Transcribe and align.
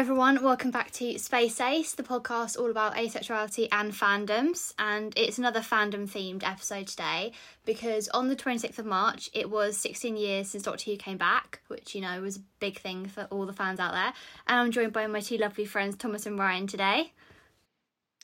everyone, 0.00 0.42
welcome 0.42 0.70
back 0.70 0.90
to 0.90 1.18
Space 1.18 1.60
Ace, 1.60 1.92
the 1.92 2.02
podcast 2.02 2.58
all 2.58 2.70
about 2.70 2.94
asexuality 2.94 3.68
and 3.70 3.92
fandoms. 3.92 4.72
And 4.78 5.12
it's 5.14 5.36
another 5.36 5.60
fandom 5.60 6.08
themed 6.08 6.42
episode 6.42 6.86
today 6.86 7.32
because 7.66 8.08
on 8.08 8.28
the 8.28 8.34
26th 8.34 8.78
of 8.78 8.86
March, 8.86 9.28
it 9.34 9.50
was 9.50 9.76
16 9.76 10.16
years 10.16 10.48
since 10.48 10.62
Doctor 10.62 10.90
Who 10.90 10.96
came 10.96 11.18
back, 11.18 11.60
which, 11.68 11.94
you 11.94 12.00
know, 12.00 12.18
was 12.22 12.38
a 12.38 12.42
big 12.60 12.78
thing 12.78 13.08
for 13.08 13.24
all 13.24 13.44
the 13.44 13.52
fans 13.52 13.78
out 13.78 13.92
there. 13.92 14.14
And 14.46 14.58
I'm 14.58 14.70
joined 14.70 14.94
by 14.94 15.06
my 15.06 15.20
two 15.20 15.36
lovely 15.36 15.66
friends, 15.66 15.96
Thomas 15.96 16.24
and 16.24 16.38
Ryan, 16.38 16.66
today. 16.66 17.12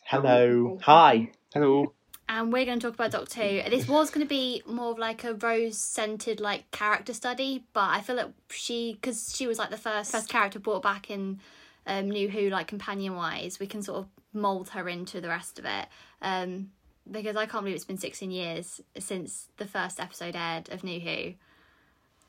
Hello. 0.04 0.78
Hi. 0.80 1.30
Hello. 1.52 1.92
and 2.26 2.54
we're 2.54 2.64
going 2.64 2.80
to 2.80 2.86
talk 2.86 2.94
about 2.94 3.10
Doctor 3.10 3.42
Who. 3.42 3.68
This 3.68 3.86
was 3.86 4.10
going 4.10 4.24
to 4.24 4.28
be 4.28 4.62
more 4.66 4.92
of 4.92 4.98
like 4.98 5.24
a 5.24 5.34
rose-scented 5.34 6.40
like 6.40 6.70
character 6.70 7.12
study, 7.12 7.66
but 7.74 7.90
I 7.90 8.00
feel 8.00 8.16
like 8.16 8.30
she, 8.48 8.94
because 8.94 9.36
she 9.36 9.46
was 9.46 9.58
like 9.58 9.68
the 9.68 9.76
first 9.76 10.10
first 10.10 10.30
character 10.30 10.58
brought 10.58 10.82
back 10.82 11.10
in 11.10 11.38
um, 11.86 12.10
New 12.10 12.28
Who, 12.28 12.50
like 12.50 12.66
companion-wise, 12.66 13.58
we 13.58 13.66
can 13.66 13.82
sort 13.82 13.98
of 13.98 14.06
mold 14.32 14.70
her 14.70 14.88
into 14.88 15.20
the 15.20 15.28
rest 15.28 15.58
of 15.58 15.64
it. 15.64 15.86
Um, 16.22 16.70
because 17.10 17.36
I 17.36 17.46
can't 17.46 17.62
believe 17.62 17.76
it's 17.76 17.84
been 17.84 17.98
16 17.98 18.30
years 18.30 18.80
since 18.98 19.48
the 19.58 19.66
first 19.66 20.00
episode 20.00 20.34
aired 20.34 20.68
of 20.70 20.82
New 20.82 21.00
Who. 21.00 21.34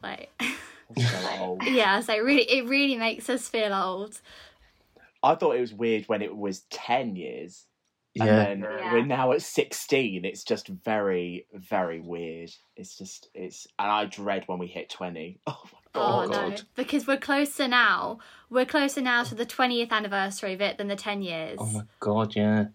Like, 0.03 0.29
So 0.95 1.57
yeah, 1.63 1.99
so 1.99 2.13
it 2.13 2.23
really, 2.23 2.43
it 2.43 2.65
really 2.67 2.95
makes 2.95 3.29
us 3.29 3.49
feel 3.49 3.73
old. 3.73 4.21
I 5.23 5.35
thought 5.35 5.55
it 5.55 5.61
was 5.61 5.73
weird 5.73 6.05
when 6.05 6.21
it 6.21 6.35
was 6.35 6.61
10 6.69 7.15
years. 7.15 7.65
And 8.19 8.27
Yeah. 8.29 8.35
then 8.43 8.59
Yeah. 8.61 8.93
we're 8.93 9.05
now 9.05 9.31
at 9.31 9.41
16. 9.41 10.25
It's 10.25 10.43
just 10.43 10.67
very, 10.67 11.45
very 11.53 11.99
weird. 11.99 12.51
It's 12.75 12.97
just, 12.97 13.29
it's, 13.33 13.67
and 13.79 13.89
I 13.91 14.05
dread 14.05 14.43
when 14.47 14.59
we 14.59 14.67
hit 14.67 14.89
20. 14.89 15.39
Oh 15.49 15.63
my 15.71 15.79
Oh, 15.99 16.27
god. 16.27 16.49
no, 16.51 16.55
because 16.75 17.07
we're 17.07 17.17
closer 17.17 17.67
now. 17.67 18.19
We're 18.51 18.65
closer 18.67 19.01
now 19.01 19.23
to 19.23 19.33
the 19.33 19.47
20th 19.47 19.89
anniversary 19.89 20.53
of 20.53 20.61
it 20.61 20.77
than 20.77 20.89
the 20.89 20.95
10 20.95 21.23
years. 21.23 21.57
Oh 21.59 21.65
my 21.71 21.81
god, 21.99 22.35
yeah. 22.35 22.65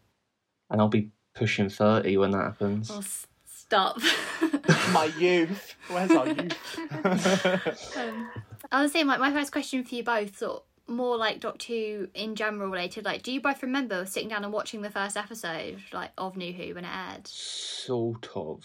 And 0.70 0.80
I'll 0.80 0.88
be 0.88 1.10
pushing 1.34 1.68
30 1.68 2.16
when 2.16 2.32
that 2.32 2.42
happens. 2.42 2.90
Oh, 2.90 2.98
s- 2.98 3.28
stop. 3.46 3.98
My 4.92 5.04
youth. 5.18 5.76
Where's 5.88 6.10
our 6.10 6.26
youth? 6.26 6.78
um, 7.96 8.30
I 8.72 8.82
was 8.82 8.90
saying, 8.90 9.06
like, 9.06 9.20
my 9.20 9.32
first 9.32 9.52
question 9.52 9.84
for 9.84 9.94
you 9.94 10.02
both, 10.02 10.36
sort 10.38 10.56
of 10.56 10.62
more 10.88 11.16
like 11.16 11.40
Doctor 11.40 11.72
Who 11.72 12.08
in 12.14 12.34
general 12.34 12.68
related. 12.70 13.04
Like, 13.04 13.22
do 13.22 13.32
you 13.32 13.40
both 13.40 13.62
remember 13.62 14.04
sitting 14.06 14.28
down 14.28 14.44
and 14.44 14.52
watching 14.52 14.82
the 14.82 14.90
first 14.90 15.16
episode, 15.16 15.80
like, 15.92 16.10
of 16.18 16.36
New 16.36 16.52
Who 16.52 16.74
when 16.74 16.84
it 16.84 16.90
aired? 16.94 17.26
Sort 17.26 18.28
of. 18.34 18.64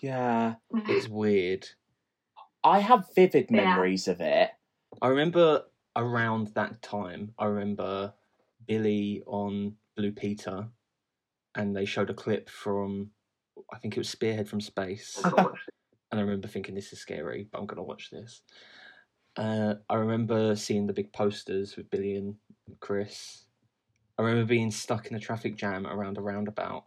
yeah. 0.00 0.54
Mm-hmm. 0.72 0.90
It's 0.90 1.08
weird. 1.08 1.68
I 2.64 2.80
have 2.80 3.06
vivid 3.14 3.46
Yeah. 3.50 3.64
memories 3.64 4.08
of 4.08 4.20
it. 4.20 4.50
I 5.02 5.08
remember 5.08 5.62
around 5.94 6.48
that 6.54 6.82
time, 6.82 7.32
I 7.38 7.46
remember 7.46 8.12
Billy 8.66 9.22
on 9.26 9.76
Blue 9.96 10.12
Peter, 10.12 10.68
and 11.54 11.76
they 11.76 11.84
showed 11.84 12.10
a 12.10 12.14
clip 12.14 12.48
from, 12.48 13.10
I 13.72 13.78
think 13.78 13.96
it 13.96 14.00
was 14.00 14.08
Spearhead 14.08 14.48
from 14.48 14.60
Space. 14.60 15.20
Oh, 15.24 15.52
and 16.10 16.20
I 16.20 16.22
remember 16.22 16.48
thinking, 16.48 16.74
this 16.74 16.92
is 16.92 17.00
scary, 17.00 17.48
but 17.50 17.58
I'm 17.58 17.66
going 17.66 17.76
to 17.78 17.82
watch 17.82 18.10
this. 18.10 18.42
Uh, 19.36 19.74
I 19.88 19.94
remember 19.96 20.56
seeing 20.56 20.86
the 20.86 20.92
big 20.92 21.12
posters 21.12 21.76
with 21.76 21.90
Billy 21.90 22.16
and 22.16 22.36
Chris. 22.80 23.44
I 24.18 24.22
remember 24.22 24.46
being 24.46 24.70
stuck 24.70 25.08
in 25.08 25.16
a 25.16 25.20
traffic 25.20 25.56
jam 25.56 25.86
around 25.86 26.16
a 26.16 26.22
roundabout, 26.22 26.84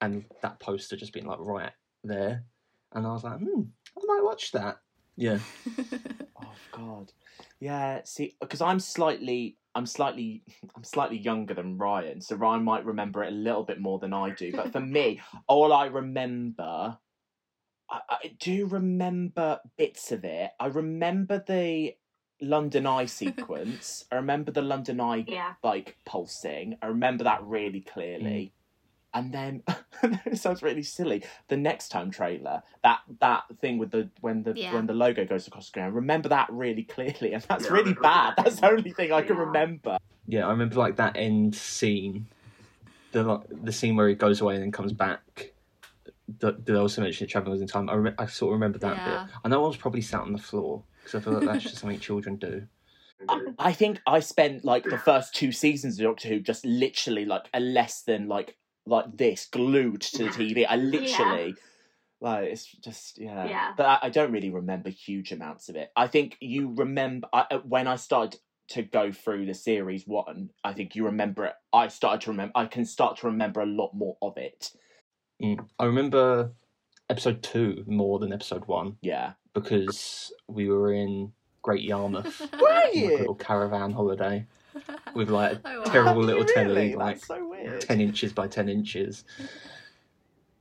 and 0.00 0.24
that 0.40 0.58
poster 0.58 0.96
just 0.96 1.12
being 1.12 1.26
like 1.26 1.38
right 1.40 1.72
there, 2.02 2.44
and 2.92 3.06
I 3.06 3.12
was 3.12 3.24
like, 3.24 3.38
hmm, 3.38 3.62
I 3.98 4.00
might 4.06 4.24
watch 4.24 4.52
that. 4.52 4.78
Yeah, 5.16 5.38
Oh 6.42 6.54
god. 6.72 7.12
Yeah, 7.60 8.00
see 8.04 8.34
because 8.40 8.60
I'm 8.60 8.80
slightly 8.80 9.56
I'm 9.74 9.86
slightly 9.86 10.42
I'm 10.74 10.84
slightly 10.84 11.18
younger 11.18 11.54
than 11.54 11.78
Ryan, 11.78 12.20
so 12.20 12.36
Ryan 12.36 12.64
might 12.64 12.84
remember 12.84 13.22
it 13.22 13.32
a 13.32 13.36
little 13.36 13.64
bit 13.64 13.80
more 13.80 13.98
than 13.98 14.12
I 14.12 14.30
do. 14.30 14.52
But 14.52 14.72
for 14.72 14.80
me, 14.80 15.20
all 15.46 15.72
I 15.72 15.86
remember 15.86 16.98
I, 17.92 18.00
I 18.08 18.32
do 18.38 18.66
remember 18.66 19.60
bits 19.76 20.10
of 20.12 20.24
it. 20.24 20.50
I 20.58 20.66
remember 20.66 21.44
the 21.46 21.94
London 22.40 22.86
Eye 22.86 23.06
sequence. 23.20 24.04
I 24.10 24.16
remember 24.16 24.50
the 24.50 24.62
London 24.62 25.00
Eye 25.00 25.24
Yeah. 25.28 25.54
like 25.62 25.96
pulsing. 26.06 26.76
I 26.82 26.86
remember 26.86 27.24
that 27.24 27.42
really 27.44 27.80
clearly. 27.80 28.52
And 29.14 29.30
then 29.30 29.62
it 30.24 30.38
sounds 30.38 30.62
really 30.62 30.82
silly. 30.82 31.22
The 31.48 31.56
next 31.58 31.88
time 31.90 32.10
trailer, 32.10 32.62
that 32.82 33.00
that 33.20 33.42
thing 33.60 33.76
with 33.76 33.90
the 33.90 34.08
when 34.22 34.42
the 34.42 34.54
Yeah. 34.56 34.72
when 34.72 34.86
the 34.86 34.94
logo 34.94 35.26
goes 35.26 35.46
across 35.46 35.64
the 35.64 35.68
screen, 35.68 35.84
I 35.84 35.88
remember 35.88 36.30
that 36.30 36.48
really 36.50 36.84
clearly, 36.84 37.34
and 37.34 37.42
that's 37.42 37.66
Yeah, 37.66 37.72
really 37.74 37.92
bad. 37.92 38.36
that. 38.36 38.44
That's 38.44 38.60
the 38.60 38.70
only 38.70 38.90
thing 38.92 39.12
I 39.12 39.20
can 39.20 39.36
Yeah. 39.36 39.42
remember. 39.42 39.98
yeah. 40.26 40.46
I 40.46 40.50
remember 40.50 40.76
like 40.76 40.96
that 40.96 41.18
end 41.18 41.54
scene, 41.54 42.26
the 43.10 43.42
the 43.62 43.70
scene 43.70 43.96
where 43.96 44.08
he 44.08 44.14
goes 44.14 44.40
away 44.40 44.54
and 44.54 44.62
then 44.62 44.72
comes 44.72 44.94
back. 44.94 45.52
That 46.40 46.68
I 46.68 46.74
also 46.74 47.02
mentioned 47.02 47.30
traveling 47.30 47.60
in 47.60 47.66
time. 47.66 47.88
I, 47.88 47.94
re- 47.94 48.14
I 48.18 48.26
sort 48.26 48.50
of 48.50 48.54
remember 48.54 48.78
that 48.78 48.98
Yeah. 48.98 49.04
bit. 49.04 49.20
I 49.44 49.48
know 49.48 49.64
I 49.64 49.68
was 49.68 49.76
probably 49.76 50.02
sat 50.02 50.20
on 50.20 50.32
the 50.32 50.38
floor 50.38 50.84
because 51.02 51.14
I 51.14 51.24
feel 51.24 51.34
like 51.34 51.44
that's 51.44 51.62
just 51.64 51.78
something 51.78 51.98
children 51.98 52.36
do. 52.36 52.66
I 53.58 53.72
think 53.72 54.00
I 54.06 54.20
spent 54.20 54.64
like 54.64 54.88
the 54.88 54.98
first 54.98 55.34
two 55.34 55.52
seasons 55.52 55.98
of 55.98 56.04
Doctor 56.04 56.28
Who 56.28 56.40
just 56.40 56.64
literally 56.66 57.24
like 57.24 57.48
a 57.54 57.60
less 57.60 58.02
than 58.02 58.28
like 58.28 58.56
like 58.86 59.16
this 59.16 59.46
glued 59.46 60.00
to 60.02 60.24
the 60.24 60.30
TV. 60.30 60.66
I 60.68 60.76
literally 60.76 61.56
like 62.20 62.48
it's 62.48 62.66
just 62.66 63.18
yeah. 63.18 63.48
Yeah. 63.48 63.72
But 63.76 63.86
I, 63.86 63.98
I 64.02 64.10
don't 64.10 64.32
really 64.32 64.50
remember 64.50 64.90
huge 64.90 65.32
amounts 65.32 65.68
of 65.68 65.76
it. 65.76 65.90
I 65.96 66.08
think 66.08 66.36
you 66.40 66.74
remember 66.74 67.28
I, 67.32 67.46
uh, 67.50 67.58
when 67.58 67.86
I 67.86 67.96
started 67.96 68.40
to 68.68 68.82
go 68.82 69.12
through 69.12 69.46
the 69.46 69.54
series 69.54 70.06
one. 70.06 70.50
I 70.64 70.72
think 70.72 70.96
you 70.96 71.04
remember 71.04 71.44
it. 71.46 71.54
I 71.72 71.88
started 71.88 72.22
to 72.22 72.30
remember. 72.30 72.52
I 72.54 72.66
can 72.66 72.84
start 72.84 73.18
to 73.18 73.26
remember 73.26 73.60
a 73.60 73.66
lot 73.66 73.92
more 73.94 74.16
of 74.22 74.36
it. 74.36 74.72
Mm. 75.42 75.66
I 75.78 75.84
remember 75.84 76.52
episode 77.10 77.42
two 77.42 77.84
more 77.86 78.18
than 78.18 78.32
episode 78.32 78.64
one 78.66 78.96
Yeah. 79.02 79.32
because 79.54 80.32
we 80.48 80.68
were 80.68 80.92
in 80.92 81.32
Great 81.62 81.82
Yarmouth, 81.82 82.40
Were 82.60 82.68
on, 82.68 82.74
like, 82.84 82.94
a 82.94 82.98
you? 82.98 83.18
little 83.18 83.34
caravan 83.34 83.92
holiday 83.92 84.46
with 85.14 85.30
like 85.30 85.58
a 85.58 85.60
Oh, 85.64 85.78
wow. 85.80 85.84
terrible 85.84 86.22
little 86.22 86.44
telly, 86.44 86.68
Really? 86.74 86.94
like 86.94 87.16
That's 87.16 87.26
so 87.26 87.48
weird. 87.48 87.80
ten 87.82 88.00
inches 88.00 88.32
by 88.32 88.48
ten 88.48 88.68
inches. 88.68 89.24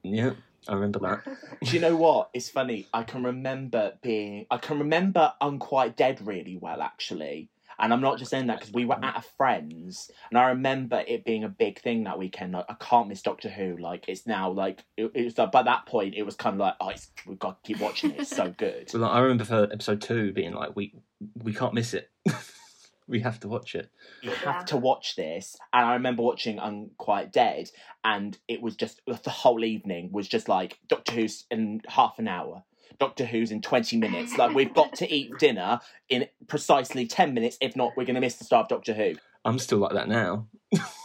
Yeah, 0.03 0.31
I 0.67 0.73
remember 0.73 0.99
that. 0.99 1.37
Do 1.63 1.71
you 1.75 1.79
know 1.79 1.95
what? 1.95 2.29
It's 2.33 2.49
funny. 2.49 2.87
I 2.93 3.03
can 3.03 3.23
remember 3.23 3.93
being. 4.01 4.45
I 4.51 4.57
can 4.57 4.79
remember 4.79 5.33
Unquiet 5.41 5.95
Dead 5.95 6.25
really 6.25 6.57
well, 6.57 6.81
actually. 6.81 7.49
And 7.81 7.91
I'm 7.91 8.01
not 8.01 8.19
just 8.19 8.31
saying 8.31 8.47
that 8.47 8.59
because 8.59 8.73
we 8.73 8.85
were 8.85 9.03
at 9.03 9.17
a 9.17 9.21
friend's, 9.37 10.11
and 10.29 10.37
I 10.37 10.49
remember 10.49 11.03
it 11.07 11.25
being 11.25 11.43
a 11.43 11.49
big 11.49 11.81
thing 11.81 12.03
that 12.03 12.19
weekend. 12.19 12.53
Like, 12.53 12.65
I 12.69 12.75
can't 12.79 13.07
miss 13.07 13.21
Doctor 13.21 13.49
Who. 13.49 13.77
Like, 13.77 14.05
it's 14.07 14.27
now 14.27 14.51
like 14.51 14.83
it, 14.97 15.11
it 15.13 15.25
was. 15.25 15.37
Like, 15.37 15.51
by 15.51 15.63
that 15.63 15.85
point, 15.85 16.15
it 16.15 16.23
was 16.23 16.35
kind 16.35 16.53
of 16.55 16.59
like, 16.59 16.75
oh, 16.79 16.89
it's, 16.89 17.09
we've 17.25 17.39
got 17.39 17.63
to 17.63 17.67
keep 17.67 17.81
watching 17.81 18.11
it. 18.11 18.21
It's 18.21 18.35
so 18.35 18.49
good. 18.57 18.89
So 18.89 18.99
like, 18.99 19.11
I 19.11 19.19
remember 19.19 19.43
for 19.43 19.63
episode 19.63 20.01
two 20.01 20.31
being 20.31 20.53
like, 20.53 20.75
we 20.75 20.93
we 21.43 21.53
can't 21.53 21.73
miss 21.73 21.93
it. 21.93 22.09
we 23.07 23.19
have 23.19 23.39
to 23.41 23.47
watch 23.47 23.75
it. 23.75 23.89
you 24.21 24.31
have 24.31 24.65
to 24.65 24.77
watch 24.77 25.15
this. 25.15 25.57
And 25.73 25.85
I 25.85 25.93
remember 25.93 26.23
watching 26.23 26.59
Unquiet 26.59 27.31
Dead, 27.31 27.69
and 28.03 28.37
it 28.47 28.61
was 28.61 28.75
just 28.75 29.01
the 29.05 29.29
whole 29.29 29.63
evening 29.63 30.11
was 30.11 30.27
just 30.27 30.47
like 30.47 30.79
Doctor 30.87 31.13
Who's 31.13 31.45
in 31.51 31.81
half 31.87 32.19
an 32.19 32.27
hour. 32.27 32.63
Doctor 32.99 33.25
Who's 33.25 33.51
in 33.51 33.61
20 33.61 33.97
minutes. 33.97 34.37
Like, 34.37 34.55
we've 34.55 34.73
got 34.73 34.93
to 34.95 35.11
eat 35.11 35.31
dinner 35.39 35.79
in 36.09 36.27
precisely 36.47 37.07
10 37.07 37.33
minutes. 37.33 37.57
If 37.61 37.75
not, 37.75 37.93
we're 37.95 38.05
going 38.05 38.15
to 38.15 38.21
miss 38.21 38.35
the 38.35 38.45
start 38.45 38.65
of 38.65 38.69
Doctor 38.69 38.93
Who. 38.93 39.15
I'm 39.43 39.59
still 39.59 39.79
like 39.79 39.93
that 39.93 40.07
now. 40.07 40.47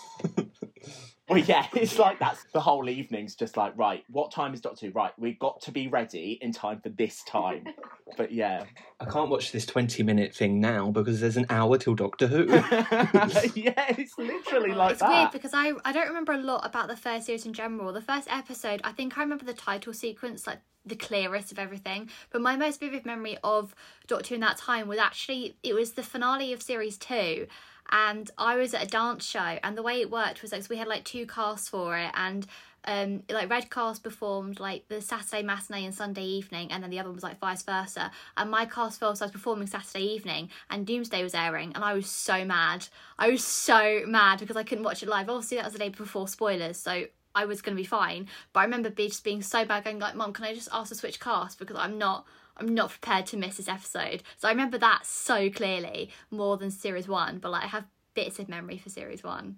Well, 1.29 1.39
yeah, 1.39 1.67
it's 1.75 1.99
like 1.99 2.19
that's 2.19 2.45
the 2.53 2.61
whole 2.61 2.89
evening's 2.89 3.35
just 3.35 3.57
like, 3.57 3.73
right, 3.77 4.05
what 4.09 4.31
time 4.31 4.55
is 4.55 4.61
Doctor 4.61 4.87
Who? 4.87 4.93
Right, 4.93 5.13
we've 5.19 5.39
got 5.39 5.61
to 5.63 5.73
be 5.73 5.89
ready 5.89 6.39
in 6.41 6.53
time 6.53 6.81
for 6.81 6.91
this 6.91 7.23
time. 7.25 7.65
But 8.17 8.31
yeah. 8.31 8.65
I 9.01 9.05
can't 9.05 9.29
watch 9.29 9.51
this 9.51 9.67
20 9.67 10.05
minute 10.05 10.33
thing 10.33 10.61
now 10.61 10.93
because 10.93 11.21
there's 11.21 11.37
an 11.37 11.47
hour 11.51 11.77
till 11.77 11.97
Doctor 11.97 12.29
Who. 12.29 12.45
yeah, 12.55 13.85
it's 13.99 14.17
literally 14.17 14.73
like 14.73 14.93
it's 14.93 15.01
that. 15.01 15.11
weird 15.11 15.33
because 15.33 15.51
I 15.53 15.73
I 15.85 15.93
don't 15.93 16.07
remember 16.07 16.33
a 16.33 16.39
lot 16.39 16.65
about 16.65 16.87
the 16.87 16.97
first 16.97 17.27
series 17.27 17.45
in 17.45 17.53
general. 17.53 17.93
The 17.93 18.01
first 18.01 18.29
episode, 18.31 18.81
I 18.85 18.93
think 18.93 19.19
I 19.19 19.23
remember 19.23 19.45
the 19.45 19.53
title 19.53 19.93
sequence 19.93 20.47
like 20.47 20.61
the 20.87 20.95
clearest 20.95 21.51
of 21.51 21.59
everything. 21.59 22.09
But 22.31 22.43
my 22.43 22.57
most 22.57 22.79
vivid 22.79 23.05
memory 23.05 23.37
of 23.43 23.75
Doctor 24.07 24.29
Who 24.29 24.35
in 24.37 24.41
that 24.43 24.57
time 24.57 24.87
was 24.87 24.99
actually 24.99 25.57
it 25.65 25.75
was 25.75 25.93
the 25.93 26.05
finale 26.05 26.53
of 26.53 26.63
series 26.63 26.97
two. 26.97 27.49
And 27.91 28.31
I 28.37 28.57
was 28.57 28.75
at 28.75 28.85
a 28.85 28.87
dance 28.87 29.25
show, 29.25 29.59
and 29.63 29.77
the 29.77 29.83
way 29.83 30.01
it 30.01 30.11
worked 30.11 30.43
was 30.43 30.53
like 30.53 30.69
we 30.69 30.77
had 30.77 30.89
like 30.89 31.05
two 31.05 31.27
casts 31.27 31.69
for 31.69 31.97
it, 31.97 32.11
and 32.15 32.47
um 32.87 33.23
like 33.31 33.51
red 33.51 33.71
cast 33.71 34.03
performed 34.03 34.61
like 34.61 34.87
the 34.89 35.01
saturday 35.01 35.43
matinee 35.43 35.85
and 35.85 35.95
sunday 35.95 36.25
evening 36.25 36.71
and 36.71 36.83
then 36.83 36.91
the 36.91 36.99
other 36.99 37.09
one 37.09 37.17
was 37.17 37.25
like 37.25 37.39
vice 37.39 37.63
versa 37.63 38.11
and 38.37 38.51
my 38.51 38.65
cast 38.65 39.01
fell 39.01 39.15
so 39.15 39.25
i 39.25 39.27
was 39.27 39.33
performing 39.33 39.67
saturday 39.67 40.05
evening 40.05 40.49
and 40.71 40.87
doomsday 40.87 41.23
was 41.23 41.35
airing 41.35 41.73
and 41.75 41.85
i 41.85 41.93
was 41.93 42.09
so 42.09 42.45
mad. 42.45 42.87
I 43.19 43.31
was 43.31 43.43
so 43.45 44.03
mad 44.07 44.41
because 44.41 44.57
i 44.57 44.63
couldn't 44.63 44.85
watch 44.85 45.03
it 45.03 45.09
live. 45.09 45.29
Obviously 45.29 45.57
that 45.57 45.65
was 45.65 45.73
the 45.73 45.79
day 45.79 45.89
before 45.89 46.29
spoilers 46.29 46.77
so 46.77 47.05
i 47.35 47.45
was 47.45 47.61
going 47.61 47.77
to 47.77 47.81
be 47.81 47.87
fine 47.87 48.29
but 48.53 48.61
i 48.61 48.65
remember 48.65 48.91
just 48.91 49.25
being 49.25 49.43
so 49.43 49.65
bad 49.65 49.85
going 49.85 49.99
like 49.99 50.15
mom 50.15 50.33
can 50.33 50.45
i 50.45 50.55
just 50.55 50.69
ask 50.73 50.91
to 50.91 50.95
switch 50.95 51.19
cast? 51.19 51.59
Because 51.59 51.77
i'm 51.77 51.99
not 51.99 52.25
I'm 52.57 52.75
not 52.75 52.91
prepared 52.91 53.27
to 53.27 53.37
miss 53.37 53.57
this 53.57 53.69
episode. 53.69 54.23
So 54.37 54.49
I 54.49 54.51
remember 54.51 54.79
that 54.79 55.05
so 55.05 55.51
clearly 55.51 56.11
more 56.31 56.57
than 56.57 56.71
series 56.71 57.09
one, 57.09 57.39
but 57.39 57.53
like 57.53 57.65
I 57.65 57.69
have 57.69 57.85
bits 58.15 58.39
of 58.39 58.49
memory 58.49 58.79
for 58.79 58.89
series 58.89 59.23
one. 59.23 59.57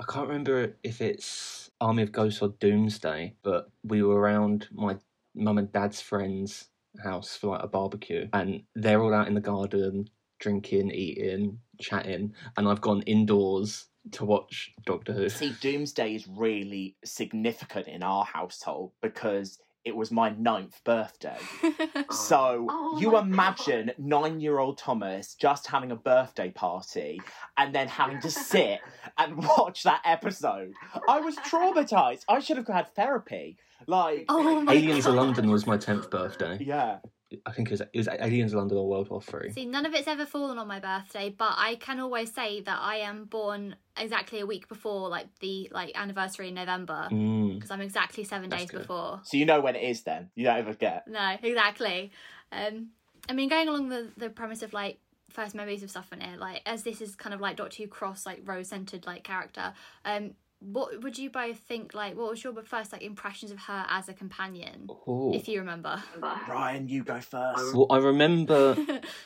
I 0.00 0.04
can't 0.12 0.26
remember 0.26 0.74
if 0.82 1.00
it's 1.00 1.70
Army 1.80 2.02
of 2.02 2.12
Ghosts 2.12 2.42
or 2.42 2.48
Doomsday, 2.58 3.34
but 3.42 3.70
we 3.84 4.02
were 4.02 4.18
around 4.18 4.68
my 4.72 4.96
mum 5.34 5.58
and 5.58 5.70
dad's 5.72 6.00
friends' 6.00 6.68
house 7.02 7.36
for 7.36 7.48
like 7.48 7.62
a 7.62 7.68
barbecue, 7.68 8.28
and 8.32 8.62
they're 8.74 9.00
all 9.00 9.14
out 9.14 9.28
in 9.28 9.34
the 9.34 9.40
garden 9.40 10.08
drinking, 10.40 10.90
eating, 10.90 11.58
chatting, 11.80 12.34
and 12.56 12.68
I've 12.68 12.80
gone 12.80 13.02
indoors 13.02 13.86
to 14.10 14.24
watch 14.24 14.72
Doctor 14.84 15.12
Who. 15.12 15.28
See, 15.28 15.54
Doomsday 15.60 16.16
is 16.16 16.26
really 16.26 16.96
significant 17.04 17.86
in 17.86 18.02
our 18.02 18.24
household 18.24 18.90
because 19.00 19.60
it 19.84 19.96
was 19.96 20.10
my 20.10 20.30
ninth 20.30 20.80
birthday. 20.84 21.38
So 22.10 22.66
Oh 22.68 22.98
you 23.00 23.12
my 23.12 23.20
imagine 23.20 23.92
nine 23.98 24.40
year 24.40 24.58
old 24.58 24.76
Thomas 24.78 25.34
just 25.34 25.66
having 25.66 25.90
a 25.90 25.96
birthday 25.96 26.50
party 26.50 27.20
and 27.56 27.74
then 27.74 27.88
having 27.88 28.20
to 28.20 28.30
sit 28.30 28.80
and 29.18 29.36
watch 29.36 29.82
that 29.84 30.02
episode. 30.04 30.72
I 31.08 31.20
was 31.20 31.36
traumatized. 31.36 32.24
I 32.28 32.40
should 32.40 32.58
have 32.58 32.66
had 32.66 32.94
therapy. 32.94 33.56
Like, 33.86 34.26
oh 34.28 34.64
Aliens 34.70 35.04
God. 35.06 35.10
of 35.10 35.16
London 35.16 35.50
was 35.50 35.66
my 35.66 35.76
tenth 35.76 36.10
birthday. 36.10 36.58
yeah. 36.60 36.98
I 37.46 37.52
think 37.52 37.68
it 37.68 37.72
was, 37.72 37.80
it 37.80 37.90
was 37.94 38.08
Aliens 38.08 38.52
of 38.52 38.58
London 38.58 38.78
or 38.78 38.88
World 38.88 39.10
War 39.10 39.20
Three. 39.20 39.50
See, 39.52 39.64
none 39.66 39.86
of 39.86 39.94
it's 39.94 40.08
ever 40.08 40.26
fallen 40.26 40.58
on 40.58 40.66
my 40.68 40.80
birthday, 40.80 41.34
but 41.36 41.54
I 41.56 41.76
can 41.76 42.00
always 42.00 42.32
say 42.32 42.60
that 42.62 42.78
I 42.80 42.96
am 42.96 43.24
born 43.24 43.76
exactly 43.96 44.40
a 44.40 44.46
week 44.46 44.68
before 44.68 45.08
like 45.08 45.26
the 45.40 45.68
like 45.72 45.92
anniversary 45.94 46.48
in 46.48 46.54
November 46.54 47.08
Mm. 47.10 47.54
because 47.54 47.70
I'm 47.70 47.80
exactly 47.80 48.24
seven 48.24 48.48
That's 48.50 48.62
days 48.62 48.70
good. 48.70 48.80
before. 48.82 49.20
So 49.24 49.36
you 49.36 49.44
know 49.46 49.60
when 49.60 49.76
it 49.76 49.82
is 49.82 50.02
then. 50.02 50.30
You 50.34 50.44
don't 50.44 50.56
ever 50.58 50.74
get. 50.74 51.06
No, 51.08 51.36
exactly. 51.42 52.10
Um, 52.50 52.88
I 53.28 53.32
mean, 53.34 53.48
going 53.48 53.68
along 53.68 53.88
the 53.88 54.08
the 54.16 54.30
premise 54.30 54.62
of 54.62 54.72
like 54.72 54.98
first 55.30 55.54
memories 55.54 55.82
of 55.82 55.90
stuff 55.90 56.12
in 56.12 56.20
it, 56.20 56.38
like 56.38 56.60
as 56.66 56.82
this 56.82 57.00
is 57.00 57.16
kind 57.16 57.32
of 57.34 57.40
like 57.40 57.56
Doctor 57.56 57.82
Who 57.82 57.88
cross 57.88 58.26
like 58.26 58.42
rose 58.44 58.68
centered 58.68 59.06
like 59.06 59.24
character. 59.24 59.72
Um, 60.04 60.32
what 60.62 61.02
would 61.02 61.18
you 61.18 61.30
both 61.30 61.58
think? 61.58 61.94
Like, 61.94 62.16
what 62.16 62.30
was 62.30 62.42
your 62.42 62.54
first 62.62 62.92
like 62.92 63.02
impressions 63.02 63.50
of 63.50 63.58
her 63.60 63.84
as 63.88 64.08
a 64.08 64.14
companion, 64.14 64.88
Ooh. 65.08 65.32
if 65.34 65.48
you 65.48 65.58
remember? 65.60 66.02
Ryan, 66.20 66.88
you 66.88 67.04
go 67.04 67.20
first. 67.20 67.74
Well, 67.74 67.86
I 67.90 67.98
remember 67.98 68.76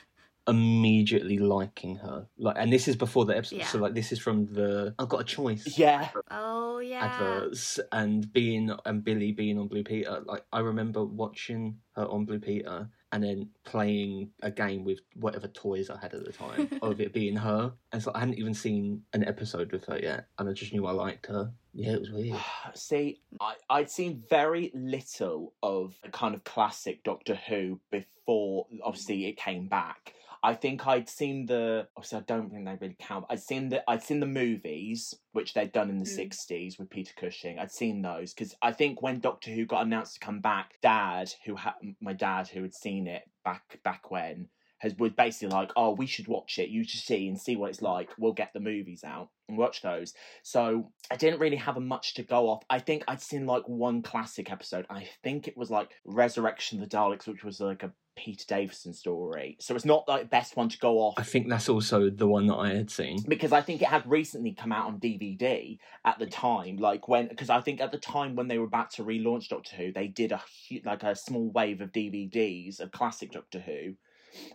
immediately 0.49 1.39
liking 1.39 1.97
her. 1.97 2.27
Like, 2.39 2.57
and 2.59 2.73
this 2.73 2.89
is 2.89 2.97
before 2.97 3.25
the 3.25 3.37
episode. 3.37 3.59
Yeah. 3.59 3.67
So, 3.67 3.79
like, 3.79 3.95
this 3.95 4.13
is 4.13 4.19
from 4.19 4.47
the 4.47 4.95
I've 4.99 5.09
got 5.09 5.21
a 5.21 5.25
choice. 5.25 5.79
Yeah. 5.79 6.09
oh 6.31 6.79
yeah. 6.79 7.05
adverts 7.05 7.81
and 7.93 8.33
being 8.33 8.75
and 8.85 9.05
Billy 9.05 9.33
being 9.33 9.59
on 9.59 9.69
Blue 9.69 9.85
Peter. 9.85 10.23
Like 10.25 10.45
I 10.53 10.61
remember 10.61 11.05
watching 11.05 11.79
her 11.97 12.07
on 12.07 12.25
Blue 12.25 12.41
Peter 12.41 12.89
and 13.17 13.25
then 13.25 13.49
playing 13.65 14.29
a 14.43 14.51
game 14.51 14.85
with 14.85 15.01
whatever 15.15 15.49
toys 15.49 15.89
I 15.89 15.99
had 15.99 16.13
at 16.13 16.23
the 16.23 16.33
time 16.33 16.69
of 16.83 17.01
it 17.01 17.15
being 17.15 17.35
her. 17.35 17.73
And 17.91 18.03
so 18.03 18.13
I 18.15 18.19
hadn't 18.19 18.39
even 18.39 18.53
seen 18.53 19.05
an 19.15 19.27
episode 19.27 19.73
with 19.73 19.87
her 19.87 19.99
yet, 19.99 20.27
and 20.39 20.51
I 20.51 20.53
just 20.53 20.75
knew 20.75 20.85
I 20.85 20.93
liked 20.93 21.25
her. 21.27 21.51
Yeah, 21.73 21.93
it 21.93 22.01
was 22.01 22.11
weird. 22.11 22.39
See, 22.75 23.23
I, 23.41 23.55
I'd 23.71 23.91
seen 23.91 24.23
very 24.29 24.71
little 24.75 25.55
of 25.63 25.95
a 26.05 26.11
kind 26.11 26.35
of 26.35 26.45
classic 26.45 27.05
Doctor 27.05 27.37
Who 27.49 27.81
before, 27.91 28.67
obviously, 28.85 29.25
it 29.25 29.39
came 29.39 29.67
back. 29.67 30.13
I 30.43 30.55
think 30.55 30.87
I'd 30.87 31.09
seen 31.09 31.47
the. 31.47 31.89
Obviously, 31.97 32.19
I 32.19 32.23
don't 32.23 32.51
think 32.51 32.65
they 32.65 32.77
really 32.81 32.97
count. 32.99 33.27
I'd 33.29 33.41
seen 33.41 33.69
the. 33.69 33.89
I'd 33.91 34.03
seen 34.03 34.21
the 34.21 34.27
movies, 34.27 35.15
which 35.33 35.55
they'd 35.55 35.73
done 35.73 35.91
in 35.91 35.99
the 35.99 36.05
Mm. 36.05 36.15
sixties 36.15 36.79
with 36.79 36.91
Peter 36.91 37.13
Cushing. 37.17 37.59
I'd 37.59 37.73
seen 37.73 38.03
those 38.03 38.33
because 38.35 38.55
I 38.63 38.73
think 38.73 39.03
when 39.03 39.21
Doctor 39.21 39.51
Who 39.51 39.67
got 39.67 39.85
announced 39.85 40.15
to 40.15 40.21
come 40.21 40.41
back, 40.41 40.75
Dad, 40.83 41.33
who 41.45 41.57
had 41.57 41.75
my 42.01 42.13
dad, 42.13 42.49
who 42.49 42.63
had 42.63 42.75
seen 42.75 43.07
it 43.07 43.23
back 43.45 43.81
back 43.83 44.11
when, 44.11 44.49
has 44.79 44.95
was 44.97 45.13
basically 45.13 45.55
like, 45.55 45.73
"Oh, 45.75 45.93
we 45.93 46.07
should 46.07 46.29
watch 46.29 46.59
it. 46.59 46.69
You 46.69 46.85
should 46.85 47.01
see 47.01 47.27
and 47.29 47.41
see 47.41 47.57
what 47.57 47.71
it's 47.71 47.83
like. 47.83 48.11
We'll 48.19 48.33
get 48.33 48.53
the 48.53 48.61
movies 48.61 49.05
out 49.05 49.31
and 49.49 49.57
watch 49.57 49.81
those." 49.83 50.13
So 50.43 50.93
I 51.11 51.17
didn't 51.17 51.41
really 51.41 51.57
have 51.57 51.77
a 51.77 51.81
much 51.81 52.15
to 52.15 52.23
go 52.23 52.49
off. 52.51 52.63
I 52.69 52.79
think 52.79 53.05
I'd 53.09 53.23
seen 53.23 53.47
like 53.47 53.67
one 53.69 54.03
classic 54.03 54.51
episode. 54.53 54.87
I 54.91 55.09
think 55.23 55.49
it 55.49 55.57
was 55.57 55.71
like 55.71 55.91
Resurrection 56.05 56.83
of 56.83 56.89
the 56.89 56.97
Daleks, 56.97 57.27
which 57.27 57.43
was 57.43 57.61
like 57.61 57.83
a 57.83 57.93
Peter 58.17 58.45
Davison 58.49 58.93
story. 58.93 59.57
So 59.61 59.75
it's 59.77 59.85
not 59.85 60.09
like 60.09 60.23
the 60.23 60.29
best 60.29 60.57
one 60.57 60.69
to 60.71 60.79
go 60.79 60.99
off 60.99 61.15
I 61.19 61.23
think 61.23 61.49
that's 61.49 61.69
also 61.69 62.11
the 62.11 62.27
one 62.27 62.47
that 62.47 62.57
I 62.57 62.71
had 62.75 62.91
seen. 62.91 63.19
because 63.29 63.53
I 63.53 63.61
think 63.61 63.83
it 63.83 63.89
had 63.89 64.09
recently 64.11 64.53
come 64.53 64.73
out 64.73 64.87
on 64.87 64.99
DVD 64.99 65.79
at 66.05 66.19
the 66.19 66.27
time. 66.27 66.79
Like 66.79 67.09
when, 67.09 67.29
because 67.29 67.51
I 67.51 67.61
think 67.61 67.81
at 67.81 67.93
the 67.93 67.99
time 67.99 68.35
when 68.35 68.49
they 68.49 68.59
were 68.59 68.65
about 68.65 68.91
to 68.93 69.05
relaunch 69.05 69.49
Doctor 69.49 69.77
Who, 69.77 69.93
they 69.93 70.09
did 70.09 70.33
a 70.33 70.41
like 70.85 71.03
a 71.03 71.15
small 71.15 71.51
wave 71.51 71.81
of 71.81 71.93
DVDs 71.93 72.81
of 72.81 72.91
classic 72.91 73.33
Doctor 73.33 73.61
Who. 73.61 73.95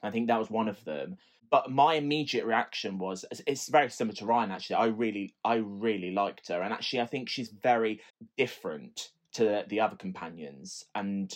I 0.03 0.11
think 0.11 0.27
that 0.27 0.39
was 0.39 0.49
one 0.49 0.67
of 0.67 0.83
them. 0.83 1.17
But 1.49 1.69
my 1.69 1.95
immediate 1.95 2.45
reaction 2.45 2.97
was 2.97 3.25
it's- 3.45 3.67
very 3.69 3.89
similar 3.89 4.15
to 4.15 4.25
Ryan. 4.25 4.51
Actually, 4.51 4.77
I 4.77 4.85
really, 4.85 5.35
I 5.43 5.55
really 5.55 6.11
liked 6.11 6.47
her, 6.47 6.61
and 6.61 6.73
actually, 6.73 7.01
I 7.01 7.05
think 7.07 7.29
she's 7.29 7.49
very 7.49 7.99
different 8.37 9.09
to 9.33 9.63
the 9.67 9.79
other 9.81 9.95
companions, 9.97 10.85
and 10.95 11.33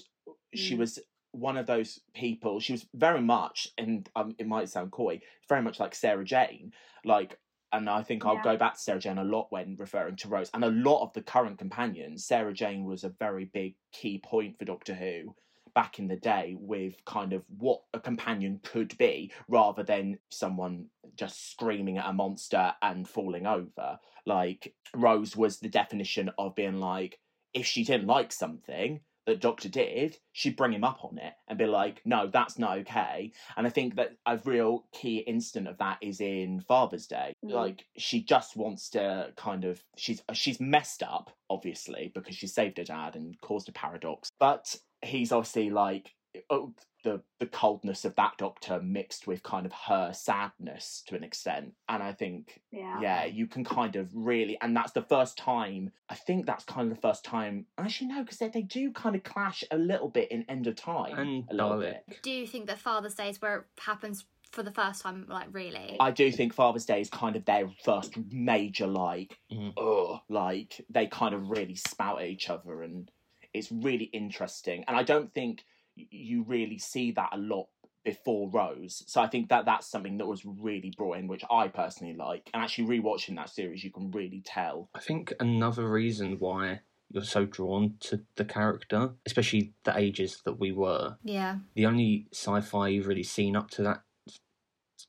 she 0.54 0.76
Mm. 0.76 0.80
was 0.80 1.00
one 1.36 1.58
of 1.58 1.66
those 1.66 2.00
people. 2.14 2.60
She 2.60 2.74
was 2.74 2.86
very 2.94 3.22
much, 3.22 3.68
and 3.78 4.10
um, 4.16 4.36
it 4.38 4.48
might 4.48 4.70
sound 4.70 4.92
coy, 4.92 5.22
very 5.50 5.62
much 5.62 5.80
like 5.80 5.96
Sarah 5.96 6.26
Jane. 6.26 6.74
Like, 7.04 7.38
and 7.72 7.90
I 7.90 8.04
think 8.04 8.26
I'll 8.26 8.42
go 8.42 8.56
back 8.56 8.76
to 8.76 8.80
Sarah 8.80 9.00
Jane 9.00 9.18
a 9.18 9.24
lot 9.24 9.48
when 9.52 9.76
referring 9.78 10.16
to 10.18 10.30
Rose. 10.30 10.50
And 10.54 10.64
a 10.64 10.70
lot 10.70 11.04
of 11.04 11.14
the 11.14 11.22
current 11.22 11.58
companions, 11.58 12.26
Sarah 12.26 12.54
Jane 12.54 12.86
was 12.86 13.04
a 13.04 13.10
very 13.10 13.46
big 13.46 13.76
key 13.92 14.20
point 14.24 14.58
for 14.58 14.66
Doctor 14.66 14.94
Who 14.94 15.36
back 15.74 16.00
in 16.00 16.08
the 16.08 16.16
day 16.16 16.56
with 16.58 17.04
kind 17.06 17.34
of 17.34 17.44
what 17.58 17.82
a 17.94 18.00
companion 18.00 18.62
could 18.64 18.98
be 18.98 19.32
rather 19.50 19.84
than 19.84 20.18
someone 20.32 20.86
just 21.18 21.52
screaming 21.52 21.98
at 21.98 22.10
a 22.10 22.14
monster 22.14 22.74
and 22.82 23.08
falling 23.08 23.46
over. 23.46 24.00
Like, 24.26 24.74
Rose 24.96 25.36
was 25.36 25.60
the 25.60 25.68
definition 25.68 26.32
of 26.38 26.56
being 26.56 26.80
like, 26.80 27.20
if 27.54 27.66
she 27.66 27.84
didn't 27.84 28.08
like 28.08 28.32
something, 28.32 29.02
that 29.26 29.42
Doctor 29.42 29.70
did, 29.70 30.18
she'd 30.32 30.56
bring 30.56 30.74
him 30.74 30.84
up 30.84 31.04
on 31.04 31.18
it 31.18 31.34
and 31.48 31.58
be 31.58 31.66
like, 31.66 32.02
no, 32.06 32.28
that's 32.28 32.60
not 32.60 32.80
okay. 32.80 33.32
And 33.58 33.66
I 33.66 33.70
think 33.70 33.96
that 33.96 34.18
a 34.26 34.40
real 34.46 34.86
key 34.92 35.18
instant 35.18 35.68
of 35.68 35.78
that 35.80 35.98
is 36.02 36.22
in 36.22 36.62
Father's 36.62 37.08
Day. 37.08 37.34
Mm. 37.44 37.52
Like 37.52 37.86
she 37.98 38.22
just 38.22 38.56
wants 38.56 38.90
to 38.92 39.32
kind 39.36 39.66
of 39.66 39.84
she's 39.96 40.22
she's 40.34 40.60
messed 40.60 41.04
up, 41.04 41.32
obviously, 41.50 42.12
because 42.14 42.36
she 42.36 42.48
saved 42.48 42.78
her 42.78 42.84
dad 42.84 43.16
and 43.16 43.40
caused 43.42 43.70
a 43.70 43.72
paradox. 43.72 44.30
But 44.40 44.76
he's 45.02 45.32
obviously 45.32 45.70
like 45.70 46.14
oh, 46.50 46.74
the 47.04 47.22
the 47.40 47.46
coldness 47.46 48.04
of 48.06 48.16
that 48.16 48.34
doctor 48.38 48.82
mixed 48.82 49.28
with 49.28 49.44
kind 49.44 49.66
of 49.66 49.72
her 49.74 50.12
sadness 50.14 51.04
to 51.08 51.16
an 51.16 51.24
extent. 51.24 51.74
And 51.88 52.02
I 52.02 52.12
think 52.14 52.62
Yeah. 52.72 53.00
yeah, 53.02 53.26
you 53.26 53.46
can 53.48 53.64
kind 53.64 53.96
of 53.96 54.10
really, 54.14 54.58
and 54.62 54.76
that's 54.76 54.92
the 54.94 55.02
first 55.04 55.38
time. 55.38 55.92
I 56.10 56.16
think 56.16 56.46
that's 56.46 56.64
kind 56.66 56.90
of 56.92 56.96
the 56.98 57.02
first 57.02 57.24
time. 57.24 57.68
Actually, 57.78 58.08
no, 58.08 58.24
because 58.24 58.38
they, 58.40 58.48
they 58.50 58.62
do 58.64 58.92
kind 58.92 59.16
of 59.16 59.24
clash 59.24 59.64
a 59.72 59.78
little 59.78 60.10
bit 60.10 60.32
in 60.32 60.44
End 60.50 60.68
of 60.68 60.76
Time. 60.76 61.18
And 61.18 61.46
a 61.50 61.54
little 61.54 61.72
Dalek. 61.78 62.00
bit. 62.08 62.20
Do 62.24 62.32
you 62.32 62.48
think 62.48 62.68
that 62.68 62.80
Father's 62.80 63.16
Day 63.16 63.30
is 63.30 63.42
where 63.42 63.58
it 63.60 63.66
happens 63.80 64.26
for 64.52 64.64
the 64.64 64.72
first 64.72 65.02
time? 65.04 65.26
Like, 65.30 65.48
really? 65.52 65.98
I 66.00 66.10
do 66.12 66.32
think 66.32 66.54
Father's 66.54 66.86
Day 66.86 67.02
is 67.02 67.10
kind 67.12 67.36
of 67.36 67.46
their 67.46 67.70
first 67.84 68.18
major, 68.32 68.88
like, 68.88 69.38
Mhm. 69.52 69.74
ugh, 69.78 70.22
like 70.30 70.84
they 70.90 71.06
kind 71.08 71.36
of 71.36 71.50
really 71.52 71.76
spout 71.76 72.22
at 72.22 72.28
each 72.28 72.50
other, 72.50 72.82
and 72.82 73.12
it's 73.54 73.72
really 73.72 74.06
interesting. 74.06 74.84
And 74.88 74.98
I 74.98 75.04
don't 75.04 75.34
think 75.34 75.60
y- 75.60 75.64
you 75.96 76.44
really 76.44 76.78
see 76.78 77.12
that 77.12 77.30
a 77.32 77.38
lot 77.38 77.68
before 78.04 78.50
Rose. 78.50 79.04
So 79.08 79.22
I 79.22 79.28
think 79.28 79.50
that 79.50 79.66
that's 79.66 79.88
something 79.88 80.18
that 80.20 80.28
was 80.28 80.46
really 80.46 80.94
brought 80.96 81.18
in, 81.18 81.28
which 81.28 81.44
I 81.50 81.68
personally 81.68 82.14
like. 82.14 82.50
And 82.54 82.64
actually 82.64 83.00
rewatching 83.00 83.36
that 83.36 83.50
series, 83.50 83.84
you 83.84 83.92
can 83.92 84.12
really 84.12 84.42
tell. 84.46 84.90
I 84.94 85.00
think 85.00 85.34
another 85.40 85.90
reason 85.90 86.38
why 86.40 86.82
you're 87.12 87.24
so 87.24 87.46
drawn 87.46 87.96
to 88.02 88.22
the 88.36 88.46
character, 88.46 89.12
especially 89.26 89.74
the 89.84 89.98
ages 89.98 90.42
that 90.46 90.60
we 90.60 90.72
were, 90.72 91.18
yeah. 91.24 91.58
the 91.76 91.86
only 91.86 92.28
sci-fi 92.32 92.90
you've 92.90 93.08
really 93.08 93.24
seen 93.24 93.56
up 93.56 93.70
to 93.72 93.84
that 93.84 94.02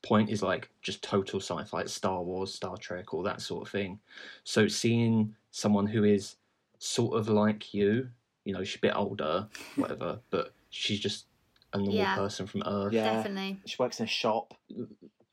point 0.03 0.29
is 0.29 0.41
like 0.41 0.69
just 0.81 1.01
total 1.03 1.39
sci-fi, 1.39 1.77
like 1.77 1.87
Star 1.87 2.21
Wars, 2.23 2.53
Star 2.53 2.77
Trek, 2.77 3.13
all 3.13 3.23
that 3.23 3.41
sort 3.41 3.67
of 3.67 3.71
thing. 3.71 3.99
So 4.43 4.67
seeing 4.67 5.35
someone 5.51 5.87
who 5.87 6.03
is 6.03 6.35
sort 6.79 7.17
of 7.17 7.29
like 7.29 7.73
you, 7.73 8.09
you 8.45 8.53
know, 8.53 8.63
she's 8.63 8.77
a 8.77 8.79
bit 8.79 8.95
older, 8.95 9.47
whatever, 9.75 10.19
but 10.29 10.53
she's 10.77 10.99
just 10.99 11.25
a 11.73 11.77
normal 11.77 11.95
Yeah. 11.95 12.15
person 12.15 12.47
from 12.47 12.63
Earth. 12.65 12.93
Yeah. 12.93 13.03
Definitely. 13.15 13.59
She 13.65 13.75
works 13.79 13.99
in 13.99 14.05
a 14.05 14.07
shop. 14.07 14.53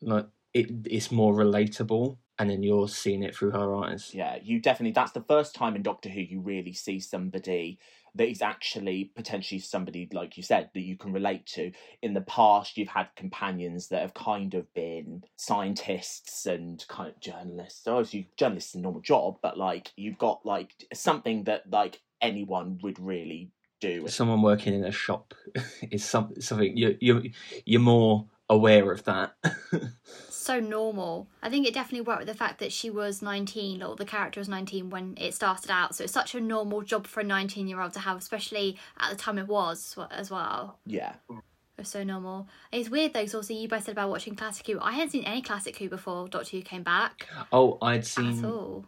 Like 0.00 0.26
it, 0.52 0.70
it's 0.86 1.10
more 1.10 1.34
relatable, 1.34 2.18
and 2.38 2.50
then 2.50 2.62
you're 2.62 2.88
seeing 2.88 3.22
it 3.22 3.34
through 3.34 3.50
her 3.52 3.74
eyes. 3.76 4.12
Yeah, 4.14 4.38
you 4.42 4.60
definitely. 4.60 4.92
That's 4.92 5.12
the 5.12 5.22
first 5.28 5.54
time 5.54 5.76
in 5.76 5.82
Doctor 5.82 6.08
Who 6.08 6.20
you 6.20 6.40
really 6.40 6.72
see 6.72 7.00
somebody 7.00 7.78
that 8.16 8.28
is 8.28 8.42
actually 8.42 9.10
potentially 9.16 9.58
somebody, 9.58 10.08
like 10.12 10.36
you 10.36 10.42
said, 10.44 10.70
that 10.72 10.82
you 10.82 10.96
can 10.96 11.12
relate 11.12 11.46
to. 11.46 11.72
In 12.00 12.14
the 12.14 12.20
past, 12.20 12.76
you've 12.76 12.86
had 12.88 13.08
companions 13.16 13.88
that 13.88 14.02
have 14.02 14.14
kind 14.14 14.54
of 14.54 14.72
been 14.72 15.24
scientists 15.36 16.46
and 16.46 16.84
kind 16.88 17.08
of 17.10 17.18
journalists. 17.20 17.82
Oh, 17.86 17.96
Obviously, 17.96 18.28
journalists 18.36 18.70
is 18.70 18.76
a 18.76 18.82
normal 18.82 19.00
job, 19.00 19.38
but 19.42 19.58
like 19.58 19.92
you've 19.96 20.18
got 20.18 20.46
like 20.46 20.72
something 20.92 21.44
that 21.44 21.68
like 21.70 22.00
anyone 22.20 22.78
would 22.82 23.00
really 23.00 23.50
do. 23.84 24.08
Someone 24.08 24.42
working 24.42 24.74
in 24.74 24.84
a 24.84 24.90
shop 24.92 25.34
is 25.90 26.04
some, 26.04 26.34
something 26.40 26.76
you 26.76 26.96
you 27.00 27.30
you're 27.64 27.80
more 27.80 28.26
aware 28.50 28.92
of 28.92 29.04
that. 29.04 29.34
so 30.28 30.60
normal. 30.60 31.28
I 31.42 31.48
think 31.48 31.66
it 31.66 31.72
definitely 31.74 32.02
worked 32.02 32.20
with 32.20 32.28
the 32.28 32.34
fact 32.34 32.58
that 32.58 32.72
she 32.72 32.90
was 32.90 33.22
19, 33.22 33.82
or 33.82 33.96
the 33.96 34.04
character 34.04 34.38
was 34.40 34.48
19 34.48 34.90
when 34.90 35.14
it 35.16 35.34
started 35.34 35.70
out. 35.70 35.94
So 35.94 36.04
it's 36.04 36.12
such 36.12 36.34
a 36.34 36.40
normal 36.40 36.82
job 36.82 37.06
for 37.06 37.20
a 37.20 37.24
19 37.24 37.66
year 37.66 37.80
old 37.80 37.94
to 37.94 38.00
have, 38.00 38.18
especially 38.18 38.76
at 38.98 39.10
the 39.10 39.16
time 39.16 39.38
it 39.38 39.48
was 39.48 39.96
as 40.10 40.30
well. 40.30 40.78
Yeah. 40.86 41.14
It 41.30 41.36
was 41.78 41.88
so 41.88 42.04
normal. 42.04 42.46
It's 42.70 42.90
weird 42.90 43.14
though, 43.14 43.20
because 43.20 43.34
also 43.34 43.54
you 43.54 43.66
both 43.68 43.84
said 43.84 43.92
about 43.92 44.10
watching 44.10 44.34
Classic 44.36 44.66
Who. 44.66 44.78
I 44.80 44.92
hadn't 44.92 45.10
seen 45.10 45.24
any 45.24 45.42
Classic 45.42 45.76
Who 45.78 45.88
before 45.88 46.28
Doctor 46.28 46.56
Who 46.58 46.62
came 46.62 46.82
back 46.82 47.26
Oh, 47.50 47.78
I'd 47.82 48.00
at 48.00 48.06
seen. 48.06 48.44
all. 48.44 48.84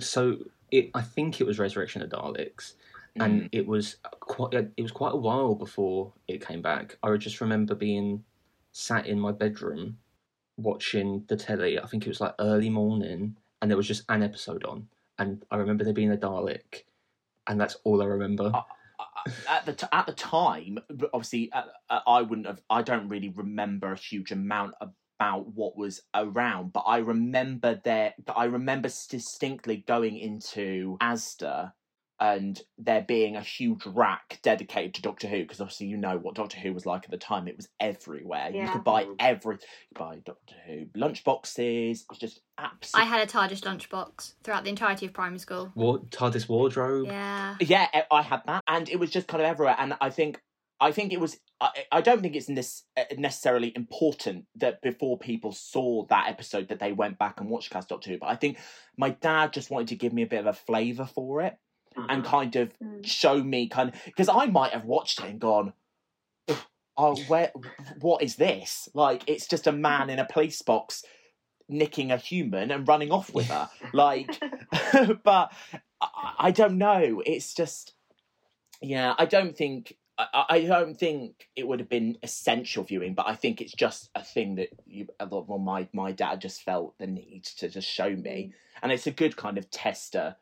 So 0.00 0.38
it, 0.70 0.90
I 0.94 1.02
think 1.02 1.40
it 1.40 1.46
was 1.46 1.58
Resurrection 1.58 2.02
of 2.02 2.10
Daleks, 2.10 2.74
and 3.16 3.48
it 3.52 3.66
was 3.66 3.96
quite. 4.20 4.54
It 4.54 4.82
was 4.82 4.92
quite 4.92 5.14
a 5.14 5.16
while 5.16 5.54
before 5.54 6.12
it 6.28 6.46
came 6.46 6.62
back. 6.62 6.96
I 7.02 7.16
just 7.16 7.40
remember 7.40 7.74
being 7.74 8.24
sat 8.72 9.06
in 9.06 9.18
my 9.18 9.32
bedroom 9.32 9.98
watching 10.56 11.24
the 11.28 11.36
telly. 11.36 11.78
I 11.78 11.86
think 11.86 12.06
it 12.06 12.10
was 12.10 12.20
like 12.20 12.34
early 12.38 12.70
morning, 12.70 13.36
and 13.60 13.70
there 13.70 13.76
was 13.76 13.88
just 13.88 14.04
an 14.08 14.22
episode 14.22 14.64
on, 14.64 14.88
and 15.18 15.44
I 15.50 15.56
remember 15.56 15.84
there 15.84 15.92
being 15.92 16.12
a 16.12 16.16
Dalek, 16.16 16.84
and 17.46 17.60
that's 17.60 17.76
all 17.84 18.02
I 18.02 18.06
remember. 18.06 18.52
Uh, 18.54 18.62
at 19.48 19.66
the 19.66 19.72
t- 19.72 19.86
at 19.92 20.06
the 20.06 20.12
time, 20.12 20.78
obviously, 21.12 21.50
uh, 21.52 21.64
uh, 21.88 22.00
I 22.06 22.22
wouldn't 22.22 22.46
have. 22.46 22.62
I 22.70 22.82
don't 22.82 23.08
really 23.08 23.30
remember 23.30 23.92
a 23.92 23.98
huge 23.98 24.32
amount 24.32 24.74
about 24.80 25.48
what 25.54 25.76
was 25.76 26.02
around, 26.14 26.72
but 26.72 26.80
I 26.80 26.98
remember 26.98 27.80
there. 27.82 28.14
But 28.24 28.34
I 28.34 28.44
remember 28.44 28.88
distinctly 28.88 29.84
going 29.86 30.16
into 30.16 30.96
Asda 31.00 31.72
and 32.20 32.60
there 32.76 33.00
being 33.00 33.34
a 33.34 33.40
huge 33.40 33.86
rack 33.86 34.38
dedicated 34.42 34.94
to 34.94 35.02
Doctor 35.02 35.26
Who 35.26 35.38
because 35.38 35.60
obviously 35.60 35.86
you 35.86 35.96
know 35.96 36.18
what 36.18 36.34
Doctor 36.34 36.58
Who 36.58 36.74
was 36.74 36.84
like 36.84 37.04
at 37.04 37.10
the 37.10 37.16
time. 37.16 37.48
It 37.48 37.56
was 37.56 37.68
everywhere. 37.80 38.50
Yeah. 38.52 38.66
You 38.66 38.72
could 38.72 38.84
buy 38.84 39.04
mm. 39.04 39.16
every. 39.18 39.54
You 39.54 39.60
could 39.94 39.98
buy 39.98 40.16
Doctor 40.24 40.54
Who 40.66 40.86
lunch 40.94 41.24
boxes. 41.24 42.04
It's 42.10 42.18
just 42.18 42.40
absolutely. 42.58 43.10
I 43.10 43.10
had 43.10 43.26
a 43.26 43.32
TARDIS 43.32 43.62
lunchbox 43.62 44.34
throughout 44.44 44.64
the 44.64 44.70
entirety 44.70 45.06
of 45.06 45.14
primary 45.14 45.38
school. 45.38 45.70
What 45.72 46.10
TARDIS 46.10 46.48
wardrobe? 46.48 47.06
Yeah. 47.06 47.56
Yeah, 47.60 47.88
I- 47.92 48.04
I 48.10 48.22
had 48.22 48.42
that, 48.46 48.62
and 48.68 48.88
it 48.88 49.00
was 49.00 49.10
just 49.10 49.26
kind 49.26 49.42
of 49.42 49.48
everywhere. 49.48 49.76
And 49.78 49.94
I 50.00 50.10
think, 50.10 50.42
I 50.78 50.92
think 50.92 51.12
it 51.12 51.20
was. 51.20 51.38
I, 51.58 51.70
I 51.90 52.00
don't 52.02 52.20
think 52.20 52.36
it's 52.36 52.50
uh, 52.50 53.02
necessarily 53.16 53.72
important 53.74 54.44
that 54.56 54.82
before 54.82 55.18
people 55.18 55.52
saw 55.52 56.04
that 56.06 56.28
episode 56.28 56.68
that 56.68 56.80
they 56.80 56.92
went 56.92 57.18
back 57.18 57.40
and 57.40 57.48
watched 57.48 57.70
Cast 57.70 57.88
Doctor 57.88 58.10
Who. 58.10 58.18
But 58.18 58.28
I 58.28 58.36
think 58.36 58.58
my 58.98 59.10
dad 59.10 59.54
just 59.54 59.70
wanted 59.70 59.88
to 59.88 59.96
give 59.96 60.12
me 60.12 60.22
a 60.22 60.26
bit 60.26 60.40
of 60.40 60.46
a 60.46 60.52
flavour 60.52 61.06
for 61.06 61.40
it 61.40 61.56
and 62.08 62.24
kind 62.24 62.56
of 62.56 62.72
Mm. 62.78 63.04
show 63.06 63.42
me 63.42 63.68
kind 63.68 63.90
of 63.90 64.04
because 64.04 64.28
I 64.28 64.46
might 64.46 64.72
have 64.72 64.84
watched 64.84 65.20
it 65.20 65.26
and 65.26 65.40
gone, 65.40 65.72
oh, 66.96 67.16
where, 67.28 67.50
what 68.00 68.22
is 68.22 68.36
this? 68.36 68.88
Like, 68.94 69.22
it's 69.26 69.46
just 69.46 69.66
a 69.66 69.72
man 69.72 70.10
in 70.10 70.18
a 70.18 70.24
police 70.26 70.60
box 70.62 71.04
nicking 71.68 72.10
a 72.10 72.16
human 72.16 72.70
and 72.70 72.86
running 72.86 73.10
off 73.10 73.32
with 73.32 73.46
her. 73.48 73.70
Like, 73.92 74.38
but 75.24 75.52
I, 76.00 76.34
I 76.38 76.50
don't 76.50 76.78
know. 76.78 77.22
It's 77.24 77.54
just, 77.54 77.94
yeah, 78.82 79.14
I 79.18 79.24
don't 79.26 79.56
think. 79.56 79.96
I, 80.18 80.44
I 80.50 80.60
don't 80.66 80.98
think 80.98 81.48
it 81.56 81.66
would 81.66 81.80
have 81.80 81.88
been 81.88 82.18
essential 82.22 82.84
viewing, 82.84 83.14
but 83.14 83.26
I 83.26 83.34
think 83.34 83.62
it's 83.62 83.72
just 83.72 84.10
a 84.14 84.22
thing 84.22 84.56
that 84.56 84.68
you. 84.86 85.06
Well, 85.18 85.58
my 85.58 85.88
my 85.94 86.12
dad 86.12 86.42
just 86.42 86.62
felt 86.62 86.98
the 86.98 87.06
need 87.06 87.44
to 87.58 87.70
just 87.70 87.88
show 87.88 88.10
me, 88.14 88.52
and 88.82 88.92
it's 88.92 89.06
a 89.06 89.10
good 89.12 89.38
kind 89.38 89.56
of 89.56 89.70
tester 89.70 90.36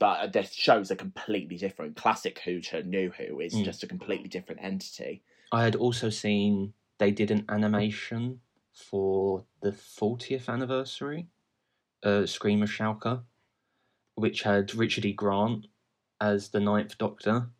but 0.00 0.32
the 0.32 0.42
shows 0.42 0.90
are 0.90 0.96
completely 0.96 1.56
different. 1.56 1.94
Classic 1.94 2.36
Who 2.40 2.60
to 2.62 2.82
New 2.82 3.10
Who 3.10 3.38
is 3.38 3.54
Mm. 3.54 3.64
just 3.64 3.84
a 3.84 3.86
completely 3.86 4.28
different 4.28 4.60
entity. 4.64 5.22
I 5.52 5.62
had 5.62 5.76
also 5.76 6.10
seen 6.10 6.74
they 6.98 7.12
did 7.12 7.30
an 7.30 7.44
animation 7.48 8.40
for 8.72 9.44
the 9.60 9.72
40th 9.72 10.48
anniversary, 10.48 11.28
uh, 12.02 12.24
Scream 12.26 12.62
of 12.62 12.70
Shalka, 12.70 13.24
which 14.14 14.42
had 14.42 14.74
Richard 14.74 15.04
E. 15.04 15.12
Grant 15.12 15.66
as 16.20 16.48
the 16.48 16.60
Ninth 16.60 16.96
Doctor, 16.98 17.50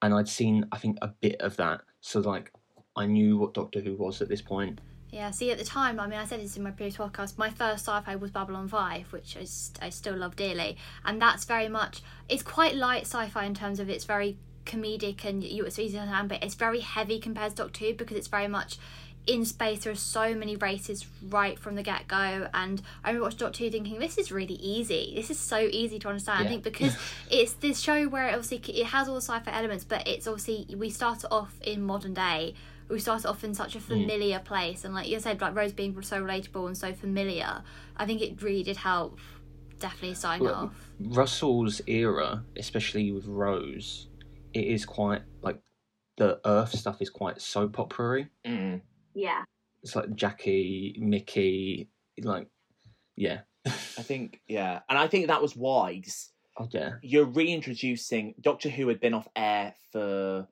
and 0.00 0.14
I'd 0.14 0.28
seen 0.28 0.66
I 0.72 0.78
think 0.78 0.98
a 1.02 1.08
bit 1.08 1.40
of 1.40 1.56
that, 1.56 1.82
so 2.00 2.20
like 2.20 2.52
I 2.94 3.06
knew 3.06 3.36
what 3.38 3.54
Doctor 3.54 3.80
Who 3.80 3.96
was 3.96 4.22
at 4.22 4.28
this 4.28 4.42
point. 4.42 4.80
Yeah, 5.12 5.30
see, 5.30 5.50
at 5.50 5.58
the 5.58 5.64
time, 5.64 6.00
I 6.00 6.06
mean, 6.06 6.18
I 6.18 6.24
said 6.24 6.40
this 6.40 6.56
in 6.56 6.62
my 6.62 6.70
previous 6.70 6.96
podcast, 6.96 7.36
my 7.36 7.50
first 7.50 7.86
sci 7.86 8.00
fi 8.00 8.16
was 8.16 8.30
Babylon 8.30 8.66
5, 8.66 9.12
which 9.12 9.36
I, 9.36 9.44
st- 9.44 9.78
I 9.82 9.90
still 9.90 10.16
love 10.16 10.36
dearly. 10.36 10.78
And 11.04 11.20
that's 11.20 11.44
very 11.44 11.68
much, 11.68 12.00
it's 12.30 12.42
quite 12.42 12.74
light 12.74 13.02
sci 13.02 13.28
fi 13.28 13.44
in 13.44 13.54
terms 13.54 13.78
of 13.78 13.90
it's 13.90 14.06
very 14.06 14.38
comedic 14.64 15.24
and 15.24 15.44
you 15.44 15.64
it's 15.64 15.78
easy 15.78 15.96
to 15.96 16.00
understand, 16.00 16.30
but 16.30 16.42
it's 16.42 16.54
very 16.54 16.80
heavy 16.80 17.18
compared 17.18 17.50
to 17.50 17.56
Doctor 17.56 17.84
Who 17.84 17.94
because 17.94 18.16
it's 18.16 18.28
very 18.28 18.48
much 18.48 18.78
in 19.26 19.44
space. 19.44 19.84
There 19.84 19.92
are 19.92 19.96
so 19.96 20.34
many 20.34 20.56
races 20.56 21.06
right 21.28 21.58
from 21.58 21.74
the 21.74 21.82
get 21.82 22.08
go. 22.08 22.48
And 22.54 22.80
I 23.04 23.08
remember 23.08 23.24
watching 23.24 23.38
Doctor 23.40 23.64
Who 23.64 23.70
thinking, 23.70 23.98
this 23.98 24.16
is 24.16 24.32
really 24.32 24.54
easy. 24.54 25.12
This 25.14 25.30
is 25.30 25.38
so 25.38 25.58
easy 25.58 25.98
to 25.98 26.08
understand. 26.08 26.46
I 26.46 26.48
think 26.48 26.62
because 26.62 26.96
it's 27.30 27.52
this 27.52 27.80
show 27.80 28.08
where 28.08 28.28
it 28.28 28.34
obviously 28.34 28.58
it 28.80 28.86
has 28.86 29.08
all 29.08 29.16
the 29.16 29.20
sci-fi 29.20 29.52
elements, 29.52 29.84
but 29.84 30.08
it's 30.08 30.26
obviously 30.26 30.74
we 30.74 30.88
start 30.88 31.22
off 31.30 31.54
in 31.60 31.82
modern 31.82 32.14
day. 32.14 32.54
We 32.92 33.00
started 33.00 33.26
off 33.26 33.42
in 33.42 33.54
such 33.54 33.74
a 33.74 33.80
familiar 33.80 34.38
place, 34.38 34.84
and 34.84 34.94
like 34.94 35.08
you 35.08 35.18
said, 35.18 35.40
like 35.40 35.54
Rose 35.56 35.72
being 35.72 36.00
so 36.02 36.22
relatable 36.22 36.66
and 36.66 36.76
so 36.76 36.92
familiar. 36.92 37.62
I 37.96 38.04
think 38.06 38.20
it 38.20 38.40
really 38.42 38.62
did 38.62 38.76
help. 38.76 39.18
Definitely 39.78 40.14
starting 40.14 40.44
Well, 40.46 40.54
off. 40.54 40.90
Russell's 41.00 41.80
era, 41.86 42.44
especially 42.56 43.10
with 43.10 43.26
Rose, 43.26 44.08
it 44.52 44.64
is 44.66 44.84
quite 44.84 45.22
like 45.40 45.58
the 46.18 46.38
Earth 46.44 46.76
stuff 46.76 47.00
is 47.00 47.10
quite 47.10 47.40
soap 47.40 47.78
opera 47.80 48.28
Mm. 48.44 48.82
Yeah. 49.14 49.42
It's 49.82 49.96
like 49.96 50.14
Jackie, 50.14 50.96
Mickey, 51.00 51.88
like 52.22 52.48
yeah, 53.16 53.40
I 53.66 53.70
think, 54.02 54.40
yeah. 54.46 54.80
And 54.88 54.98
I 54.98 55.08
think 55.08 55.26
that 55.26 55.42
was 55.42 55.56
wise. 55.56 56.30
oh 56.58 56.68
yeah. 56.70 56.92
You're 57.02 57.24
reintroducing 57.24 58.34
Doctor 58.40 58.68
Who 58.68 58.86
had 58.88 59.00
been 59.00 59.14
off 59.14 59.26
air 59.34 59.74
for 59.90 60.46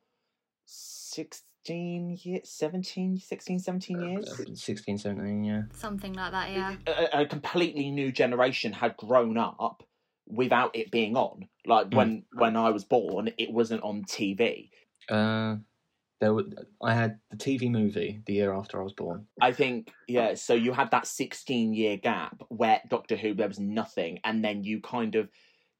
16 1.65 2.19
years, 2.23 2.49
17, 2.49 3.19
16, 3.19 3.59
17 3.59 4.01
years. 4.01 4.41
Uh, 4.41 4.55
16, 4.55 4.99
17, 4.99 5.45
yeah. 5.45 5.63
Something 5.75 6.15
like 6.15 6.33
that, 6.33 6.51
yeah. 6.51 6.77
a, 6.87 7.23
a 7.23 7.27
completely 7.27 7.91
new 7.91 8.11
generation 8.11 8.73
had 8.73 8.97
grown 8.97 9.37
up 9.37 9.83
without 10.27 10.75
it 10.75 10.91
being 10.91 11.17
on. 11.17 11.49
Like 11.67 11.91
Mm. 11.91 11.95
when 11.95 12.25
when 12.33 12.57
I 12.57 12.71
was 12.71 12.85
born, 12.85 13.31
it 13.37 13.53
wasn't 13.53 13.83
on 13.83 14.05
TV. 14.05 14.71
Uh, 15.09 15.57
there 16.21 16.33
were, 16.35 16.45
I 16.83 16.95
had 16.95 17.19
the 17.31 17.37
TV 17.37 17.71
movie 17.71 18.23
the 18.27 18.35
year 18.35 18.53
after 18.55 18.81
I 18.81 18.85
was 18.85 18.93
born. 18.93 19.27
I 19.41 19.53
think 19.53 19.91
yeah. 20.09 20.35
So 20.35 20.55
you 20.55 20.73
had 20.73 20.91
that 20.93 21.07
sixteen 21.07 21.75
year 21.75 21.97
gap 21.97 22.43
where 22.49 22.81
Doctor 22.89 23.17
Who 23.17 23.35
there 23.35 23.49
was 23.49 23.59
nothing, 23.59 24.21
and 24.25 24.43
then 24.45 24.65
you 24.65 24.81
kind 24.81 25.15
of 25.15 25.29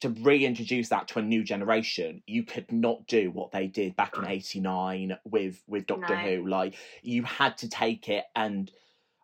to 0.01 0.09
reintroduce 0.09 0.89
that 0.89 1.09
to 1.09 1.19
a 1.19 1.23
new 1.23 1.43
generation. 1.45 2.23
You 2.27 2.43
could 2.43 2.71
not 2.73 3.07
do 3.07 3.31
what 3.31 3.53
they 3.53 3.67
did 3.67 3.97
back 3.97 4.17
in 4.17 4.27
eighty-nine 4.27 5.19
with 5.25 5.63
with 5.67 5.87
Doctor 5.87 6.17
No. 6.17 6.23
Who. 6.23 6.47
Like 6.49 6.75
you 7.03 7.23
had 7.23 7.59
to 7.59 7.69
take 7.69 8.09
it 8.09 8.25
and 8.35 8.71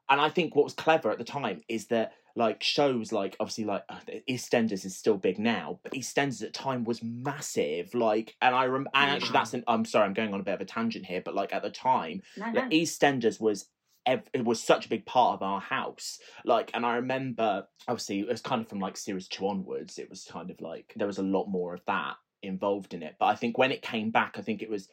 and 0.09 0.21
I 0.21 0.29
think 0.29 0.55
what 0.55 0.65
was 0.65 0.75
clever 0.75 1.11
at 1.11 1.19
the 1.19 1.25
time 1.25 1.63
is 1.69 1.87
that 1.87 2.13
like 2.37 2.63
shows 2.63 3.13
like 3.13 3.35
obviously 3.41 3.65
like 3.65 3.83
uh, 3.89 3.99
EastEnders 4.29 4.85
is 4.85 4.95
still 4.95 5.17
big 5.17 5.39
now, 5.39 5.81
but 5.83 5.93
EastEnders 5.93 6.43
at 6.43 6.53
the 6.53 6.59
time 6.59 6.85
was 6.85 7.03
massive. 7.03 7.95
Like, 7.95 8.37
and 8.43 8.55
I 8.55 8.67
rem- 8.67 8.89
and 8.95 9.11
actually 9.11 9.33
that's 9.33 9.55
an 9.55 9.65
I'm 9.67 9.87
sorry 9.87 10.05
I'm 10.05 10.13
going 10.13 10.35
on 10.35 10.41
a 10.41 10.45
bit 10.45 10.55
of 10.55 10.61
a 10.61 10.67
tangent 10.67 11.07
here, 11.07 11.23
but 11.25 11.35
like 11.35 11.55
at 11.55 11.63
the 11.63 11.71
time 11.71 12.23
No, 12.37 12.51
no. 12.51 12.61
like 12.61 12.71
EastEnders 12.71 13.41
was 13.41 13.67
ev- 14.07 14.29
it 14.33 14.45
was 14.45 14.63
such 14.63 14.87
a 14.87 14.89
big 14.89 15.05
part 15.05 15.35
of 15.35 15.43
our 15.43 15.61
house. 15.61 16.19
Like, 16.45 16.71
and 16.75 16.87
I 16.87 16.97
remember 16.97 17.67
obviously 17.89 18.21
it 18.21 18.29
was 18.29 18.41
kind 18.41 18.61
of 18.63 18.69
from 18.69 18.81
like 18.81 18.97
series 18.97 19.29
two 19.29 19.47
onwards. 19.47 19.99
It 19.99 20.09
was 20.09 20.25
kind 20.31 20.51
of 20.51 20.61
like 20.61 20.93
there 20.97 21.07
was 21.07 21.19
a 21.19 21.23
lot 21.23 21.47
more 21.47 21.75
of 21.75 21.83
that 21.87 22.15
involved 22.43 22.95
in 22.95 23.03
it. 23.03 23.17
But 23.19 23.27
I 23.27 23.35
think 23.35 23.59
when 23.59 23.73
it 23.73 23.83
came 23.83 24.11
back, 24.11 24.37
I 24.39 24.43
think 24.43 24.63
it 24.63 24.71
was 24.71 24.89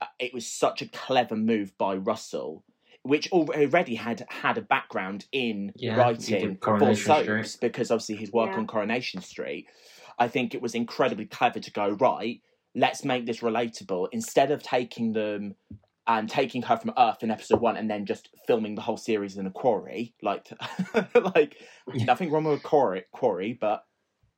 uh, 0.00 0.06
it 0.18 0.32
was 0.32 0.46
such 0.46 0.82
a 0.82 0.88
clever 0.88 1.36
move 1.36 1.76
by 1.78 1.96
Russell. 1.96 2.64
Which 3.04 3.32
already 3.32 3.96
had 3.96 4.24
had 4.28 4.58
a 4.58 4.62
background 4.62 5.26
in 5.32 5.72
Yeah, 5.74 5.96
writing 5.96 6.56
for 6.62 6.94
soaps 6.94 7.56
because 7.56 7.90
obviously 7.90 8.14
his 8.14 8.30
work 8.30 8.50
Yeah. 8.52 8.58
on 8.58 8.68
Coronation 8.68 9.20
Street. 9.22 9.66
I 10.20 10.28
think 10.28 10.54
it 10.54 10.62
was 10.62 10.76
incredibly 10.76 11.24
clever 11.24 11.58
to 11.58 11.70
go 11.72 11.90
right. 11.90 12.40
Let's 12.76 13.04
make 13.04 13.26
this 13.26 13.40
relatable 13.40 14.06
instead 14.12 14.52
of 14.52 14.62
taking 14.62 15.14
them 15.14 15.56
and 16.06 16.28
taking 16.28 16.62
her 16.62 16.76
from 16.76 16.92
Earth 16.98 17.22
in 17.22 17.30
episode 17.30 17.60
one 17.60 17.76
and 17.76 17.90
then 17.90 18.06
just 18.06 18.30
filming 18.46 18.74
the 18.74 18.82
whole 18.82 18.96
series 18.96 19.36
in 19.36 19.46
a 19.46 19.50
quarry. 19.50 20.14
Like, 20.22 20.48
like 21.14 21.58
nothing 22.00 22.30
wrong 22.30 22.44
with 22.44 22.62
quarry, 22.62 23.04
quarry, 23.12 23.52
but 23.52 23.84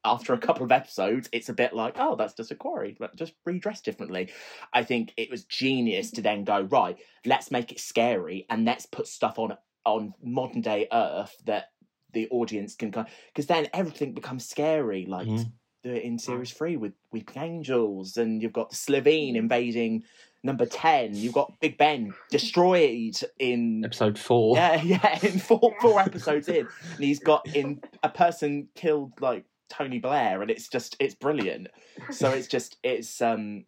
after 0.04 0.34
a 0.34 0.38
couple 0.38 0.64
of 0.64 0.72
episodes, 0.72 1.28
it's 1.32 1.48
a 1.48 1.54
bit 1.54 1.72
like, 1.72 1.94
oh, 1.98 2.14
that's 2.16 2.34
just 2.34 2.50
a 2.50 2.54
quarry, 2.54 2.94
but 2.98 3.16
just 3.16 3.34
redressed 3.46 3.84
differently. 3.84 4.30
I 4.72 4.84
think 4.84 5.14
it 5.16 5.30
was 5.30 5.44
genius 5.44 6.10
to 6.12 6.22
then 6.22 6.44
go 6.44 6.60
right. 6.62 6.98
Let's 7.24 7.50
make 7.50 7.72
it 7.72 7.80
scary 7.80 8.46
and 8.50 8.64
let's 8.64 8.86
put 8.86 9.06
stuff 9.06 9.38
on 9.38 9.56
on 9.86 10.14
modern 10.22 10.60
day 10.62 10.88
Earth 10.92 11.36
that 11.46 11.72
the 12.12 12.28
audience 12.30 12.74
can 12.74 12.90
go 12.90 13.04
because 13.28 13.46
then 13.46 13.68
everything 13.72 14.14
becomes 14.14 14.48
scary. 14.48 15.06
Like 15.06 15.28
Mhm. 15.28 15.52
the 15.82 16.04
in 16.04 16.18
series 16.18 16.52
three 16.52 16.76
with 16.76 16.94
Weeping 17.12 17.42
Angels, 17.42 18.16
and 18.16 18.42
you've 18.42 18.52
got 18.52 18.72
Slitheen 18.72 19.36
invading 19.36 20.04
number 20.44 20.66
ten. 20.66 21.16
You've 21.16 21.32
got 21.32 21.58
Big 21.60 21.76
Ben 21.76 22.14
destroyed 22.30 23.18
in 23.38 23.84
Episode 23.84 24.18
four. 24.18 24.56
yeah, 24.56 24.80
yeah, 24.82 25.18
in 25.22 25.38
four 25.38 25.74
four 25.80 25.98
episodes 25.98 26.48
in, 26.48 26.68
and 26.94 27.04
he's 27.04 27.18
got 27.18 27.46
in 27.56 27.80
a 28.02 28.08
person 28.08 28.68
killed 28.74 29.20
like 29.20 29.44
Tony 29.68 29.98
Blair, 29.98 30.42
and 30.42 30.50
it's 30.50 30.68
just 30.68 30.96
it's 31.00 31.14
brilliant. 31.14 31.68
So 32.10 32.30
it's 32.30 32.46
just 32.46 32.76
it's 32.84 33.20
um, 33.20 33.64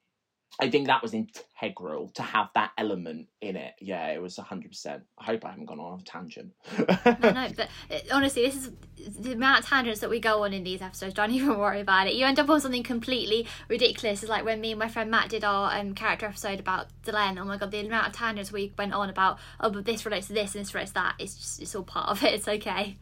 I 0.59 0.71
think 0.71 0.87
that 0.87 1.03
was 1.03 1.13
integral 1.13 2.09
to 2.15 2.23
have 2.23 2.49
that 2.55 2.71
element 2.79 3.29
in 3.43 3.57
it. 3.57 3.75
Yeah, 3.81 4.09
it 4.09 4.23
was 4.23 4.39
hundred 4.39 4.71
percent. 4.71 5.03
I 5.19 5.25
hope 5.25 5.45
I 5.45 5.51
haven't 5.51 5.67
gone 5.67 5.81
on 5.81 6.01
a 6.01 6.03
tangent. 6.03 6.53
No, 6.79 7.31
no, 7.31 7.49
but 7.57 7.69
uh, 7.91 7.99
honestly, 8.11 8.47
this 8.47 8.57
is 8.57 8.71
the 9.19 9.33
amount 9.33 9.61
of 9.61 9.67
tangents 9.67 10.01
that 10.01 10.09
we 10.09 10.19
go 10.19 10.45
on 10.45 10.55
in 10.55 10.65
these 10.65 10.81
episodes. 10.81 11.13
Don't 11.13 11.31
even 11.33 11.59
worry 11.59 11.81
about 11.81 12.07
it. 12.07 12.15
You 12.15 12.25
end 12.25 12.39
up 12.39 12.49
on 12.49 12.61
something 12.61 12.83
completely 12.83 13.47
ridiculous. 13.69 14.23
It's 14.23 14.31
like 14.31 14.45
when 14.45 14.61
me 14.61 14.73
and 14.73 14.79
my 14.79 14.89
friend 14.89 15.11
Matt 15.11 15.29
did 15.29 15.45
our 15.45 15.79
um, 15.79 15.95
character 15.95 16.27
episode 16.27 16.59
about 16.59 16.87
Delenn. 17.05 17.39
Oh 17.39 17.45
my 17.45 17.59
god, 17.59 17.71
the 17.71 17.81
amount 17.81 18.07
of 18.07 18.13
tangents 18.15 18.51
we 18.51 18.73
went 18.79 18.95
on 18.95 19.11
about. 19.11 19.39
Oh, 19.61 19.69
but 19.69 19.85
this 19.85 20.07
relates 20.07 20.29
to 20.29 20.33
this 20.33 20.55
and 20.55 20.65
this 20.65 20.75
relates 20.75 20.93
to 20.93 20.95
that. 20.95 21.17
It's 21.19 21.37
just 21.37 21.61
it's 21.61 21.75
all 21.75 21.83
part 21.83 22.09
of 22.09 22.23
it. 22.23 22.35
It's 22.37 22.49
okay. 22.49 22.97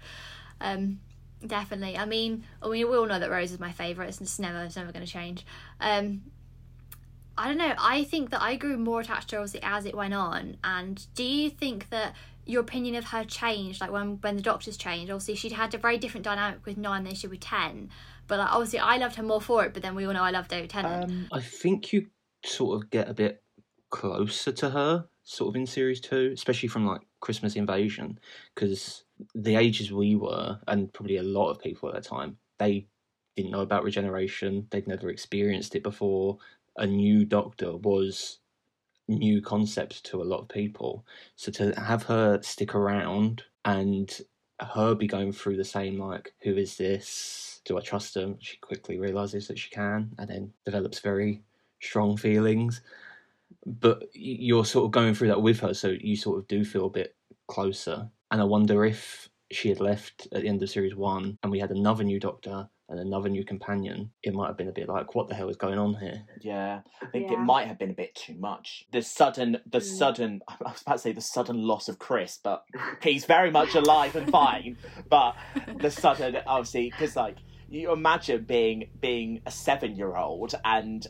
Um, 0.61 1.01
definitely. 1.47 1.97
I 1.97 2.05
mean, 2.05 2.45
I 2.63 2.69
mean, 2.69 2.89
we 2.89 2.97
all 2.97 3.07
know 3.07 3.19
that 3.19 3.31
Rose 3.31 3.53
is 3.53 3.61
my 3.61 3.73
favourite. 3.73 4.09
It's 4.09 4.39
never, 4.39 4.63
it's 4.65 4.77
never 4.77 4.93
going 4.93 5.05
to 5.05 5.11
change. 5.11 5.45
Um, 5.81 6.23
I 7.37 7.49
don't 7.49 7.59
know. 7.59 7.75
I 7.79 8.05
think 8.05 8.31
that 8.31 8.43
I 8.43 8.57
grew 8.57 8.77
more 8.77 9.01
attached 9.01 9.31
to 9.31 9.37
her 9.37 9.43
obviously 9.43 9.61
as 9.63 9.87
it 9.87 9.95
went 9.95 10.15
on. 10.15 10.57
And 10.63 11.05
do 11.15 11.25
you 11.25 11.51
think 11.51 11.91
that 11.91 12.15
your 12.47 12.61
opinion 12.61 12.95
of 12.95 13.07
her 13.07 13.25
changed, 13.25 13.81
like 13.81 13.91
when 13.91 14.21
when 14.21 14.37
the 14.37 14.43
doctors 14.43 14.77
changed? 14.77 15.11
Obviously, 15.11 15.35
she'd 15.35 15.53
had 15.53 15.75
a 15.75 15.79
very 15.79 15.99
different 15.99 16.25
dynamic 16.25 16.65
with 16.65 16.77
nine 16.77 17.05
than 17.05 17.15
she 17.15 17.27
with 17.27 17.41
ten. 17.41 17.91
But 18.27 18.39
like, 18.39 18.53
obviously, 18.53 18.79
I 18.79 18.97
loved 18.97 19.17
her 19.17 19.23
more 19.23 19.41
for 19.41 19.65
it. 19.65 19.75
But 19.75 19.83
then 19.83 19.95
we 19.95 20.07
all 20.07 20.13
know 20.13 20.23
I 20.23 20.31
love 20.31 20.49
David 20.49 20.71
Tennant. 20.71 21.05
um, 21.05 21.29
I 21.33 21.41
think 21.41 21.93
you 21.93 22.07
sort 22.45 22.83
of 22.83 22.91
get 22.91 23.09
a 23.09 23.15
bit 23.15 23.43
closer 23.91 24.53
to 24.53 24.71
her, 24.71 25.07
sort 25.25 25.51
of 25.51 25.57
in 25.57 25.67
series 25.67 26.01
two, 26.01 26.31
especially 26.35 26.69
from 26.69 26.87
like 26.87 27.01
Christmas 27.21 27.57
Invasion, 27.57 28.19
because 28.55 29.05
the 29.35 29.57
ages 29.57 29.93
we 29.93 30.17
were, 30.17 30.59
and 30.69 30.93
probably 30.93 31.17
a 31.17 31.23
lot 31.23 31.51
of 31.51 31.59
people 31.59 31.89
at 31.89 31.95
that 31.95 32.05
time, 32.05 32.37
they 32.59 32.87
didn't 33.37 33.51
know 33.51 33.61
about 33.61 33.85
regeneration. 33.85 34.67
They'd 34.71 34.87
never 34.87 35.11
experienced 35.11 35.75
it 35.75 35.83
before. 35.83 36.39
A 36.77 36.87
new 36.87 37.25
Doctor 37.25 37.77
was 37.77 38.39
new 39.07 39.43
concept 39.43 40.05
to 40.05 40.23
a 40.23 40.25
lot 40.25 40.41
of 40.41 40.49
people. 40.49 41.07
So 41.37 41.53
to 41.53 41.73
have 41.81 42.05
her 42.05 42.41
stick 42.43 42.75
around 42.75 43.43
and 43.65 44.11
her 44.61 44.95
be 44.95 45.07
going 45.07 45.33
through 45.33 45.57
the 45.57 45.65
same 45.65 45.99
like, 45.99 46.33
who 46.43 46.57
is 46.57 46.77
this? 46.77 47.61
Do 47.65 47.79
I 47.79 47.81
trust 47.81 48.17
him? 48.17 48.37
She 48.41 48.57
quickly 48.59 48.99
realizes 48.99 49.49
that 49.49 49.59
she 49.59 49.71
can, 49.71 50.11
and 50.19 50.29
then 50.29 50.53
develops 50.65 51.01
very 51.01 51.43
strong 51.81 52.17
feelings. 52.17 52.83
But 53.67 54.05
you're 54.13 54.65
sort 54.65 54.87
of 54.87 54.91
going 54.91 55.15
through 55.15 55.29
that 55.29 55.43
with 55.43 55.61
her, 55.61 55.75
so 55.75 55.95
you 56.01 56.17
sort 56.17 56.39
of 56.39 56.49
do 56.49 56.65
feel 56.65 56.87
a 56.87 56.91
bit 56.91 57.15
closer. 57.49 58.09
And 58.31 58.41
I 58.41 58.45
wonder 58.45 58.85
if 58.85 59.29
she 59.51 59.69
had 59.69 59.81
left 59.81 60.29
at 60.33 60.43
the 60.43 60.49
end 60.49 60.63
of 60.63 60.71
series 60.71 60.95
one, 60.95 61.39
and 61.43 61.51
we 61.51 61.59
had 61.59 61.71
another 61.71 62.05
new 62.05 62.21
Doctor 62.21 62.69
and 62.89 63.01
another 63.01 63.29
new 63.29 63.45
companion, 63.45 64.11
it 64.23 64.35
might 64.35 64.49
have 64.49 64.57
been 64.57 64.69
a 64.69 64.73
bit 64.73 64.89
like, 64.89 65.15
what 65.15 65.29
the 65.29 65.35
hell 65.35 65.49
is 65.49 65.57
going 65.57 65.79
on 65.79 65.95
here? 65.95 66.23
Yeah, 66.41 66.81
I 67.03 67.07
think 67.07 67.31
it 67.31 67.39
might 67.39 67.67
have 67.67 67.79
been 67.79 67.91
a 67.91 67.95
bit 67.95 68.15
too 68.15 68.35
much. 68.35 68.87
The 68.93 69.03
sudden, 69.03 69.59
the 69.67 69.79
Mm. 69.79 69.83
sudden, 69.83 70.43
I 70.49 70.57
was 70.61 70.83
about 70.83 70.93
to 70.95 70.99
say 70.99 71.13
the 71.13 71.21
sudden 71.21 71.63
loss 71.67 71.89
of 71.89 71.99
Chris, 71.99 72.39
but 72.43 72.65
he's 73.03 73.25
very 73.25 73.51
much 73.51 73.75
alive 73.75 74.17
and 74.17 74.29
fine. 74.31 74.77
But 75.09 75.35
the 75.81 75.91
sudden, 75.91 76.37
obviously, 76.47 76.91
because 76.91 77.17
like 77.17 77.39
you 77.69 77.93
imagine 77.93 78.45
being 78.45 78.91
being 79.01 79.41
a 79.47 79.51
seven 79.51 79.97
year 79.97 80.17
old 80.17 80.55
and 80.65 81.07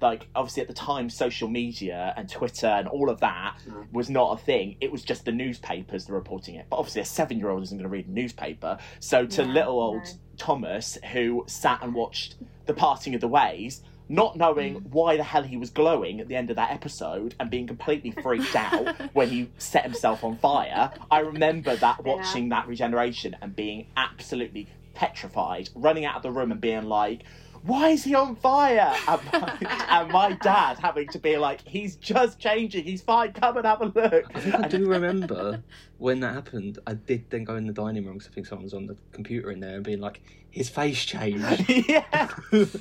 like 0.00 0.26
obviously 0.34 0.62
at 0.62 0.68
the 0.68 0.74
time 0.74 1.10
social 1.10 1.48
media 1.48 2.12
and 2.16 2.28
twitter 2.28 2.66
and 2.66 2.88
all 2.88 3.10
of 3.10 3.20
that 3.20 3.56
Mm. 3.68 3.92
was 3.92 4.08
not 4.10 4.40
a 4.40 4.42
thing 4.44 4.76
it 4.80 4.90
was 4.90 5.02
just 5.02 5.24
the 5.24 5.32
newspapers 5.32 6.06
that 6.06 6.12
were 6.12 6.18
reporting 6.18 6.54
it 6.54 6.66
but 6.70 6.76
obviously 6.76 7.00
a 7.02 7.04
seven 7.04 7.38
year 7.38 7.50
old 7.50 7.62
isn't 7.62 7.76
going 7.76 7.82
to 7.88 7.88
read 7.88 8.06
a 8.06 8.10
newspaper 8.10 8.78
so 9.00 9.26
to 9.26 9.42
Yeah, 9.42 9.48
little 9.48 9.80
old 9.80 10.04
no. 10.04 10.10
thomas 10.36 10.98
who 11.12 11.44
sat 11.46 11.82
and 11.82 11.94
watched 11.94 12.36
the 12.66 12.74
parting 12.74 13.14
of 13.14 13.20
the 13.20 13.28
ways 13.28 13.82
not 14.08 14.36
knowing 14.36 14.74
why 14.90 15.16
the 15.16 15.22
hell 15.22 15.42
he 15.42 15.56
was 15.56 15.70
glowing 15.70 16.20
at 16.20 16.28
the 16.28 16.36
end 16.36 16.50
of 16.50 16.56
that 16.56 16.70
episode 16.70 17.34
and 17.40 17.48
being 17.50 17.66
completely 17.66 18.10
freaked 18.10 18.54
out 18.54 18.86
when 19.14 19.30
he 19.30 19.48
set 19.56 19.82
himself 19.82 20.22
on 20.22 20.36
fire. 20.36 20.92
I 21.10 21.20
remember 21.20 21.74
that 21.74 22.00
Yeah. 22.04 22.12
watching 22.14 22.50
that 22.50 22.68
regeneration 22.68 23.34
and 23.40 23.56
being 23.56 23.86
absolutely 23.96 24.66
petrified, 24.92 25.70
running 25.74 26.04
out 26.04 26.16
of 26.16 26.22
the 26.22 26.30
room 26.30 26.52
and 26.52 26.60
being 26.60 26.84
like, 26.84 27.22
why 27.64 27.88
is 27.90 28.04
he 28.04 28.14
on 28.14 28.36
fire? 28.36 28.94
And 29.08 29.20
my, 29.32 29.58
and 29.88 30.10
my 30.10 30.32
dad 30.32 30.78
having 30.78 31.08
to 31.08 31.18
be 31.18 31.38
like, 31.38 31.66
he's 31.66 31.96
just 31.96 32.38
changing, 32.38 32.84
he's 32.84 33.00
fine, 33.00 33.32
come 33.32 33.56
and 33.56 33.66
have 33.66 33.80
a 33.80 33.86
look. 33.86 34.24
I 34.34 34.40
think 34.40 34.54
I 34.54 34.68
do 34.68 34.86
remember 34.88 35.62
when 35.98 36.20
that 36.20 36.34
happened. 36.34 36.78
I 36.86 36.94
did 36.94 37.30
then 37.30 37.44
go 37.44 37.56
in 37.56 37.66
the 37.66 37.72
dining 37.72 38.04
room 38.04 38.18
because 38.18 38.30
I 38.30 38.34
think 38.34 38.46
someone 38.46 38.64
was 38.64 38.74
on 38.74 38.86
the 38.86 38.96
computer 39.12 39.50
in 39.50 39.60
there 39.60 39.76
and 39.76 39.84
being 39.84 40.00
like, 40.00 40.20
"His 40.50 40.68
face 40.68 41.02
changed." 41.04 41.64
yeah. 41.88 42.28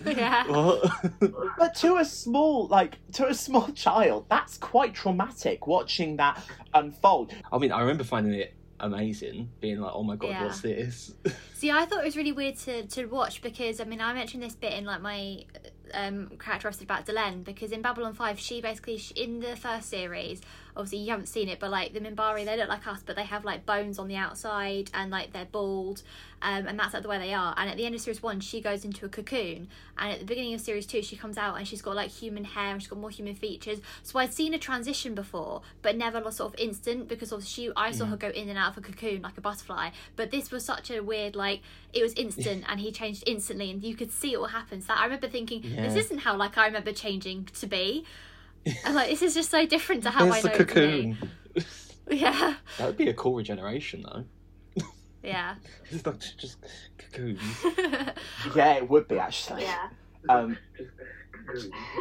yeah. 0.06 0.89
But 1.58 1.76
to 1.76 1.98
a 1.98 2.06
small, 2.06 2.67
like, 2.67 2.98
to 3.13 3.28
a 3.28 3.34
small 3.34 3.69
child, 3.69 4.26
that's 4.30 4.58
quite 4.58 4.93
traumatic 4.93 5.65
watching 5.65 6.17
that 6.17 6.43
unfold. 6.74 7.34
I 7.52 7.58
mean, 7.58 7.72
I 7.72 7.80
remember 7.80 8.04
finding 8.04 8.34
it 8.34 8.54
amazing, 8.84 9.50
being 9.60 9.80
like, 9.80 9.93
"Oh 9.93 10.04
my 10.04 10.15
god, 10.15 10.30
Yeah. 10.30 10.43
what's 10.46 10.62
this?" 10.62 11.13
See, 11.54 11.72
I 11.72 11.86
thought 11.86 12.02
it 12.02 12.06
was 12.06 12.17
really 12.17 12.32
weird 12.32 12.58
to, 12.60 12.86
to 12.88 13.06
watch 13.06 13.41
because 13.41 13.80
I 13.80 13.86
mean 13.86 14.02
I 14.02 14.13
mentioned 14.13 14.43
this 14.43 14.56
bit 14.56 14.74
in 14.74 14.86
like 14.86 15.02
my 15.02 15.46
um 15.93 16.32
characteristic 16.39 16.86
about 16.86 17.06
Delenn 17.06 17.43
because 17.43 17.72
in 17.72 17.82
Babylon 17.82 18.13
Five 18.13 18.39
she 18.39 18.62
basically 18.62 18.98
she, 18.98 19.13
in 19.15 19.39
the 19.39 19.56
first 19.56 19.89
series 19.89 20.41
obviously 20.75 20.99
you 20.99 21.12
haven't 21.12 21.27
seen 21.27 21.49
it 21.49 21.59
but 21.59 21.69
like 21.69 21.93
the 21.93 21.99
Minbari 21.99 22.45
they 22.45 22.57
look 22.57 22.69
like 22.69 22.86
us 22.88 23.01
but 23.05 23.15
they 23.15 23.23
have 23.23 23.45
like 23.45 23.65
bones 23.65 23.99
on 23.99 24.07
the 24.07 24.15
outside 24.15 24.89
and 24.93 25.12
like 25.12 25.33
they're 25.33 25.45
bald 25.45 26.03
um, 26.43 26.67
and 26.67 26.77
that's 26.77 26.93
like 26.93 27.03
the 27.03 27.09
way 27.09 27.17
they 27.17 27.33
are. 27.33 27.55
And 27.57 27.69
at 27.69 27.77
the 27.77 27.86
end 27.86 27.95
of 27.95 28.01
series 28.01 28.21
one 28.21 28.41
she 28.41 28.59
goes 28.59 28.83
into 28.83 29.05
a 29.05 29.09
cocoon 29.09 29.69
and 29.97 30.12
at 30.12 30.19
the 30.19 30.25
beginning 30.25 30.53
of 30.53 30.59
series 30.59 30.86
two 30.86 31.01
she 31.01 31.15
comes 31.15 31.38
out 31.38 31.55
and 31.55 31.65
she's 31.65 31.81
got 31.81 31.95
like 31.95 32.12
human 32.12 32.43
hair 32.43 32.73
and 32.73 32.81
she's 32.81 32.89
got 32.89 32.99
more 32.99 33.09
human 33.09 33.33
features. 33.33 33.79
So 34.03 34.19
I'd 34.19 34.33
seen 34.33 34.53
a 34.53 34.59
transition 34.59 35.15
before 35.15 35.62
but 35.81 35.95
never 35.95 36.19
like, 36.19 36.33
sort 36.33 36.53
of 36.53 36.59
instant 36.59 37.07
because 37.07 37.31
obviously 37.31 37.65
she 37.65 37.71
I 37.77 37.91
saw 37.91 38.05
her 38.05 38.17
go 38.17 38.27
in 38.27 38.49
and 38.49 38.57
out 38.57 38.71
of 38.71 38.77
a 38.77 38.81
cocoon 38.81 39.21
like 39.21 39.38
a 39.38 39.41
butterfly. 39.41 39.91
But 40.17 40.31
this 40.31 40.51
was 40.51 40.65
such 40.65 40.91
a 40.91 40.99
weird 41.01 41.36
like 41.36 41.62
it 41.93 42.03
was 42.03 42.13
instant 42.13 42.65
and 42.69 42.81
he 42.81 42.91
changed 42.91 43.23
instantly 43.25 43.71
and 43.71 43.81
you 43.81 43.95
could 43.95 44.12
see 44.12 44.33
it 44.33 44.38
all 44.38 44.47
happen. 44.47 44.81
So 44.81 44.93
I 44.93 45.05
remember 45.05 45.29
thinking 45.29 45.62
this 45.62 45.95
isn't 45.95 46.19
how 46.19 46.36
like 46.36 46.57
I 46.57 46.65
remember 46.65 46.91
changing 46.91 47.45
to 47.59 47.67
be 47.67 48.05
and 48.65 48.95
like 48.95 49.10
this 49.10 49.21
is 49.21 49.34
just 49.34 49.49
so 49.52 49.65
different 49.65 50.04
to 50.04 50.10
how 50.10 50.23
There's 50.26 50.36
I 50.36 50.41
the 50.41 50.47
know 50.49 50.54
it 50.54 50.58
to 50.58 50.65
be. 50.65 50.71
cocoon. 50.73 51.30
yeah 52.12 52.56
That 52.78 52.88
would 52.88 52.97
be 52.97 53.10
a 53.10 53.13
cool 53.13 53.36
regeneration, 53.36 54.04
though. 54.04 54.26
yeah 55.23 55.56
It's 55.91 56.06
not 56.06 56.19
just 56.38 56.58
cocoons. 56.97 57.39
Yeah, 58.56 58.73
it 58.73 58.89
would 58.89 59.08
be 59.08 59.19
actually. 59.19 59.63
Yeah. 59.63 59.89
Um, 60.30 60.58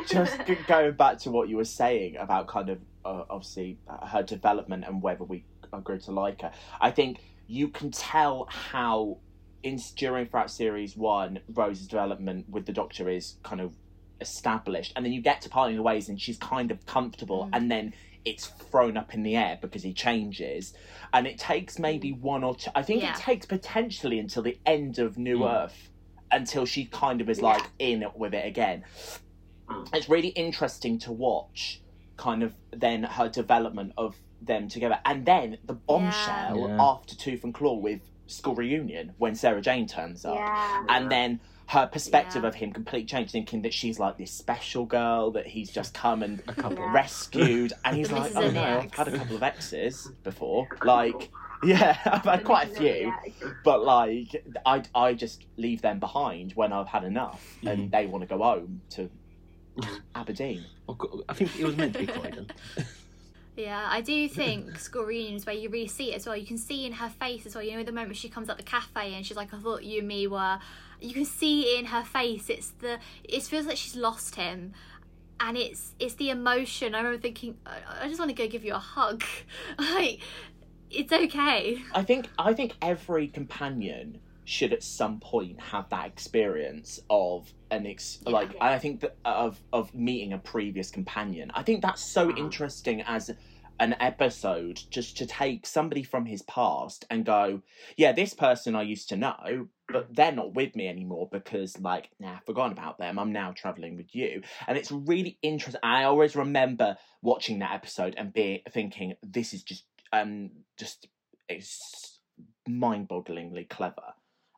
just 0.09 0.38
going 0.68 0.92
back 0.92 1.18
to 1.20 1.31
what 1.31 1.48
you 1.48 1.57
were 1.57 1.64
saying 1.64 2.16
about 2.16 2.46
kind 2.48 2.70
of 2.70 2.79
uh, 3.05 3.25
obviously 3.29 3.79
uh, 3.88 4.07
her 4.07 4.22
development 4.22 4.85
and 4.87 5.03
whether 5.03 5.25
we 5.25 5.44
agree 5.72 5.98
to 5.98 6.12
like 6.12 6.42
her, 6.42 6.53
I 6.81 6.90
think 6.90 7.18
you 7.48 7.68
can 7.68 7.90
tell 7.90 8.46
how 8.51 9.18
in 9.62 9.79
during 9.96 10.27
throughout 10.27 10.51
series 10.51 10.96
one, 10.96 11.40
Rose's 11.53 11.87
development 11.87 12.48
with 12.48 12.66
the 12.66 12.72
Doctor 12.72 13.09
is 13.09 13.37
kind 13.42 13.61
of 13.61 13.75
established, 14.22 14.92
and 14.96 15.04
then 15.04 15.12
you 15.12 15.20
get 15.20 15.42
to 15.42 15.48
parting 15.50 15.76
the 15.76 15.82
ways, 15.82 16.08
and 16.08 16.18
she's 16.20 16.38
kind 16.38 16.70
of 16.70 16.87
comfortable, 16.87 17.44
Mm. 17.46 17.50
and 17.56 17.70
then 17.70 17.94
it's 18.24 18.46
thrown 18.46 18.96
up 18.96 19.12
in 19.14 19.22
the 19.24 19.37
air 19.37 19.58
because 19.61 19.82
he 19.82 19.92
changes, 19.92 20.72
and 21.12 21.26
it 21.26 21.38
takes 21.38 21.78
maybe 21.78 22.12
one 22.12 22.42
or 22.44 22.54
two. 22.54 22.70
I 22.74 22.82
think 22.82 23.02
Yeah. 23.02 23.11
it 23.12 23.16
takes 23.18 23.44
potentially 23.46 24.18
until 24.18 24.42
the 24.42 24.56
end 24.64 24.98
of 24.98 25.18
New 25.18 25.40
Mm. 25.40 25.64
Earth 25.64 25.90
until 26.30 26.64
she 26.64 26.87
kind 26.87 27.20
of 27.20 27.28
is 27.28 27.38
Yeah. 27.38 27.44
like 27.44 27.64
in 27.78 28.02
it 28.02 28.16
with 28.16 28.32
it 28.32 28.46
again. 28.46 28.85
Mm. 29.68 29.88
It's 29.94 30.08
really 30.08 30.28
interesting 30.28 30.98
to 31.00 31.12
watch, 31.12 31.80
kind 32.16 32.42
of 32.42 32.54
then 32.70 33.02
her 33.02 33.28
development 33.28 33.92
of 33.98 34.16
them 34.40 34.68
together, 34.68 34.98
and 35.04 35.26
then 35.26 35.58
the 35.64 35.74
bombshell 35.74 36.58
Yeah. 36.68 36.76
after 36.82 37.14
Tooth 37.16 37.44
and 37.44 37.52
Claw 37.52 37.74
with 37.74 38.00
school 38.26 38.54
reunion 38.54 39.14
when 39.18 39.35
Sarah 39.35 39.61
Jane 39.61 39.87
turns 39.87 40.24
up, 40.24 40.37
Yeah. 40.37 40.87
and 40.88 41.11
then 41.11 41.40
her 41.68 41.87
perspective 41.87 42.42
Yeah. 42.42 42.48
of 42.48 42.55
him 42.55 42.72
completely 42.72 43.07
changed, 43.07 43.33
thinking 43.33 43.62
that 43.62 43.72
she's 43.72 43.98
like 43.98 44.18
this 44.18 44.31
special 44.31 44.85
girl 44.85 45.31
that 45.33 45.46
he's 45.46 45.70
just 45.70 45.94
come 45.94 46.22
and 46.22 46.40
A 46.48 46.55
couple. 46.55 46.79
Yeah. 46.79 46.92
rescued, 46.92 47.72
and 47.85 47.96
he's 47.96 48.11
like, 48.12 48.33
Mrs. 48.33 48.37
oh 48.37 48.42
and 48.42 48.55
no, 48.55 48.61
the 48.62 48.68
I've 48.83 48.94
had 48.94 49.09
a 49.09 49.16
couple 49.18 49.37
of 49.37 49.42
exes 49.42 50.11
before, 50.25 50.68
like. 50.85 51.31
Yeah, 51.64 51.96
I've 52.07 52.25
had 52.25 52.42
quite 52.42 52.72
a 52.72 52.75
few 52.75 53.14
but 53.62 53.85
like 53.85 54.44
I, 54.66 54.83
I 54.96 55.14
just 55.14 55.44
leave 55.57 55.81
them 55.81 56.01
behind 56.01 56.55
when 56.57 56.72
I've 56.72 56.88
had 56.88 57.05
enough 57.05 57.57
and 57.64 57.83
Mhm. 57.88 57.90
they 57.92 58.07
want 58.07 58.22
to 58.22 58.27
go 58.27 58.42
home 58.42 58.81
to 58.90 59.09
Aberdeen. 60.16 60.64
Oh, 60.88 61.22
I 61.29 61.35
think 61.35 61.57
it 61.61 61.64
was 61.64 61.77
meant 61.77 61.92
to 61.92 62.01
be 62.01 62.07
Croydon. 62.09 62.51
Yeah, 63.55 63.87
I 63.90 64.01
do 64.01 64.29
think 64.31 64.79
school 64.79 65.05
reunions 65.05 65.44
where 65.44 65.55
you 65.55 65.68
really 65.68 65.87
see 65.87 66.12
it 66.12 66.16
as 66.16 66.27
well. 66.27 66.35
You 66.35 66.46
can 66.46 66.57
see 66.57 66.87
in 66.87 66.92
her 66.94 67.11
face 67.11 67.44
as 67.44 67.55
well. 67.55 67.62
You 67.62 67.77
know, 67.77 67.83
the 67.85 67.92
moment 67.92 68.16
she 68.16 68.31
comes 68.31 68.48
at 68.48 68.57
the 68.57 68.62
cafe 68.62 69.12
and 69.14 69.27
she's 69.27 69.37
like, 69.37 69.53
"I 69.53 69.59
thought 69.59 69.85
you 69.85 69.98
and 69.98 70.09
me 70.09 70.27
were." 70.27 70.59
You 71.03 71.15
can 71.15 71.25
see 71.25 71.79
in 71.79 71.87
her 71.87 72.03
face. 72.05 72.49
It's 72.49 72.71
the. 72.71 72.99
It 73.25 73.43
feels 73.43 73.67
like 73.67 73.77
she's 73.77 73.97
lost 73.97 74.37
him, 74.37 74.73
and 75.41 75.57
it's 75.57 75.95
it's 75.99 76.15
the 76.15 76.31
emotion. 76.31 76.95
I 76.95 76.99
remember 76.99 77.21
thinking, 77.21 77.57
I, 77.67 78.09
just 78.09 78.19
want 78.19 78.31
to 78.31 78.35
go 78.35 78.47
give 78.49 78.65
you 78.65 78.75
a 78.75 78.79
hug. 78.79 79.25
like, 79.79 80.21
it's 80.91 81.12
okay. 81.12 81.79
I 81.95 82.03
think 82.03 82.29
I 82.38 82.53
think 82.55 82.75
every 82.81 83.29
companion 83.29 84.21
should 84.45 84.73
at 84.73 84.83
some 84.83 85.21
point 85.21 85.61
have 85.61 85.88
that 85.91 86.07
experience 86.07 87.01
of 87.09 87.53
an 87.71 87.87
ex 87.87 88.19
Yeah. 88.27 88.33
like 88.33 88.57
I 88.61 88.79
think 88.79 89.01
that 89.01 89.17
of 89.25 89.61
of 89.73 89.95
meeting 89.95 90.33
a 90.33 90.38
previous 90.38 90.91
companion. 90.91 91.51
I 91.55 91.62
think 91.62 91.83
that's 91.83 92.03
so 92.05 92.29
Mhm. 92.29 92.38
interesting 92.38 93.03
as 93.03 93.31
an 93.81 93.97
episode 94.01 94.81
just 94.91 95.17
to 95.17 95.27
take 95.27 95.67
somebody 95.67 96.03
from 96.03 96.27
his 96.27 96.43
past 96.43 97.05
and 97.11 97.25
go, 97.25 97.62
yeah, 97.97 98.12
this 98.12 98.35
person 98.35 98.77
I 98.77 98.83
used 98.83 99.09
to 99.09 99.17
know, 99.17 99.69
but 99.92 100.14
they're 100.14 100.33
not 100.33 100.55
with 100.55 100.74
me 100.74 100.88
anymore 100.88 101.28
because 101.31 101.78
like, 101.81 102.11
nah, 102.18 102.38
forgotten 102.46 102.72
about 102.72 102.98
them. 102.98 103.18
I'm 103.18 103.33
now 103.33 103.52
traveling 103.52 103.96
with 103.96 104.14
you. 104.14 104.42
And 104.66 104.76
it's 104.76 104.90
really 104.90 105.38
interesting. 105.42 105.81
I 105.83 106.05
always 106.05 106.35
remember 106.35 106.96
watching 107.22 107.61
that 107.61 107.74
episode 107.74 108.14
and 108.16 108.33
being 108.33 108.61
thinking, 108.70 109.14
this 109.22 109.52
is 109.52 109.62
just 109.62 109.85
um 110.12 110.50
just 110.78 111.07
it's 111.48 112.18
mind-bogglingly 112.68 113.68
clever 113.68 114.14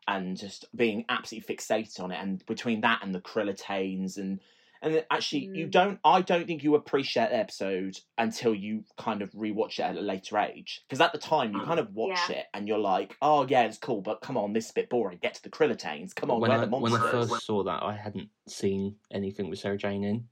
and 0.06 0.36
just 0.36 0.66
being 0.76 1.04
absolutely 1.08 1.54
fixated 1.54 2.00
on 2.00 2.12
it 2.12 2.18
and 2.20 2.44
between 2.46 2.82
that 2.82 3.00
and 3.02 3.14
the 3.14 3.20
krillitanes 3.20 4.18
and 4.18 4.40
and 4.84 4.94
then 4.94 5.02
actually 5.10 5.50
you 5.54 5.66
Mm. 5.66 5.70
don't 5.72 6.00
i 6.04 6.20
don't 6.20 6.46
think 6.46 6.62
you 6.62 6.74
appreciate 6.76 7.30
the 7.30 7.36
episode 7.36 7.98
until 8.18 8.54
you 8.54 8.84
kind 8.98 9.22
of 9.22 9.32
rewatch 9.32 9.80
it 9.80 9.82
at 9.82 9.96
a 9.96 10.00
later 10.00 10.38
age 10.38 10.82
because 10.86 11.00
at 11.00 11.12
the 11.12 11.18
time 11.18 11.52
you 11.52 11.60
kind 11.62 11.80
of 11.80 11.92
watch 11.94 12.20
Yeah. 12.30 12.36
it 12.36 12.46
and 12.54 12.68
you're 12.68 12.78
like 12.78 13.16
oh 13.22 13.46
yeah 13.48 13.62
it's 13.64 13.78
cool 13.78 14.00
but 14.02 14.20
come 14.20 14.36
on 14.36 14.52
this 14.52 14.66
is 14.66 14.70
a 14.70 14.74
bit 14.74 14.90
boring 14.90 15.18
get 15.20 15.34
to 15.34 15.42
the 15.42 15.50
krillitanes 15.50 16.14
come 16.14 16.30
on 16.30 16.40
when 16.40 16.50
where 16.50 16.60
I, 16.60 16.64
the 16.66 16.70
when 16.70 16.92
I 16.92 16.98
monsters 16.98 17.30
first 17.30 17.46
saw 17.46 17.62
that, 17.64 17.82
I 17.82 17.94
hadn't 17.94 18.28
seen 18.46 18.96
anything 19.10 19.48
with 19.50 19.58
Sarah 19.58 19.78
Jane 19.78 20.04
in, 20.04 20.28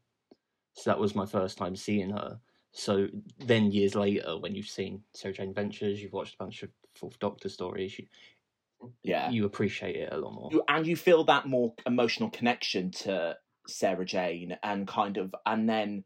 so 0.75 0.91
that 0.91 0.99
was 0.99 1.15
my 1.15 1.27
first 1.27 1.59
time 1.59 1.75
seeing 1.75 2.11
her. 2.11 2.39
So 2.75 3.09
then, 3.39 3.71
years 3.71 3.95
later, 3.95 4.39
when 4.39 4.55
you've 4.55 4.67
seen 4.69 5.03
Sarah 5.13 5.35
Jane 5.35 5.51
Adventures, 5.51 6.01
you've 6.03 6.15
watched 6.15 6.35
a 6.35 6.39
bunch 6.39 6.63
of 6.63 6.71
Fourth 6.95 7.19
Doctor 7.19 7.49
stories, 7.51 7.99
you, 7.99 8.07
yeah 9.03 9.31
you 9.31 9.45
appreciate 9.45 9.97
it 9.97 10.13
a 10.13 10.17
lot 10.19 10.33
more. 10.35 10.49
you, 10.53 10.63
and 10.69 10.87
you 10.87 10.97
feel 10.97 11.25
that 11.25 11.47
more 11.47 11.73
emotional 11.87 12.31
connection 12.31 12.91
to 12.91 13.37
Sarah 13.67 14.05
Jane 14.05 14.57
and 14.63 14.87
kind 14.87 15.17
of 15.17 15.35
and 15.47 15.69
then 15.69 16.05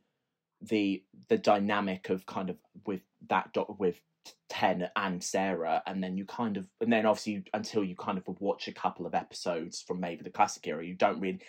the 0.61 1.03
the 1.29 1.39
dynamic 1.39 2.09
of 2.09 2.27
kind 2.27 2.51
of 2.51 2.57
with 2.87 3.03
that 3.29 3.53
doc 3.53 3.79
with 3.79 4.01
Ten 4.49 4.89
and 4.97 5.23
Sarah 5.23 5.83
and 5.87 6.03
then 6.03 6.17
you 6.17 6.25
kind 6.25 6.57
of 6.57 6.67
and 6.81 6.93
then 6.93 7.07
obviously 7.07 7.45
until 7.55 7.85
you 7.85 7.95
kind 7.95 8.19
of 8.19 8.25
watch 8.41 8.69
a 8.69 8.73
couple 8.73 9.07
of 9.07 9.15
episodes 9.15 9.83
from 9.83 10.01
maybe 10.01 10.23
the 10.23 10.31
classic 10.31 10.67
era 10.67 10.85
you 10.85 10.95
don't 10.95 11.21
really 11.21 11.41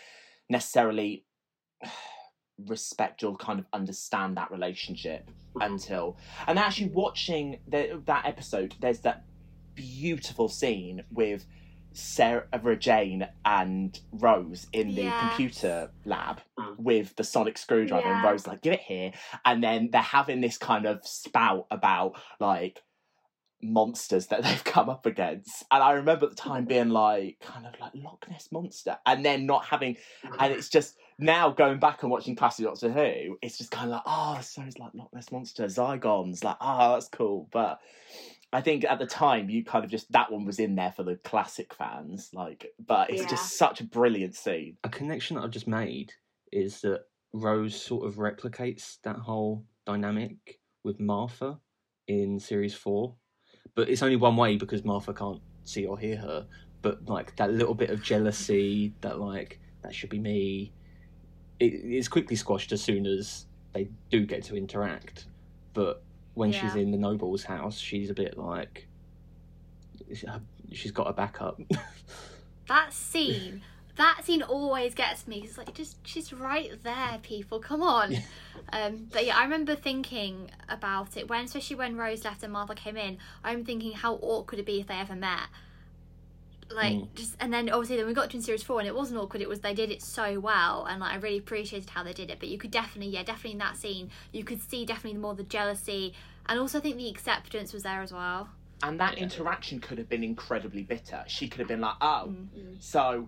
necessarily 0.50 1.26
respect 2.66 3.24
or 3.24 3.36
kind 3.38 3.60
of 3.60 3.66
understand 3.74 4.36
that 4.36 4.52
relationship 4.52 5.28
mm-hmm. 5.28 5.62
until 5.62 6.18
and 6.48 6.58
actually 6.58 6.90
watching 6.90 7.60
the, 7.68 8.02
that 8.06 8.26
episode 8.26 8.76
there's 8.80 9.00
that 9.00 9.26
beautiful 9.76 10.50
scene 10.50 11.04
with 11.12 11.46
Uh, 11.92 11.94
Sarah 11.94 12.76
Jane 12.78 13.28
and 13.46 14.00
Rose 14.12 14.68
in 14.74 14.96
the 14.96 15.04
Yes. 15.04 15.20
computer 15.20 15.92
lab 16.06 16.42
Mm. 16.58 16.80
with 16.80 17.16
the 17.16 17.24
sonic 17.24 17.58
screwdriver 17.58 18.08
and 18.08 18.24
Rose 18.24 18.48
like 18.48 18.62
give 18.62 18.74
it 18.74 18.82
here. 18.82 19.12
And 19.46 19.64
then 19.64 19.90
they're 19.92 20.02
having 20.02 20.42
this 20.42 20.58
kind 20.58 20.86
of 20.86 21.06
spout 21.06 21.68
about 21.72 22.20
like 22.40 22.84
monsters 23.62 24.28
that 24.28 24.44
they've 24.44 24.64
come 24.64 24.90
up 24.90 25.06
against. 25.06 25.64
And 25.72 25.84
I 25.84 25.94
remember 25.94 26.26
at 26.26 26.32
the 26.32 26.36
time 26.36 26.64
mm-hmm. 26.64 26.70
being 26.70 26.90
like 26.90 27.40
kind 27.42 27.66
of 27.66 27.80
like 27.80 27.92
Loch 27.96 28.26
Ness 28.30 28.50
monster. 28.52 28.98
And 29.06 29.26
then 29.26 29.46
not 29.46 29.66
having 29.66 29.96
mm-hmm. 29.96 30.36
and 30.40 30.54
it's 30.54 30.70
just 30.70 30.96
now 31.20 31.50
going 31.50 31.80
back 31.80 32.04
and 32.04 32.12
watching 32.12 32.36
classic 32.36 32.66
Doctor 32.66 32.92
Who, 32.92 33.38
it's 33.42 33.58
just 33.58 33.72
kind 33.72 33.86
of 33.86 33.92
like, 33.92 34.04
oh, 34.06 34.40
so 34.42 34.62
it's 34.62 34.78
like 34.78 34.94
Loch 34.94 35.10
Ness 35.14 35.32
Monster, 35.32 35.66
Zygons, 35.66 36.44
like, 36.44 36.58
oh, 36.62 36.94
that's 36.94 37.08
cool. 37.08 37.48
But 37.52 37.80
I 38.54 38.62
think 38.62 38.86
at 38.86 38.98
the 39.00 39.06
time, 39.06 39.50
you 39.50 39.64
kind 39.66 39.84
of 39.84 39.92
just 39.92 40.12
that 40.14 40.32
one 40.32 40.46
was 40.46 40.60
in 40.60 40.76
there 40.76 40.94
for 40.94 41.04
the 41.04 41.18
classic 41.18 41.74
fans, 41.74 42.30
like, 42.34 42.74
but 42.86 43.10
it's 43.10 43.24
Yeah. 43.24 43.28
just 43.30 43.58
such 43.58 43.82
a 43.82 43.84
brilliant 43.84 44.36
scene. 44.36 44.78
a 44.84 44.90
connection 44.90 45.36
that 45.36 45.44
I've 45.44 45.52
just 45.52 45.68
made 45.68 46.14
is 46.52 46.80
that 46.82 47.06
Rose 47.34 47.80
sort 47.80 48.06
of 48.08 48.16
replicates 48.16 49.02
that 49.02 49.18
whole 49.18 49.66
dynamic 49.86 50.60
with 50.84 51.00
Martha 51.00 51.60
in 52.08 52.40
series 52.40 52.74
four, 52.74 53.16
but 53.76 53.90
it's 53.90 54.02
only 54.02 54.16
one 54.16 54.38
way 54.38 54.56
because 54.56 54.86
Martha 54.86 55.14
can't 55.14 55.42
see 55.66 55.86
or 55.86 56.00
hear 56.00 56.16
her. 56.18 56.48
But 56.82 57.06
like 57.10 57.36
that 57.36 57.52
little 57.52 57.76
bit 57.76 57.90
of 57.90 58.02
jealousy, 58.02 58.94
that 59.02 59.20
like 59.20 59.60
that 59.84 59.94
should 59.94 60.10
be 60.10 60.20
me, 60.20 60.74
it's 61.60 62.08
quickly 62.08 62.36
squashed 62.38 62.72
as 62.72 62.82
soon 62.82 63.06
as 63.06 63.48
they 63.74 63.90
do 64.10 64.26
get 64.26 64.44
to 64.46 64.56
interact. 64.56 65.26
But 65.74 66.04
when 66.38 66.52
she's 66.52 66.76
in 66.76 66.92
the 66.92 66.98
noble's 66.98 67.44
house, 67.44 67.78
she's 67.80 68.10
a 68.10 68.14
bit 68.14 68.38
like 68.38 68.88
she's 70.72 70.92
got 70.92 71.10
a 71.10 71.14
backup. 71.14 71.60
That 72.68 72.92
scene, 72.92 73.62
that 73.96 74.26
scene 74.26 74.42
always 74.42 74.94
gets 74.94 75.26
me. 75.26 75.42
It's 75.46 75.58
like 75.58 75.74
just 75.74 76.06
she's 76.06 76.34
right 76.34 76.72
there, 76.84 77.18
people. 77.24 77.60
Come 77.60 77.82
on. 77.82 78.14
Um, 78.74 79.08
but 79.14 79.26
yeah, 79.26 79.38
I 79.38 79.44
remember 79.44 79.74
thinking 79.74 80.52
about 80.68 81.16
it 81.16 81.30
when, 81.30 81.46
especially 81.46 81.78
when 81.78 81.96
Rose 81.96 82.26
left 82.26 82.44
and 82.44 82.52
Martha 82.52 82.76
came 82.76 82.98
in. 82.98 83.20
I'm 83.42 83.64
thinking 83.64 83.94
how 83.94 84.16
awkward 84.16 84.56
it'd 84.56 84.66
be 84.66 84.82
if 84.82 84.88
they 84.88 84.96
ever 84.96 85.16
met. 85.16 85.48
Like 86.70 86.94
Mm. 86.94 87.08
just 87.16 87.36
and 87.40 87.54
then 87.54 87.70
obviously 87.70 87.98
then 87.98 88.06
we 88.08 88.14
got 88.14 88.30
to 88.30 88.36
in 88.38 88.42
series 88.44 88.64
four 88.64 88.80
and 88.80 88.88
it 88.88 88.96
wasn't 88.96 89.20
awkward. 89.20 89.42
It 89.42 89.50
was 89.50 89.62
they 89.62 89.74
did 89.74 89.90
it 89.92 90.02
so 90.02 90.40
well 90.40 90.86
and 90.86 91.00
like 91.00 91.14
I 91.14 91.16
really 91.18 91.38
appreciated 91.38 91.90
how 91.92 92.04
they 92.04 92.14
did 92.14 92.30
it. 92.30 92.40
But 92.40 92.50
you 92.50 92.58
could 92.58 92.72
definitely 92.72 93.12
yeah 93.14 93.24
definitely 93.24 93.54
in 93.54 93.58
that 93.60 93.78
scene 93.78 94.10
you 94.32 94.44
could 94.44 94.62
see 94.62 94.86
definitely 94.86 95.20
more 95.20 95.34
the 95.36 95.44
jealousy 95.44 96.14
and 96.48 96.60
also 96.60 96.78
I 96.80 96.82
think 96.82 96.98
the 96.98 97.10
acceptance 97.10 97.74
was 97.74 97.84
there 97.84 98.02
as 98.02 98.12
well. 98.12 98.50
And 98.84 99.00
that 99.00 99.18
Yeah. 99.18 99.24
interaction 99.24 99.80
could 99.80 99.98
have 99.98 100.08
been 100.10 100.24
incredibly 100.24 100.84
bitter. 100.84 101.24
She 101.28 101.48
could 101.48 101.60
have 101.60 101.68
been 101.68 101.82
like, 101.82 101.96
oh, 102.02 102.36
Mm. 102.56 102.78
so 102.80 103.28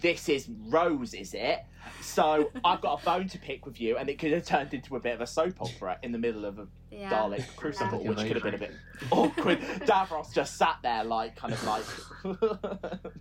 this 0.00 0.28
is 0.28 0.48
Rose, 0.68 1.14
is 1.14 1.32
it? 1.34 1.64
So 2.00 2.50
I've 2.64 2.80
got 2.80 3.00
a 3.00 3.04
bone 3.04 3.28
to 3.28 3.38
pick 3.38 3.64
with 3.64 3.80
you, 3.80 3.96
and 3.96 4.08
it 4.10 4.18
could 4.18 4.32
have 4.32 4.44
turned 4.44 4.74
into 4.74 4.96
a 4.96 5.00
bit 5.00 5.14
of 5.14 5.20
a 5.20 5.26
soap 5.26 5.60
opera 5.62 5.98
in 6.02 6.12
the 6.12 6.18
middle 6.18 6.44
of 6.44 6.58
a 6.58 6.66
Yeah. 6.90 7.10
Dalek 7.10 7.44
Crucible, 7.56 8.02
Yeah. 8.02 8.10
which 8.10 8.18
could 8.18 8.32
have 8.32 8.42
been 8.42 8.54
a 8.54 8.58
bit 8.58 8.72
awkward. 9.10 9.60
Davros 9.60 10.32
just 10.34 10.56
sat 10.56 10.78
there, 10.82 11.04
like, 11.04 11.36
kind 11.36 11.52
of 11.52 11.64
like, 11.64 11.84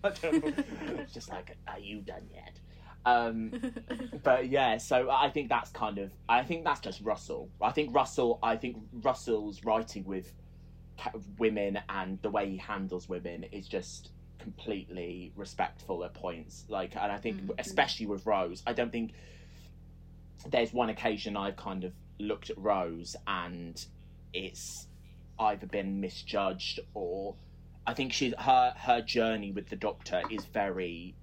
I 0.04 0.10
don't 0.22 0.46
know, 0.46 1.06
just 1.14 1.30
like, 1.30 1.56
are 1.68 1.80
you 1.80 2.02
done 2.02 2.28
yet? 2.34 2.60
Um, 3.06 3.54
but 4.24 4.50
yeah, 4.50 4.78
so 4.78 5.12
I 5.12 5.30
think 5.30 5.50
that's 5.50 5.70
kind 5.70 6.00
of, 6.00 6.12
I 6.28 6.42
think 6.44 6.64
that's 6.64 6.80
just 6.80 7.02
Russell. 7.02 7.50
I 7.62 7.72
think 7.72 7.94
Russell, 7.94 8.40
I 8.42 8.56
think 8.56 8.78
Russell's 8.92 9.64
writing 9.64 10.06
with 10.06 10.34
women 11.38 11.80
and 11.90 12.20
the 12.24 12.30
way 12.32 12.50
he 12.50 12.58
handles 12.58 13.08
women 13.08 13.44
is 13.52 13.68
just 13.68 14.10
completely 14.40 15.32
respectful 15.36 16.04
at 16.04 16.14
points. 16.14 16.66
Like, 16.70 16.96
and 16.96 17.12
I 17.12 17.18
think, 17.18 17.42
Mhm. 17.42 17.56
especially 17.60 18.06
with 18.06 18.26
Rose, 18.26 18.64
I 18.66 18.74
don't 18.74 18.92
think 18.92 19.14
there's 20.48 20.74
one 20.74 20.90
occasion 20.90 21.36
I've 21.36 21.56
kind 21.56 21.84
of 21.84 21.94
looked 22.20 22.50
at 22.50 22.58
Rose 22.58 23.16
and 23.28 23.84
it's 24.34 24.88
either 25.40 25.68
been 25.68 26.00
misjudged 26.00 26.80
or 26.94 27.36
I 27.88 27.94
think 27.94 28.14
she's 28.14 28.34
her 28.40 28.74
her 28.78 29.02
journey 29.02 29.52
with 29.52 29.70
the 29.70 29.76
Doctor 29.76 30.22
is 30.32 30.46
very 30.46 31.16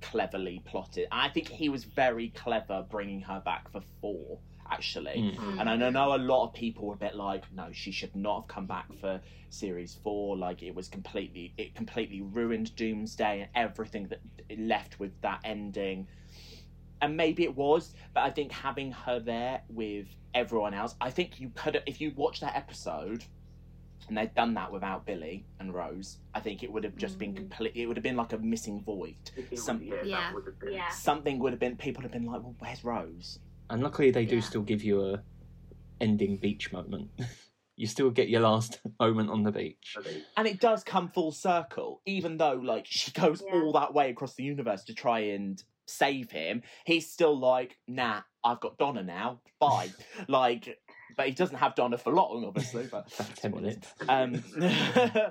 cleverly 0.00 0.60
plotted. 0.64 1.08
I 1.10 1.28
think 1.30 1.48
he 1.48 1.68
was 1.68 1.84
very 1.84 2.28
clever 2.30 2.82
bringing 2.90 3.22
her 3.22 3.40
back 3.40 3.70
for 3.70 3.80
four 4.00 4.38
actually. 4.70 5.34
Mm. 5.36 5.60
And 5.60 5.68
I 5.84 5.90
know 5.90 6.14
a 6.14 6.18
lot 6.18 6.46
of 6.46 6.54
people 6.54 6.86
were 6.86 6.94
a 6.94 6.98
bit 6.98 7.14
like, 7.14 7.44
no, 7.52 7.68
she 7.72 7.90
should 7.90 8.14
not 8.16 8.42
have 8.42 8.48
come 8.48 8.66
back 8.66 8.92
for 9.00 9.20
series 9.50 9.94
four. 10.02 10.36
Like 10.36 10.62
it 10.62 10.74
was 10.74 10.88
completely, 10.88 11.52
it 11.56 11.74
completely 11.74 12.20
ruined 12.22 12.74
Doomsday 12.76 13.40
and 13.42 13.48
everything 13.54 14.08
that 14.08 14.20
it 14.48 14.58
left 14.58 14.98
with 14.98 15.12
that 15.22 15.40
ending. 15.44 16.06
And 17.02 17.16
maybe 17.16 17.42
it 17.44 17.54
was, 17.54 17.94
but 18.14 18.22
I 18.22 18.30
think 18.30 18.52
having 18.52 18.92
her 18.92 19.20
there 19.20 19.62
with 19.68 20.06
everyone 20.34 20.74
else, 20.74 20.94
I 21.00 21.10
think 21.10 21.40
you 21.40 21.50
could, 21.54 21.82
if 21.86 22.00
you 22.00 22.12
watch 22.16 22.40
that 22.40 22.56
episode, 22.56 23.24
and 24.08 24.18
they'd 24.18 24.34
done 24.34 24.52
that 24.54 24.70
without 24.70 25.06
Billy 25.06 25.46
and 25.58 25.72
Rose, 25.72 26.18
I 26.34 26.40
think 26.40 26.62
it 26.62 26.70
would 26.70 26.84
have 26.84 26.94
just 26.96 27.18
been 27.18 27.32
Mm. 27.32 27.36
complete. 27.36 27.72
It 27.74 27.86
would 27.86 27.96
have 27.96 28.02
been 28.04 28.16
like 28.16 28.34
a 28.34 28.38
missing 28.38 28.82
void. 28.82 29.16
Some- 29.54 29.82
yeah, 29.82 30.02
Yeah. 30.04 30.34
would 30.34 30.44
have 30.46 30.58
been. 30.58 30.72
Yeah. 30.72 30.88
Something 30.90 31.38
would 31.38 31.52
have 31.54 31.60
been. 31.60 31.76
People 31.76 32.02
would 32.02 32.12
have 32.12 32.20
been 32.20 32.30
like, 32.30 32.42
"Well, 32.42 32.54
where's 32.58 32.84
Rose?" 32.84 33.38
And 33.70 33.82
luckily, 33.82 34.10
they 34.10 34.24
do 34.26 34.36
Yeah. 34.36 34.42
still 34.42 34.62
give 34.62 34.82
you 34.84 35.04
a 35.14 35.22
ending 36.00 36.36
beach 36.36 36.72
moment. 36.72 37.10
you 37.76 37.86
still 37.86 38.10
get 38.10 38.28
your 38.28 38.40
last 38.42 38.80
moment 39.00 39.30
on 39.30 39.42
the 39.42 39.50
beach. 39.52 39.96
and 40.36 40.46
it 40.46 40.60
does 40.60 40.84
come 40.84 41.08
full 41.08 41.32
circle 41.32 42.00
even 42.06 42.36
though 42.36 42.52
like 42.54 42.86
she 42.88 43.10
goes 43.10 43.42
Yeah. 43.44 43.54
all 43.54 43.72
that 43.72 43.92
way 43.92 44.10
across 44.10 44.34
the 44.34 44.44
universe 44.44 44.84
to 44.84 44.94
try 44.94 45.18
and 45.20 45.60
save 45.88 46.30
him 46.30 46.62
he's 46.86 47.10
still 47.10 47.36
like 47.38 47.76
nah 47.88 48.20
i've 48.44 48.60
got 48.60 48.78
donna 48.78 49.02
now 49.02 49.40
bye 49.60 49.90
like 50.28 50.78
but 51.16 51.26
he 51.26 51.32
doesn't 51.32 51.56
have 51.56 51.74
Donna 51.76 51.96
for 51.98 52.12
long, 52.12 52.44
obviously. 52.44 52.88
But 52.90 53.12
About 53.14 53.36
10 53.36 53.50
minutes. 53.54 53.94
um, 54.08 54.42
Yeah. 54.60 55.30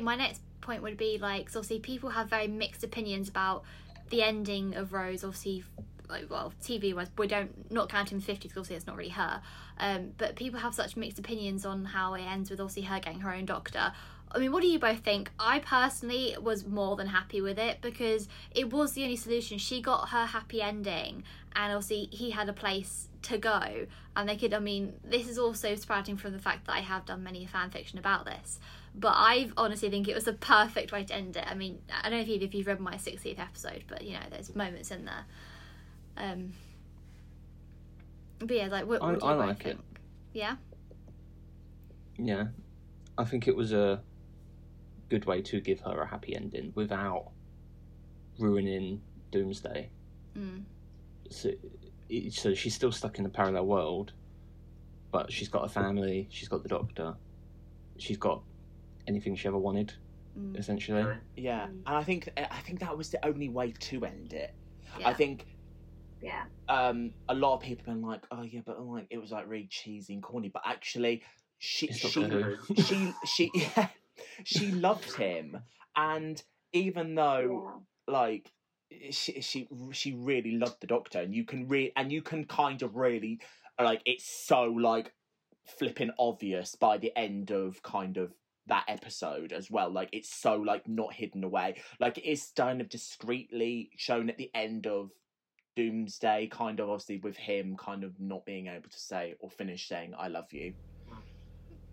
My 0.00 0.14
next 0.14 0.42
point 0.60 0.80
would 0.82 0.96
be 0.96 1.18
like, 1.18 1.48
so 1.50 1.58
obviously 1.58 1.80
people 1.80 2.10
have 2.10 2.30
very 2.30 2.46
mixed 2.46 2.84
opinions 2.84 3.28
about 3.28 3.64
the 4.10 4.22
ending 4.22 4.74
of 4.76 4.92
Rose. 4.92 5.24
Obviously, 5.24 5.64
like 6.08 6.30
well, 6.30 6.52
TV 6.62 6.94
wise, 6.94 7.08
we 7.16 7.26
don't 7.26 7.70
not 7.70 7.88
counting 7.88 8.18
the 8.18 8.24
fifties. 8.24 8.52
Obviously, 8.52 8.76
it's 8.76 8.86
not 8.86 8.96
really 8.96 9.10
her. 9.10 9.40
Um, 9.78 10.12
but 10.18 10.36
people 10.36 10.60
have 10.60 10.74
such 10.74 10.96
mixed 10.96 11.18
opinions 11.18 11.66
on 11.66 11.84
how 11.84 12.14
it 12.14 12.22
ends 12.22 12.50
with 12.50 12.60
obviously 12.60 12.82
her 12.82 13.00
getting 13.00 13.20
her 13.20 13.34
own 13.34 13.46
doctor. 13.46 13.92
I 14.34 14.38
mean, 14.38 14.50
what 14.50 14.62
do 14.62 14.68
you 14.68 14.80
both 14.80 15.00
think? 15.00 15.30
I 15.38 15.60
personally 15.60 16.36
was 16.40 16.66
more 16.66 16.96
than 16.96 17.06
happy 17.06 17.40
with 17.40 17.58
it 17.58 17.80
because 17.80 18.28
it 18.50 18.72
was 18.72 18.92
the 18.92 19.04
only 19.04 19.16
solution. 19.16 19.58
She 19.58 19.80
got 19.80 20.08
her 20.08 20.26
happy 20.26 20.60
ending, 20.60 21.22
and 21.54 21.72
obviously 21.72 22.08
he 22.10 22.30
had 22.30 22.48
a 22.48 22.52
place 22.52 23.08
to 23.22 23.38
go. 23.38 23.86
And 24.16 24.28
they 24.28 24.36
could, 24.36 24.52
I 24.52 24.58
mean, 24.58 24.94
this 25.04 25.28
is 25.28 25.38
also 25.38 25.76
sprouting 25.76 26.16
from 26.16 26.32
the 26.32 26.38
fact 26.40 26.66
that 26.66 26.74
I 26.74 26.80
have 26.80 27.06
done 27.06 27.22
many 27.22 27.46
fan 27.46 27.70
fiction 27.70 27.98
about 27.98 28.24
this. 28.24 28.58
But 28.94 29.14
I 29.16 29.50
honestly 29.56 29.90
think 29.90 30.08
it 30.08 30.14
was 30.14 30.24
the 30.24 30.32
perfect 30.32 30.92
way 30.92 31.04
to 31.04 31.14
end 31.14 31.36
it. 31.36 31.44
I 31.46 31.54
mean, 31.54 31.80
I 32.02 32.10
don't 32.10 32.18
know 32.18 32.22
if 32.22 32.28
you've, 32.28 32.42
if 32.42 32.54
you've 32.54 32.66
read 32.66 32.80
my 32.80 32.94
60th 32.94 33.38
episode, 33.38 33.84
but 33.88 34.02
you 34.02 34.12
know, 34.14 34.20
there's 34.30 34.54
moments 34.54 34.90
in 34.90 35.04
there. 35.04 35.26
Um, 36.16 36.52
but 38.38 38.50
yeah, 38.56 38.66
like, 38.68 38.86
what, 38.86 39.02
I- 39.02 39.06
what 39.12 39.20
do 39.20 39.26
you 39.26 39.32
I 39.32 39.36
both 39.36 39.46
like 39.46 39.66
it. 39.66 39.78
Yeah? 40.32 40.56
Yeah, 42.18 42.46
I 43.18 43.24
think 43.24 43.48
it 43.48 43.56
was 43.56 43.72
a 43.72 44.00
good 45.08 45.24
way 45.26 45.42
to 45.42 45.60
give 45.60 45.80
her 45.80 46.00
a 46.02 46.06
happy 46.06 46.34
ending 46.36 46.72
without 46.74 47.30
ruining 48.38 49.00
Doomsday. 49.32 49.90
Mm. 50.36 50.62
So, 51.30 51.50
so 52.30 52.54
she's 52.54 52.74
still 52.74 52.92
stuck 52.92 53.18
in 53.18 53.26
a 53.26 53.28
parallel 53.28 53.66
world, 53.66 54.12
but 55.10 55.32
she's 55.32 55.48
got 55.48 55.64
a 55.64 55.68
family. 55.68 56.28
She's 56.30 56.48
got 56.48 56.62
the 56.62 56.68
Doctor. 56.68 57.14
She's 57.98 58.16
got 58.18 58.42
anything 59.06 59.34
she 59.36 59.48
ever 59.48 59.58
wanted, 59.58 59.92
Mm. 60.38 60.58
essentially. 60.58 61.04
yeah, 61.36 61.66
and 61.66 61.82
I 61.86 62.02
think 62.02 62.28
I 62.36 62.58
think 62.60 62.80
that 62.80 62.96
was 62.96 63.10
the 63.10 63.24
only 63.24 63.48
way 63.48 63.72
to 63.72 64.04
end 64.04 64.32
it. 64.32 64.52
Yeah. 64.98 65.08
I 65.08 65.14
think 65.14 65.46
Yeah. 66.24 66.44
um, 66.68 67.12
a 67.28 67.34
lot 67.34 67.54
of 67.54 67.60
people 67.60 67.84
have 67.84 67.94
been 67.94 68.02
like, 68.02 68.24
"Oh 68.30 68.42
yeah," 68.42 68.60
but 68.64 68.80
like 68.80 69.06
it 69.10 69.18
was 69.18 69.30
like 69.30 69.46
really 69.46 69.68
cheesy 69.70 70.14
and 70.14 70.22
corny. 70.22 70.48
But 70.48 70.62
actually, 70.64 71.22
she 71.58 71.88
It's 71.88 71.98
she 71.98 72.20
Doctor 72.22 72.58
she 72.76 73.12
she 73.26 73.50
yeah, 73.54 73.88
she 74.44 74.70
loved 74.70 75.12
him, 75.16 75.58
and 75.94 76.42
even 76.72 77.14
though 77.14 77.82
Yeah. 78.08 78.14
like 78.14 78.50
she 79.10 79.40
she 79.42 79.68
she 79.92 80.12
really 80.14 80.52
loved 80.52 80.80
the 80.80 80.86
Doctor, 80.86 81.20
and 81.20 81.34
you 81.34 81.44
can 81.44 81.68
re 81.68 81.92
and 81.94 82.10
you 82.10 82.22
can 82.22 82.46
kind 82.46 82.82
of 82.82 82.96
really 82.96 83.40
like 83.78 84.00
it's 84.06 84.24
so 84.24 84.62
like 84.62 85.12
flipping 85.78 86.10
obvious 86.18 86.74
by 86.74 86.96
the 86.96 87.12
end 87.18 87.50
of 87.50 87.82
kind 87.82 88.16
of 88.16 88.32
that 88.66 88.84
episode 88.88 89.52
as 89.52 89.70
well 89.70 89.90
like 89.90 90.08
it's 90.12 90.34
so 90.34 90.56
like 90.56 90.88
not 90.88 91.12
hidden 91.12 91.44
away 91.44 91.74
like 92.00 92.18
it's 92.22 92.50
kind 92.52 92.80
of 92.80 92.88
discreetly 92.88 93.90
shown 93.96 94.30
at 94.30 94.38
the 94.38 94.50
end 94.54 94.86
of 94.86 95.10
doomsday 95.76 96.46
kind 96.48 96.80
of 96.80 96.88
obviously 96.88 97.18
with 97.18 97.36
him 97.36 97.76
kind 97.76 98.04
of 98.04 98.18
not 98.20 98.44
being 98.46 98.66
able 98.66 98.88
to 98.88 98.98
say 98.98 99.34
or 99.40 99.50
finish 99.50 99.88
saying 99.88 100.14
i 100.18 100.28
love 100.28 100.52
you 100.52 100.72
mm. 101.10 101.16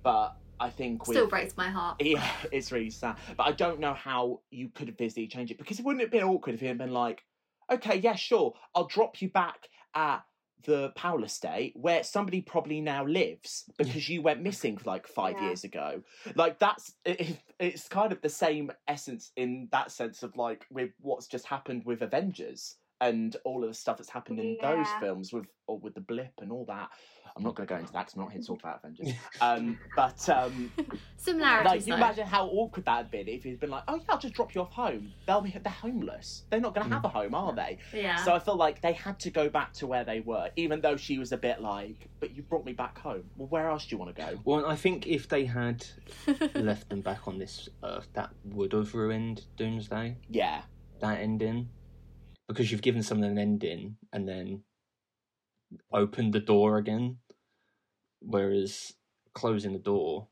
but 0.04 0.36
i 0.60 0.70
think 0.70 1.08
with 1.08 1.17
Still 1.17 1.28
breaks 1.28 1.58
my 1.58 1.70
heart. 1.70 1.98
yeah, 2.02 2.30
it's 2.52 2.72
really 2.72 2.91
sad. 2.91 3.15
But 3.36 3.48
I 3.48 3.52
don't 3.52 3.80
know 3.80 3.96
how 3.96 4.41
you 4.52 4.70
could 4.70 4.89
have 4.89 4.98
visibly 4.98 5.28
changed 5.28 5.52
it 5.52 5.58
because 5.58 5.80
it 5.80 5.86
wouldn't 5.86 6.02
have 6.02 6.12
been 6.12 6.24
awkward 6.24 6.54
if 6.54 6.62
he 6.62 6.67
had 6.67 6.78
been 6.78 6.94
like, 6.94 7.24
okay, 7.72 7.98
yeah, 7.98 8.13
sure, 8.13 8.54
I'll 8.76 8.86
drop 8.86 9.24
you 9.24 9.30
back 9.30 9.70
at 9.96 10.24
the 10.63 10.89
Powell 10.96 11.24
estate 11.24 11.74
where 11.76 12.04
somebody 12.04 12.41
probably 12.41 12.82
now 12.82 13.06
lives 13.06 13.65
because 13.78 14.08
you 14.08 14.22
went 14.22 14.41
missing 14.50 14.80
like 14.86 15.08
five 15.08 15.36
Yeah. 15.38 15.48
years 15.48 15.63
ago. 15.63 16.04
Like 16.36 16.60
that's 16.60 16.94
it, 17.06 17.39
it's 17.60 17.88
kind 17.88 18.12
of 18.12 18.22
the 18.22 18.30
same 18.30 18.72
essence 18.88 19.32
in 19.36 19.67
that 19.72 19.91
sense 19.91 20.24
of 20.24 20.36
like 20.36 20.65
with 20.70 20.91
what's 21.00 21.28
just 21.28 21.46
happened 21.46 21.86
with 21.86 22.02
Avengers 22.02 22.76
and 23.02 23.36
all 23.44 23.64
of 23.64 23.70
the 23.70 23.74
stuff 23.74 23.98
that's 23.98 24.10
happened 24.10 24.40
in 24.40 24.58
those 24.62 24.88
films 25.00 25.34
with 25.34 25.48
or 25.68 25.78
with 25.80 25.96
the 25.96 26.02
blip 26.02 26.34
and 26.42 26.52
all 26.52 26.66
that. 26.66 26.90
I'm 27.36 27.44
not 27.44 27.56
going 27.56 27.66
to 27.66 27.74
go 27.74 27.80
into 27.80 27.94
that 27.94 28.00
because 28.02 28.16
I'm 28.16 28.22
not 28.24 28.32
here 28.34 28.42
to 28.42 28.48
talk 28.48 28.60
about 28.60 28.80
Avengers. 28.84 29.16
Um, 29.42 29.80
but 29.96 30.28
um, 30.30 30.70
Similarities. 31.18 31.66
like, 31.66 31.88
you 31.88 31.94
imagine 31.94 32.28
how 32.28 32.48
awkward 32.48 32.86
that 32.86 32.98
had 32.98 33.12
been 33.12 33.28
if 33.30 33.44
he'd 33.44 33.60
been 33.60 33.70
like, 33.70 33.84
"Oh 33.88 33.96
yeah, 33.96 34.04
I'll 34.10 34.20
just 34.20 34.34
drop 34.34 34.54
you 34.54 34.62
off 34.62 34.72
home." 34.74 35.14
They'll 35.26 35.40
be 35.42 35.50
they're 35.50 35.72
homeless. 35.72 36.44
They're 36.50 36.60
not 36.60 36.76
going 36.76 36.88
to 36.88 36.94
have 36.94 37.06
a 37.06 37.08
home, 37.08 37.34
are 37.34 37.54
they? 37.54 37.78
Yeah. 37.94 38.18
So 38.18 38.34
I 38.34 38.40
feel 38.40 38.58
like 38.58 38.82
they 38.82 38.92
had 38.94 39.18
to 39.22 39.30
go 39.32 39.50
back 39.50 39.72
to 39.74 39.88
where 39.88 40.04
they 40.04 40.20
were, 40.20 40.50
even 40.58 40.82
though 40.82 40.98
she 40.98 41.18
was 41.20 41.32
a 41.32 41.38
bit 41.38 41.62
like, 41.62 42.10
"But 42.20 42.36
you 42.36 42.44
brought 42.44 42.66
me 42.66 42.74
back 42.74 42.98
home. 43.00 43.24
Well, 43.38 43.48
where 43.48 43.70
else 43.70 43.86
do 43.86 43.96
you 43.96 43.98
want 43.98 44.14
to 44.14 44.22
go?" 44.22 44.38
Well, 44.44 44.66
I 44.66 44.76
think 44.76 45.08
if 45.08 45.30
they 45.30 45.46
had 45.46 45.86
left 46.56 46.90
them 46.90 47.00
back 47.02 47.28
on 47.30 47.40
this 47.40 47.70
earth, 47.84 48.10
that 48.14 48.32
would 48.44 48.74
have 48.74 48.94
ruined 48.94 49.46
Doomsday. 49.56 50.18
Yeah, 50.30 50.64
That 51.00 51.20
ending, 51.20 51.70
because 52.52 52.72
you've 52.72 52.82
given 52.82 53.02
someone 53.04 53.30
an 53.30 53.38
ending 53.38 53.96
and 54.12 54.28
then 54.28 54.62
opened 55.94 56.34
the 56.34 56.40
door 56.40 56.78
again, 56.78 57.18
whereas 58.20 58.94
closing 59.34 59.72
the 59.74 59.80
door 59.80 60.28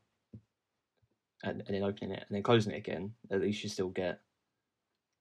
and, 1.42 1.62
and 1.66 1.74
then 1.74 1.82
opening 1.82 2.12
it 2.12 2.24
and 2.28 2.36
then 2.36 2.42
closing 2.42 2.74
it 2.74 2.78
again, 2.78 3.12
at 3.30 3.40
least 3.40 3.62
you 3.62 3.70
still 3.70 3.88
get 3.88 4.20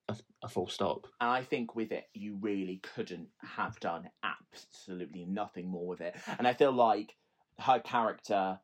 a, 0.10 0.16
a 0.44 0.48
full 0.50 0.68
stop. 0.68 1.08
and 1.22 1.30
I 1.30 1.44
think 1.44 1.76
with 1.76 1.92
it, 1.92 2.06
you 2.14 2.38
really 2.42 2.78
couldn't 2.96 3.30
have 3.42 3.80
done 3.80 4.10
absolutely 4.24 5.26
nothing 5.26 5.70
more 5.70 5.88
with 5.88 6.02
it. 6.02 6.16
And 6.38 6.48
I 6.48 6.54
feel 6.54 6.72
like 6.74 7.16
her 7.60 7.80
character. 7.80 8.60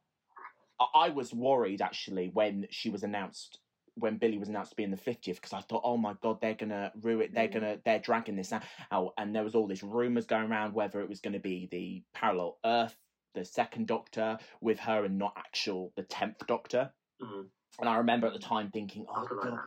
I- 0.79 1.05
I 1.05 1.09
was 1.09 1.33
worried 1.33 1.81
actually 1.81 2.29
when 2.33 2.67
she 2.69 2.89
was 2.89 3.03
announced 3.03 3.59
when 3.95 4.17
Billy 4.17 4.37
was 4.37 4.49
announced 4.49 4.71
to 4.71 4.75
be 4.75 4.83
in 4.83 4.91
the 4.91 4.97
50th 4.97 5.35
because 5.35 5.53
I 5.53 5.61
thought, 5.61 5.81
oh 5.83 5.97
my 5.97 6.15
god, 6.21 6.39
they're 6.41 6.53
gonna 6.53 6.91
ruin, 7.01 7.31
they're 7.33 7.47
Mm. 7.47 7.53
gonna, 7.53 7.79
they're 7.85 7.99
dragging 7.99 8.35
this 8.35 8.53
out, 8.91 9.13
and 9.17 9.35
there 9.35 9.43
was 9.43 9.55
all 9.55 9.67
this 9.67 9.83
rumors 9.83 10.25
going 10.25 10.51
around 10.51 10.73
whether 10.73 11.01
it 11.01 11.09
was 11.09 11.21
going 11.21 11.33
to 11.33 11.39
be 11.39 11.67
the 11.71 12.03
parallel 12.13 12.57
Earth, 12.65 12.97
the 13.33 13.45
second 13.45 13.87
Doctor 13.87 14.37
with 14.61 14.79
her, 14.79 15.05
and 15.05 15.17
not 15.17 15.33
actual 15.37 15.91
the 15.95 16.03
tenth 16.03 16.45
Doctor. 16.47 16.91
Mhm. 17.21 17.49
And 17.79 17.89
I 17.89 17.97
remember 17.97 18.27
at 18.27 18.33
the 18.33 18.39
time 18.39 18.69
thinking, 18.71 19.05
oh 19.09 19.27
god, 19.41 19.59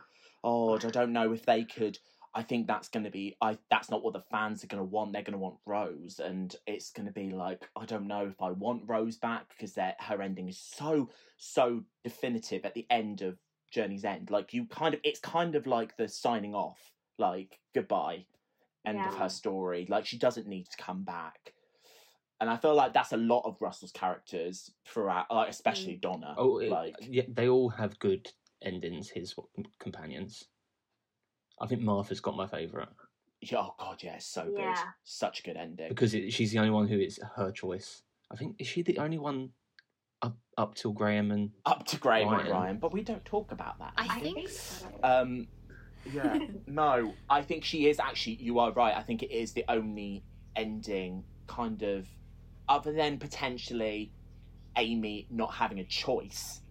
oh, 0.43 0.75
I 0.75 0.77
don't 0.77 1.13
know 1.13 1.33
if 1.33 1.45
they 1.45 1.63
could. 1.63 1.97
I 2.33 2.43
think 2.43 2.67
that's 2.67 2.89
going 2.89 3.05
to 3.05 3.09
be. 3.09 3.35
I 3.41 3.57
that's 3.71 3.89
not 3.89 4.03
what 4.03 4.13
the 4.13 4.21
fans 4.31 4.63
are 4.63 4.67
going 4.67 4.81
to 4.81 4.85
want. 4.85 5.13
They're 5.13 5.23
going 5.23 5.33
to 5.33 5.39
want 5.39 5.57
Rose, 5.65 6.19
and 6.19 6.55
it's 6.67 6.91
going 6.91 7.07
to 7.07 7.11
be 7.11 7.31
like 7.31 7.67
I 7.75 7.85
don't 7.85 8.07
know 8.07 8.27
if 8.27 8.41
I 8.41 8.51
want 8.51 8.83
Rose 8.87 9.17
back 9.17 9.49
because 9.49 9.73
that 9.73 9.95
her 10.01 10.21
ending 10.21 10.47
is 10.47 10.59
so 10.59 11.09
so 11.37 11.83
definitive 12.03 12.65
at 12.65 12.75
the 12.75 12.85
end 12.91 13.21
of 13.21 13.37
Journey's 13.71 14.05
End. 14.05 14.31
Like 14.31 14.53
you 14.53 14.65
kind 14.65 14.93
of, 14.93 14.99
it's 15.03 15.19
kind 15.19 15.55
of 15.55 15.67
like 15.67 15.97
the 15.97 16.07
signing 16.07 16.55
off, 16.55 16.79
like 17.17 17.59
goodbye, 17.73 18.25
end 18.85 18.99
of 18.99 19.15
her 19.15 19.29
story. 19.29 19.85
Like 19.89 20.05
she 20.05 20.17
doesn't 20.17 20.47
need 20.47 20.65
to 20.65 20.77
come 20.83 21.03
back. 21.03 21.53
And 22.41 22.49
I 22.49 22.55
feel 22.55 22.73
like 22.73 22.93
that's 22.93 23.11
a 23.11 23.17
lot 23.17 23.41
of 23.45 23.61
Russell's 23.61 23.91
characters 23.91 24.71
throughout, 24.87 25.25
like 25.29 25.49
especially 25.49 25.95
mm. 25.95 26.01
Donna. 26.01 26.35
Oh, 26.37 26.59
it- 26.59 26.71
like 26.71 26.95
yeah, 27.01 27.23
they 27.27 27.49
all 27.49 27.69
have 27.69 27.99
good 27.99 28.31
endings. 28.63 29.09
His 29.09 29.35
companions. 29.79 30.45
I 31.61 31.67
think 31.67 31.81
Martha's 31.81 32.21
got 32.21 32.37
my 32.37 32.47
favourite 32.47 32.87
yeah, 33.41 33.59
oh 33.59 33.75
god, 33.79 34.03
yeah, 34.03 34.15
it's 34.15 34.25
so 34.25 34.45
good, 34.45 34.59
Yeah. 34.59 34.83
such 35.03 35.39
a 35.39 35.43
good 35.43 35.57
ending. 35.57 35.89
because 35.89 36.13
it, 36.13 36.31
she's 36.31 36.51
the 36.51 36.59
only 36.59 36.71
one 36.71 36.87
who 36.87 36.99
is 36.99 37.19
her 37.35 37.51
choice. 37.51 38.03
I 38.31 38.35
think 38.35 38.55
is 38.59 38.67
she 38.67 38.81
the 38.81 38.97
only 38.99 39.17
one 39.17 39.51
up 40.59 40.69
up 40.69 40.75
till 40.75 40.91
Graham 40.91 41.31
and 41.31 41.51
up 41.65 41.85
to 41.87 41.97
Graham 41.97 42.27
and 42.27 42.37
Ryan. 42.37 42.51
Ryan, 42.51 42.77
but 42.77 42.93
we 42.93 43.01
don't 43.01 43.23
talk 43.25 43.51
about 43.51 43.79
that. 43.79 43.93
I 43.97 44.07
I 44.17 44.19
think 44.19 44.35
think 44.37 44.49
so. 44.49 44.85
so. 45.01 45.07
Um, 45.07 45.47
yeah, 46.13 46.39
no, 46.67 47.13
I 47.29 47.41
think 47.41 47.63
she 47.63 47.87
is 47.89 47.99
actually. 47.99 48.35
You 48.35 48.59
are 48.59 48.71
right. 48.71 48.95
I 48.95 49.01
think 49.01 49.23
it 49.23 49.31
is 49.31 49.53
the 49.53 49.65
only 49.67 50.23
ending, 50.55 51.23
kind 51.47 51.81
of, 51.83 52.07
other 52.67 52.91
than 52.91 53.17
potentially 53.17 54.11
Amy 54.77 55.27
not 55.29 55.53
having 55.53 55.79
a 55.79 55.83
choice. 55.85 56.61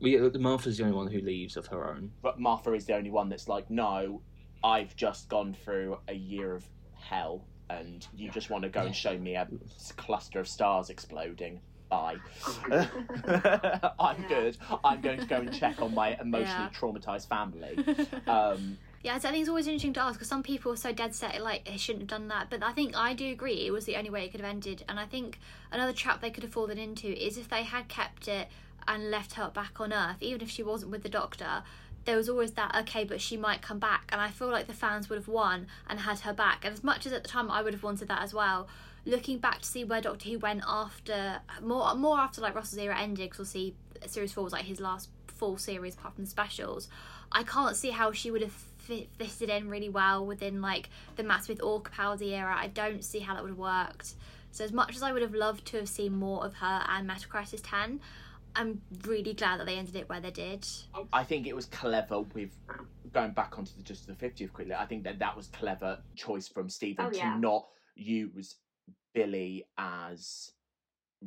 well, 0.00 0.10
yeah, 0.10 0.28
Martha's 0.38 0.78
the 0.78 0.84
only 0.84 0.96
one 0.96 1.06
who 1.06 1.20
leaves 1.20 1.56
of 1.56 1.66
her 1.68 1.90
own. 1.90 2.12
But 2.22 2.40
Martha 2.40 2.72
is 2.72 2.86
the 2.86 2.94
only 2.94 3.10
one 3.10 3.28
that's 3.28 3.48
like, 3.48 3.70
no, 3.70 4.22
I've 4.64 4.94
just 4.96 5.28
gone 5.28 5.54
through 5.64 5.98
a 6.08 6.14
year 6.14 6.54
of 6.54 6.64
hell, 6.94 7.44
and 7.70 8.06
you 8.14 8.30
just 8.30 8.50
want 8.50 8.64
to 8.64 8.70
go 8.70 8.82
and 8.82 8.94
show 8.94 9.16
me 9.18 9.34
a 9.36 9.48
cluster 9.96 10.40
of 10.40 10.48
stars 10.48 10.90
exploding. 10.90 11.60
Bye. 11.92 12.16
I'm 14.00 14.22
Yeah. 14.22 14.28
good. 14.28 14.56
I'm 14.82 15.02
going 15.02 15.20
to 15.20 15.26
go 15.26 15.36
and 15.42 15.52
check 15.52 15.82
on 15.82 15.94
my 15.94 16.16
emotionally 16.20 16.64
Yeah. 16.64 16.70
traumatized 16.70 17.28
family. 17.28 17.84
Um, 18.26 18.78
Yeah, 19.02 19.18
so 19.18 19.28
I 19.28 19.32
think 19.32 19.42
it's 19.42 19.48
always 19.50 19.66
interesting 19.66 19.92
to 19.94 20.00
ask 20.00 20.14
because 20.14 20.28
some 20.28 20.42
people 20.42 20.72
are 20.72 20.76
so 20.76 20.92
dead 20.92 21.14
set 21.14 21.38
like 21.42 21.66
they 21.66 21.76
shouldn't 21.76 22.02
have 22.10 22.18
done 22.20 22.28
that, 22.28 22.48
but 22.48 22.62
I 22.62 22.72
think 22.72 22.96
I 22.96 23.12
do 23.12 23.30
agree 23.30 23.66
it 23.66 23.72
was 23.72 23.84
the 23.84 23.96
only 23.96 24.08
way 24.10 24.24
it 24.24 24.30
could 24.30 24.40
have 24.40 24.48
ended. 24.48 24.84
And 24.88 24.98
I 24.98 25.04
think 25.04 25.38
another 25.70 25.92
trap 25.92 26.22
they 26.22 26.30
could 26.30 26.44
have 26.44 26.52
fallen 26.52 26.78
into 26.78 27.08
is 27.08 27.36
if 27.36 27.48
they 27.50 27.62
had 27.64 27.88
kept 27.88 28.26
it 28.26 28.48
and 28.88 29.10
left 29.10 29.34
her 29.34 29.50
back 29.52 29.78
on 29.80 29.92
Earth, 29.92 30.16
even 30.20 30.40
if 30.40 30.48
she 30.50 30.62
wasn't 30.62 30.92
with 30.92 31.02
the 31.02 31.08
Doctor, 31.10 31.62
there 32.06 32.16
was 32.16 32.28
always 32.28 32.52
that 32.52 32.74
okay, 32.80 33.04
but 33.04 33.20
she 33.20 33.36
might 33.36 33.60
come 33.60 33.78
back, 33.78 34.08
and 34.10 34.20
I 34.20 34.30
feel 34.30 34.48
like 34.48 34.66
the 34.66 34.72
fans 34.72 35.08
would 35.10 35.16
have 35.18 35.28
won 35.28 35.66
and 35.88 36.00
had 36.00 36.20
her 36.20 36.32
back. 36.32 36.64
And 36.64 36.72
as 36.72 36.82
much 36.82 37.04
as 37.06 37.12
at 37.12 37.22
the 37.22 37.28
time 37.28 37.50
I 37.50 37.60
would 37.62 37.74
have 37.74 37.82
wanted 37.82 38.08
that 38.08 38.22
as 38.22 38.32
well, 38.32 38.66
looking 39.04 39.38
back 39.38 39.60
to 39.60 39.66
see 39.66 39.84
where 39.84 40.00
Doctor 40.00 40.28
Who 40.28 40.38
went 40.38 40.62
after 40.66 41.40
more 41.62 41.94
more 41.94 42.18
after 42.18 42.40
like 42.40 42.54
Russell's 42.54 42.78
era 42.78 42.98
ended, 42.98 43.26
because 43.30 43.38
we'll 43.38 43.46
see 43.46 43.74
series 44.06 44.32
four 44.32 44.44
was 44.44 44.52
like 44.52 44.64
his 44.64 44.80
last 44.80 45.08
full 45.26 45.56
series 45.58 45.94
apart 45.94 46.14
from 46.14 46.24
the 46.24 46.30
specials. 46.30 46.88
I 47.32 47.42
can't 47.42 47.76
see 47.76 47.90
how 47.90 48.12
she 48.12 48.30
would 48.30 48.42
have 48.42 48.52
fit, 48.52 49.08
fitted 49.18 49.48
in 49.48 49.68
really 49.68 49.88
well 49.88 50.24
within 50.26 50.60
like 50.60 50.90
the 51.16 51.22
Matt 51.22 51.44
Smith 51.44 51.62
or 51.62 51.80
Capaldi 51.80 52.32
era. 52.32 52.54
I 52.56 52.68
don't 52.68 53.04
see 53.04 53.20
how 53.20 53.34
that 53.34 53.42
would 53.42 53.50
have 53.50 53.58
worked. 53.58 54.14
So 54.50 54.64
as 54.64 54.72
much 54.72 54.94
as 54.96 55.02
I 55.02 55.12
would 55.12 55.22
have 55.22 55.34
loved 55.34 55.64
to 55.68 55.78
have 55.78 55.88
seen 55.88 56.14
more 56.14 56.44
of 56.44 56.54
her 56.56 56.84
and 56.88 57.08
Metacrisis 57.08 57.60
Ten, 57.62 58.00
I'm 58.54 58.82
really 59.06 59.32
glad 59.32 59.60
that 59.60 59.66
they 59.66 59.76
ended 59.78 59.96
it 59.96 60.08
where 60.10 60.20
they 60.20 60.30
did. 60.30 60.68
I 61.10 61.24
think 61.24 61.46
it 61.46 61.56
was 61.56 61.64
clever 61.66 62.20
with 62.20 62.50
going 63.14 63.32
back 63.32 63.58
onto 63.58 63.72
the 63.76 63.82
just 63.82 64.06
the 64.06 64.12
50th 64.12 64.52
quickly. 64.52 64.74
I 64.74 64.84
think 64.84 65.04
that 65.04 65.18
that 65.20 65.34
was 65.34 65.46
clever 65.48 65.98
choice 66.16 66.48
from 66.48 66.68
Stephen 66.68 67.06
Oh, 67.06 67.10
to 67.10 67.16
yeah. 67.16 67.36
not 67.38 67.66
use 67.96 68.56
Billie 69.14 69.66
as 69.78 70.52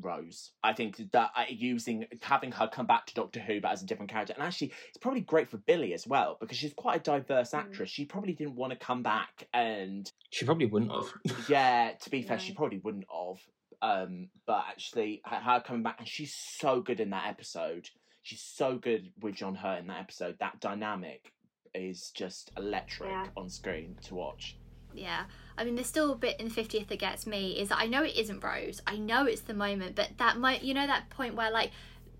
Rose. 0.02 0.52
I 0.64 0.74
think 0.74 0.98
that 1.14 1.32
uh, 1.36 1.44
using 1.50 2.06
having 2.22 2.52
her 2.52 2.68
come 2.68 2.86
back 2.86 3.06
to 3.08 3.14
Doctor 3.14 3.40
Who 3.40 3.62
but 3.62 3.72
as 3.72 3.82
a 3.82 3.86
different 3.86 4.12
character, 4.12 4.34
and 4.34 4.44
actually 4.44 4.74
it's 4.90 4.98
probably 4.98 5.22
great 5.22 5.50
for 5.50 5.58
Billie 5.58 5.94
as 5.94 6.06
well 6.06 6.38
because 6.40 6.58
she's 6.58 6.74
quite 6.74 7.00
a 7.00 7.04
diverse 7.04 7.52
Mm. 7.52 7.60
actress. 7.60 7.90
She 7.90 8.04
probably 8.06 8.34
didn't 8.34 8.56
want 8.56 8.74
to 8.74 8.80
come 8.80 9.04
back, 9.04 9.48
and 9.54 10.12
She 10.32 10.46
probably 10.46 10.66
wouldn't 10.66 10.92
have. 10.92 11.46
yeah, 11.50 11.92
to 12.02 12.10
be 12.10 12.22
fair, 12.24 12.38
Yeah. 12.38 12.44
she 12.44 12.54
probably 12.54 12.80
wouldn't 12.80 13.06
have. 13.10 13.40
Um, 13.82 14.30
but 14.46 14.66
actually, 14.70 15.22
her- 15.26 15.36
her 15.38 15.62
coming 15.66 15.84
back, 15.84 16.00
and 16.00 16.08
she's 16.08 16.34
so 16.36 16.82
good 16.82 17.00
in 17.00 17.12
that 17.12 17.28
episode. 17.28 17.90
She's 18.24 18.42
so 18.42 18.78
good 18.78 19.12
with 19.22 19.36
John 19.36 19.56
Hurt 19.56 19.80
in 19.80 19.88
that 19.88 20.00
episode. 20.00 20.38
That 20.40 20.60
dynamic 20.60 21.32
is 21.74 22.12
just 22.16 22.52
electric 22.58 23.10
Yeah. 23.12 23.28
on 23.38 23.50
screen 23.50 23.96
to 24.04 24.16
watch. 24.16 24.58
Yeah, 24.94 25.26
I 25.58 25.64
mean, 25.64 25.76
there's 25.76 25.88
still 25.88 26.12
a 26.12 26.16
bit 26.16 26.40
in 26.40 26.48
the 26.50 26.54
fiftieth 26.54 26.88
that 26.88 27.00
gets 27.00 27.26
me 27.26 27.60
is 27.60 27.70
that 27.70 27.80
I 27.80 27.86
know 27.88 28.04
it 28.04 28.16
isn't 28.16 28.44
Rose. 28.44 28.82
I 28.86 28.98
know 28.98 29.26
it's 29.26 29.42
the 29.42 29.54
moment, 29.54 29.96
but 29.96 30.18
that 30.18 30.38
might 30.38 30.64
you 30.64 30.74
know 30.74 30.86
that 30.88 31.10
point 31.10 31.36
where 31.36 31.52
like 31.52 31.72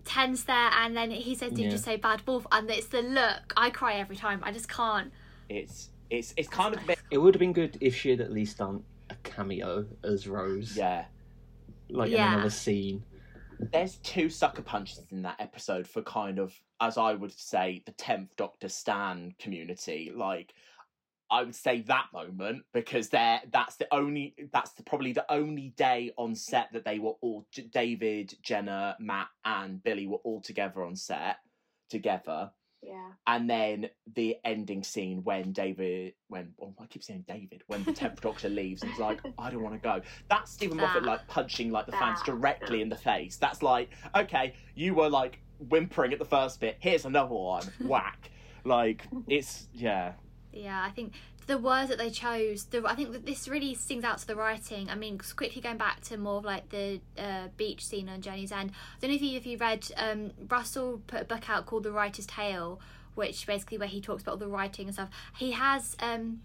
Ten's 0.04 0.44
there 0.44 0.70
and 0.72 0.96
then 0.96 1.10
he 1.10 1.34
says, 1.34 1.50
"Did 1.52 1.66
Yeah. 1.66 1.72
you 1.72 1.78
say 1.78 1.96
bad 1.96 2.26
wolf?" 2.26 2.46
And 2.52 2.70
it's 2.70 2.86
the 2.86 3.02
look. 3.02 3.52
I 3.56 3.70
cry 3.70 3.94
every 3.94 4.16
time. 4.16 4.40
I 4.44 4.52
just 4.52 4.68
can't. 4.68 5.12
It's 5.48 5.90
it's 6.10 6.32
it's 6.36 6.48
kind 6.48 6.74
of 6.74 6.82
a 6.82 6.86
bit 6.86 6.98
It 7.10 7.18
would 7.18 7.34
have 7.34 7.40
been 7.40 7.52
good 7.52 7.76
if 7.80 7.94
she 7.96 8.10
had 8.10 8.20
at 8.20 8.32
least 8.32 8.58
done 8.58 8.84
a 9.10 9.14
cameo 9.16 9.86
as 10.04 10.26
Rose, 10.28 10.76
yeah. 10.76 11.06
like 11.88 12.10
Yeah. 12.10 12.28
in 12.28 12.34
another 12.34 12.50
scene. 12.50 13.02
There's 13.58 13.96
two 13.98 14.28
sucker 14.28 14.62
punches 14.62 15.04
in 15.10 15.22
that 15.22 15.36
episode 15.40 15.86
for 15.88 16.02
kind 16.02 16.38
of, 16.38 16.54
as 16.80 16.98
I 16.98 17.14
would 17.14 17.32
say, 17.32 17.82
the 17.86 17.92
tenth 17.92 18.36
Doctor 18.36 18.68
Stan 18.68 19.34
community. 19.38 20.12
Like, 20.14 20.52
I 21.30 21.42
would 21.42 21.54
say 21.54 21.82
that 21.82 22.06
moment 22.12 22.62
because 22.72 23.08
they're 23.08 23.40
that's 23.50 23.76
the 23.76 23.88
only 23.92 24.34
that's 24.52 24.72
the, 24.72 24.82
probably 24.82 25.12
the 25.12 25.30
only 25.30 25.74
day 25.76 26.12
on 26.16 26.34
set 26.34 26.72
that 26.72 26.84
they 26.84 26.98
were 26.98 27.14
all 27.20 27.46
David, 27.72 28.34
Jenna, 28.42 28.96
Matt, 29.00 29.28
and 29.44 29.82
Billie 29.82 30.06
were 30.06 30.18
all 30.18 30.40
together 30.40 30.84
on 30.84 30.96
set 30.96 31.36
together. 31.90 32.50
Yeah. 32.82 33.08
And 33.26 33.50
then 33.50 33.88
the 34.14 34.36
ending 34.44 34.84
scene 34.84 35.24
when 35.24 35.52
David, 35.52 36.14
when 36.28 36.52
oh, 36.60 36.74
I 36.80 36.86
keep 36.86 37.02
saying 37.02 37.24
David, 37.26 37.62
when 37.66 37.82
the 37.82 37.92
tenth 37.92 38.20
Doctor 38.20 38.48
leaves 38.48 38.82
and 38.82 38.90
he's 38.92 39.00
like, 39.00 39.20
I 39.38 39.50
don't 39.50 39.62
want 39.62 39.74
to 39.74 39.80
go. 39.80 40.00
That's 40.28 40.52
Steven 40.52 40.76
Moffat 40.76 41.02
ah. 41.02 41.06
like 41.06 41.26
punching 41.26 41.72
like 41.72 41.86
the 41.86 41.92
fans 41.92 42.22
directly 42.22 42.82
in 42.82 42.88
the 42.88 42.96
face. 42.96 43.36
That's 43.36 43.62
like, 43.62 43.90
okay, 44.14 44.54
you 44.74 44.94
were 44.94 45.08
like 45.08 45.40
whimpering 45.58 46.12
at 46.12 46.18
the 46.18 46.24
first 46.24 46.60
bit. 46.60 46.76
Here's 46.78 47.06
another 47.06 47.34
one. 47.34 47.64
Whack. 47.80 48.30
Like 48.64 49.06
it's 49.26 49.68
yeah. 49.72 50.12
Yeah, 50.56 50.82
I 50.82 50.90
think 50.90 51.12
the 51.46 51.58
words 51.58 51.90
that 51.90 51.98
they 51.98 52.10
chose. 52.10 52.64
The 52.64 52.82
I 52.86 52.94
think 52.94 53.12
that 53.12 53.26
this 53.26 53.46
really 53.46 53.74
stings 53.74 54.04
out 54.04 54.18
to 54.18 54.26
the 54.26 54.36
writing. 54.36 54.88
I 54.90 54.94
mean, 54.94 55.20
quickly 55.36 55.60
going 55.60 55.76
back 55.76 56.00
to 56.02 56.16
more 56.16 56.38
of 56.38 56.44
like 56.44 56.70
the 56.70 57.00
uh, 57.18 57.48
beach 57.56 57.84
scene 57.86 58.08
on 58.08 58.20
Journey's 58.20 58.52
End. 58.52 58.70
I 58.70 59.00
don't 59.00 59.10
know 59.10 59.16
if 59.16 59.22
you 59.22 59.36
if 59.36 59.46
you 59.46 59.58
read 59.58 59.86
um, 59.96 60.32
Russell 60.48 61.02
put 61.06 61.22
a 61.22 61.24
book 61.24 61.48
out 61.48 61.66
called 61.66 61.84
The 61.84 61.92
Writer's 61.92 62.26
Tale, 62.26 62.80
which 63.14 63.46
basically 63.46 63.78
where 63.78 63.88
he 63.88 64.00
talks 64.00 64.22
about 64.22 64.32
all 64.32 64.38
the 64.38 64.48
writing 64.48 64.86
and 64.86 64.94
stuff. 64.94 65.10
He 65.36 65.52
has. 65.52 65.96
Um, 66.00 66.40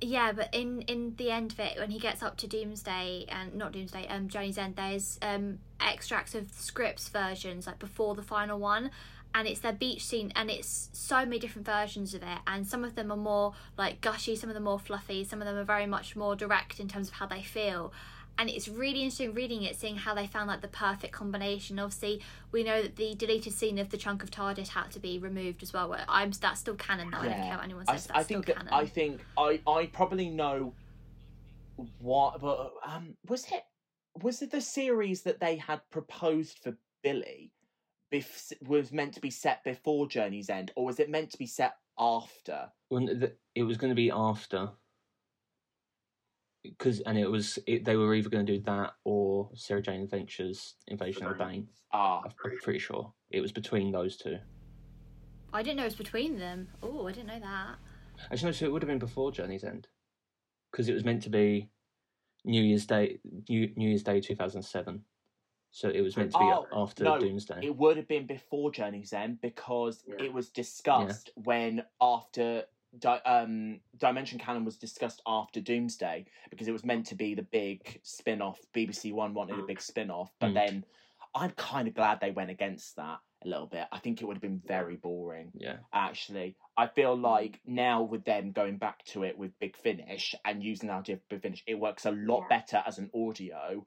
yeah, 0.00 0.32
but 0.32 0.54
in 0.54 0.82
in 0.82 1.14
the 1.16 1.30
end 1.30 1.52
of 1.52 1.60
it, 1.60 1.78
when 1.78 1.90
he 1.90 1.98
gets 1.98 2.22
up 2.22 2.36
to 2.38 2.46
Doomsday 2.46 3.26
and 3.28 3.54
not 3.54 3.72
Doomsday, 3.72 4.06
um, 4.08 4.28
Journey's 4.28 4.58
End, 4.58 4.76
there's 4.76 5.18
um 5.22 5.58
extracts 5.80 6.34
of 6.34 6.52
scripts 6.52 7.08
versions 7.08 7.66
like 7.66 7.78
before 7.78 8.14
the 8.14 8.22
final 8.22 8.58
one, 8.58 8.90
and 9.36 9.46
it's 9.46 9.60
their 9.60 9.74
beach 9.74 10.02
scene, 10.02 10.32
and 10.34 10.50
it's 10.50 10.88
so 10.94 11.16
many 11.16 11.38
different 11.38 11.66
versions 11.66 12.14
of 12.14 12.22
it, 12.22 12.38
and 12.46 12.66
some 12.66 12.84
of 12.84 12.94
them 12.94 13.12
are 13.12 13.18
more 13.18 13.52
like 13.76 14.00
gushy, 14.00 14.34
some 14.34 14.48
of 14.48 14.54
them 14.54 14.62
more 14.62 14.78
fluffy, 14.78 15.24
some 15.24 15.42
of 15.42 15.46
them 15.46 15.58
are 15.58 15.64
very 15.64 15.84
much 15.84 16.16
more 16.16 16.34
direct 16.34 16.80
in 16.80 16.88
terms 16.88 17.08
of 17.08 17.14
how 17.14 17.26
they 17.26 17.42
feel. 17.42 17.92
And 18.38 18.48
it's 18.48 18.66
really 18.66 19.02
interesting 19.02 19.34
reading 19.34 19.62
it, 19.62 19.76
seeing 19.76 19.96
how 19.96 20.14
they 20.14 20.26
found 20.26 20.48
like 20.48 20.62
the 20.62 20.68
perfect 20.68 21.12
combination. 21.12 21.78
Obviously, 21.78 22.22
we 22.50 22.64
know 22.64 22.80
that 22.80 22.96
the 22.96 23.14
deleted 23.14 23.52
scene 23.52 23.78
of 23.78 23.90
the 23.90 23.98
chunk 23.98 24.22
of 24.22 24.30
TARDIS 24.30 24.68
had 24.68 24.90
to 24.92 25.00
be 25.00 25.18
removed 25.18 25.62
as 25.62 25.70
well. 25.70 25.94
I'm 26.08 26.30
that's 26.32 26.60
still 26.60 26.74
canon 26.74 27.10
though. 27.10 27.18
I 27.18 27.28
don't 27.28 27.36
care 27.36 27.56
what 27.56 27.64
anyone 27.64 27.84
I, 27.88 27.96
says. 27.96 28.06
That's 28.06 28.18
I 28.18 28.22
think 28.22 28.46
that 28.46 28.56
canon. 28.56 28.72
I 28.72 28.86
think 28.86 29.20
I 29.36 29.60
I 29.66 29.86
probably 29.86 30.30
know 30.30 30.72
what, 31.98 32.40
but 32.40 32.72
um, 32.86 33.16
was 33.28 33.44
it 33.52 33.64
was 34.22 34.40
it 34.40 34.50
the 34.50 34.62
series 34.62 35.22
that 35.22 35.40
they 35.40 35.56
had 35.56 35.82
proposed 35.90 36.58
for 36.62 36.74
Billie? 37.02 37.52
Bef- 38.12 38.52
was 38.66 38.92
meant 38.92 39.14
to 39.14 39.20
be 39.20 39.30
set 39.30 39.64
before 39.64 40.06
Journey's 40.06 40.48
End, 40.48 40.72
or 40.76 40.84
was 40.84 41.00
it 41.00 41.10
meant 41.10 41.30
to 41.30 41.38
be 41.38 41.46
set 41.46 41.76
after? 41.98 42.68
When 42.88 43.06
the, 43.06 43.32
it 43.54 43.64
was 43.64 43.76
going 43.76 43.90
to 43.90 43.96
be 43.96 44.10
after, 44.10 44.70
because 46.62 47.00
and 47.00 47.18
it 47.18 47.28
was 47.28 47.58
it, 47.66 47.84
they 47.84 47.96
were 47.96 48.14
either 48.14 48.28
going 48.28 48.46
to 48.46 48.58
do 48.58 48.62
that 48.66 48.94
or 49.04 49.50
Sarah 49.54 49.82
Jane 49.82 50.02
Adventures 50.02 50.74
Invasion 50.86 51.24
of 51.24 51.36
the 51.36 51.44
Bane. 51.44 51.68
Ah, 51.92 52.22
I'm 52.24 52.30
pretty 52.62 52.78
sure 52.78 53.12
it 53.30 53.40
was 53.40 53.52
between 53.52 53.90
those 53.90 54.16
two. 54.16 54.38
I 55.52 55.62
didn't 55.62 55.78
know 55.78 55.82
it 55.82 55.86
was 55.86 55.94
between 55.96 56.38
them. 56.38 56.68
Oh, 56.82 57.06
I 57.08 57.12
didn't 57.12 57.28
know 57.28 57.40
that. 57.40 57.76
Actually, 58.30 58.46
no, 58.46 58.52
so 58.52 58.66
it 58.66 58.72
would 58.72 58.82
have 58.82 58.88
been 58.88 58.98
before 58.98 59.32
Journey's 59.32 59.64
End, 59.64 59.88
because 60.70 60.88
it 60.88 60.94
was 60.94 61.04
meant 61.04 61.22
to 61.24 61.30
be 61.30 61.70
New 62.44 62.62
Year's 62.62 62.86
Day, 62.86 63.18
New, 63.48 63.72
New 63.76 63.88
Year's 63.88 64.04
Day, 64.04 64.20
two 64.20 64.36
thousand 64.36 64.62
seven. 64.62 65.02
So 65.70 65.88
it 65.90 66.00
was 66.00 66.16
meant 66.16 66.32
to 66.32 66.38
be 66.38 66.44
Oh, 66.44 66.66
after 66.72 67.04
no, 67.04 67.18
Doomsday. 67.18 67.60
it 67.62 67.76
would 67.76 67.96
have 67.96 68.08
been 68.08 68.26
before 68.26 68.70
Journey's 68.70 69.12
End 69.12 69.40
because 69.40 70.02
Yeah. 70.06 70.24
it 70.24 70.32
was 70.32 70.48
discussed 70.48 71.30
when 71.34 71.84
after 72.00 72.64
Di- 72.98 73.18
um, 73.26 73.80
Dimension 73.98 74.38
Cannon 74.38 74.64
was 74.64 74.78
discussed 74.78 75.20
after 75.26 75.60
Doomsday 75.60 76.24
because 76.48 76.66
it 76.66 76.72
was 76.72 76.82
meant 76.84 77.04
to 77.08 77.14
be 77.14 77.34
the 77.34 77.42
big 77.42 78.00
spin 78.02 78.40
off. 78.40 78.58
BBC 78.72 79.12
One 79.12 79.34
wanted 79.34 79.58
a 79.58 79.62
big 79.64 79.82
spin 79.82 80.10
off, 80.10 80.32
but 80.38 80.50
Mm. 80.52 80.54
then 80.54 80.84
I'm 81.34 81.50
kind 81.50 81.88
of 81.88 81.94
glad 81.94 82.20
they 82.20 82.30
went 82.30 82.48
against 82.50 82.96
that 82.96 83.20
a 83.42 83.48
little 83.48 83.66
bit. 83.66 83.86
I 83.92 83.98
think 83.98 84.22
it 84.22 84.24
would 84.24 84.36
have 84.36 84.42
been 84.42 84.60
very 84.60 84.96
boring 84.96 85.52
Yeah, 85.54 85.80
actually. 85.92 86.56
I 86.78 86.86
feel 86.86 87.14
like 87.14 87.60
now 87.66 88.02
with 88.02 88.24
them 88.24 88.52
going 88.52 88.78
back 88.78 89.04
to 89.06 89.24
it 89.24 89.36
with 89.36 89.58
Big 89.58 89.76
Finish 89.76 90.34
and 90.46 90.62
using 90.64 90.86
the 90.88 90.94
idea 90.94 91.16
of 91.16 91.28
Big 91.28 91.42
Finish, 91.42 91.62
it 91.66 91.74
works 91.78 92.06
a 92.06 92.12
lot 92.12 92.42
Yeah. 92.50 92.58
better 92.60 92.82
as 92.86 92.98
an 92.98 93.10
audio 93.14 93.86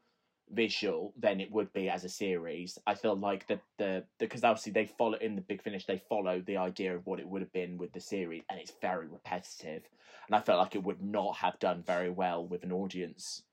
visual 0.51 1.13
than 1.17 1.39
it 1.39 1.51
would 1.51 1.71
be 1.73 1.89
as 1.89 2.03
a 2.03 2.09
series. 2.09 2.77
I 2.87 2.95
feel 2.95 3.15
like 3.15 3.47
that 3.47 3.61
the 3.77 4.03
because 4.17 4.43
obviously 4.43 4.71
they 4.71 4.85
follow 4.85 5.17
in 5.17 5.35
the 5.35 5.41
Big 5.41 5.61
Finish, 5.61 5.85
they 5.85 6.01
follow 6.09 6.41
the 6.41 6.57
idea 6.57 6.95
of 6.95 7.05
what 7.05 7.19
it 7.19 7.27
would 7.27 7.41
have 7.41 7.53
been 7.53 7.77
with 7.77 7.93
the 7.93 7.99
series, 8.01 8.43
and 8.49 8.59
it's 8.59 8.73
very 8.81 9.07
repetitive. 9.07 9.83
And 10.27 10.35
I 10.35 10.41
felt 10.41 10.59
like 10.59 10.75
it 10.75 10.83
would 10.83 11.01
not 11.01 11.37
have 11.37 11.59
done 11.59 11.83
very 11.85 12.09
well 12.09 12.45
with 12.45 12.63
an 12.63 12.71
audience, 12.71 13.43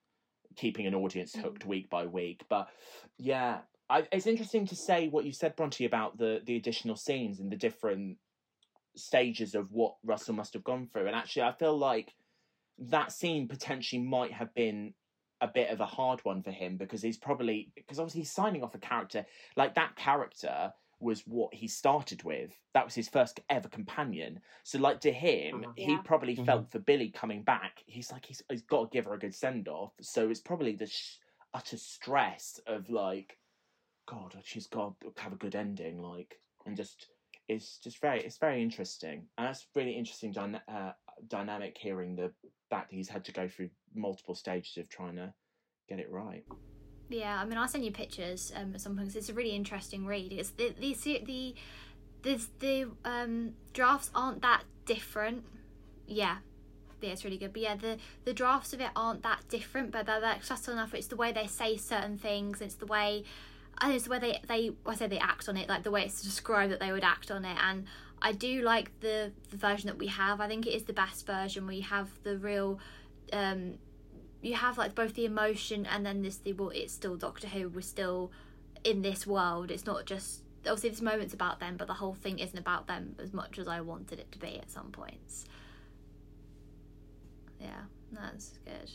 keeping 0.56 0.86
an 0.86 0.94
audience 0.94 1.34
Mm. 1.34 1.42
hooked 1.42 1.66
week 1.66 1.90
by 1.90 2.06
week. 2.06 2.44
But 2.48 2.68
yeah, 3.18 3.60
I, 3.88 4.06
it's 4.12 4.26
interesting 4.26 4.66
to 4.66 4.76
say 4.76 5.08
what 5.08 5.24
you 5.24 5.32
said, 5.32 5.56
Bronte, 5.56 5.84
about 5.84 6.18
the 6.18 6.40
the 6.44 6.56
additional 6.56 6.96
scenes 6.96 7.40
and 7.40 7.50
the 7.50 7.56
different 7.56 8.18
stages 8.96 9.54
of 9.54 9.72
what 9.72 9.96
Russell 10.02 10.34
must 10.34 10.54
have 10.54 10.64
gone 10.64 10.86
through. 10.86 11.06
And 11.06 11.16
actually, 11.16 11.42
I 11.42 11.52
feel 11.52 11.76
like 11.76 12.14
that 12.78 13.12
scene 13.12 13.48
potentially 13.48 14.02
might 14.02 14.32
have 14.32 14.54
been 14.54 14.94
a 15.40 15.48
bit 15.48 15.70
of 15.70 15.80
a 15.80 15.86
hard 15.86 16.20
one 16.24 16.42
for 16.42 16.50
him 16.50 16.76
because 16.76 17.02
he's 17.02 17.18
probably 17.18 17.70
because 17.74 17.98
obviously 17.98 18.22
he's 18.22 18.32
signing 18.32 18.62
off 18.62 18.74
a 18.74 18.78
character 18.78 19.24
like 19.56 19.74
that 19.74 19.94
character 19.96 20.72
was 20.98 21.20
what 21.26 21.52
he 21.52 21.68
started 21.68 22.22
with. 22.24 22.52
That 22.72 22.86
was 22.86 22.94
his 22.94 23.08
first 23.10 23.40
ever 23.50 23.68
companion. 23.68 24.40
So 24.62 24.78
like 24.78 25.00
to 25.00 25.12
him 25.12 25.66
he 25.76 25.92
Yeah. 25.92 26.00
probably 26.02 26.36
Mhm. 26.36 26.46
felt 26.46 26.70
for 26.70 26.78
billie 26.78 27.10
coming 27.10 27.42
back. 27.42 27.82
He's 27.86 28.10
like 28.10 28.24
he's, 28.24 28.42
he's 28.50 28.62
got 28.62 28.90
to 28.90 28.94
give 28.96 29.04
her 29.04 29.14
a 29.14 29.18
good 29.18 29.34
send 29.34 29.68
off 29.68 29.92
so 30.00 30.30
it's 30.30 30.40
probably 30.40 30.74
the 30.74 30.86
sh- 30.86 31.18
utter 31.54 31.76
stress 31.76 32.58
of 32.66 32.88
like 32.90 33.38
god 34.06 34.38
she's 34.44 34.66
got 34.66 34.94
to 35.00 35.22
have 35.22 35.32
a 35.32 35.36
good 35.36 35.54
ending 35.54 35.98
like 36.00 36.40
and 36.64 36.76
just 36.76 37.08
it's 37.48 37.78
just 37.78 38.00
very 38.00 38.24
it's 38.24 38.38
very 38.38 38.60
interesting. 38.62 39.28
And 39.38 39.46
that's 39.46 39.66
really 39.74 39.92
interesting 39.92 40.32
dyna- 40.32 40.64
uh, 40.66 40.92
dynamic 41.28 41.76
hearing 41.78 42.16
the 42.16 42.32
fact 42.70 42.90
that 42.90 42.96
he's 42.96 43.08
had 43.08 43.24
to 43.24 43.32
go 43.32 43.48
through 43.48 43.70
multiple 43.94 44.34
stages 44.34 44.76
of 44.76 44.88
trying 44.88 45.16
to 45.16 45.32
get 45.88 45.98
it 45.98 46.10
right 46.10 46.44
Yeah, 47.08 47.38
I 47.40 47.44
mean, 47.44 47.58
I'll 47.58 47.68
send 47.68 47.84
you 47.84 47.92
pictures 47.92 48.52
um, 48.56 48.74
at 48.74 48.80
some 48.80 48.96
point 48.96 49.14
it's 49.14 49.28
a 49.28 49.34
really 49.34 49.54
interesting 49.54 50.06
read. 50.06 50.32
It's 50.32 50.50
the 50.50 50.74
the 50.78 50.94
se- 50.94 51.24
the 51.26 51.54
the 52.58 52.90
um 53.04 53.52
drafts 53.72 54.10
aren't 54.14 54.42
that 54.42 54.64
different. 54.84 55.44
Yeah. 56.06 56.38
Yeah, 57.00 57.10
it's 57.10 57.24
really 57.24 57.36
good. 57.38 57.52
But 57.52 57.62
yeah, 57.62 57.76
the 57.76 57.98
the 58.24 58.32
drafts 58.32 58.72
of 58.72 58.80
it 58.80 58.90
aren't 58.96 59.22
that 59.22 59.48
different, 59.48 59.92
but 59.92 60.06
they're 60.06 60.20
like 60.20 60.42
subtle 60.42 60.72
enough. 60.72 60.94
It's 60.94 61.06
the 61.06 61.16
way 61.16 61.30
they 61.30 61.46
say 61.46 61.76
certain 61.76 62.18
things. 62.18 62.60
It's 62.60 62.74
the 62.76 62.86
way, 62.86 63.22
and 63.80 63.92
it's 63.92 64.04
the 64.04 64.10
way 64.10 64.18
they 64.18 64.40
they 64.48 64.70
I 64.86 64.94
say 64.94 65.06
they 65.06 65.18
act 65.18 65.48
on 65.48 65.56
it, 65.56 65.68
like 65.68 65.82
the 65.84 65.90
way 65.90 66.04
it's 66.04 66.22
described 66.22 66.72
that 66.72 66.80
they 66.80 66.92
would 66.92 67.04
act 67.04 67.30
on 67.30 67.44
it. 67.44 67.56
And 67.62 67.84
I 68.22 68.32
do 68.32 68.62
like 68.62 68.98
the 69.00 69.32
the 69.50 69.56
version 69.56 69.88
that 69.88 69.98
we 69.98 70.06
have. 70.08 70.40
I 70.40 70.48
think 70.48 70.66
it 70.66 70.70
is 70.70 70.84
the 70.84 70.92
best 70.92 71.26
version. 71.26 71.66
where 71.66 71.74
you 71.74 71.82
have 71.82 72.08
the 72.22 72.38
real, 72.38 72.78
um, 73.32 73.74
you 74.42 74.54
have 74.54 74.78
like 74.78 74.94
both 74.94 75.14
the 75.14 75.24
emotion 75.24 75.86
and 75.86 76.04
then 76.04 76.22
this 76.22 76.36
the 76.38 76.52
well, 76.52 76.70
it's 76.70 76.92
still 76.92 77.16
Doctor 77.16 77.48
Who. 77.48 77.68
We're 77.68 77.82
still 77.82 78.32
in 78.84 79.02
this 79.02 79.26
world. 79.26 79.70
It's 79.70 79.86
not 79.86 80.06
just 80.06 80.42
obviously 80.66 80.90
this 80.90 81.02
moment's 81.02 81.34
about 81.34 81.60
them, 81.60 81.76
but 81.76 81.86
the 81.86 81.94
whole 81.94 82.14
thing 82.14 82.38
isn't 82.38 82.58
about 82.58 82.86
them 82.86 83.14
as 83.18 83.32
much 83.32 83.58
as 83.58 83.68
I 83.68 83.80
wanted 83.80 84.18
it 84.18 84.32
to 84.32 84.38
be 84.38 84.58
at 84.58 84.70
some 84.70 84.90
points. 84.90 85.44
Yeah, 87.60 87.82
that's 88.12 88.58
good. 88.64 88.90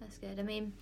That's 0.00 0.18
good. 0.18 0.38
I 0.38 0.42
mean, 0.42 0.72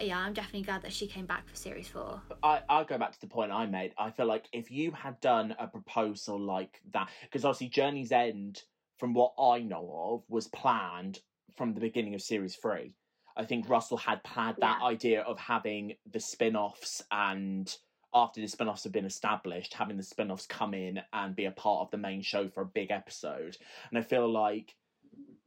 yeah, 0.00 0.18
I'm 0.18 0.32
definitely 0.32 0.62
glad 0.62 0.82
that 0.82 0.92
she 0.92 1.06
came 1.06 1.26
back 1.26 1.48
for 1.48 1.56
series 1.56 1.88
four. 1.88 2.20
I, 2.42 2.60
I'll 2.68 2.84
go 2.84 2.98
back 2.98 3.12
to 3.12 3.20
the 3.20 3.26
point 3.26 3.52
I 3.52 3.66
made. 3.66 3.92
I 3.98 4.10
feel 4.10 4.26
like 4.26 4.46
if 4.52 4.70
you 4.70 4.90
had 4.92 5.20
done 5.20 5.54
a 5.58 5.66
proposal 5.66 6.38
like 6.38 6.80
that, 6.92 7.08
because 7.22 7.44
obviously 7.44 7.68
Journey's 7.68 8.12
End, 8.12 8.62
from 8.98 9.14
what 9.14 9.34
I 9.38 9.60
know 9.60 9.90
of, 10.12 10.22
was 10.28 10.48
planned 10.48 11.20
from 11.56 11.74
the 11.74 11.80
beginning 11.80 12.14
of 12.14 12.22
series 12.22 12.56
three. 12.56 12.94
I 13.36 13.44
think 13.44 13.68
Russell 13.68 13.96
had 13.96 14.22
planned 14.22 14.58
that 14.60 14.78
Yeah. 14.80 14.86
idea 14.86 15.22
of 15.22 15.38
having 15.38 15.96
the 16.10 16.20
spin 16.20 16.54
offs 16.56 17.02
and 17.10 17.76
after 18.14 18.40
the 18.40 18.46
spin 18.46 18.68
offs 18.68 18.84
have 18.84 18.92
been 18.92 19.04
established, 19.04 19.74
having 19.74 19.96
the 19.96 20.02
spin 20.04 20.30
offs 20.30 20.46
come 20.46 20.72
in 20.72 21.00
and 21.12 21.34
be 21.34 21.46
a 21.46 21.50
part 21.50 21.80
of 21.80 21.90
the 21.90 21.96
main 21.96 22.22
show 22.22 22.48
for 22.48 22.62
a 22.62 22.66
big 22.66 22.92
episode. 22.92 23.56
And 23.90 23.98
I 23.98 24.02
feel 24.02 24.30
like 24.30 24.76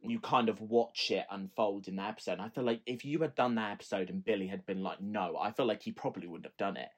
you 0.08 0.20
kind 0.20 0.48
of 0.48 0.60
watch 0.60 1.10
it 1.10 1.26
unfold 1.30 1.88
in 1.88 1.96
the 1.96 2.02
episode. 2.02 2.32
And 2.32 2.42
I 2.42 2.48
feel 2.48 2.64
like 2.64 2.80
if 2.86 3.04
you 3.04 3.20
had 3.20 3.34
done 3.34 3.54
that 3.56 3.72
episode 3.72 4.10
and 4.10 4.24
Billie 4.24 4.46
had 4.46 4.64
been 4.66 4.82
like, 4.82 5.00
no, 5.00 5.36
I 5.40 5.52
feel 5.52 5.66
like 5.66 5.82
he 5.82 5.92
probably 5.92 6.26
wouldn't 6.26 6.46
have 6.46 6.56
done 6.56 6.76
it. 6.76 6.88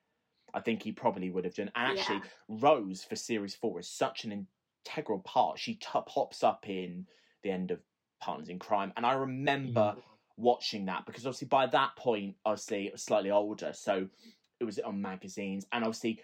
I 0.53 0.61
think 0.61 0.83
he 0.83 0.93
probably 0.93 1.31
would 1.31 1.45
have 1.45 1.55
done. 1.55 1.71
And 1.75 1.99
actually, 1.99 2.17
Yeah. 2.17 2.57
Rose 2.61 3.05
for 3.05 3.17
series 3.17 3.55
four 3.55 3.81
is 3.81 3.89
such 3.89 4.25
an 4.25 4.47
integral 4.87 5.21
part. 5.21 5.59
She 5.59 5.75
t- 5.75 5.87
pops 6.07 6.43
up 6.43 6.69
in 6.69 7.07
the 7.43 7.51
end 7.51 7.71
of 7.71 7.81
Partners 8.21 8.49
in 8.49 8.59
Crime, 8.59 8.93
and 8.97 9.07
I 9.07 9.13
remember 9.13 9.95
mm. 9.97 10.03
watching 10.37 10.87
that 10.87 11.07
because 11.07 11.27
obviously 11.27 11.49
by 11.49 11.67
that 11.67 11.97
point, 11.97 12.37
obviously 12.45 12.87
it 12.87 12.93
was 12.93 13.03
slightly 13.03 13.31
older, 13.31 13.73
so 13.73 14.09
it 14.59 14.65
was 14.65 14.79
on 14.79 15.01
magazines, 15.01 15.67
and 15.73 15.85
obviously 15.85 16.21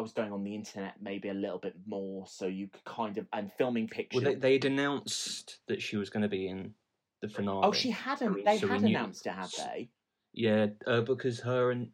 I 0.00 0.02
was 0.02 0.12
going 0.12 0.32
on 0.32 0.42
the 0.42 0.54
internet 0.54 0.94
maybe 1.02 1.28
a 1.28 1.34
little 1.34 1.58
bit 1.58 1.74
more, 1.86 2.26
so 2.26 2.46
you 2.46 2.68
could 2.68 2.82
kind 2.86 3.18
of 3.18 3.26
and 3.34 3.52
filming 3.58 3.86
pictures. 3.86 4.22
Well, 4.22 4.32
they, 4.32 4.38
they'd 4.38 4.64
announced 4.64 5.58
that 5.68 5.82
she 5.82 5.98
was 5.98 6.08
going 6.08 6.22
to 6.22 6.28
be 6.28 6.48
in 6.48 6.72
the 7.20 7.28
finale. 7.28 7.60
oh, 7.64 7.72
she 7.72 7.90
hadn't. 7.90 8.42
They 8.46 8.56
So 8.56 8.68
had 8.68 8.82
announced 8.82 9.26
it, 9.26 9.34
had 9.34 9.50
they? 9.58 9.90
Yeah, 10.32 10.68
uh, 10.86 11.02
because 11.02 11.38
her 11.40 11.70
and 11.70 11.90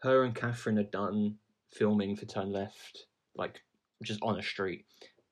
her 0.00 0.24
and 0.24 0.34
Catherine 0.34 0.78
had 0.78 0.90
done 0.90 1.34
filming 1.70 2.16
for 2.16 2.24
Turn 2.24 2.50
Left, 2.50 3.04
like 3.36 3.60
just 4.02 4.20
on 4.22 4.38
a 4.38 4.42
street, 4.42 4.86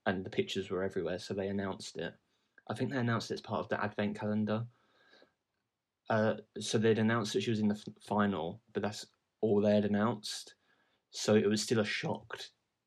and 0.05 0.23
the 0.23 0.29
pictures 0.29 0.71
were 0.71 0.85
everywhere. 0.85 1.19
So 1.19 1.33
they 1.33 1.49
announced 1.49 1.97
it. 1.97 2.13
I 2.69 2.75
think 2.75 2.91
they 2.93 2.99
announced 2.99 3.31
it 3.31 3.35
as 3.35 3.41
part 3.41 3.61
of 3.61 3.71
the 3.71 3.83
advent 3.83 4.21
calendar. 4.21 4.67
Uh, 6.11 6.35
so 6.59 6.77
they'd 6.77 6.99
announced 6.99 7.33
that 7.33 7.45
she 7.45 7.51
was 7.51 7.61
in 7.61 7.69
the 7.69 7.77
f- 7.77 7.95
final, 8.07 8.61
but 8.75 8.83
that's 8.83 9.07
all 9.41 9.63
they 9.63 9.75
had 9.75 9.87
announced. 9.87 10.57
So 11.11 11.35
it 11.35 11.49
was 11.49 11.63
still 11.63 11.81
a 11.81 11.85
shock. 11.85 12.39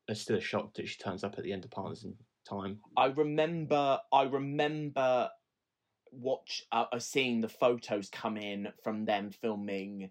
It's 0.08 0.20
still 0.20 0.36
a 0.36 0.40
shock 0.40 0.74
that 0.74 0.88
she 0.88 0.98
turns 0.98 1.24
up 1.24 1.36
at 1.38 1.44
the 1.44 1.52
end 1.52 1.64
of 1.64 1.70
Partners 1.70 2.04
in 2.04 2.14
Time. 2.48 2.78
I 2.96 3.06
remember. 3.06 3.98
I 4.12 4.22
remember 4.22 5.30
watch 6.12 6.64
uh, 6.72 6.84
uh, 6.92 6.98
seeing 6.98 7.40
the 7.40 7.48
photos 7.48 8.08
come 8.08 8.36
in 8.36 8.68
from 8.82 9.04
them 9.04 9.30
filming 9.30 10.10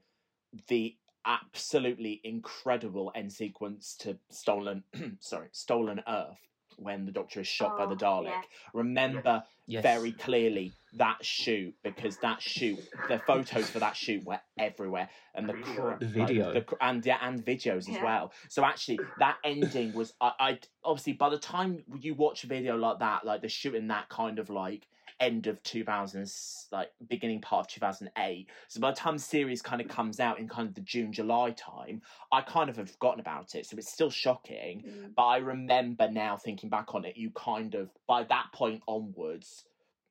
the 0.67 0.95
absolutely 1.25 2.19
incredible 2.23 3.11
end 3.15 3.31
sequence 3.31 3.95
to 3.97 4.17
stolen 4.29 4.83
sorry 5.21 5.47
stolen 5.53 6.01
earth 6.07 6.37
when 6.77 7.05
the 7.05 7.11
doctor 7.11 7.39
is 7.41 7.47
shot 7.47 7.77
by 7.77 7.85
the 7.85 7.93
Oh, 7.93 8.21
dalek 8.23 8.25
yeah. 8.29 8.41
remember 8.73 9.43
Yes. 9.65 9.81
very 9.81 10.11
clearly 10.11 10.75
that 10.93 11.23
shoot 11.25 11.73
because 11.83 12.17
that 12.17 12.41
shoot 12.41 12.77
the 13.07 13.17
photos 13.19 13.69
for 13.69 13.79
that 13.79 13.95
shoot 13.95 14.23
were 14.25 14.41
everywhere 14.59 15.09
and 15.33 15.47
the, 15.47 15.53
cr- 15.53 15.93
video. 16.01 16.45
like, 16.47 16.53
the 16.53 16.61
cr- 16.61 16.75
and 16.81 17.05
yeah 17.05 17.17
and 17.21 17.43
videos 17.45 17.89
as 17.89 18.01
well 18.03 18.33
so 18.49 18.63
actually 18.65 18.99
that 19.19 19.37
ending 19.43 19.93
was 19.93 20.13
I, 20.19 20.31
I 20.39 20.59
obviously 20.83 21.13
by 21.13 21.29
the 21.29 21.39
time 21.39 21.83
you 21.99 22.13
watch 22.13 22.43
a 22.43 22.47
video 22.47 22.75
like 22.75 22.99
that 22.99 23.25
like 23.25 23.41
the 23.41 23.47
shooting 23.49 23.87
that 23.87 24.09
kind 24.09 24.37
of 24.37 24.49
like 24.49 24.85
end 25.19 25.47
of 25.47 25.61
2000 25.63 26.31
like 26.71 26.89
beginning 27.07 27.39
part 27.41 27.65
of 27.67 27.73
2008 27.73 28.49
so 28.67 28.79
by 28.79 28.91
the 28.91 28.95
time 28.97 29.15
the 29.17 29.23
series 29.23 29.61
kind 29.61 29.79
of 29.81 29.87
comes 29.87 30.19
out 30.19 30.39
in 30.39 30.47
kind 30.47 30.67
of 30.67 30.73
the 30.73 30.81
june 30.81 31.11
july 31.13 31.51
time 31.51 32.01
i 32.31 32.41
kind 32.41 32.69
of 32.69 32.75
have 32.77 32.89
forgotten 32.89 33.19
about 33.19 33.55
it 33.55 33.65
so 33.65 33.77
it's 33.77 33.91
still 33.91 34.09
shocking 34.09 34.83
Mm. 34.83 35.13
but 35.15 35.23
I 35.25 35.37
remember 35.37 36.09
now 36.09 36.35
thinking 36.37 36.69
back 36.69 36.95
on 36.95 37.05
it, 37.05 37.15
you 37.15 37.29
kind 37.31 37.75
of 37.75 37.89
by 38.07 38.23
that 38.23 38.47
point 38.53 38.81
onwards 38.87 39.65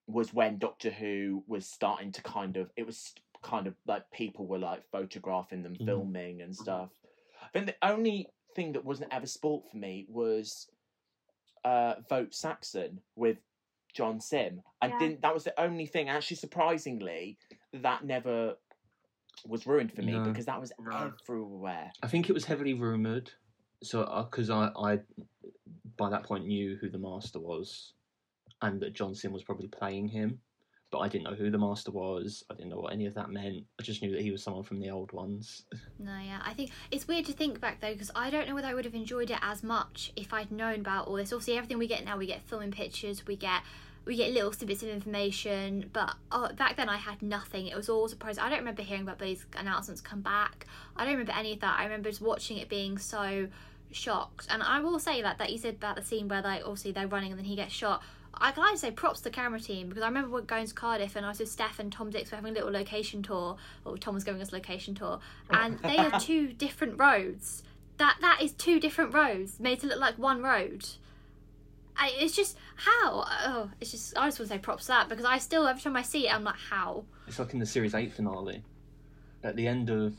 was 0.07 0.33
when 0.33 0.59
Doctor 0.59 0.91
Who 0.91 1.43
was 1.47 1.67
starting 1.67 2.13
to 2.13 2.23
kind 2.23 2.57
of 2.57 2.71
it 2.77 2.87
was 2.87 3.13
kind 3.43 3.67
of 3.67 3.75
like 3.87 4.09
people 4.13 4.47
were 4.47 4.59
like 4.59 4.85
photographing 4.93 5.63
them, 5.63 5.75
Mhm. 5.75 5.85
filming 5.87 6.43
and 6.43 6.55
stuff. 6.55 6.91
I 7.43 7.49
think 7.53 7.67
the 7.67 7.77
only 7.89 8.29
thing 8.55 8.73
that 8.73 8.85
wasn't 8.85 9.13
ever 9.13 9.27
sport 9.27 9.69
for 9.71 9.77
me 9.77 10.07
was 10.09 10.69
uh 11.65 11.95
Vote 12.09 12.35
Saxon 12.35 13.01
with 13.17 13.39
John 13.93 14.21
Simm. 14.21 14.63
I 14.81 14.89
Yeah. 14.89 14.99
didn't 14.99 15.23
that 15.23 15.35
was 15.35 15.45
the 15.45 15.59
only 15.61 15.87
thing 15.87 16.09
actually 16.09 16.37
surprisingly 16.37 17.39
that 17.73 18.05
never 18.05 18.57
was 19.47 19.67
ruined 19.67 19.93
for 19.93 20.03
me 20.03 20.13
No. 20.13 20.25
because 20.25 20.47
that 20.47 20.61
was 20.61 20.73
No. 20.79 21.13
everywhere. 21.23 21.93
I 22.03 22.07
think 22.09 22.29
it 22.29 22.33
was 22.33 22.45
heavily 22.45 22.75
rumored. 22.75 23.31
So, 23.83 24.03
uh, 24.03 24.23
because 24.25 24.49
I, 24.51 24.71
I, 24.77 25.01
by 25.97 26.11
that 26.11 26.23
point 26.23 26.47
knew 26.47 26.77
who 26.77 26.89
the 26.89 26.99
master 26.99 27.41
was, 27.41 27.95
and 28.61 28.81
that 28.81 28.93
John 28.93 29.15
Simm 29.15 29.33
was 29.33 29.43
probably 29.43 29.67
playing 29.67 30.07
him, 30.09 30.41
but 30.93 30.99
I 30.99 31.09
didn't 31.09 31.25
know 31.25 31.35
who 31.35 31.51
the 31.51 31.59
master 31.59 31.91
was. 31.91 32.45
I 32.51 32.55
didn't 32.55 32.69
know 32.69 32.77
what 32.77 32.93
any 32.93 33.07
of 33.07 33.15
that 33.15 33.31
meant. 33.31 33.65
I 33.81 33.83
just 33.83 34.03
knew 34.03 34.13
that 34.13 34.21
he 34.21 34.31
was 34.31 34.43
someone 34.43 34.63
from 34.63 34.79
the 34.79 34.91
old 34.91 35.11
ones. 35.13 35.65
No, 35.99 36.19
yeah, 36.19 36.41
I 36.45 36.53
think 36.53 36.71
it's 36.91 37.07
weird 37.07 37.27
to 37.27 37.33
think 37.33 37.61
back 37.61 37.81
though 37.81 37.93
because 37.93 38.11
I 38.17 38.29
don't 38.29 38.49
know 38.49 38.57
whether 38.57 38.67
I 38.67 38.75
would 38.75 38.85
have 38.85 38.95
enjoyed 38.95 39.31
it 39.31 39.39
as 39.41 39.63
much 39.63 40.13
if 40.17 40.33
I'd 40.33 40.51
known 40.51 40.81
about 40.81 41.07
all 41.07 41.15
this. 41.15 41.33
Obviously, 41.33 41.57
everything 41.57 41.79
we 41.79 41.87
get 41.87 42.05
now, 42.05 42.19
we 42.19 42.27
get 42.27 42.43
filming 42.43 42.73
pictures, 42.73 43.25
we 43.25 43.37
get 43.37 43.63
we 44.05 44.17
get 44.17 44.33
little 44.33 44.53
snippets 44.53 44.83
of 44.83 44.89
information, 44.89 45.91
but 45.93 46.17
oh, 46.33 46.53
back 46.55 46.77
then 46.77 46.89
I 46.89 46.97
had 46.97 47.23
nothing. 47.23 47.69
It 47.69 47.77
was 47.77 47.89
all 47.89 48.09
surprise. 48.09 48.37
I 48.37 48.49
don't 48.49 48.59
remember 48.59 48.83
hearing 48.83 49.05
about 49.05 49.21
these 49.21 49.47
announcements 49.57 50.01
come 50.01 50.23
back. 50.23 50.67
I 50.97 51.05
don't 51.05 51.13
remember 51.13 51.33
any 51.39 51.53
of 51.53 51.61
that. 51.61 51.79
I 51.79 51.85
remember 51.85 52.11
just 52.11 52.21
watching 52.21 52.59
it 52.59 52.69
being 52.69 52.99
so 52.99 53.47
shocked. 53.93 54.49
And 54.51 54.61
I 54.61 54.81
will 54.81 54.99
say 54.99 55.23
that 55.23 55.39
that 55.39 55.53
you 55.53 55.59
said 55.59 55.75
about 55.75 55.97
the 55.97 56.03
scene 56.03 56.27
where 56.27 56.43
like 56.43 56.63
obviously 56.63 56.91
they're 56.91 57.07
running 57.07 57.31
and 57.31 57.39
then 57.39 57.47
he 57.47 57.55
gets 57.55 57.73
shot. 57.73 58.03
I 58.43 58.51
can 58.51 58.65
either 58.65 58.77
say 58.77 58.91
props 58.91 59.21
to 59.21 59.25
the 59.25 59.31
camera 59.31 59.61
team 59.61 59.89
because 59.89 60.03
I 60.03 60.09
remember 60.09 60.41
going 60.41 60.67
to 60.67 60.75
Cardiff 60.75 61.15
and 61.15 61.25
I 61.25 61.29
was 61.29 61.39
with 61.39 61.49
Steph 61.49 61.79
and 61.79 61.93
Tom 61.93 62.11
Dix 62.11 62.31
were 62.31 62.37
having 62.37 62.51
a 62.51 62.55
little 62.55 62.73
location 62.73 63.23
tour, 63.23 63.57
or 63.85 63.97
Tom 63.97 64.15
was 64.15 64.25
giving 64.25 64.43
us 64.43 64.51
a 64.51 64.57
location 64.57 64.95
tour, 64.97 65.21
and 65.51 65.79
they 65.79 65.97
are 65.97 66.11
two 66.21 66.49
different 66.53 66.99
roads. 66.99 67.63
That 67.99 68.17
that 68.21 68.43
is 68.43 68.53
two 68.53 68.81
different 68.81 69.15
roads 69.15 69.61
made 69.61 69.81
to 69.81 69.87
look 69.87 70.01
like 70.01 70.19
one 70.19 70.43
road. 70.43 70.85
I, 71.97 72.11
it's 72.17 72.35
just 72.35 72.57
how 72.75 73.25
oh 73.29 73.71
it's 73.81 73.93
just 73.93 74.19
I 74.19 74.27
just 74.27 74.41
want 74.41 74.49
to 74.51 74.55
say 74.57 74.59
props 74.59 74.87
to 74.87 74.89
that 74.89 75.09
because 75.09 75.25
I 75.25 75.39
still 75.39 75.67
every 75.67 75.83
time 75.83 75.95
I 75.95 76.03
see 76.03 76.27
it 76.27 76.35
I'm 76.35 76.43
like 76.43 76.57
how 76.57 77.05
It's 77.29 77.39
like 77.39 77.53
in 77.53 77.61
the 77.61 77.67
series 77.67 77.95
eight 77.95 78.13
finale. 78.13 78.65
At 79.45 79.57
the 79.57 79.69
end 79.69 79.91
of 79.91 80.17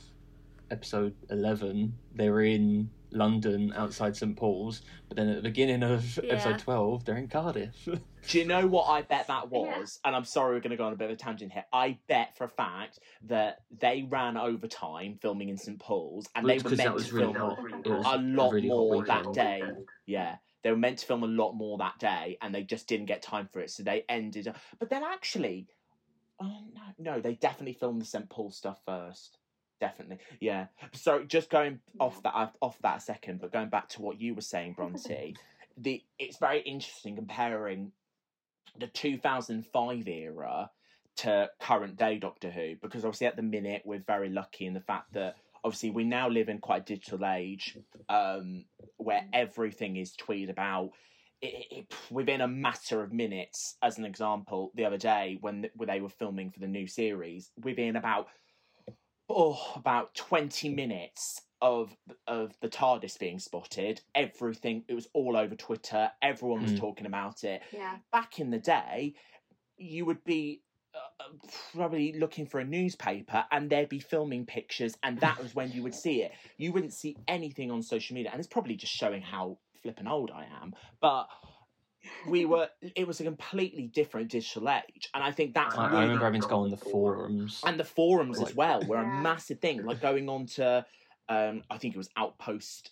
episode 0.72 1.14
eleven, 1.30 1.94
they're 2.16 2.42
in 2.42 2.90
London 3.14 3.74
outside 3.76 4.16
St 4.18 4.36
Paul's, 4.36 4.82
but 5.08 5.18
then 5.18 5.30
at 5.30 5.36
the 5.38 5.42
beginning 5.42 5.84
of 5.84 6.18
Yeah. 6.24 6.32
episode 6.34 6.60
twelve, 6.60 7.06
they're 7.06 7.18
in 7.18 7.28
Cardiff. 7.28 7.88
Do 8.30 8.40
you 8.40 8.46
know 8.46 8.66
what 8.68 8.86
I 8.90 9.02
bet 9.02 9.28
that 9.28 9.50
Yeah. 9.52 9.80
was? 9.80 10.00
And 10.06 10.16
I'm 10.16 10.24
sorry 10.24 10.54
we're 10.56 10.62
going 10.62 10.72
to 10.72 10.78
go 10.78 10.86
on 10.86 10.94
a 10.94 10.96
bit 10.96 11.10
of 11.10 11.16
a 11.16 11.16
tangent 11.18 11.52
here. 11.52 11.66
I 11.74 12.00
bet 12.08 12.38
for 12.38 12.46
a 12.46 12.50
fact 12.50 13.00
that 13.24 13.64
they 13.70 14.04
ran 14.10 14.38
overtime 14.38 15.18
filming 15.22 15.50
in 15.50 15.58
St 15.58 15.78
Paul's 15.80 16.28
and 16.36 16.46
Well, 16.46 16.54
they 16.54 16.58
were 16.60 16.64
were 16.64 16.70
'cause 16.70 16.78
that 16.78 16.84
meant 16.86 16.96
was 16.96 17.08
to 17.10 17.16
really 17.16 17.34
film 17.34 17.36
hot. 17.36 18.16
A 18.16 18.18
lot 18.22 18.54
really 18.54 18.70
hot 18.70 18.78
more 18.78 19.04
that 19.06 19.26
weekend. 19.28 19.36
day. 19.36 19.72
Yeah. 20.06 20.38
They 20.64 20.72
were 20.72 20.78
meant 20.78 21.00
to 21.00 21.06
film 21.06 21.24
a 21.24 21.28
lot 21.28 21.52
more 21.52 21.78
that 21.80 22.00
day 22.00 22.38
and 22.42 22.56
they 22.56 22.64
just 22.64 22.88
didn't 22.88 23.08
get 23.08 23.22
time 23.22 23.50
for 23.52 23.60
it. 23.60 23.70
So 23.72 23.84
they 23.84 24.06
ended 24.08 24.48
up. 24.48 24.58
But 24.80 24.90
then 24.90 25.04
actually, 25.04 25.68
oh, 26.40 26.64
no, 26.74 26.82
no, 27.16 27.20
they 27.20 27.36
definitely 27.36 27.74
filmed 27.74 28.02
the 28.02 28.06
St. 28.06 28.30
Paul 28.30 28.52
stuff 28.52 28.80
first. 28.86 29.38
Definitely. 29.84 30.20
Yeah. 30.40 30.68
So 30.94 31.26
just 31.26 31.50
going 31.50 31.80
off 32.00 32.24
that 32.24 32.54
off 32.62 32.78
that 32.84 32.98
a 32.98 33.02
second, 33.02 33.42
but 33.42 33.52
going 33.52 33.68
back 33.68 33.90
to 33.90 34.02
what 34.02 34.22
you 34.22 34.34
were 34.34 34.40
saying, 34.40 34.76
Bronte, 34.78 35.36
the 35.78 36.02
it's 36.18 36.38
very 36.38 36.62
interesting 36.62 37.18
comparing 37.18 37.92
the 38.80 38.88
2005 38.88 40.08
era 40.08 40.72
to 41.18 41.50
current 41.60 41.98
day 41.98 42.18
Doctor 42.18 42.50
Who 42.50 42.76
because 42.82 43.04
obviously 43.04 43.28
at 43.28 43.36
the 43.36 43.42
minute 43.42 43.82
we're 43.84 44.04
very 44.08 44.30
lucky 44.30 44.66
in 44.66 44.74
the 44.74 44.80
fact 44.80 45.12
that 45.14 45.36
obviously 45.66 45.92
we 45.92 46.06
now 46.06 46.30
live 46.30 46.48
in 46.48 46.60
quite 46.60 46.84
a 46.84 46.96
digital 46.96 47.26
age 47.26 47.78
um, 48.08 48.64
where 48.96 49.26
everything 49.34 49.98
is 49.98 50.16
tweeted 50.16 50.50
about 50.50 50.92
it, 51.42 51.66
it, 51.70 51.94
within 52.10 52.40
a 52.40 52.48
matter 52.48 53.04
of 53.04 53.12
minutes. 53.12 53.76
As 53.84 53.98
an 53.98 54.06
example, 54.06 54.72
the 54.76 54.86
other 54.86 54.98
day 54.98 55.38
when, 55.42 55.68
when 55.76 55.90
they 55.90 56.00
were 56.00 56.08
filming 56.08 56.52
for 56.52 56.62
the 56.62 56.68
new 56.68 56.88
series, 56.88 57.52
within 57.62 57.98
about 57.98 58.28
oh 59.30 59.74
about 59.76 60.14
twenty 60.16 60.70
minutes 60.70 61.42
of 61.62 61.96
of 62.28 62.54
the 62.62 62.68
TARDIS 62.70 63.18
being 63.18 63.40
spotted, 63.40 64.02
everything 64.16 64.84
it 64.88 64.94
was 64.94 65.08
all 65.14 65.38
over 65.38 65.56
Twitter. 65.56 66.12
Everyone 66.22 66.62
was 66.62 66.74
Mm. 66.74 66.80
talking 66.80 67.06
about 67.06 67.44
it. 67.44 67.62
Yeah. 67.72 67.98
Back 68.12 68.40
in 68.40 68.50
the 68.52 68.60
day, 68.60 69.14
you 69.78 70.06
would 70.06 70.24
be 70.24 70.62
uh, 70.96 71.24
probably 71.74 72.14
looking 72.14 72.46
for 72.46 72.60
a 72.60 72.66
newspaper 72.66 73.46
and 73.52 73.70
they'd 73.70 73.90
be 73.90 74.00
filming 74.00 74.46
pictures 74.46 74.96
and 75.02 75.20
that 75.22 75.42
was 75.42 75.56
when 75.56 75.72
you 75.72 75.82
would 75.82 75.96
see 75.96 76.22
it 76.22 76.32
you 76.58 76.72
wouldn't 76.72 76.94
see 76.94 77.18
anything 77.28 77.72
on 77.72 77.82
social 77.82 78.14
media 78.14 78.30
and 78.32 78.40
it's 78.40 78.48
probably 78.48 78.76
just 78.76 78.94
showing 78.94 79.20
how 79.24 79.58
flippin' 79.82 80.08
old 80.08 80.30
i 80.30 80.46
am 80.62 80.72
but 81.02 81.26
we 82.28 82.46
were 82.46 82.70
it 82.96 83.08
was 83.08 83.20
a 83.20 83.24
completely 83.24 83.88
different 83.88 84.30
digital 84.30 84.70
age 84.70 85.10
and 85.14 85.24
i 85.24 85.32
think 85.32 85.54
that's 85.54 85.78
I, 85.78 85.86
really 85.88 85.98
I 85.98 86.02
remember 86.04 86.26
having 86.26 86.42
to 86.42 86.48
go 86.48 86.58
on 86.58 86.70
the 86.70 86.78
forums. 86.78 87.62
and 87.66 87.80
the 87.80 87.84
forums 87.84 88.42
as 88.42 88.56
well 88.56 88.84
were 88.86 89.02
Yeah. 89.02 89.20
a 89.20 89.22
massive 89.22 89.60
thing 89.60 89.86
like 89.86 90.02
going 90.02 90.30
on 90.30 90.46
to 90.58 90.86
um 91.30 91.64
i 91.70 91.78
think 91.78 91.96
it 91.96 91.98
was 91.98 92.10
outpost 92.18 92.92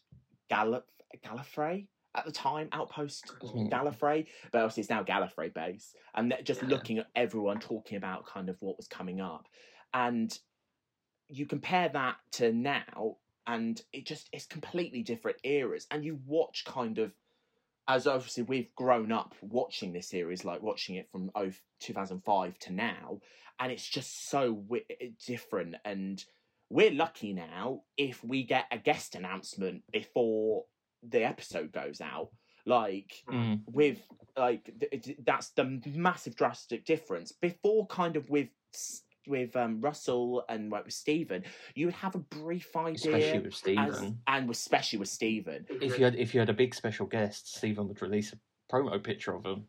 Gallif- 0.51 0.83
gallifrey 1.25 1.87
at 2.15 2.25
the 2.25 2.31
time 2.31 2.67
outpost 2.73 3.31
gallifrey 3.41 4.27
but 4.51 4.59
obviously 4.59 4.81
it's 4.81 4.89
now 4.89 5.03
gallifrey 5.03 5.53
base 5.53 5.93
and 6.15 6.33
just 6.43 6.61
Yeah. 6.61 6.69
looking 6.69 6.99
at 6.99 7.07
everyone 7.15 7.59
talking 7.59 7.97
about 7.97 8.25
kind 8.25 8.49
of 8.49 8.57
what 8.61 8.77
was 8.77 8.87
coming 8.87 9.21
up 9.21 9.47
and 9.93 10.37
you 11.29 11.45
compare 11.45 11.87
that 11.89 12.17
to 12.33 12.51
now 12.51 13.17
and 13.47 13.81
it 13.93 14.05
just 14.05 14.29
it's 14.33 14.45
completely 14.45 15.03
different 15.03 15.37
eras 15.43 15.87
and 15.91 16.03
you 16.03 16.19
watch 16.25 16.63
kind 16.65 16.97
of 16.99 17.13
as 17.87 18.07
obviously 18.07 18.43
we've 18.43 18.73
grown 18.75 19.11
up 19.11 19.33
watching 19.41 19.91
this 19.93 20.09
series 20.09 20.45
like 20.45 20.61
watching 20.61 20.95
it 20.95 21.09
from 21.11 21.31
oh, 21.35 21.51
2005 21.81 22.57
to 22.59 22.73
now 22.73 23.19
and 23.59 23.71
it's 23.71 23.87
just 23.87 24.29
so 24.29 24.53
wi- 24.55 24.85
different. 25.27 25.75
And 25.85 26.23
we're 26.69 26.91
lucky 26.91 27.33
now 27.33 27.81
if 27.97 28.23
we 28.23 28.43
get 28.43 28.65
a 28.71 28.77
guest 28.79 29.13
announcement 29.15 29.83
before 29.91 30.63
the 31.03 31.23
episode 31.23 31.71
goes 31.71 32.01
out. 32.01 32.29
Like 32.65 33.11
Mm. 33.27 33.61
with 33.67 33.99
like 34.37 34.69
th- 34.79 35.03
th- 35.03 35.17
that's 35.25 35.49
the 35.51 35.81
massive 35.93 36.35
drastic 36.35 36.85
difference. 36.85 37.31
Before 37.31 37.85
kind 37.87 38.15
of 38.15 38.29
with 38.29 38.49
with 39.27 39.55
um 39.55 39.79
russell 39.81 40.43
and 40.49 40.71
like 40.71 40.85
with 40.85 40.93
steven 40.93 41.43
you 41.75 41.85
would 41.85 41.95
have 41.95 42.15
a 42.15 42.19
brief 42.19 42.75
idea. 42.75 42.93
Especially 42.95 43.27
idea 43.29 43.41
with 43.41 43.53
as, 43.53 43.95
Steven. 43.97 44.19
and 44.27 44.49
especially 44.49 44.99
with 44.99 45.09
steven 45.09 45.65
If 45.81 45.97
you 45.99 46.05
had 46.05 46.15
if 46.15 46.33
you 46.33 46.39
had 46.39 46.49
a 46.49 46.53
big 46.53 46.73
special 46.73 47.05
guest, 47.05 47.55
Steven 47.57 47.87
would 47.87 48.01
release 48.01 48.33
a 48.33 48.39
promo 48.73 49.01
picture 49.03 49.35
of 49.35 49.45
him 49.45 49.65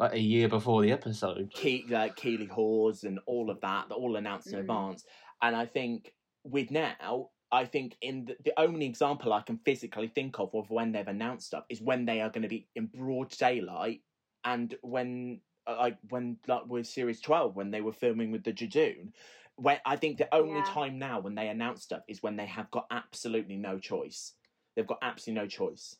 like 0.00 0.14
a 0.14 0.18
year 0.20 0.48
before 0.48 0.82
the 0.82 0.90
episode. 0.90 1.52
Ke- 1.54 1.88
like 1.88 2.16
Keeley 2.16 2.46
Hawes 2.46 3.04
and 3.04 3.20
all 3.26 3.50
of 3.50 3.60
that, 3.60 3.88
they're 3.88 3.96
all 3.98 4.16
announced 4.16 4.48
in 4.48 4.54
Mm. 4.54 4.60
advance. 4.60 5.04
And 5.42 5.54
I 5.54 5.66
think 5.66 6.12
with 6.44 6.70
now, 6.72 7.30
I 7.52 7.66
think 7.66 7.96
in 8.00 8.24
the, 8.24 8.36
the 8.44 8.52
only 8.58 8.86
example 8.86 9.32
I 9.32 9.42
can 9.42 9.58
physically 9.58 10.08
think 10.08 10.40
of 10.40 10.54
of 10.54 10.70
when 10.70 10.90
they've 10.92 11.06
announced 11.06 11.46
stuff 11.48 11.64
is 11.68 11.80
when 11.80 12.04
they 12.06 12.20
are 12.20 12.30
going 12.30 12.42
to 12.42 12.48
be 12.48 12.66
in 12.74 12.86
broad 12.86 13.30
daylight, 13.30 14.00
and 14.44 14.74
when 14.82 15.40
like 15.66 15.98
when 16.08 16.38
like 16.46 16.66
with 16.66 16.86
series 16.86 17.20
twelve 17.20 17.56
when 17.56 17.70
they 17.70 17.80
were 17.80 17.92
filming 17.92 18.30
with 18.32 18.44
the 18.44 18.52
Judoon. 18.52 19.12
When 19.56 19.78
I 19.84 19.96
think 19.96 20.16
the 20.18 20.34
only 20.34 20.60
Yeah. 20.60 20.64
time 20.64 20.98
now 20.98 21.20
when 21.20 21.34
they 21.34 21.48
announce 21.48 21.82
stuff 21.82 22.02
is 22.08 22.22
when 22.22 22.36
they 22.36 22.46
have 22.46 22.70
got 22.70 22.86
absolutely 22.90 23.56
no 23.56 23.78
choice. 23.78 24.34
They've 24.74 24.86
got 24.86 24.98
absolutely 25.02 25.42
no 25.42 25.48
choice. 25.48 25.96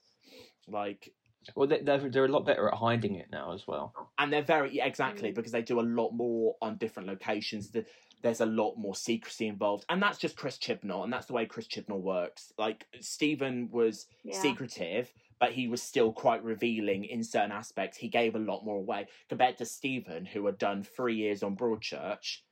Like 0.68 1.12
Well, 1.54 1.68
they, 1.68 1.80
they're 1.80 2.08
they're 2.08 2.24
a 2.24 2.28
lot 2.28 2.46
better 2.46 2.68
at 2.68 2.74
hiding 2.74 3.16
it 3.16 3.28
now 3.30 3.52
as 3.52 3.66
well. 3.66 3.94
and 4.18 4.32
they're 4.32 4.42
very 4.42 4.74
yeah, 4.76 4.86
exactly 4.86 5.30
Mm. 5.30 5.34
because 5.34 5.52
they 5.52 5.62
do 5.62 5.80
a 5.80 5.82
lot 5.82 6.12
more 6.12 6.56
on 6.62 6.76
different 6.76 7.08
locations. 7.08 7.70
The, 7.70 7.84
there's 8.22 8.40
a 8.40 8.46
lot 8.46 8.76
more 8.76 8.94
secrecy 8.94 9.48
involved, 9.48 9.84
and 9.88 10.00
that's 10.00 10.18
just 10.18 10.36
Chris 10.36 10.56
Chibnall, 10.56 11.02
and 11.02 11.12
that's 11.12 11.26
the 11.26 11.32
way 11.32 11.44
Chris 11.44 11.66
Chibnall 11.66 12.00
works. 12.00 12.52
Like 12.56 12.86
Steven 13.00 13.68
was 13.72 14.06
Yeah. 14.22 14.38
secretive, 14.38 15.12
but 15.42 15.50
he 15.50 15.66
was 15.66 15.82
still 15.82 16.12
quite 16.12 16.44
revealing 16.44 17.02
in 17.02 17.24
certain 17.24 17.50
aspects. 17.50 17.98
He 17.98 18.06
gave 18.06 18.36
a 18.36 18.38
lot 18.38 18.64
more 18.64 18.76
away 18.76 19.08
compared 19.28 19.58
to 19.58 19.64
Steven, 19.66 20.24
who 20.24 20.46
had 20.46 20.56
done 20.56 20.84
three 20.84 21.16
years 21.16 21.42
on 21.42 21.56
Broadchurch. 21.56 22.42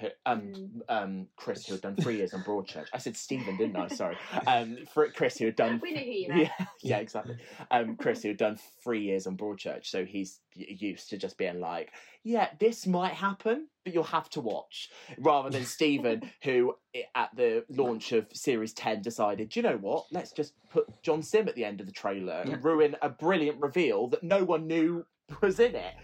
Who- 0.00 0.08
Um, 0.26 0.40
Mm. 0.52 0.80
um, 0.88 1.28
Chris, 1.36 1.66
who 1.66 1.72
had 1.74 1.82
done 1.82 1.96
three 1.96 2.16
years 2.16 2.34
on 2.34 2.42
Broadchurch. 2.42 2.86
I 2.92 2.98
said 2.98 3.16
Steven, 3.16 3.56
didn't 3.56 3.76
I? 3.76 3.88
Sorry. 3.88 4.16
Um, 4.46 4.84
for 4.92 5.08
Chris, 5.10 5.38
who 5.38 5.46
had 5.46 5.56
done 5.56 5.80
We 5.82 5.92
knew 5.92 6.00
who 6.04 6.10
you 6.10 6.28
meant. 6.28 6.40
yeah, 6.58 6.66
yeah, 6.82 6.98
exactly. 6.98 7.36
Um, 7.70 7.96
Chris, 7.96 8.22
who 8.22 8.28
had 8.28 8.36
done 8.36 8.58
three 8.82 9.02
years 9.02 9.26
on 9.26 9.36
Broadchurch, 9.36 9.86
so 9.86 10.04
he's 10.04 10.40
used 10.54 11.10
to 11.10 11.16
just 11.18 11.36
being 11.38 11.60
like, 11.60 11.92
"Yeah, 12.22 12.48
this 12.58 12.86
might 12.86 13.12
happen, 13.14 13.68
but 13.84 13.92
you'll 13.94 14.04
have 14.04 14.28
to 14.30 14.40
watch." 14.40 14.90
Rather 15.18 15.50
than 15.50 15.64
Steven, 15.64 16.30
who 16.42 16.74
at 17.14 17.30
the 17.36 17.64
launch 17.68 18.12
of 18.12 18.26
Series 18.32 18.72
Ten 18.72 19.02
decided, 19.02 19.48
"Do 19.50 19.60
you 19.60 19.62
know 19.64 19.76
what? 19.78 20.06
Let's 20.12 20.32
just 20.32 20.54
put 20.70 20.86
John 21.02 21.22
Simm 21.22 21.48
at 21.48 21.54
the 21.54 21.64
end 21.64 21.80
of 21.80 21.86
the 21.86 21.92
trailer 21.92 22.42
Yeah. 22.46 22.54
and 22.54 22.64
ruin 22.64 22.96
a 23.02 23.08
brilliant 23.08 23.60
reveal 23.60 24.08
that 24.08 24.22
no 24.22 24.44
one 24.44 24.66
knew 24.66 25.06
was 25.40 25.58
in 25.60 25.74
it." 25.74 25.94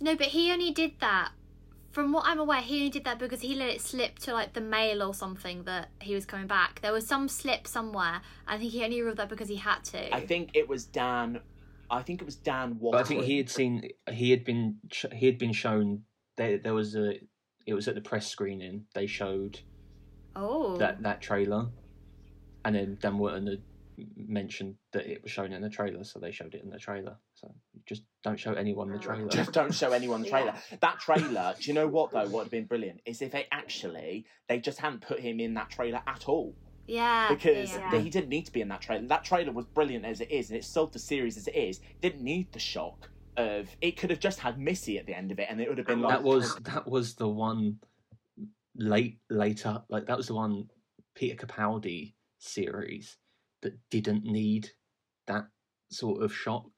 No, 0.00 0.14
but 0.16 0.28
he 0.28 0.50
only 0.52 0.70
did 0.72 0.98
that. 1.00 1.32
From 1.92 2.10
what 2.10 2.24
I'm 2.26 2.40
aware, 2.40 2.62
he 2.62 2.76
only 2.76 2.88
did 2.88 3.04
that 3.04 3.18
because 3.18 3.42
he 3.42 3.54
let 3.54 3.68
it 3.68 3.82
slip 3.82 4.18
to 4.20 4.32
like 4.32 4.54
the 4.54 4.62
mail 4.62 5.02
or 5.02 5.12
something 5.12 5.64
that 5.64 5.90
he 6.00 6.14
was 6.14 6.24
coming 6.24 6.46
back. 6.46 6.80
There 6.80 6.92
was 6.92 7.06
some 7.06 7.28
slip 7.28 7.66
somewhere. 7.66 8.22
I 8.46 8.56
think 8.56 8.72
he 8.72 8.82
only 8.82 9.00
revealed 9.00 9.18
that 9.18 9.28
because 9.28 9.48
he 9.48 9.56
had 9.56 9.84
to. 9.84 10.14
I 10.14 10.20
think 10.20 10.50
it 10.54 10.66
was 10.66 10.86
Dan. 10.86 11.40
I 11.90 12.00
think 12.00 12.22
it 12.22 12.24
was 12.24 12.36
Dan 12.36 12.78
Watson. 12.78 12.92
But 12.92 13.00
I 13.00 13.04
think 13.04 13.24
he 13.24 13.36
had 13.36 13.50
seen 13.50 13.90
he 14.10 14.30
had 14.30 14.42
been 14.42 14.78
he 15.12 15.26
had 15.26 15.36
been 15.36 15.52
shown 15.52 16.04
there 16.36 16.56
there 16.56 16.72
was 16.72 16.96
a 16.96 17.20
it 17.66 17.74
was 17.74 17.88
at 17.88 17.94
the 17.94 18.00
press 18.00 18.26
screening 18.26 18.86
they 18.94 19.06
showed 19.06 19.60
oh, 20.34 20.78
that 20.78 21.02
that 21.02 21.20
trailer, 21.20 21.68
and 22.64 22.74
then 22.74 22.96
Dan 23.02 23.18
Wharton 23.18 23.46
had 23.46 23.62
mentioned 24.16 24.76
that 24.92 25.06
it 25.06 25.22
was 25.22 25.30
shown 25.30 25.52
in 25.52 25.60
the 25.60 25.68
trailer, 25.68 26.04
so 26.04 26.18
they 26.18 26.30
showed 26.30 26.54
it 26.54 26.62
in 26.64 26.70
the 26.70 26.78
trailer. 26.78 27.18
So 27.42 27.54
just 27.86 28.02
don't 28.24 28.38
show 28.38 28.54
anyone 28.54 28.90
the 28.90 28.98
trailer. 28.98 29.28
Just 29.28 29.52
don't 29.52 29.74
show 29.74 29.92
anyone 29.92 30.22
the 30.22 30.30
trailer. 30.30 30.54
Yeah. 30.70 30.76
That 30.80 31.00
trailer, 31.00 31.54
do 31.60 31.68
you 31.68 31.74
know 31.74 31.88
what 31.88 32.12
though? 32.12 32.20
What 32.20 32.32
would 32.32 32.42
have 32.44 32.50
been 32.50 32.66
brilliant 32.66 33.00
is 33.04 33.20
if 33.20 33.32
they 33.32 33.46
actually 33.52 34.24
they 34.48 34.60
just 34.60 34.78
hadn't 34.78 35.02
put 35.02 35.20
him 35.20 35.40
in 35.40 35.54
that 35.54 35.70
trailer 35.70 36.00
at 36.06 36.28
all 36.28 36.54
yeah, 36.86 37.28
because 37.28 37.72
yeah. 37.72 37.90
Yeah. 37.92 38.00
he 38.00 38.10
didn't 38.10 38.28
need 38.28 38.46
to 38.46 38.52
be 38.52 38.60
in 38.60 38.68
that 38.68 38.80
trailer. 38.80 39.06
That 39.06 39.24
trailer 39.24 39.52
was 39.52 39.66
brilliant 39.66 40.04
as 40.04 40.20
it 40.20 40.30
is, 40.30 40.50
and 40.50 40.58
it 40.58 40.64
sold 40.64 40.92
the 40.92 40.98
series 40.98 41.36
as 41.36 41.46
it 41.48 41.54
is. 41.54 41.80
Didn't 42.00 42.22
need 42.22 42.52
the 42.52 42.58
shock 42.58 43.08
of 43.36 43.68
it. 43.80 43.96
Could 43.96 44.10
have 44.10 44.20
just 44.20 44.40
had 44.40 44.58
Missy 44.58 44.98
at 44.98 45.06
the 45.06 45.16
end 45.16 45.30
of 45.30 45.38
it, 45.38 45.46
and 45.48 45.60
it 45.60 45.68
would 45.68 45.78
have 45.78 45.86
been 45.86 46.00
like 46.00 46.18
that 46.18 46.22
was 46.22 46.56
that 46.62 46.88
was 46.88 47.14
the 47.14 47.28
one 47.28 47.78
late 48.74 49.18
later 49.28 49.82
like 49.90 50.06
that 50.06 50.16
was 50.16 50.28
the 50.28 50.34
one 50.34 50.66
Peter 51.14 51.46
Capaldi 51.46 52.14
series 52.38 53.18
that 53.60 53.78
didn't 53.90 54.24
need 54.24 54.70
that 55.26 55.46
sort 55.90 56.22
of 56.22 56.34
shock. 56.34 56.70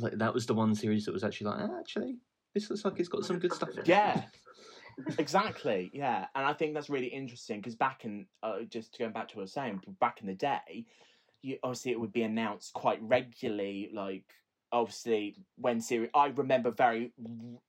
Like 0.00 0.18
that 0.18 0.34
was 0.34 0.46
the 0.46 0.54
one 0.54 0.74
series 0.74 1.04
that 1.06 1.12
was 1.12 1.24
actually 1.24 1.48
like, 1.48 1.60
ah, 1.60 1.78
actually, 1.78 2.16
this 2.54 2.70
looks 2.70 2.84
like 2.84 2.98
it's 2.98 3.08
got 3.08 3.24
some 3.24 3.38
good 3.38 3.52
stuff. 3.52 3.70
in 3.70 3.80
it." 3.80 3.88
Yeah. 3.88 4.22
exactly 5.18 5.90
yeah 5.94 6.26
and 6.34 6.44
i 6.44 6.52
think 6.52 6.74
that's 6.74 6.90
really 6.90 7.06
interesting 7.06 7.58
because 7.58 7.74
back 7.74 8.04
in 8.04 8.26
uh, 8.42 8.58
just 8.68 8.98
going 8.98 9.12
back 9.12 9.28
to 9.28 9.36
what 9.36 9.42
i 9.42 9.44
was 9.44 9.52
saying 9.52 9.80
back 9.98 10.20
in 10.20 10.26
the 10.26 10.34
day 10.34 10.84
you 11.42 11.56
obviously 11.62 11.92
it 11.92 12.00
would 12.00 12.12
be 12.12 12.22
announced 12.22 12.72
quite 12.74 13.00
regularly 13.00 13.90
like 13.94 14.24
obviously 14.72 15.34
when 15.56 15.80
series 15.80 16.10
i 16.14 16.26
remember 16.26 16.70
very 16.70 17.12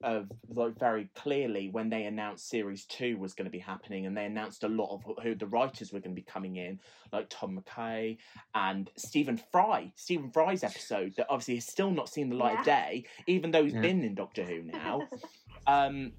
uh, 0.03 0.21
like 0.49 0.77
very 0.77 1.09
clearly 1.15 1.67
when 1.69 1.89
they 1.89 2.03
announced 2.03 2.47
series 2.47 2.85
2 2.85 3.17
was 3.17 3.33
going 3.33 3.45
to 3.45 3.51
be 3.51 3.59
happening 3.59 4.05
and 4.05 4.15
they 4.15 4.25
announced 4.25 4.63
a 4.63 4.67
lot 4.67 4.93
of 4.93 5.23
who 5.23 5.33
the 5.33 5.47
writers 5.47 5.91
were 5.91 5.99
going 5.99 6.15
to 6.15 6.21
be 6.21 6.25
coming 6.25 6.57
in 6.57 6.79
like 7.11 7.27
tom 7.29 7.59
mckay 7.59 8.17
and 8.53 8.89
stephen 8.97 9.39
fry 9.51 9.91
stephen 9.95 10.29
fry's 10.31 10.63
episode 10.63 11.13
that 11.17 11.25
obviously 11.29 11.55
has 11.55 11.65
still 11.65 11.91
not 11.91 12.07
seen 12.09 12.29
the 12.29 12.35
light 12.35 12.59
of 12.59 12.65
day 12.65 13.03
even 13.27 13.49
though 13.51 13.63
he's 13.63 13.73
Yeah. 13.73 13.81
been 13.81 14.03
in 14.03 14.13
doctor 14.15 14.43
who 14.43 14.61
now 14.61 15.07
um 15.67 16.11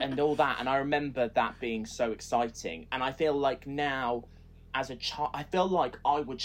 and 0.00 0.18
all 0.20 0.36
that 0.36 0.56
and 0.58 0.68
i 0.68 0.76
remember 0.76 1.30
that 1.34 1.60
being 1.60 1.84
so 1.84 2.12
exciting 2.12 2.86
and 2.92 3.02
i 3.02 3.12
feel 3.12 3.34
like 3.34 3.66
now 3.66 4.22
as 4.74 4.90
a 4.90 4.96
child 4.96 5.30
i 5.34 5.42
feel 5.42 5.68
like 5.68 5.98
i 6.04 6.20
would 6.20 6.42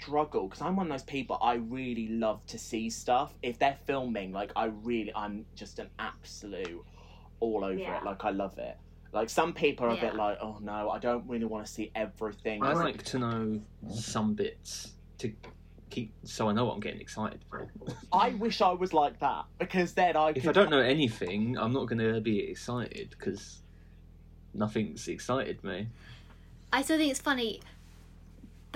struggle 0.00 0.46
because 0.48 0.60
i'm 0.62 0.76
one 0.76 0.86
of 0.86 0.92
those 0.92 1.02
people 1.04 1.38
i 1.42 1.54
really 1.54 2.08
love 2.08 2.44
to 2.46 2.58
see 2.58 2.90
stuff 2.90 3.32
if 3.42 3.58
they're 3.58 3.78
filming 3.86 4.32
like 4.32 4.52
i 4.56 4.66
really 4.82 5.12
i'm 5.14 5.44
just 5.54 5.78
an 5.78 5.88
absolute 5.98 6.84
all 7.40 7.64
over 7.64 7.74
Yeah. 7.74 7.98
it 7.98 8.04
like 8.04 8.24
i 8.24 8.30
love 8.30 8.58
it 8.58 8.76
like 9.12 9.30
some 9.30 9.52
people 9.52 9.86
are 9.86 9.90
a 9.90 9.96
bit 9.96 10.14
like 10.14 10.38
oh 10.42 10.58
no 10.60 10.90
i 10.90 10.98
don't 10.98 11.26
really 11.28 11.44
want 11.46 11.64
to 11.66 11.72
see 11.72 11.90
everything 11.94 12.62
I 12.62 12.72
like 12.74 13.02
to 13.04 13.18
know 13.18 13.60
some 13.90 14.34
bits 14.34 14.92
to 15.18 15.32
keep 15.88 16.12
so 16.24 16.48
I 16.48 16.52
know 16.52 16.64
what 16.66 16.74
I'm 16.74 16.80
getting 16.80 17.00
excited 17.00 17.40
for. 17.48 17.68
i 18.12 18.30
wish 18.30 18.60
i 18.60 18.70
was 18.72 18.92
like 18.92 19.18
that 19.20 19.44
because 19.58 19.92
then 19.94 20.16
i 20.16 20.30
If 20.30 20.42
could 20.42 20.48
I 20.48 20.52
don't 20.52 20.70
know 20.70 20.80
anything, 20.80 21.56
I'm 21.56 21.72
not 21.72 21.86
going 21.86 22.00
to 22.00 22.20
be 22.20 22.40
excited 22.40 23.10
because 23.16 23.62
nothing's 24.52 25.06
excited 25.08 25.62
me. 25.64 25.88
I 26.72 26.82
still 26.82 26.98
think 26.98 27.10
it's 27.12 27.20
funny. 27.20 27.60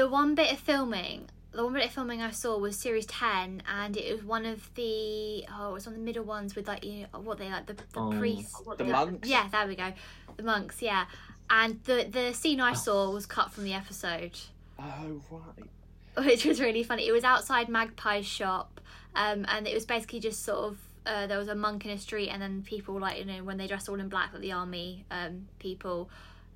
The 0.00 0.08
one 0.08 0.34
bit 0.34 0.50
of 0.50 0.58
filming, 0.58 1.28
the 1.52 1.62
one 1.62 1.74
bit 1.74 1.84
of 1.84 1.90
filming 1.90 2.22
I 2.22 2.30
saw 2.30 2.56
was 2.56 2.74
series 2.74 3.04
ten, 3.04 3.62
and 3.70 3.98
it 3.98 4.10
was 4.10 4.24
one 4.24 4.46
of 4.46 4.74
the 4.74 5.44
oh, 5.54 5.68
it 5.68 5.72
was 5.74 5.84
one 5.84 5.94
of 5.94 6.00
the 6.00 6.04
middle 6.06 6.24
ones 6.24 6.56
with 6.56 6.66
like 6.66 6.86
you 6.86 7.02
know 7.12 7.20
what 7.20 7.36
they 7.36 7.50
like 7.50 7.66
the, 7.66 7.74
the 7.74 7.82
Oh. 7.96 8.10
priests, 8.10 8.58
The 8.78 8.84
like- 8.84 8.92
monks? 8.92 9.28
Yeah, 9.28 9.46
there 9.52 9.68
we 9.68 9.76
go, 9.76 9.92
the 10.38 10.42
monks. 10.42 10.80
Yeah, 10.80 11.04
and 11.50 11.84
the 11.84 12.08
the 12.10 12.32
scene 12.32 12.62
I 12.62 12.72
saw 12.72 13.10
was 13.10 13.26
cut 13.26 13.52
from 13.52 13.64
the 13.64 13.74
episode. 13.74 14.38
Oh 14.78 15.20
right. 15.30 15.68
which 16.26 16.46
was 16.46 16.62
really 16.62 16.82
funny. 16.82 17.06
It 17.06 17.12
was 17.12 17.22
outside 17.22 17.68
Magpie's 17.68 18.24
shop, 18.24 18.80
um, 19.14 19.44
and 19.48 19.68
it 19.68 19.74
was 19.74 19.84
basically 19.84 20.20
just 20.20 20.42
sort 20.42 20.60
of 20.60 20.78
uh, 21.04 21.26
there 21.26 21.36
was 21.36 21.48
a 21.48 21.54
monk 21.54 21.84
in 21.84 21.90
a 21.90 21.98
street, 21.98 22.30
and 22.30 22.40
then 22.40 22.62
people 22.62 22.98
like 22.98 23.18
you 23.18 23.26
know 23.26 23.44
when 23.44 23.58
they 23.58 23.66
dressed 23.66 23.86
all 23.86 24.00
in 24.00 24.08
black, 24.08 24.32
like 24.32 24.40
the 24.40 24.52
army 24.52 25.04
um, 25.10 25.46
people, 25.58 26.08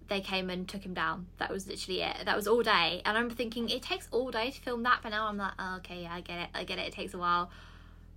they 0.08 0.20
came 0.20 0.50
and 0.50 0.68
took 0.68 0.84
him 0.84 0.94
down. 0.94 1.26
That 1.38 1.50
was 1.50 1.66
literally 1.66 2.02
it. 2.02 2.24
That 2.24 2.36
was 2.36 2.46
all 2.46 2.62
day, 2.62 3.02
and 3.04 3.16
I'm 3.16 3.30
thinking 3.30 3.68
it 3.68 3.82
takes 3.82 4.08
all 4.10 4.30
day 4.30 4.50
to 4.50 4.60
film 4.60 4.82
that, 4.84 5.00
but 5.02 5.10
now 5.10 5.26
I'm 5.26 5.38
like, 5.38 5.52
oh, 5.58 5.76
okay, 5.78 6.02
yeah, 6.02 6.14
I 6.14 6.20
get 6.20 6.38
it, 6.38 6.48
I 6.54 6.64
get 6.64 6.78
it. 6.78 6.88
It 6.88 6.92
takes 6.92 7.14
a 7.14 7.18
while. 7.18 7.50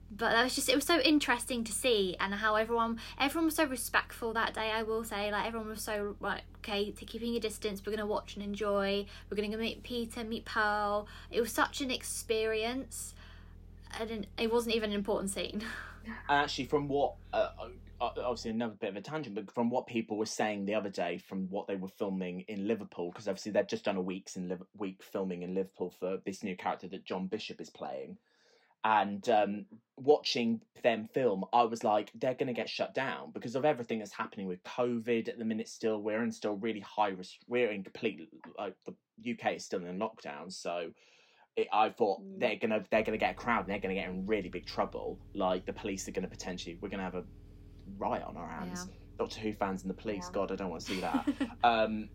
But 0.09 0.31
that 0.31 0.43
was 0.43 0.55
just 0.55 0.69
it 0.69 0.75
was 0.75 0.85
so 0.85 1.01
interesting 1.01 1.65
to 1.65 1.73
see 1.73 2.15
and 2.19 2.33
how 2.33 2.55
everyone 2.55 2.97
everyone 3.19 3.47
was 3.47 3.55
so 3.55 3.65
respectful 3.65 4.31
that 4.33 4.53
day 4.53 4.71
I 4.71 4.83
will 4.83 5.03
say 5.03 5.29
like 5.33 5.45
everyone 5.45 5.67
was 5.67 5.81
so 5.81 6.15
like 6.21 6.43
okay 6.59 6.91
to 6.91 7.03
keeping 7.03 7.35
a 7.35 7.41
distance 7.41 7.81
we're 7.85 7.91
gonna 7.91 8.05
watch 8.05 8.35
and 8.35 8.41
enjoy 8.41 9.05
we're 9.29 9.35
gonna 9.35 9.49
go 9.49 9.57
meet 9.57 9.83
Peter 9.83 10.23
meet 10.23 10.45
Pearl 10.45 11.09
it 11.29 11.41
was 11.41 11.51
such 11.51 11.81
an 11.81 11.91
experience 11.91 13.15
and 13.99 14.27
it 14.38 14.49
wasn't 14.49 14.73
even 14.73 14.91
an 14.91 14.95
important 14.95 15.29
scene 15.29 15.61
And 16.05 16.15
actually, 16.29 16.65
from 16.65 16.88
what 16.88 17.15
uh, 17.33 17.49
obviously 17.99 18.51
another 18.51 18.75
bit 18.79 18.89
of 18.89 18.95
a 18.95 19.01
tangent, 19.01 19.35
but 19.35 19.51
from 19.51 19.69
what 19.69 19.87
people 19.87 20.17
were 20.17 20.25
saying 20.25 20.65
the 20.65 20.75
other 20.75 20.89
day, 20.89 21.17
from 21.17 21.49
what 21.49 21.67
they 21.67 21.75
were 21.75 21.87
filming 21.87 22.41
in 22.47 22.67
Liverpool, 22.67 23.11
because 23.11 23.27
obviously 23.27 23.51
they've 23.51 23.67
just 23.67 23.85
done 23.85 23.97
a 23.97 24.01
week's 24.01 24.35
in 24.35 24.47
Liv- 24.49 24.63
week 24.77 25.01
filming 25.03 25.41
in 25.41 25.55
Liverpool 25.55 25.89
for 25.89 26.17
this 26.25 26.43
new 26.43 26.55
character 26.55 26.87
that 26.89 27.05
John 27.05 27.27
Bishop 27.27 27.59
is 27.59 27.69
playing, 27.69 28.17
and 28.83 29.27
um, 29.29 29.65
watching 29.97 30.61
them 30.83 31.07
film, 31.13 31.43
I 31.51 31.63
was 31.63 31.83
like, 31.83 32.11
they're 32.13 32.35
going 32.35 32.47
to 32.47 32.53
get 32.53 32.69
shut 32.69 32.93
down 32.93 33.31
because 33.31 33.55
of 33.55 33.65
everything 33.65 33.99
that's 33.99 34.13
happening 34.13 34.47
with 34.47 34.63
COVID 34.63 35.27
at 35.27 35.37
the 35.39 35.45
minute. 35.45 35.67
Still, 35.67 36.01
we're 36.01 36.23
in 36.23 36.31
still 36.31 36.55
really 36.55 36.79
high 36.81 37.09
risk. 37.09 37.33
We're 37.47 37.71
in 37.71 37.83
complete 37.83 38.29
like 38.57 38.75
the 38.85 38.95
UK 39.31 39.55
is 39.55 39.65
still 39.65 39.83
in 39.83 39.99
lockdown, 39.99 40.53
so 40.53 40.91
I 41.73 41.89
thought 41.89 42.21
Mm. 42.21 42.39
they're 42.39 42.55
gonna 42.57 42.85
they're 42.91 43.03
gonna 43.03 43.17
get 43.17 43.31
a 43.31 43.33
crowd 43.33 43.61
and 43.61 43.69
they're 43.69 43.79
gonna 43.79 43.95
get 43.95 44.09
in 44.09 44.27
really 44.27 44.49
big 44.49 44.65
trouble. 44.65 45.19
Like 45.33 45.65
the 45.65 45.73
police 45.73 46.07
are 46.07 46.11
gonna 46.11 46.27
potentially 46.27 46.77
we're 46.79 46.89
gonna 46.89 47.03
have 47.03 47.15
a 47.15 47.25
riot 47.97 48.23
on 48.25 48.38
our 48.38 48.47
hands. 48.49 48.88
Doctor 49.19 49.39
Who 49.41 49.53
fans 49.53 49.81
and 49.81 49.89
the 49.89 49.95
police, 49.95 50.25
Yeah. 50.27 50.33
God, 50.33 50.51
I 50.51 50.55
don't 50.55 50.69
want 50.69 50.81
to 50.83 50.88
see 50.93 51.01
that. 51.01 51.27
um, 51.63 52.09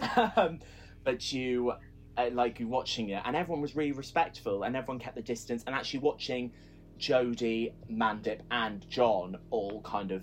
um, 0.36 0.60
but 1.04 1.32
you 1.32 1.72
uh, 2.16 2.30
like 2.32 2.60
you 2.60 2.68
watching 2.68 3.08
it, 3.08 3.22
and 3.24 3.34
everyone 3.34 3.62
was 3.62 3.74
really 3.74 3.92
respectful, 3.92 4.62
and 4.62 4.76
everyone 4.76 5.00
kept 5.00 5.16
the 5.16 5.22
distance, 5.22 5.62
and 5.66 5.74
actually 5.74 6.00
watching 6.00 6.52
Jodie, 6.98 7.72
Mandip, 7.90 8.40
and 8.50 8.86
John 8.88 9.36
all 9.50 9.80
kind 9.82 10.12
of 10.12 10.22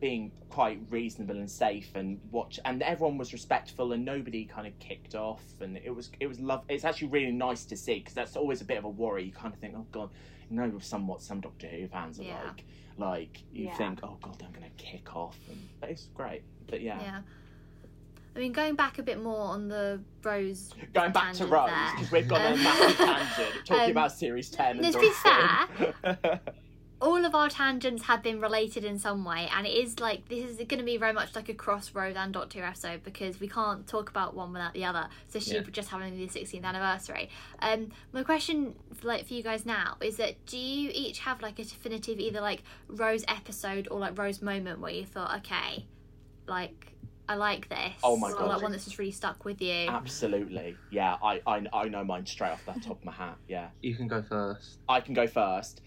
being 0.00 0.32
quite 0.48 0.80
reasonable 0.88 1.36
and 1.36 1.50
safe 1.50 1.90
and 1.94 2.20
watch 2.30 2.58
and 2.64 2.82
everyone 2.82 3.18
was 3.18 3.34
respectful 3.34 3.92
and 3.92 4.02
nobody 4.02 4.46
kind 4.46 4.66
of 4.66 4.72
kicked 4.78 5.14
off 5.14 5.44
and 5.60 5.76
it 5.76 5.94
was 5.94 6.10
it 6.20 6.26
was 6.26 6.40
love 6.40 6.62
it's 6.70 6.86
actually 6.86 7.08
really 7.08 7.30
nice 7.30 7.66
to 7.66 7.76
see 7.76 7.96
because 7.98 8.14
that's 8.14 8.34
always 8.34 8.62
a 8.62 8.64
bit 8.64 8.78
of 8.78 8.84
a 8.84 8.88
worry 8.88 9.24
you 9.24 9.32
kind 9.32 9.52
of 9.52 9.60
think 9.60 9.74
oh 9.76 9.86
god 9.92 10.08
you 10.48 10.56
know 10.56 10.78
somewhat 10.78 11.20
some 11.22 11.38
doctor 11.40 11.66
who 11.68 11.86
fans 11.86 12.18
are 12.18 12.22
Yeah. 12.24 12.42
like 12.46 12.64
like 13.00 13.42
you 13.52 13.66
Yeah. 13.66 13.76
think 13.76 14.00
oh 14.04 14.16
god 14.22 14.40
i'm 14.46 14.52
gonna 14.52 14.66
kick 14.76 15.16
off 15.16 15.36
and 15.48 15.58
but 15.80 15.90
it's 15.90 16.08
great 16.14 16.42
but 16.68 16.80
yeah, 16.82 17.00
yeah 17.00 17.20
I 18.36 18.38
mean 18.38 18.52
going 18.52 18.76
back 18.76 18.98
a 18.98 19.02
bit 19.02 19.20
more 19.20 19.40
on 19.40 19.66
the 19.68 20.00
Rose 20.22 20.72
going 20.94 21.10
back 21.10 21.32
to 21.34 21.46
rose 21.46 21.70
because 21.96 22.12
we've 22.12 22.28
got 22.28 22.40
a 22.42 22.52
Um, 22.52 22.62
massive 22.62 22.96
tangent 22.96 23.66
talking 23.66 23.84
um, 23.86 23.90
about 23.90 24.12
series 24.12 24.50
10 24.50 24.84
and 24.84 24.92
to 24.92 25.00
be 25.00 25.08
Who. 25.08 26.38
all 27.02 27.24
of 27.24 27.34
our 27.34 27.48
tangents 27.48 28.02
have 28.04 28.22
been 28.22 28.40
related 28.40 28.84
in 28.84 28.98
some 28.98 29.24
way 29.24 29.48
and 29.56 29.66
it 29.66 29.70
is 29.70 29.98
like 30.00 30.28
this 30.28 30.44
is 30.50 30.56
going 30.56 30.78
to 30.78 30.84
be 30.84 30.96
very 30.98 31.12
much 31.12 31.34
like 31.34 31.48
a 31.48 31.54
crossroad 31.54 32.16
and 32.16 32.32
Doctor 32.32 32.58
Who 32.60 32.64
episode 32.64 33.02
because 33.02 33.40
we 33.40 33.48
can't 33.48 33.86
talk 33.86 34.10
about 34.10 34.34
one 34.34 34.52
without 34.52 34.74
the 34.74 34.84
other 34.84 35.08
so 35.28 35.38
she 35.38 35.54
Yeah. 35.54 35.62
just 35.70 35.88
having 35.88 36.16
the 36.16 36.26
16th 36.28 36.62
anniversary 36.64 37.30
um 37.60 37.90
my 38.12 38.22
question 38.22 38.74
like 39.02 39.26
for 39.26 39.32
you 39.34 39.42
guys 39.42 39.64
now 39.64 39.96
is 40.02 40.16
that 40.18 40.44
do 40.46 40.58
you 40.58 40.90
each 40.92 41.20
have 41.20 41.40
like 41.40 41.58
a 41.58 41.64
definitive 41.64 42.18
either 42.20 42.40
like 42.40 42.62
Rose 42.88 43.24
episode 43.28 43.88
or 43.90 43.98
like 43.98 44.18
Rose 44.18 44.42
moment 44.42 44.80
where 44.80 44.92
you 44.92 45.04
thought 45.06 45.38
okay 45.38 45.86
like 46.46 46.86
I 47.28 47.34
like 47.36 47.68
this 47.68 47.92
Oh 48.02 48.16
my 48.16 48.30
or 48.32 48.34
God. 48.40 48.48
like 48.48 48.62
one 48.62 48.72
that's 48.72 48.84
just 48.84 48.98
really 48.98 49.12
stuck 49.12 49.44
with 49.44 49.62
you 49.62 49.86
absolutely 49.88 50.76
yeah 50.90 51.16
I, 51.22 51.40
I 51.46 51.64
i 51.72 51.84
know 51.88 52.02
mine 52.02 52.26
straight 52.26 52.50
off 52.50 52.66
the 52.66 52.72
top 52.80 52.98
of 52.98 53.04
my 53.04 53.12
hat 53.12 53.36
yeah 53.48 53.68
You 53.80 53.94
can 53.94 54.08
go 54.08 54.20
first. 54.20 54.80
I 54.88 55.00
can 55.00 55.14
go 55.14 55.26
first. 55.28 55.80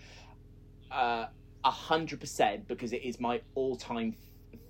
Uh, 0.93 1.27
A 1.65 1.71
hundred 1.71 2.19
percent 2.19 2.67
because 2.67 2.91
it 2.93 3.03
is 3.03 3.19
my 3.19 3.41
all-time 3.55 4.15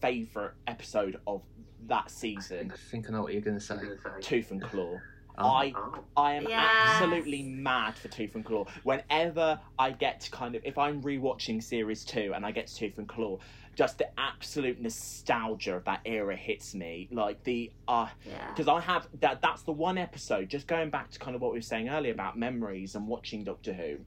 favorite 0.02 0.54
episode 0.68 1.20
of 1.26 1.42
that 1.88 2.12
season. 2.12 2.72
I 2.72 2.76
season. 2.76 2.90
think 2.92 3.10
I 3.10 3.14
know 3.14 3.24
what 3.24 3.34
you're 3.34 3.42
going 3.42 3.58
to 3.58 3.64
say. 3.64 3.76
Tooth 4.22 4.52
and 4.52 4.62
Claw. 4.62 5.00
Oh. 5.36 5.48
I 5.48 5.74
I 6.16 6.34
am 6.36 6.44
Yes. 6.48 6.70
absolutely 6.88 7.42
mad 7.42 7.96
for 7.96 8.08
Tooth 8.10 8.36
and 8.36 8.46
Claw. 8.46 8.66
Whenever 8.84 9.60
I 9.80 9.90
get 9.92 10.22
to 10.22 10.32
kind 10.32 10.54
of 10.56 10.64
if 10.64 10.78
I'm 10.78 11.02
rewatching 11.02 11.64
series 11.64 12.06
two 12.06 12.34
and 12.36 12.46
I 12.46 12.52
get 12.52 12.68
to 12.68 12.76
Tooth 12.76 13.00
and 13.00 13.08
Claw, 13.10 13.40
just 13.76 13.98
the 13.98 14.08
absolute 14.20 14.80
nostalgia 14.80 15.76
of 15.76 15.86
that 15.86 16.02
era 16.06 16.36
hits 16.36 16.76
me. 16.76 17.08
Like 17.12 17.44
the 17.44 17.72
uh 17.88 18.10
yeah 18.28 18.50
because 18.50 18.68
I 18.68 18.80
have 18.82 19.08
that. 19.22 19.42
That's 19.42 19.64
the 19.64 19.72
one 19.72 19.98
episode. 19.98 20.50
Just 20.50 20.68
going 20.68 20.92
back 20.92 21.10
to 21.10 21.18
kind 21.20 21.36
of 21.36 21.42
what 21.42 21.52
we 21.52 21.58
were 21.58 21.64
saying 21.64 21.90
earlier 21.90 22.14
about 22.14 22.38
memories 22.38 22.94
and 22.94 23.08
watching 23.08 23.44
Doctor 23.44 23.74
Who. 23.74 23.98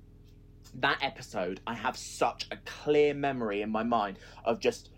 That 0.74 0.98
episode, 1.02 1.60
I 1.66 1.74
have 1.74 1.96
such 1.96 2.46
a 2.50 2.56
clear 2.64 3.14
memory 3.14 3.62
in 3.62 3.70
my 3.70 3.82
mind 3.82 4.18
of 4.44 4.60
just 4.60 4.90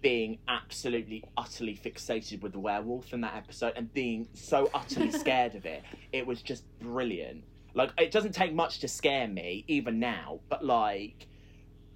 being 0.00 0.38
absolutely 0.48 1.24
utterly 1.36 1.76
fixated 1.76 2.42
with 2.42 2.52
the 2.52 2.58
werewolf 2.58 3.12
in 3.12 3.20
that 3.20 3.36
episode 3.36 3.72
and 3.76 3.92
being 3.92 4.28
so 4.34 4.70
utterly 4.74 5.10
scared 5.18 5.54
of 5.54 5.66
it. 5.66 5.82
It 6.12 6.26
was 6.26 6.42
just 6.42 6.64
brilliant. 6.80 7.44
Like 7.74 7.92
it 7.98 8.10
doesn't 8.10 8.32
take 8.32 8.52
much 8.52 8.80
to 8.80 8.88
scare 8.88 9.28
me 9.28 9.64
even 9.68 10.00
now, 10.00 10.40
but 10.48 10.64
like 10.64 11.28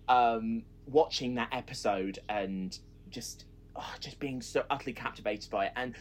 um 0.08 0.62
watching 0.86 1.34
that 1.34 1.48
episode 1.50 2.18
and 2.28 2.78
just 3.08 3.46
oh, 3.74 3.94
just 4.00 4.18
being 4.20 4.40
so 4.40 4.64
utterly 4.70 4.92
captivated 4.92 5.50
by 5.50 5.66
it 5.66 5.72
and 5.76 5.94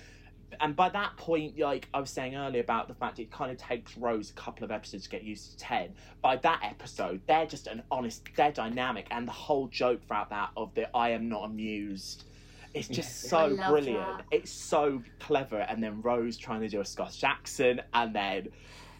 and 0.62 0.76
by 0.76 0.90
that 0.90 1.16
point 1.18 1.58
like 1.58 1.88
i 1.94 2.00
was 2.00 2.10
saying 2.10 2.36
earlier 2.36 2.62
about 2.62 2.88
the 2.88 2.94
fact 2.94 3.20
it 3.20 3.32
kind 3.32 3.52
of 3.52 3.58
takes 3.58 3.98
rose 3.98 4.30
a 4.30 4.34
couple 4.34 4.64
of 4.64 4.72
episodes 4.72 5.04
to 5.04 5.10
get 5.10 5.24
used 5.24 5.52
to 5.52 5.58
10 5.58 5.94
by 6.22 6.36
that 6.38 6.60
episode 6.64 7.22
they're 7.28 7.46
just 7.46 7.68
an 7.68 7.82
honest 7.92 8.24
they're 8.36 8.52
dynamic 8.52 9.08
and 9.12 9.28
the 9.28 9.32
whole 9.32 9.68
joke 9.68 10.02
throughout 10.08 10.30
that 10.30 10.50
of 10.58 10.74
the 10.76 10.96
i 10.96 11.10
am 11.10 11.30
not 11.30 11.44
amused 11.44 12.26
it's 12.74 12.88
just 12.88 13.30
so 13.30 13.56
brilliant. 13.68 14.00
that. 14.00 14.26
it's 14.32 14.52
so 14.52 15.02
clever 15.20 15.60
and 15.60 15.84
then 15.84 16.02
rose 16.02 16.38
trying 16.38 16.62
to 16.62 16.68
do 16.68 16.82
a 16.82 16.86
scottish 16.86 17.24
accent 17.24 17.80
and 17.94 18.16
then 18.16 18.48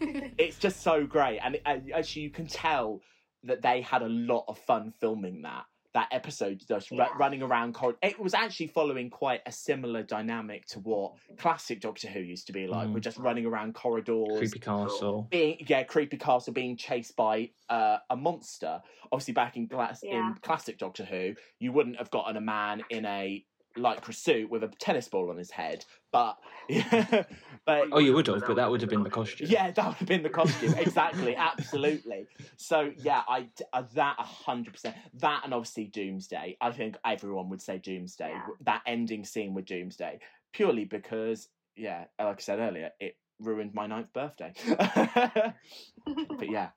it's 0.38 0.58
just 0.58 0.82
so 0.82 1.04
great 1.06 1.38
and, 1.38 1.56
uh, 1.56 1.70
and 1.70 1.92
actually 1.92 2.22
you 2.22 2.30
can 2.30 2.46
tell 2.46 3.00
that 3.42 3.62
they 3.62 3.80
had 3.80 4.02
a 4.02 4.08
lot 4.08 4.44
of 4.48 4.58
fun 4.58 4.92
filming 5.00 5.42
that 5.42 5.64
that 5.94 6.08
episode 6.10 6.60
just 6.66 6.90
ru- 6.90 6.98
Yeah. 6.98 7.08
running 7.16 7.40
around 7.42 7.72
corridor 7.74 7.98
it 8.02 8.18
was 8.18 8.34
actually 8.34 8.66
following 8.66 9.08
quite 9.10 9.40
a 9.46 9.52
similar 9.52 10.02
dynamic 10.02 10.66
to 10.66 10.80
what 10.80 11.12
classic 11.38 11.80
doctor 11.80 12.08
who 12.08 12.20
used 12.20 12.46
to 12.48 12.52
be 12.52 12.66
like 12.66 12.88
Mm. 12.88 12.92
we're 12.94 13.00
just 13.00 13.16
running 13.18 13.46
around 13.46 13.74
corridors 13.74 14.36
Creepy 14.38 14.58
Castle. 14.58 15.28
being 15.30 15.64
yeah 15.68 15.84
creepy 15.84 16.16
castle 16.16 16.52
being 16.52 16.76
chased 16.76 17.14
by 17.16 17.50
uh, 17.68 17.98
a 18.10 18.16
monster 18.16 18.82
obviously 19.12 19.34
back 19.34 19.56
in 19.56 19.66
glass 19.66 20.00
Yeah. 20.02 20.28
in 20.28 20.34
classic 20.42 20.78
doctor 20.78 21.04
who 21.04 21.34
you 21.60 21.72
wouldn't 21.72 21.96
have 21.96 22.10
gotten 22.10 22.36
a 22.36 22.40
man 22.40 22.82
in 22.90 23.04
a 23.06 23.44
lycra 23.76 24.14
suit 24.14 24.48
with 24.50 24.62
a 24.62 24.68
tennis 24.78 25.08
ball 25.08 25.30
on 25.30 25.36
his 25.36 25.50
head 25.50 25.84
but 26.12 26.38
yeah, 26.68 27.24
but 27.66 27.88
Oh, 27.90 27.98
you 27.98 28.14
would 28.14 28.28
have, 28.28 28.46
but 28.46 28.54
that 28.54 28.70
would 28.70 28.80
have 28.82 28.88
been 28.88 29.02
the 29.02 29.10
costume. 29.10 29.48
yeah, 29.50 29.72
that 29.72 29.84
would 29.84 29.96
have 29.96 30.06
been 30.08 30.22
the 30.22 30.28
costume. 30.30 30.72
exactly, 30.78 31.34
absolutely. 31.50 32.26
So 32.56 32.92
yeah, 32.98 33.22
I 33.28 33.48
uh, 33.72 33.82
that 33.94 34.14
a 34.20 34.22
hundred 34.22 34.74
percent. 34.74 34.94
That 35.14 35.40
and 35.44 35.52
obviously 35.52 35.86
Doomsday. 35.86 36.56
I 36.60 36.70
think 36.70 36.96
everyone 37.04 37.48
would 37.48 37.60
say 37.60 37.78
Doomsday. 37.78 38.30
Yeah. 38.30 38.46
That 38.60 38.82
ending 38.86 39.24
scene 39.24 39.54
with 39.54 39.64
Doomsday, 39.66 40.20
purely 40.52 40.84
because 40.84 41.48
yeah, 41.76 42.04
like 42.18 42.38
I 42.38 42.40
said 42.40 42.60
earlier, 42.60 42.90
it 43.00 43.16
ruined 43.40 43.74
my 43.74 43.88
ninth 43.88 44.12
birthday. 44.12 44.52
but 44.68 46.48
yeah, 46.48 46.68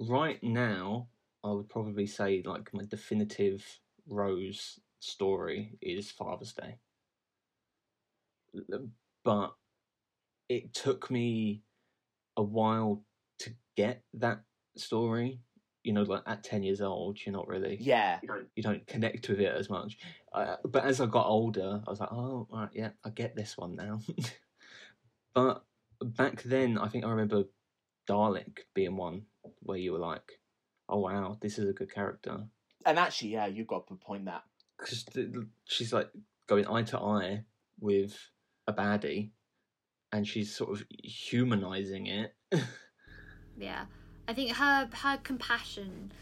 Right 0.00 0.42
now, 0.42 1.08
I 1.44 1.52
would 1.52 1.68
probably 1.68 2.06
say 2.06 2.42
like 2.44 2.74
my 2.74 2.84
definitive 2.88 3.64
Rose 4.08 4.80
story 5.00 5.78
is 5.80 6.10
Father's 6.10 6.52
Day. 6.52 6.76
But 9.24 9.54
it 10.48 10.72
took 10.74 11.10
me 11.10 11.62
a 12.36 12.42
while 12.42 13.02
to 13.40 13.50
get 13.76 14.02
that 14.14 14.42
story 14.76 15.40
you 15.82 15.94
know, 15.94 16.02
like 16.02 16.22
at 16.26 16.44
ten 16.44 16.62
years 16.62 16.82
old, 16.82 17.18
you're 17.24 17.32
not 17.32 17.48
really 17.48 17.78
Yeah, 17.80 18.18
You 18.20 18.28
don't. 18.28 18.46
you 18.54 18.62
don't 18.62 18.86
connect 18.86 19.26
with 19.30 19.40
it 19.40 19.56
as 19.56 19.70
much. 19.70 19.96
Uh, 20.30 20.56
but 20.62 20.84
as 20.84 21.00
I 21.00 21.06
got 21.06 21.24
older, 21.24 21.80
I 21.86 21.90
was 21.90 22.00
like, 22.00 22.12
oh, 22.12 22.46
right, 22.52 22.68
yeah, 22.74 22.90
I 23.02 23.08
get 23.08 23.34
this 23.34 23.56
one 23.56 23.76
now. 23.76 24.00
but 25.34 25.64
back 26.02 26.42
then, 26.42 26.76
I 26.76 26.88
think 26.88 27.06
I 27.06 27.08
remember 27.08 27.44
Dalek 28.06 28.58
being 28.74 28.98
one 28.98 29.22
where 29.60 29.78
you 29.78 29.92
were 29.92 29.98
like, 29.98 30.38
oh 30.86 30.98
wow, 30.98 31.38
this 31.40 31.58
is 31.58 31.66
a 31.66 31.72
good 31.72 31.90
character 31.90 32.44
and 32.86 32.98
actually, 32.98 33.30
yeah, 33.30 33.46
you've 33.46 33.66
got 33.66 33.86
to 33.88 33.94
point 33.94 34.24
that. 34.26 34.42
Because 34.80 35.04
she's 35.64 35.92
like 35.92 36.10
going 36.46 36.66
eye 36.66 36.82
to 36.82 36.98
eye 36.98 37.44
with 37.78 38.18
a 38.66 38.72
baddie, 38.72 39.30
and 40.12 40.26
she's 40.26 40.54
sort 40.54 40.70
of 40.70 40.84
humanizing 41.02 42.06
it. 42.06 42.34
Yeah, 43.58 43.84
I 44.26 44.32
think 44.32 44.56
her 44.56 44.88
her 44.92 45.18
compassion, 45.18 46.12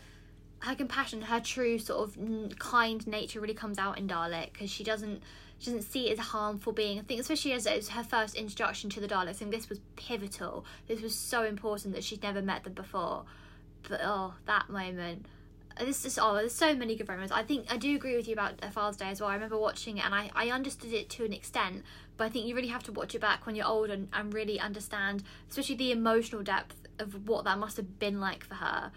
her 0.61 0.75
compassion, 0.75 1.23
her 1.23 1.41
true 1.41 1.79
sort 1.79 2.09
of 2.09 2.59
kind 2.59 3.07
nature 3.07 3.41
really 3.41 3.55
comes 3.55 3.79
out 3.79 3.99
in 3.99 4.09
Dalek 4.09 4.53
because 4.53 4.71
she 4.71 4.83
doesn't 4.83 5.23
she 5.59 5.67
doesn't 5.67 5.91
see 5.91 6.09
it 6.09 6.13
as 6.13 6.19
a 6.19 6.23
harmful 6.23 6.73
being. 6.73 6.99
I 6.99 7.03
think 7.03 7.21
especially 7.21 7.53
as 7.53 7.67
it 7.67 7.77
was 7.77 7.89
her 7.91 8.05
first 8.05 8.35
introduction 8.35 8.91
to 8.91 9.01
the 9.01 9.09
Daleks, 9.09 9.29
I 9.29 9.33
think 9.35 9.51
this 9.51 9.69
was 9.69 9.81
pivotal. 9.97 10.65
This 10.87 11.01
was 11.01 11.15
so 11.15 11.45
important 11.45 11.95
that 11.95 12.05
she'd 12.05 12.23
never 12.23 12.43
met 12.43 12.65
them 12.65 12.75
before. 12.75 13.25
But 13.89 14.01
oh, 14.03 14.35
that 14.47 14.69
moment. 14.69 15.27
This 15.81 16.05
is 16.05 16.19
oh, 16.21 16.35
there's 16.35 16.55
so 16.55 16.75
many 16.75 16.97
good 16.97 17.09
moments. 17.09 17.33
I 17.33 17.43
think 17.43 17.73
I 17.73 17.77
do 17.77 17.95
agree 17.95 18.17
with 18.17 18.27
you 18.27 18.33
about 18.33 18.55
uh, 18.63 18.71
Father's 18.71 18.97
Day 18.97 19.09
as 19.09 19.21
well. 19.21 19.31
I 19.31 19.35
remember 19.35 19.59
watching 19.59 19.99
it 19.99 20.05
and 20.05 20.15
I, 20.15 20.31
I 20.35 20.49
understood 20.51 20.93
it 20.93 21.09
to 21.11 21.25
an 21.25 21.33
extent, 21.33 21.85
but 22.17 22.25
I 22.25 22.29
think 22.29 22.47
you 22.47 22.55
really 22.55 22.69
have 22.69 22.83
to 22.85 22.93
watch 22.93 23.15
it 23.15 23.21
back 23.21 23.47
when 23.47 23.55
you're 23.55 23.67
old 23.67 23.91
and, 23.91 24.09
and 24.13 24.33
really 24.33 24.59
understand, 24.59 25.23
especially 25.49 25.77
the 25.77 25.93
emotional 25.93 26.43
depth 26.43 26.77
of 26.99 27.29
what 27.29 27.45
that 27.45 27.59
must 27.59 27.77
have 27.77 27.99
been 27.99 28.21
like 28.21 28.45
for 28.45 28.55
her. 28.55 28.91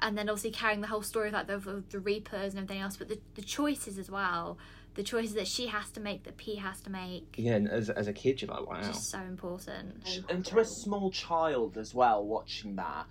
And 0.00 0.16
then 0.16 0.28
obviously 0.28 0.50
carrying 0.50 0.82
the 0.82 0.88
whole 0.88 1.02
story 1.02 1.28
of 1.28 1.34
like 1.34 1.46
the, 1.46 1.54
of 1.54 1.88
the 1.88 2.00
Reapers 2.00 2.52
and 2.52 2.58
everything 2.58 2.82
else, 2.82 2.96
but 2.98 3.08
the, 3.08 3.18
the 3.34 3.42
choices 3.42 3.98
as 3.98 4.10
well, 4.10 4.58
the 4.94 5.02
choices 5.02 5.34
that 5.34 5.46
she 5.46 5.68
has 5.68 5.90
to 5.90 6.00
make, 6.00 6.24
that 6.24 6.36
P 6.36 6.56
has 6.56 6.82
to 6.82 6.90
make, 6.90 7.34
yeah, 7.38 7.54
and 7.54 7.68
as 7.68 7.88
as 7.88 8.08
a 8.08 8.12
kid, 8.12 8.42
you're 8.42 8.50
like, 8.50 8.66
wow. 8.66 8.82
just 8.82 9.10
so 9.10 9.20
important. 9.20 10.06
And 10.28 10.44
to 10.46 10.58
a 10.58 10.64
small 10.64 11.10
child 11.10 11.78
as 11.78 11.94
well, 11.94 12.24
watching 12.26 12.76
that, 12.76 13.06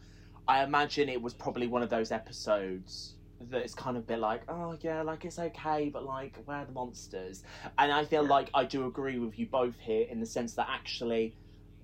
I 0.48 0.64
imagine 0.64 1.10
it 1.10 1.22
was 1.22 1.34
probably 1.34 1.68
one 1.68 1.82
of 1.82 1.90
those 1.90 2.12
episodes 2.12 3.15
that 3.52 3.62
it's 3.62 3.74
kind 3.74 3.98
of 3.98 4.04
a 4.04 4.06
bit 4.06 4.20
like, 4.20 4.44
oh 4.48 4.78
yeah, 4.82 5.02
like 5.02 5.26
it's 5.26 5.40
okay, 5.40 5.90
but 5.94 6.04
like 6.04 6.38
where 6.46 6.58
are 6.58 6.66
the 6.66 6.72
monsters? 6.72 7.44
And 7.78 7.92
I 7.92 8.06
feel 8.06 8.24
Yeah. 8.24 8.30
like 8.30 8.50
I 8.54 8.66
do 8.66 8.86
agree 8.86 9.20
with 9.20 9.38
you 9.40 9.48
both 9.48 9.78
here 9.80 10.06
in 10.10 10.20
the 10.20 10.26
sense 10.26 10.56
that 10.56 10.68
actually, 10.70 11.36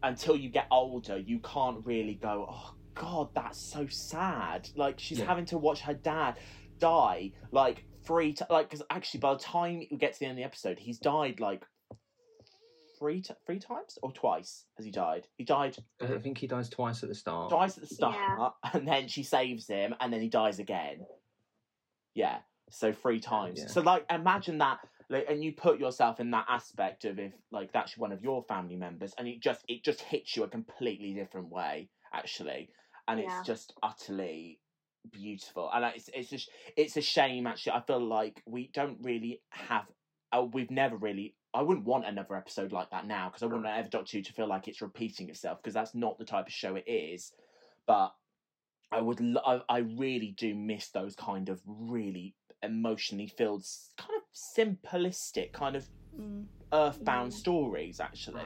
until 0.04 0.36
you 0.36 0.50
get 0.50 0.68
older, 0.72 1.18
you 1.18 1.40
can't 1.40 1.86
really 1.86 2.16
go, 2.16 2.48
oh 2.50 2.74
god, 2.96 3.30
that's 3.36 3.60
so 3.60 3.88
sad. 3.90 4.70
Like 4.76 5.00
she's 5.00 5.20
Yeah. 5.20 5.26
having 5.26 5.46
to 5.46 5.58
watch 5.58 5.82
her 5.82 5.94
dad 5.94 6.38
die 6.80 7.32
like 7.52 7.86
three 8.06 8.34
times. 8.34 8.50
Like 8.52 8.70
because 8.70 8.86
actually, 8.90 9.20
by 9.20 9.34
the 9.34 9.40
time 9.40 9.84
we 9.92 9.98
get 9.98 10.14
to 10.14 10.20
the 10.20 10.26
end 10.26 10.32
of 10.34 10.38
the 10.38 10.44
episode, 10.44 10.80
he's 10.80 11.00
died 11.00 11.40
like. 11.40 11.66
Three, 13.00 13.22
t- 13.24 13.34
three 13.48 13.58
times 13.58 13.98
or 14.04 14.12
twice 14.12 14.66
has 14.78 14.86
he 14.86 14.92
died? 14.92 15.26
He 15.36 15.44
died 15.44 15.76
I 16.00 16.20
think 16.20 16.38
he 16.38 16.46
dies 16.46 16.70
twice 16.70 17.02
at 17.02 17.10
the 17.10 17.16
start. 17.16 17.50
dies 17.50 17.76
at 17.76 17.90
the 17.90 17.96
start, 17.96 18.16
Yeah. 18.16 18.50
and 18.74 18.88
then 18.88 19.08
she 19.08 19.24
saves 19.24 19.68
him, 19.68 19.96
and 20.00 20.14
then 20.14 20.22
he 20.22 20.30
dies 20.30 20.60
again. 20.60 21.04
Yeah, 22.14 22.40
so 22.70 22.92
three 22.92 23.20
times. 23.20 23.60
Yeah. 23.60 23.68
So 23.68 23.82
like, 23.82 24.06
imagine 24.10 24.58
that, 24.60 24.80
like, 25.10 25.26
and 25.30 25.44
you 25.44 25.54
put 25.54 25.80
yourself 25.80 26.20
in 26.20 26.32
that 26.32 26.46
aspect 26.50 27.06
of 27.06 27.20
if 27.20 27.34
like 27.52 27.72
that's 27.72 27.98
one 27.98 28.12
of 28.12 28.24
your 28.24 28.44
family 28.44 28.76
members, 28.76 29.14
and 29.18 29.28
it 29.28 29.42
just 29.42 29.64
it 29.68 29.84
just 29.84 30.02
hits 30.02 30.36
you 30.36 30.44
a 30.44 30.48
completely 30.48 31.14
different 31.14 31.50
way, 31.50 31.90
actually, 32.14 32.70
and 33.08 33.20
Yeah. 33.20 33.26
it's 33.40 33.48
just 33.48 33.74
utterly 33.84 34.60
beautiful, 35.12 35.70
and 35.74 35.86
it's 35.96 36.10
it's 36.14 36.30
just 36.30 36.50
it's 36.78 36.98
a 36.98 37.02
shame 37.02 37.48
actually. 37.48 37.74
I 37.74 37.82
feel 37.82 38.00
like 38.06 38.42
we 38.46 38.70
don't 38.74 38.98
really 39.02 39.42
have, 39.50 39.86
uh, 40.32 40.46
we've 40.52 40.72
never 40.72 40.96
really. 40.98 41.36
I 41.54 41.62
wouldn't 41.64 41.86
want 41.86 42.06
another 42.06 42.38
episode 42.38 42.72
like 42.72 42.92
that 42.92 43.06
now 43.06 43.28
because 43.28 43.44
I 43.44 43.48
wouldn't 43.48 43.66
want 43.66 43.78
ever 43.78 43.90
Doctor 43.90 44.18
Who 44.18 44.24
to 44.24 44.34
feel 44.34 44.48
like 44.48 44.70
it's 44.70 44.82
repeating 44.82 45.30
itself 45.30 45.62
because 45.62 45.74
that's 45.74 45.94
not 45.94 46.18
the 46.18 46.24
type 46.24 46.48
of 46.48 46.54
show 46.54 46.76
it 46.76 46.86
is. 46.88 47.34
But 47.86 48.14
I 48.92 49.02
would, 49.02 49.20
lo- 49.22 49.42
I, 49.46 49.62
I 49.70 49.78
really 49.80 50.34
do 50.38 50.54
miss 50.54 50.90
those 50.90 51.16
kind 51.16 51.50
of 51.50 51.62
really 51.66 52.36
emotionally 52.64 53.28
filled, 53.28 53.66
kind 53.98 54.12
of 54.18 54.24
simplistic, 54.34 55.54
kind 55.54 55.76
of 55.76 55.88
Mm. 56.20 56.46
earthbound 56.74 57.32
Mm. 57.32 57.36
stories. 57.36 58.02
Actually, 58.02 58.44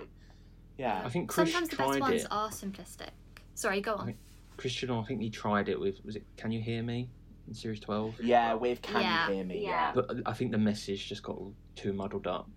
yeah. 0.78 1.02
I 1.04 1.10
think 1.10 1.30
Chris 1.30 1.52
Sometimes 1.52 1.70
the 1.70 1.76
tried 1.78 1.88
best 1.94 2.02
ones 2.02 2.22
it. 2.24 2.28
are 2.30 2.50
simplistic. 2.50 3.10
Sorry, 3.56 3.82
go 3.82 3.96
on. 3.96 4.10
I- 4.10 4.16
Christian, 4.58 4.92
I 4.92 5.04
think 5.04 5.20
he 5.22 5.32
tried 5.32 5.68
it 5.68 5.80
with 5.80 5.96
was 6.06 6.16
it 6.16 6.26
Can 6.38 6.52
You 6.52 6.62
Hear 6.62 6.84
Me 6.84 7.10
in 7.48 7.54
series 7.56 7.80
twelve? 7.80 8.22
Yeah, 8.22 8.54
with 8.54 8.84
Can 8.84 9.02
Yeah. 9.02 9.28
You 9.30 9.34
Hear 9.34 9.44
Me? 9.46 9.64
Yeah. 9.64 9.94
But 9.96 10.12
I 10.28 10.34
think 10.34 10.52
the 10.52 10.60
message 10.60 11.10
just 11.10 11.24
got 11.24 11.42
too 11.76 11.92
muddled 11.92 12.28
up 12.28 12.52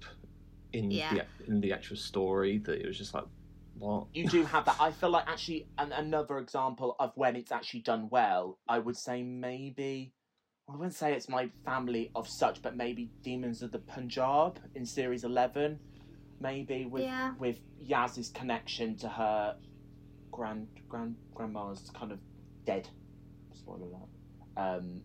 in 0.74 0.90
Yeah. 0.90 1.14
the 1.14 1.46
in 1.46 1.60
the 1.62 1.72
actual 1.72 1.96
story 1.96 2.58
that 2.58 2.78
it 2.82 2.86
was 2.86 2.98
just 2.98 3.14
like 3.14 3.24
what? 3.78 4.06
you 4.12 4.26
do 4.28 4.44
have 4.44 4.64
that. 4.66 4.76
I 4.80 4.90
feel 4.92 5.10
like 5.10 5.24
actually 5.28 5.68
an, 5.78 5.92
another 5.92 6.38
example 6.38 6.96
of 6.98 7.12
when 7.16 7.36
it's 7.36 7.52
actually 7.52 7.80
done 7.80 8.08
well. 8.10 8.58
I 8.68 8.78
would 8.78 8.96
say 8.96 9.22
maybe 9.22 10.12
I 10.70 10.72
wouldn't 10.76 10.94
say 10.94 11.14
it's 11.14 11.28
my 11.28 11.48
family 11.64 12.10
of 12.14 12.28
such, 12.28 12.60
but 12.62 12.76
maybe 12.76 13.10
Demons 13.22 13.62
of 13.62 13.72
the 13.72 13.78
Punjab 13.78 14.58
in 14.74 14.84
series 14.84 15.24
eleven, 15.24 15.78
maybe 16.40 16.84
with 16.86 17.04
Yeah. 17.04 17.34
with 17.38 17.58
Yaz's 17.80 18.28
connection 18.28 18.96
to 18.98 19.08
her 19.08 19.56
grand 20.30 20.68
grand 20.88 21.16
grandma's 21.34 21.90
kind 21.94 22.12
of 22.12 22.18
dead. 22.66 22.88
Spoiler 23.54 23.86
alert. 23.86 24.08
Um, 24.56 25.02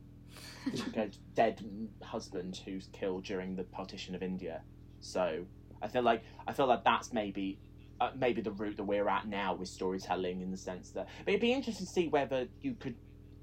dead- 0.94 1.18
dead 1.36 1.64
husband 2.02 2.60
who's 2.66 2.88
killed 2.92 3.24
during 3.24 3.56
the 3.56 3.64
partition 3.64 4.16
of 4.16 4.24
India. 4.24 4.62
So 5.00 5.46
I 5.82 5.88
feel 5.88 6.02
like 6.02 6.24
I 6.48 6.54
feel 6.54 6.68
like 6.68 6.84
that's 6.84 7.14
maybe 7.14 7.60
uh, 8.02 8.12
maybe 8.18 8.42
the 8.42 8.52
route 8.52 8.78
that 8.78 8.84
we're 8.84 9.08
at 9.10 9.28
now 9.28 9.54
with 9.56 9.70
storytelling 9.70 10.42
in 10.42 10.52
the 10.52 10.58
sense 10.58 10.92
that 10.92 11.08
but 11.26 11.30
it'd 11.32 11.42
be 11.42 11.54
interesting 11.54 11.86
to 11.86 11.92
see 11.92 12.08
whether 12.08 12.48
you 12.62 12.76
could 12.76 12.96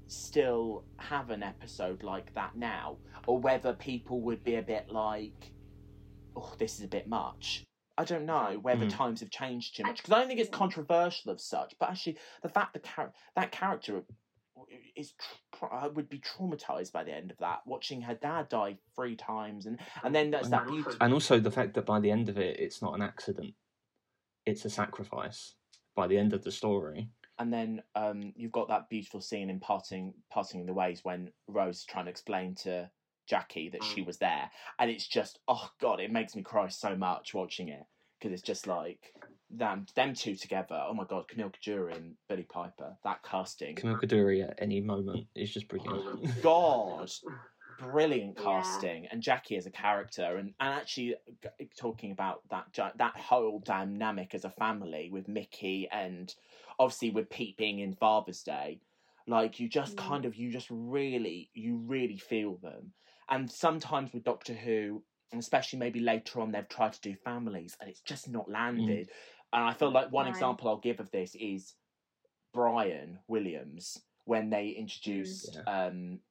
still 0.07 0.85
have 0.97 1.29
an 1.29 1.41
episode 1.41 2.03
like 2.03 2.33
that 2.33 2.55
now 2.55 2.97
or 3.27 3.39
whether 3.39 3.73
people 3.73 4.21
would 4.21 4.43
be 4.43 4.55
a 4.55 4.61
bit 4.61 4.87
like 4.89 5.53
oh 6.35 6.53
this 6.59 6.77
is 6.79 6.85
a 6.85 6.87
bit 6.87 7.07
much 7.07 7.63
i 7.97 8.03
don't 8.03 8.25
know 8.25 8.59
whether 8.61 8.85
Mm. 8.85 8.91
times 8.91 9.19
have 9.21 9.29
changed 9.29 9.77
too 9.77 9.83
much 9.83 9.97
because 9.97 10.11
i 10.13 10.19
don't 10.19 10.27
think 10.27 10.39
it's 10.39 10.49
controversial 10.49 11.31
of 11.31 11.39
such 11.39 11.75
but 11.79 11.89
actually 11.89 12.17
the 12.43 12.49
fact 12.49 12.73
the 12.73 12.79
char- 12.79 13.13
that 13.37 13.51
character 13.51 14.03
is 14.95 15.13
tra- 15.57 15.89
would 15.93 16.09
be 16.09 16.19
traumatized 16.19 16.91
by 16.91 17.03
the 17.03 17.13
end 17.13 17.31
of 17.31 17.37
that 17.37 17.61
watching 17.65 18.01
her 18.01 18.13
dad 18.15 18.49
die 18.49 18.77
three 18.95 19.15
times 19.15 19.65
and 19.65 19.79
and 20.03 20.13
then 20.13 20.29
that's 20.29 20.49
that 20.49 20.63
also- 20.63 20.71
beauty 20.73 20.97
And 20.99 21.13
also 21.13 21.39
the 21.39 21.51
fact 21.51 21.73
that 21.75 21.85
by 21.85 21.99
the 22.01 22.11
end 22.11 22.27
of 22.29 22.37
it, 22.37 22.59
it's 22.59 22.81
not 22.81 22.93
an 22.95 23.01
accident; 23.01 23.53
it's 24.45 24.65
a 24.65 24.69
sacrifice. 24.69 25.55
By 25.93 26.07
the 26.07 26.17
end 26.17 26.31
of 26.31 26.41
the 26.43 26.51
story, 26.53 27.09
and 27.37 27.51
then 27.51 27.83
um, 27.95 28.31
you've 28.37 28.53
got 28.53 28.69
that 28.69 28.89
beautiful 28.89 29.19
scene 29.19 29.49
in 29.49 29.59
parting 29.59 30.13
parting 30.29 30.65
the 30.65 30.73
ways 30.73 31.03
when 31.03 31.31
Rose 31.49 31.79
is 31.79 31.83
trying 31.85 32.05
to 32.05 32.11
explain 32.11 32.55
to 32.63 32.89
Jackie 33.27 33.67
that 33.69 33.83
she 33.83 34.01
Mm. 34.01 34.05
was 34.05 34.17
there, 34.17 34.49
and 34.79 34.89
it's 34.89 35.05
just 35.05 35.39
oh 35.49 35.69
god, 35.81 35.99
it 35.99 36.09
makes 36.11 36.33
me 36.33 36.43
cry 36.43 36.69
so 36.69 36.95
much 36.95 37.33
watching 37.33 37.67
it 37.67 37.83
because 38.17 38.31
it's 38.31 38.41
just 38.41 38.67
like 38.67 39.13
them 39.49 39.85
them 39.95 40.13
two 40.13 40.35
together. 40.35 40.81
Oh 40.87 40.93
my 40.93 41.03
god, 41.03 41.27
Camille 41.27 41.51
Coduri 41.51 41.97
and 41.97 42.15
Billie 42.29 42.43
Piper, 42.43 42.95
that 43.03 43.21
casting, 43.21 43.75
Camille 43.75 43.97
Coduri 43.97 44.47
at 44.49 44.55
any 44.59 44.79
moment 44.79 45.27
is 45.35 45.51
just 45.53 45.67
brilliant. 45.67 46.41
God, 46.41 47.11
brilliant 47.77 48.37
Yeah. 48.37 48.37
casting, 48.37 49.07
and 49.07 49.21
Jackie 49.21 49.57
as 49.57 49.65
a 49.65 49.71
character, 49.71 50.37
and 50.37 50.53
and 50.59 50.73
actually 50.73 51.15
g- 51.59 51.69
talking 51.77 52.11
about 52.11 52.47
that 52.49 52.73
that 52.97 53.17
whole 53.17 53.59
dynamic 53.59 54.33
as 54.35 54.45
a 54.45 54.49
family 54.51 55.09
with 55.11 55.27
Mickey 55.27 55.87
and 55.91 56.33
obviously 56.79 57.11
with 57.11 57.29
Pete 57.29 57.57
being 57.57 57.79
in 57.79 57.93
Father's 57.95 58.43
Day, 58.43 58.81
like 59.27 59.59
you 59.59 59.69
just 59.69 59.95
Mm. 59.95 59.97
kind 59.97 60.25
of 60.25 60.35
you 60.35 60.51
just 60.51 60.67
really 60.69 61.49
you 61.53 61.77
really 61.77 62.17
feel 62.17 62.57
them, 62.57 62.93
and 63.29 63.51
sometimes 63.51 64.13
with 64.13 64.23
Doctor 64.23 64.53
Who, 64.53 65.03
and 65.31 65.39
especially 65.39 65.79
maybe 65.79 65.99
later 65.99 66.39
on, 66.41 66.51
they've 66.51 66.67
tried 66.69 66.93
to 66.93 67.01
do 67.01 67.15
families, 67.15 67.75
and 67.79 67.89
it's 67.89 68.01
just 68.01 68.29
not 68.29 68.49
landed. 68.49 69.09
And 69.53 69.63
I 69.63 69.73
feel 69.73 69.91
like 69.91 70.11
one 70.11 70.27
Right. 70.27 70.27
example 70.27 70.69
I'll 70.69 70.77
give 70.79 70.99
of 70.99 71.11
this 71.11 71.35
is 71.35 71.75
Brian 72.53 73.19
Williams 73.27 73.97
when 74.25 74.49
they 74.49 74.69
introduced 74.69 75.59
um 75.67 76.21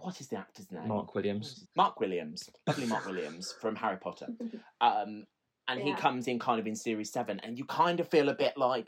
what 0.00 0.20
is 0.20 0.28
the 0.28 0.36
actor's 0.36 0.70
name? 0.70 0.88
Mark 0.88 1.14
Williams. 1.14 1.66
Mark 1.76 2.00
Williams, 2.00 2.48
lovely 2.66 2.86
Mark 2.86 3.06
Williams 3.06 3.54
from 3.60 3.76
Harry 3.76 3.96
Potter. 3.98 4.28
Um, 4.80 5.26
and 5.66 5.80
he 5.80 5.92
comes 5.94 6.28
in 6.28 6.38
kind 6.38 6.58
of 6.60 6.66
in 6.66 6.74
series 6.76 7.12
seven, 7.12 7.40
and 7.40 7.58
you 7.58 7.64
kind 7.66 8.00
of 8.00 8.08
feel 8.08 8.28
a 8.30 8.34
bit 8.34 8.56
like 8.56 8.86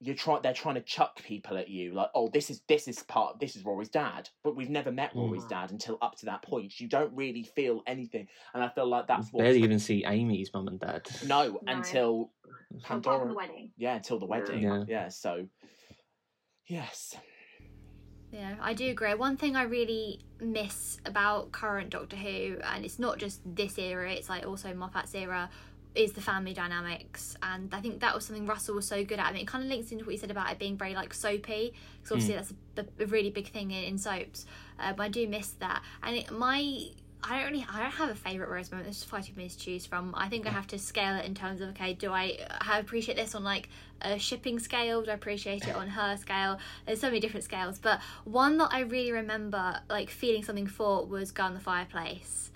you're 0.00 0.16
trying. 0.16 0.40
They're 0.42 0.52
trying 0.54 0.74
to 0.76 0.80
chuck 0.80 1.22
people 1.22 1.56
at 1.58 1.68
you, 1.68 1.92
like, 1.92 2.08
oh, 2.14 2.28
this 2.32 2.50
is 2.50 2.62
this 2.68 2.88
is 2.88 3.02
part. 3.04 3.38
This 3.38 3.54
is 3.54 3.64
Rory's 3.64 3.90
dad, 3.90 4.28
but 4.42 4.56
we've 4.56 4.70
never 4.70 4.90
met 4.90 5.12
Mm. 5.14 5.26
Rory's 5.28 5.44
dad 5.44 5.70
until 5.70 5.98
up 6.02 6.16
to 6.16 6.26
that 6.26 6.42
point. 6.42 6.80
You 6.80 6.88
don't 6.88 7.14
really 7.14 7.44
feel 7.44 7.82
anything, 7.86 8.26
and 8.54 8.64
I 8.64 8.68
feel 8.70 8.88
like 8.88 9.06
that's 9.06 9.30
what. 9.32 9.44
Barely 9.44 9.62
even 9.62 9.78
see 9.78 10.02
Amy's 10.06 10.50
mum 10.54 10.66
and 10.68 10.80
dad. 10.80 11.06
No, 11.26 11.48
No. 11.48 11.60
until 11.66 12.30
Apart 12.44 12.82
from 12.86 13.02
Pandora. 13.02 13.28
the 13.28 13.34
wedding. 13.34 13.70
Yeah, 13.76 13.94
until 13.96 14.18
the 14.18 14.26
wedding. 14.26 14.62
Yeah. 14.62 14.84
Yeah. 14.88 15.08
so 15.10 15.46
yes. 16.66 17.14
Yeah, 18.32 18.54
I 18.60 18.74
do 18.74 18.88
agree. 18.90 19.12
One 19.14 19.36
thing 19.36 19.56
I 19.56 19.64
really 19.64 20.20
miss 20.40 20.98
about 21.04 21.52
current 21.52 21.90
Doctor 21.90 22.16
Who, 22.16 22.58
and 22.62 22.84
it's 22.84 22.98
not 22.98 23.18
just 23.18 23.40
this 23.44 23.78
era, 23.78 24.12
it's 24.12 24.28
like 24.28 24.46
also 24.46 24.72
Moffat's 24.72 25.14
era, 25.14 25.50
is 25.96 26.12
the 26.12 26.20
family 26.20 26.54
dynamics. 26.54 27.36
And 27.42 27.74
I 27.74 27.80
think 27.80 28.00
that 28.00 28.14
was 28.14 28.24
something 28.26 28.46
Russell 28.46 28.76
was 28.76 28.86
so 28.86 29.04
good 29.04 29.18
at. 29.18 29.26
I 29.26 29.32
mean, 29.32 29.42
it 29.42 29.48
kind 29.48 29.64
of 29.64 29.70
links 29.70 29.90
into 29.90 30.04
what 30.04 30.12
you 30.12 30.18
said 30.18 30.30
about 30.30 30.50
it 30.52 30.58
being 30.60 30.76
very 30.76 30.94
like 30.94 31.12
soapy, 31.12 31.74
because 31.98 32.12
obviously 32.12 32.36
that's 32.36 32.52
a, 32.76 33.02
a 33.02 33.06
really 33.06 33.30
big 33.30 33.48
thing 33.48 33.72
in, 33.72 33.82
in 33.82 33.98
soaps. 33.98 34.46
Uh, 34.78 34.92
but 34.92 35.02
I 35.02 35.08
do 35.08 35.26
miss 35.26 35.48
that. 35.58 35.82
And 36.02 36.16
it, 36.16 36.30
my 36.30 36.90
I 37.22 37.40
don't 37.40 37.52
really, 37.52 37.66
I 37.70 37.80
don't 37.82 37.90
have 37.92 38.10
a 38.10 38.14
favorite 38.14 38.48
rose 38.48 38.70
moment. 38.70 38.86
There's 38.86 39.04
far 39.04 39.20
too 39.20 39.32
many 39.36 39.48
to 39.48 39.58
choose 39.58 39.86
from. 39.86 40.14
I 40.16 40.28
think 40.28 40.46
I 40.46 40.50
have 40.50 40.66
to 40.68 40.78
scale 40.78 41.16
it 41.16 41.26
in 41.26 41.34
terms 41.34 41.60
of 41.60 41.70
okay, 41.70 41.92
do 41.92 42.12
I, 42.12 42.38
I 42.60 42.78
appreciate 42.78 43.16
this 43.16 43.34
on 43.34 43.44
like 43.44 43.68
a 44.00 44.18
shipping 44.18 44.58
scale? 44.58 45.02
Do 45.02 45.10
I 45.10 45.14
appreciate 45.14 45.66
it 45.66 45.74
on 45.74 45.88
her 45.98 46.16
scale? 46.16 46.58
There's 46.86 47.00
so 47.00 47.08
many 47.08 47.20
different 47.20 47.44
scales, 47.44 47.78
but 47.78 48.00
one 48.24 48.58
that 48.58 48.70
I 48.72 48.80
really 48.80 49.12
remember 49.12 49.80
like 49.88 50.10
feeling 50.10 50.42
something 50.42 50.66
for 50.66 51.04
was 51.04 51.30
"Gun 51.30 51.54
the 51.54 51.60
Fireplace," 51.60 52.50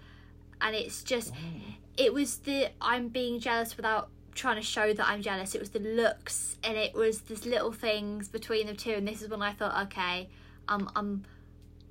and 0.60 0.74
it's 0.74 1.02
just, 1.02 1.32
oh. 1.34 1.74
it 1.96 2.14
was 2.14 2.38
the 2.38 2.68
I'm 2.80 3.08
being 3.08 3.40
jealous 3.40 3.76
without 3.76 4.08
trying 4.34 4.56
to 4.56 4.62
show 4.62 4.92
that 4.92 5.06
I'm 5.06 5.22
jealous. 5.22 5.54
It 5.54 5.60
was 5.60 5.70
the 5.70 5.78
looks 5.78 6.56
and 6.64 6.76
it 6.76 6.94
was 6.94 7.20
this 7.22 7.44
little 7.44 7.72
things 7.72 8.28
between 8.28 8.66
the 8.66 8.74
two, 8.74 8.92
and 8.92 9.06
this 9.06 9.20
is 9.20 9.28
when 9.28 9.42
I 9.42 9.52
thought, 9.52 9.86
okay, 9.86 10.28
I'm 10.68 10.88
I'm 10.96 11.24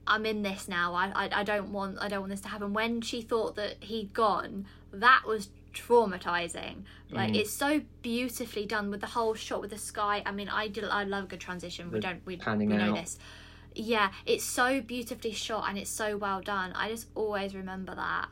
I'm 0.06 0.26
in 0.26 0.42
this 0.44 0.68
now. 0.68 0.94
I, 0.94 1.12
I 1.16 1.30
I 1.42 1.44
don't 1.44 1.72
want 1.72 1.98
I 2.02 2.08
don't 2.10 2.20
want 2.22 2.32
this 2.32 2.42
to 2.42 2.50
happen. 2.50 2.74
When 2.74 3.02
she 3.02 3.22
thought 3.22 3.56
that 3.56 3.84
he'd 3.84 4.14
gone, 4.14 4.66
that 4.92 5.22
was 5.26 5.50
traumatizing. 5.74 6.84
Like 7.10 7.32
Mm. 7.32 7.38
it's 7.38 7.52
so 7.52 7.82
beautifully 8.02 8.66
done 8.66 8.90
with 8.90 9.02
the 9.02 9.08
whole 9.08 9.34
shot 9.34 9.62
with 9.62 9.70
the 9.72 9.78
sky. 9.78 10.22
I 10.26 10.32
mean, 10.32 10.50
I 10.50 10.68
did 10.68 10.84
I 10.86 11.04
love 11.04 11.26
a 11.26 11.28
good 11.28 11.40
transition. 11.40 11.92
we 11.92 12.00
don't 12.00 12.22
we, 12.26 12.36
we 12.38 12.66
know 12.66 12.90
out. 12.92 12.96
this. 12.96 13.18
Yeah, 13.76 14.12
it's 14.26 14.44
so 14.44 14.82
beautifully 14.82 15.32
shot 15.32 15.68
and 15.70 15.78
it's 15.78 15.90
so 15.90 16.18
well 16.18 16.42
done. 16.42 16.74
I 16.74 16.90
just 16.90 17.08
always 17.16 17.56
remember 17.56 17.96
that 17.96 18.28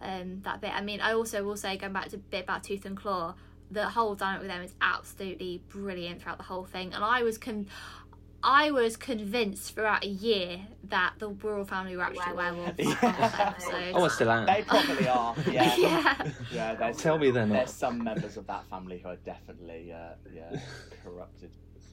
um 0.00 0.40
that 0.42 0.60
bit. 0.60 0.72
I 0.74 0.80
mean, 0.80 1.00
I 1.00 1.12
also 1.12 1.44
will 1.44 1.56
say 1.56 1.76
going 1.76 1.92
back 1.92 2.08
to 2.10 2.16
a 2.16 2.18
bit 2.18 2.44
about 2.44 2.64
Tooth 2.64 2.84
and 2.84 2.96
Claw, 2.96 3.34
the 3.70 3.88
whole 3.90 4.14
dynamic 4.14 4.42
with 4.42 4.50
them 4.50 4.62
is 4.62 4.74
absolutely 4.80 5.62
brilliant 5.68 6.22
throughout 6.22 6.38
the 6.38 6.44
whole 6.44 6.64
thing. 6.64 6.92
And 6.94 7.04
I 7.04 7.22
was 7.22 7.38
con- 7.38 7.68
I 8.44 8.70
was 8.70 8.96
convinced 8.96 9.74
throughout 9.74 10.04
a 10.04 10.08
year 10.08 10.60
that 10.84 11.14
the 11.18 11.28
royal 11.28 11.64
family 11.64 11.96
were 11.96 12.02
actually 12.02 12.34
werewolves. 12.34 12.74
in 12.78 12.88
this 12.88 13.02
episode. 13.02 13.92
Oh, 13.94 14.04
I 14.04 14.08
still 14.08 14.30
am. 14.30 14.46
They 14.46 14.62
probably 14.66 15.08
are. 15.08 15.34
Yeah. 15.50 15.76
yeah. 15.78 16.30
Yeah. 16.52 16.92
Tell 16.96 17.18
me 17.18 17.30
they're. 17.30 17.46
There's 17.46 17.72
some 17.72 18.02
members 18.02 18.36
of 18.36 18.46
that 18.48 18.66
family 18.68 18.98
who 18.98 19.08
are 19.08 19.16
definitely 19.16 19.92
uh, 19.92 20.14
yeah 20.32 20.60
corrupted. 21.04 21.50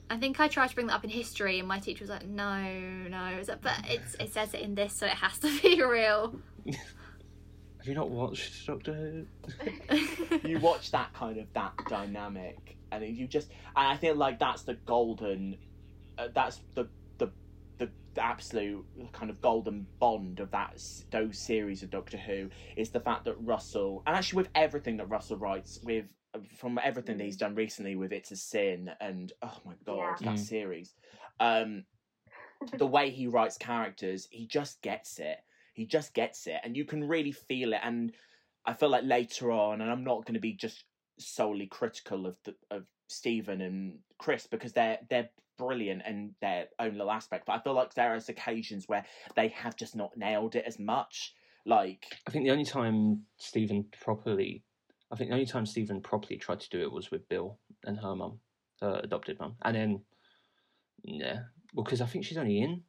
I 0.09 0.17
think 0.17 0.39
I 0.39 0.47
tried 0.47 0.69
to 0.69 0.75
bring 0.75 0.87
that 0.87 0.95
up 0.95 1.03
in 1.03 1.11
history, 1.11 1.59
and 1.59 1.67
my 1.67 1.79
teacher 1.79 2.03
was 2.03 2.09
like, 2.09 2.27
"No, 2.27 2.63
no," 2.63 3.25
It's 3.37 3.49
like, 3.49 3.61
but 3.61 3.75
it's 3.87 4.15
it 4.15 4.33
says 4.33 4.53
it 4.55 4.61
in 4.61 4.73
this, 4.73 4.93
so 4.93 5.05
it 5.05 5.13
has 5.13 5.37
to 5.39 5.61
be 5.61 5.83
real. 5.83 6.39
Have 6.65 7.87
you 7.87 7.93
not 7.93 8.09
watched 8.09 8.65
Doctor 8.65 8.93
Who? 8.93 10.47
you 10.47 10.59
watch 10.59 10.91
that 10.91 11.13
kind 11.13 11.37
of 11.37 11.45
that 11.53 11.73
dynamic 11.87 12.75
and 12.91 13.05
you 13.05 13.27
just 13.27 13.49
and 13.75 13.87
i 13.87 13.95
feel 13.95 14.15
like 14.15 14.39
that's 14.39 14.63
the 14.63 14.73
golden 14.85 15.57
that's 16.33 16.61
the, 16.75 16.89
the 17.17 17.31
the 17.77 17.89
the 18.15 18.23
absolute 18.23 18.85
kind 19.13 19.29
of 19.29 19.41
golden 19.41 19.87
bond 19.99 20.39
of 20.39 20.51
that 20.51 20.81
those 21.11 21.39
series 21.39 21.83
of 21.83 21.89
doctor 21.89 22.17
who 22.17 22.49
is 22.77 22.89
the 22.89 22.99
fact 22.99 23.25
that 23.25 23.35
russell 23.39 24.03
and 24.05 24.15
actually 24.15 24.37
with 24.37 24.49
everything 24.55 24.97
that 24.97 25.09
russell 25.09 25.37
writes 25.37 25.79
with 25.83 26.13
from 26.55 26.79
everything 26.83 27.17
that 27.17 27.23
he's 27.23 27.37
done 27.37 27.55
recently 27.55 27.95
with 27.95 28.11
it's 28.11 28.31
a 28.31 28.35
sin 28.35 28.91
and 29.01 29.33
oh 29.41 29.57
my 29.65 29.73
god 29.85 30.19
Yeah. 30.21 30.31
that 30.31 30.35
Mm. 30.35 30.39
series 30.39 30.93
um 31.39 31.83
the 32.77 32.87
way 32.95 33.09
he 33.09 33.27
writes 33.27 33.57
characters 33.57 34.27
he 34.31 34.45
just 34.45 34.81
gets 34.81 35.17
it 35.19 35.37
he 35.73 35.85
just 35.85 36.13
gets 36.13 36.45
it 36.45 36.59
and 36.63 36.77
you 36.77 36.85
can 36.85 37.07
really 37.07 37.31
feel 37.31 37.73
it 37.73 37.79
and 37.83 38.11
I 38.65 38.73
feel 38.73 38.89
like 38.89 39.03
later 39.03 39.51
on, 39.51 39.81
and 39.81 39.89
I'm 39.89 40.03
not 40.03 40.25
going 40.25 40.35
to 40.35 40.39
be 40.39 40.53
just 40.53 40.83
solely 41.17 41.65
critical 41.65 42.25
of 42.25 42.37
the 42.45 42.55
of 42.69 42.83
Steven 43.07 43.61
and 43.61 43.99
Chris 44.19 44.47
because 44.47 44.73
they're 44.73 44.99
they're 45.09 45.29
brilliant 45.59 46.01
in 46.07 46.33
their 46.41 46.65
own 46.79 46.93
little 46.93 47.11
aspect. 47.11 47.45
But 47.45 47.53
I 47.53 47.59
feel 47.59 47.73
like 47.73 47.93
there 47.93 48.15
is 48.15 48.29
occasions 48.29 48.87
where 48.87 49.05
they 49.35 49.49
have 49.49 49.75
just 49.75 49.95
not 49.95 50.17
nailed 50.17 50.55
it 50.55 50.63
as 50.65 50.79
much. 50.79 51.35
Like 51.65 52.05
I 52.27 52.31
think 52.31 52.45
the 52.45 52.51
only 52.51 52.65
time 52.65 53.23
Steven 53.37 53.85
properly, 54.01 54.63
I 55.11 55.15
think 55.15 55.29
the 55.29 55.33
only 55.35 55.45
time 55.45 55.65
Steven 55.65 56.01
properly 56.01 56.37
tried 56.37 56.61
to 56.61 56.69
do 56.69 56.81
it 56.81 56.91
was 56.91 57.11
with 57.11 57.27
Bill 57.29 57.57
and 57.83 57.97
her 57.99 58.15
mum, 58.15 58.39
her 58.81 59.01
adopted 59.03 59.37
mum, 59.39 59.55
and 59.63 59.75
then 59.75 60.01
yeah, 61.03 61.39
well, 61.73 61.83
because 61.83 62.01
I 62.01 62.05
think 62.05 62.25
she's 62.25 62.37
only 62.37 62.61
in 62.61 62.81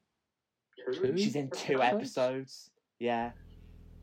two. 0.95 1.17
she's 1.17 1.37
in 1.37 1.51
two 1.51 1.83
episodes. 1.83 2.71
Yeah, 2.99 3.33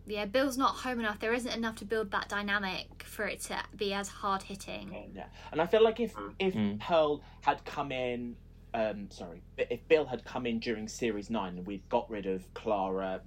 yeah, 0.06 0.26
Bill's 0.26 0.58
not 0.58 0.76
home 0.76 1.00
enough. 1.00 1.20
There 1.20 1.34
isn't 1.34 1.52
enough 1.54 1.76
to 1.78 1.86
build 1.86 2.12
that 2.12 2.30
dynamic 2.30 3.04
for 3.04 3.26
it 3.26 3.42
to 3.44 3.58
be 3.76 3.94
as 3.94 4.08
hard 4.10 4.44
hitting. 4.44 5.12
yeah. 5.16 5.26
And 5.52 5.62
I 5.62 5.66
feel 5.66 5.84
like 5.84 6.00
if 6.00 6.14
if 6.40 6.54
Mm. 6.54 6.80
Pearl 6.80 7.22
had 7.42 7.64
come 7.66 7.92
in. 7.92 8.36
Um, 8.78 9.10
sorry, 9.10 9.42
if 9.58 9.88
Bill 9.88 10.06
had 10.06 10.24
come 10.24 10.46
in 10.46 10.60
during 10.60 10.88
series 10.88 11.32
nine 11.32 11.58
and 11.58 11.66
we'd 11.66 11.90
got 11.90 12.08
rid 12.12 12.28
of 12.28 12.54
Clara 12.54 13.22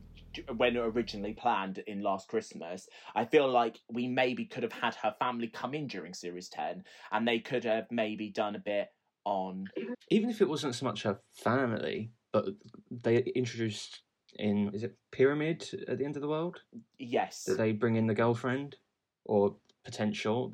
when 0.57 0.77
originally 0.77 1.33
planned 1.33 1.79
in 1.89 2.03
Last 2.03 2.29
Christmas, 2.29 2.89
I 3.17 3.25
feel 3.25 3.51
like 3.51 3.81
we 3.91 4.07
maybe 4.07 4.45
could 4.45 4.63
have 4.63 4.71
had 4.73 4.95
her 4.97 5.13
family 5.19 5.49
come 5.49 5.75
in 5.75 5.89
during 5.89 6.15
series 6.15 6.49
10 6.51 6.85
and 7.11 7.27
they 7.27 7.41
could 7.41 7.65
have 7.65 7.87
maybe 7.91 8.31
done 8.31 8.55
a 8.55 8.61
bit 8.61 8.91
on. 9.25 9.65
Even 10.09 10.31
if 10.31 10.41
it 10.41 10.49
wasn't 10.49 10.77
so 10.77 10.87
much 10.87 11.03
her 11.03 11.19
family, 11.35 12.13
but 12.33 12.47
they 12.89 13.17
introduced 13.35 14.03
in 14.37 14.71
is 14.73 14.85
it 14.85 14.95
Pyramid 15.11 15.69
at 15.89 15.99
the 15.99 16.05
end 16.05 16.15
of 16.15 16.23
the 16.23 16.29
world 16.29 16.61
Yes. 17.01 17.43
that 17.49 17.59
they 17.59 17.73
bring 17.73 17.97
in 17.97 18.07
the 18.07 18.15
girlfriend 18.15 18.77
or 19.25 19.57
potential. 19.85 20.53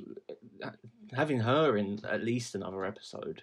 Having 1.13 1.41
her 1.41 1.77
in 1.77 2.01
at 2.09 2.25
least 2.25 2.55
another 2.55 2.87
episode 2.87 3.43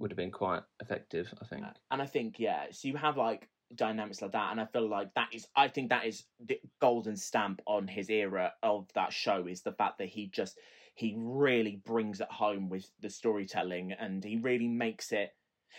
would 0.00 0.10
have 0.10 0.16
been 0.16 0.30
quite 0.30 0.62
effective. 0.80 1.32
I 1.40 1.44
think. 1.44 1.64
And 1.90 2.02
I 2.02 2.06
think, 2.06 2.40
yeah, 2.40 2.66
so 2.70 2.88
you 2.88 2.96
have 2.96 3.16
like 3.16 3.48
dynamics 3.74 4.22
like 4.22 4.32
that, 4.32 4.50
and 4.50 4.60
I 4.60 4.66
feel 4.66 4.88
like 4.88 5.14
that 5.14 5.28
is, 5.32 5.46
I 5.54 5.68
think 5.68 5.90
that 5.90 6.06
is 6.06 6.24
the 6.44 6.58
golden 6.80 7.16
stamp 7.16 7.60
on 7.66 7.86
his 7.86 8.10
era 8.10 8.52
of 8.62 8.88
that 8.94 9.12
show 9.12 9.46
is 9.46 9.62
the 9.62 9.72
fact 9.72 9.98
that 9.98 10.08
he 10.08 10.26
just, 10.26 10.58
he 10.94 11.14
really 11.16 11.80
brings 11.84 12.20
it 12.20 12.30
home 12.30 12.68
with 12.68 12.90
the 13.00 13.10
storytelling 13.10 13.92
and 13.92 14.24
he 14.24 14.36
really 14.36 14.68
makes 14.68 15.12
it, 15.12 15.30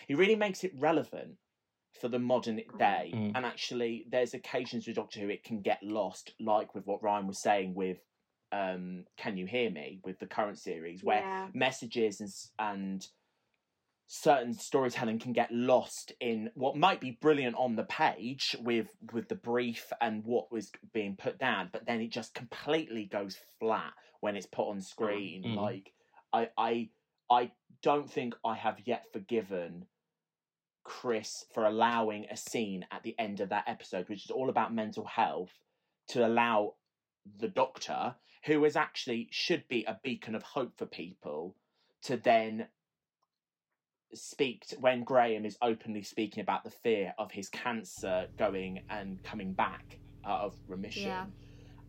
he 0.08 0.14
really 0.14 0.36
makes 0.36 0.64
it 0.64 0.72
relevant 0.80 1.36
for 2.00 2.08
the 2.08 2.20
modern 2.20 2.62
day. 2.78 3.12
Mm. 3.14 3.32
And 3.36 3.46
actually, 3.46 4.06
there's 4.10 4.34
occasions 4.34 4.88
with 4.88 4.96
Doctor 4.96 5.20
Who 5.20 5.30
it 5.30 5.44
can 5.44 5.62
get 5.62 5.84
lost, 5.84 6.34
like 6.40 6.74
with 6.74 6.86
what 6.86 7.04
Ryan 7.04 7.28
was 7.28 7.42
saying 7.42 7.74
with. 7.74 7.98
Um, 8.54 9.06
can 9.18 9.38
you 9.38 9.46
hear 9.46 9.70
me 9.72 10.02
with 10.04 10.20
the 10.20 10.28
current 10.28 10.60
series 10.60 11.04
where 11.04 11.22
Yeah. 11.22 11.48
messages 11.54 12.20
and 12.20 12.32
and 12.60 13.08
certain 14.14 14.54
storytelling 14.54 15.18
can 15.18 15.32
get 15.32 15.50
lost 15.54 16.12
in 16.20 16.50
what 16.56 16.76
might 16.76 17.00
be 17.00 17.18
brilliant 17.22 17.56
on 17.58 17.78
the 17.78 17.84
page 17.86 18.58
with 18.60 18.88
with 19.14 19.30
the 19.30 19.36
brief 19.36 19.94
and 20.02 20.26
what 20.26 20.52
was 20.52 20.70
being 20.92 21.16
put 21.16 21.40
down 21.40 21.70
but 21.72 21.86
then 21.86 22.02
it 22.02 22.10
just 22.12 22.34
completely 22.34 23.06
goes 23.06 23.38
flat 23.58 23.94
when 24.20 24.36
it's 24.36 24.46
put 24.48 24.68
on 24.68 24.82
screen 24.82 25.44
Mm. 25.46 25.56
like 25.56 25.94
i 26.34 26.50
i 26.58 26.90
i 27.30 27.52
don't 27.82 28.12
think 28.12 28.34
i 28.44 28.54
have 28.54 28.82
yet 28.86 29.06
forgiven 29.14 29.86
chris 30.84 31.46
for 31.54 31.64
allowing 31.64 32.26
a 32.30 32.36
scene 32.36 32.86
at 32.92 33.04
the 33.04 33.16
end 33.18 33.40
of 33.40 33.48
that 33.48 33.64
episode 33.66 34.10
which 34.10 34.26
is 34.26 34.32
all 34.32 34.50
about 34.50 34.74
mental 34.74 35.06
health 35.06 35.54
to 36.10 36.28
allow 36.28 36.74
the 37.40 37.48
doctor 37.48 38.14
who 38.44 38.66
is 38.66 38.76
actually 38.76 39.30
should 39.32 39.66
be 39.70 39.86
a 39.86 40.00
beacon 40.04 40.36
of 40.36 40.44
hope 40.44 40.78
for 40.78 40.86
people 40.86 41.56
to 42.04 42.18
then 42.18 42.68
speak 44.14 44.66
to, 44.68 44.76
when 44.78 45.04
Graham 45.04 45.46
is 45.46 45.58
openly 45.62 46.04
speaking 46.04 46.42
about 46.42 46.64
the 46.64 46.72
fear 46.72 47.14
of 47.18 47.32
his 47.32 47.50
cancer 47.50 48.28
going 48.38 48.82
and 48.90 49.22
coming 49.24 49.54
back 49.54 50.00
out 50.26 50.42
of 50.42 50.56
remission. 50.68 51.04
Yeah. 51.04 51.26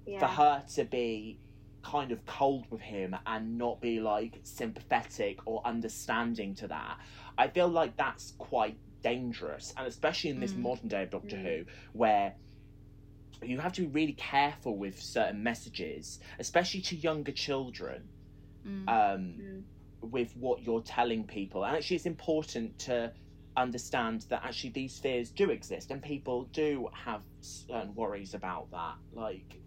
Yeah. 0.07 0.19
For 0.21 0.27
her 0.27 0.65
to 0.75 0.85
be 0.85 1.41
kind 1.85 2.13
of 2.13 2.25
cold 2.27 2.67
with 2.71 2.81
him 2.81 3.17
and 3.27 3.59
not 3.59 3.81
be 3.81 4.01
like 4.01 4.41
sympathetic 4.45 5.39
or 5.47 5.63
understanding 5.67 6.55
to 6.57 6.69
that, 6.69 6.99
I 7.37 7.49
feel 7.49 7.69
like 7.69 7.97
that's 7.97 8.35
quite 8.39 8.79
dangerous, 9.03 9.73
and 9.77 9.87
especially 9.87 10.31
in 10.31 10.41
this 10.41 10.53
Mm. 10.53 10.59
modern 10.59 10.89
day 10.89 11.03
of 11.05 11.11
Doctor 11.11 11.37
Mm. 11.37 11.43
Who, 11.43 11.65
where 11.93 12.37
you 13.43 13.59
have 13.59 13.73
to 13.73 13.81
be 13.83 13.87
really 13.89 14.13
careful 14.13 14.77
with 14.77 15.01
certain 15.01 15.43
messages, 15.43 16.21
especially 16.39 16.83
to 16.83 16.97
younger 16.97 17.33
children 17.33 18.11
Mm. 18.65 18.89
um, 18.89 19.35
Mm. 19.41 19.65
With 20.03 20.37
what 20.37 20.63
you're 20.63 20.83
telling 20.83 21.25
people. 21.25 21.65
And 21.65 21.77
actually, 21.77 21.97
it's 21.97 22.07
important 22.07 22.79
to 22.81 23.13
understand 23.57 24.25
that 24.31 24.43
actually 24.45 24.71
these 24.71 24.99
fears 24.99 25.31
do 25.31 25.51
exist 25.51 25.91
and 25.91 26.03
people 26.03 26.45
do 26.53 26.89
have 26.93 27.21
certain 27.41 27.95
worries 27.95 28.35
about 28.35 28.71
that. 28.71 28.95
Like, 29.13 29.59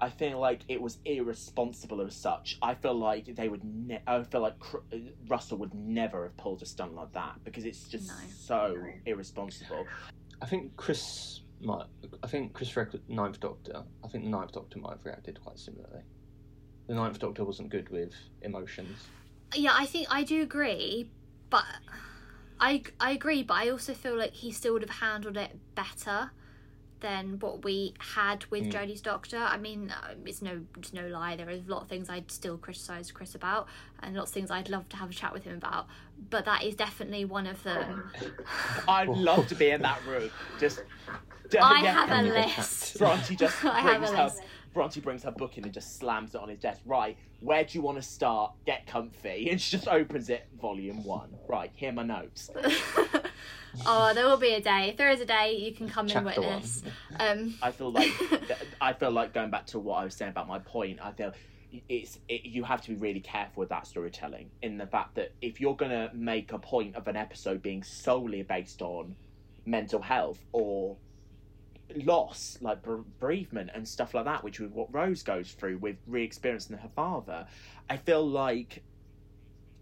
I 0.00 0.08
feel 0.08 0.40
like 0.40 0.62
it 0.68 0.80
was 0.80 0.98
irresponsible 1.04 2.00
as 2.00 2.16
such. 2.16 2.58
I 2.62 2.74
feel 2.74 2.94
like 2.94 3.34
they 3.36 3.48
would. 3.48 3.62
Ne- 3.62 4.00
I 4.06 4.22
feel 4.22 4.40
like 4.40 4.58
Cr- 4.58 4.78
uh, 4.92 4.96
Russell 5.28 5.58
would 5.58 5.74
never 5.74 6.22
have 6.24 6.36
pulled 6.38 6.62
a 6.62 6.66
stunt 6.66 6.94
like 6.94 7.12
that 7.12 7.34
because 7.44 7.64
it's 7.66 7.86
just 7.86 8.08
No. 8.08 8.14
so 8.30 8.82
irresponsible. 9.04 9.86
I 10.40 10.46
think 10.46 10.74
Chris 10.76 11.42
might. 11.60 11.84
I 12.22 12.26
think 12.28 12.54
Chris 12.54 12.74
read 12.74 12.98
Ninth 13.08 13.40
Doctor. 13.40 13.84
I 14.02 14.08
think 14.08 14.24
the 14.24 14.30
Ninth 14.30 14.52
Doctor 14.52 14.78
might 14.78 14.92
have 14.92 15.04
reacted 15.04 15.38
quite 15.38 15.58
similarly. 15.58 16.00
The 16.86 16.94
Ninth 16.94 17.18
Doctor 17.18 17.44
wasn't 17.44 17.68
good 17.68 17.90
with 17.90 18.14
emotions. 18.40 19.06
Yeah, 19.54 19.72
I 19.74 19.86
think 19.86 20.06
I 20.10 20.22
do 20.22 20.42
agree, 20.42 21.10
but 21.50 21.64
I 22.60 22.82
I 23.00 23.12
agree, 23.12 23.42
but 23.42 23.54
I 23.54 23.68
also 23.70 23.94
feel 23.94 24.16
like 24.16 24.32
he 24.32 24.52
still 24.52 24.72
would 24.74 24.82
have 24.82 24.98
handled 25.00 25.36
it 25.36 25.58
better 25.74 26.30
than 27.00 27.38
what 27.38 27.64
we 27.64 27.94
had 27.98 28.44
with 28.50 28.64
Mm. 28.64 28.72
Jodie's 28.72 29.00
Doctor. 29.00 29.38
I 29.38 29.56
mean, 29.56 29.90
uh, 29.90 30.14
it's 30.26 30.42
no 30.42 30.60
it's 30.76 30.92
no 30.92 31.06
lie. 31.08 31.34
There 31.34 31.48
is 31.48 31.66
a 31.66 31.70
lot 31.70 31.82
of 31.82 31.88
things 31.88 32.08
I'd 32.10 32.30
still 32.30 32.58
criticise 32.58 33.10
Chris 33.10 33.34
about, 33.34 33.66
and 34.02 34.14
lots 34.14 34.30
of 34.30 34.34
things 34.34 34.50
I'd 34.50 34.68
love 34.68 34.88
to 34.90 34.96
have 34.96 35.10
a 35.10 35.14
chat 35.14 35.32
with 35.32 35.44
him 35.44 35.56
about. 35.56 35.86
But 36.28 36.44
that 36.44 36.62
is 36.62 36.74
definitely 36.74 37.24
one 37.24 37.46
of 37.46 37.62
them. 37.62 38.10
I'd 38.88 39.08
love 39.08 39.48
to 39.48 39.54
be 39.54 39.70
in 39.70 39.82
that 39.82 40.04
room. 40.06 40.30
Just. 40.58 40.82
I 41.60 41.80
have 41.80 42.04
a 42.04 42.12
can 42.14 42.26
you 42.26 42.32
get 42.32 42.56
list. 42.56 42.98
Bronte 42.98 43.34
just 43.34 43.64
I 43.64 43.80
have 43.80 44.00
brings 44.02 44.14
a 44.16 44.24
list. 44.24 44.42
Bronte 44.72 45.00
brings 45.00 45.24
her 45.24 45.30
book 45.30 45.58
in 45.58 45.64
and 45.64 45.72
just 45.72 45.98
slams 45.98 46.34
it 46.34 46.40
on 46.40 46.48
his 46.48 46.58
desk. 46.58 46.80
Right, 46.86 47.16
where 47.40 47.64
do 47.64 47.76
you 47.76 47.82
want 47.82 47.98
to 47.98 48.02
start? 48.02 48.52
Get 48.66 48.86
comfy. 48.86 49.48
And 49.50 49.60
she 49.60 49.76
just 49.76 49.88
opens 49.88 50.28
it, 50.30 50.46
volume 50.60 51.04
one. 51.04 51.34
Right, 51.48 51.70
here 51.74 51.90
are 51.90 51.92
my 51.92 52.02
notes. 52.02 52.50
oh, 53.86 54.14
there 54.14 54.26
will 54.26 54.36
be 54.36 54.54
a 54.54 54.60
day. 54.60 54.88
If 54.90 54.96
there 54.96 55.10
is 55.10 55.20
a 55.20 55.26
day, 55.26 55.56
you 55.56 55.72
can 55.72 55.88
come 55.88 56.04
and 56.06 56.12
Chapter 56.12 56.40
one. 56.40 56.50
witness. 56.50 56.82
Um, 57.18 57.54
I 57.62 57.70
feel 57.70 57.90
like 57.90 58.12
I 58.80 58.92
feel 58.92 59.10
like 59.10 59.32
going 59.32 59.50
back 59.50 59.66
to 59.66 59.78
what 59.78 59.96
I 59.96 60.04
was 60.04 60.14
saying 60.14 60.30
about 60.30 60.48
my 60.48 60.58
point. 60.60 61.00
I 61.02 61.12
feel 61.12 61.32
it's 61.88 62.18
it, 62.28 62.44
you 62.44 62.64
have 62.64 62.80
to 62.82 62.90
be 62.90 62.96
really 62.96 63.20
careful 63.20 63.60
with 63.60 63.68
that 63.68 63.86
storytelling 63.86 64.50
in 64.62 64.76
the 64.76 64.86
fact 64.86 65.14
that 65.14 65.32
if 65.40 65.60
you're 65.60 65.76
going 65.76 65.90
to 65.92 66.10
make 66.14 66.52
a 66.52 66.58
point 66.58 66.96
of 66.96 67.06
an 67.08 67.16
episode 67.16 67.62
being 67.62 67.82
solely 67.82 68.42
based 68.42 68.82
on 68.82 69.14
mental 69.66 70.00
health 70.02 70.38
or 70.52 70.96
loss 71.96 72.56
like 72.60 72.78
bereavement 73.18 73.70
and 73.74 73.86
stuff 73.86 74.14
like 74.14 74.24
that 74.24 74.42
which 74.44 74.60
is 74.60 74.70
what 74.72 74.92
rose 74.92 75.22
goes 75.22 75.52
through 75.52 75.78
with 75.78 75.96
re-experiencing 76.06 76.76
her 76.78 76.88
father 76.94 77.46
i 77.88 77.96
feel 77.96 78.26
like 78.26 78.84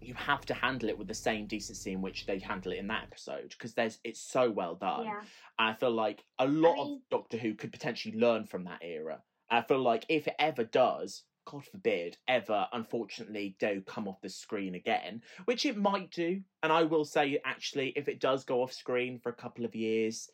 you 0.01 0.13
have 0.13 0.45
to 0.45 0.53
handle 0.53 0.87
it 0.89 0.97
with 0.97 1.07
the 1.09 1.13
same 1.13 1.45
decency 1.45 1.91
in 1.91 2.01
which 2.01 2.25
they 2.25 2.39
handle 2.39 2.71
it 2.71 2.77
in 2.77 2.87
that 2.87 3.03
episode 3.03 3.49
because 3.49 3.73
there's 3.73 3.99
it's 4.05 4.21
so 4.21 4.49
well 4.49 4.75
done 4.75 5.03
Yeah. 5.05 5.19
and 5.59 5.69
I 5.69 5.73
feel 5.73 5.91
like 5.91 6.23
a 6.39 6.47
lot 6.47 6.75
mean- 6.77 6.95
of 6.95 7.09
Doctor 7.11 7.37
Who 7.37 7.53
could 7.53 7.71
potentially 7.73 8.17
learn 8.17 8.45
from 8.45 8.63
that 8.63 8.79
era. 8.81 9.21
I 9.49 9.61
feel 9.61 9.79
like 9.79 10.05
if 10.07 10.25
it 10.27 10.35
ever 10.39 10.63
does, 10.63 11.23
God 11.45 11.65
forbid, 11.65 12.15
ever 12.29 12.67
unfortunately 12.71 13.57
do 13.59 13.81
come 13.81 14.07
off 14.07 14.21
the 14.21 14.29
screen 14.29 14.75
again, 14.75 15.21
which 15.45 15.65
it 15.65 15.75
might 15.75 16.11
do. 16.11 16.41
And 16.63 16.71
I 16.71 16.83
will 16.83 17.03
say, 17.03 17.37
actually, 17.43 17.89
if 17.97 18.07
it 18.07 18.21
does 18.21 18.45
go 18.45 18.61
off 18.61 18.71
screen 18.71 19.19
for 19.19 19.29
a 19.29 19.33
couple 19.35 19.65
of 19.65 19.75
years, 19.75 20.29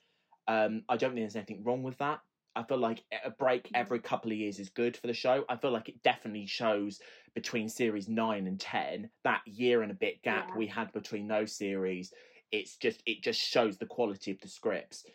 um, 0.48 0.84
I 0.90 0.98
don't 0.98 1.12
think 1.12 1.22
there's 1.24 1.36
anything 1.36 1.64
wrong 1.64 1.84
with 1.84 1.98
that. 1.98 2.22
I 2.58 2.64
feel 2.64 2.78
like 2.78 3.04
a 3.24 3.32
break 3.32 3.64
Mhm. 3.66 3.72
every 3.76 4.00
couple 4.00 4.32
of 4.32 4.38
years 4.38 4.60
is 4.60 4.70
good 4.70 4.96
for 4.96 5.08
the 5.08 5.14
show. 5.14 5.44
I 5.50 5.58
feel 5.58 5.72
like 5.72 5.90
it 5.90 6.02
definitely 6.04 6.46
shows 6.46 7.02
between 7.34 7.68
series 7.68 8.08
nine 8.08 8.48
and 8.48 8.58
ten 8.60 9.10
that 9.24 9.46
year 9.46 9.82
and 9.82 9.92
a 9.92 9.96
bit 9.96 10.22
gap 10.22 10.50
Yeah. 10.50 10.58
we 10.58 10.68
had 10.68 10.92
between 10.94 11.28
those 11.28 11.54
series. 11.54 12.14
It's 12.52 12.78
just 12.78 13.04
it 13.06 13.22
just 13.22 13.42
shows 13.42 13.78
the 13.78 13.86
quality 13.86 14.32
of 14.32 14.40
the 14.40 14.48
scripts. 14.48 15.06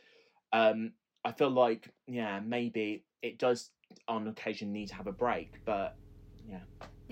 Um, 0.52 0.92
I 1.24 1.32
feel 1.32 1.50
like 1.50 1.88
yeah 2.06 2.40
maybe 2.40 3.04
it 3.22 3.38
does 3.38 3.70
on 4.06 4.28
occasion 4.28 4.72
need 4.72 4.88
to 4.88 4.94
have 4.96 5.06
a 5.06 5.12
break, 5.12 5.60
but 5.64 5.96
Yeah, 6.42 6.64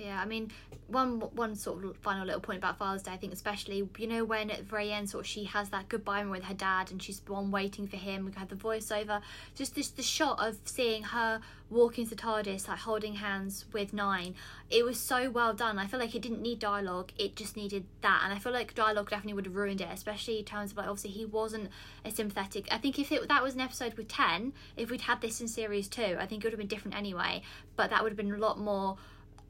I 0.07 0.25
mean, 0.25 0.51
one 0.87 1.21
one 1.21 1.55
sort 1.55 1.85
of 1.85 1.97
final 1.99 2.25
little 2.25 2.41
point 2.41 2.59
about 2.59 2.79
Father's 2.79 3.03
Day, 3.03 3.13
I 3.13 3.17
think 3.17 3.33
especially, 3.33 3.89
you 3.99 4.07
know, 4.07 4.25
when 4.25 4.51
at 4.51 4.59
the 4.59 4.65
very 4.65 4.93
end, 4.93 5.11
sort 5.11 5.25
of, 5.25 5.29
she 5.29 5.45
has 5.45 5.71
that 5.71 5.89
goodbye 5.89 6.25
with 6.25 6.45
her 6.45 6.55
dad, 6.55 6.91
and 6.91 7.03
she's 7.03 7.21
one 7.27 7.51
waiting 7.51 7.87
for 7.89 7.97
him. 7.97 8.25
We 8.25 8.33
had 8.33 8.49
the 8.49 8.57
voiceover, 8.57 9.21
just 9.55 9.75
this 9.75 9.89
the 9.89 10.03
shot 10.03 10.39
of 10.45 10.59
seeing 10.65 11.03
her 11.03 11.41
walking 11.71 12.07
to 12.09 12.17
TARDIS, 12.17 12.69
like 12.69 12.79
holding 12.79 13.15
hands 13.15 13.67
with 13.73 13.93
Nine. 13.93 14.35
It 14.71 14.85
was 14.85 14.99
so 14.99 15.31
well 15.31 15.53
done. 15.53 15.79
I 15.79 15.87
feel 15.87 16.01
like 16.01 16.15
it 16.15 16.23
didn't 16.23 16.43
need 16.43 16.61
dialogue; 16.61 17.13
it 17.19 17.35
just 17.35 17.57
needed 17.57 17.85
that, 18.03 18.23
and 18.25 18.33
I 18.33 18.39
feel 18.39 18.53
like 18.53 18.75
dialogue 18.75 19.11
definitely 19.11 19.35
would 19.35 19.47
have 19.47 19.57
ruined 19.57 19.81
it, 19.81 19.89
especially 19.93 20.39
in 20.39 20.45
terms 20.45 20.71
of 20.71 20.77
like 20.79 20.87
obviously 20.87 21.11
he 21.11 21.25
wasn't 21.25 21.71
a 22.05 22.11
sympathetic. 22.11 22.69
I 22.71 22.79
think 22.79 22.99
if 22.99 23.11
it 23.11 23.29
that 23.29 23.43
was 23.43 23.55
an 23.55 23.61
episode 23.61 23.95
with 23.95 24.09
ten, 24.09 24.53
if 24.77 24.91
we'd 24.91 25.03
had 25.03 25.21
this 25.21 25.41
in 25.41 25.49
series 25.49 25.89
two, 25.89 26.17
I 26.21 26.27
think 26.27 26.45
it 26.45 26.47
would 26.47 26.53
have 26.53 26.59
been 26.59 26.69
different 26.69 26.97
anyway. 26.97 27.43
But 27.75 27.91
that 27.91 28.03
would 28.03 28.13
have 28.13 28.17
been 28.17 28.33
a 28.33 28.39
lot 28.39 28.59
more 28.59 28.97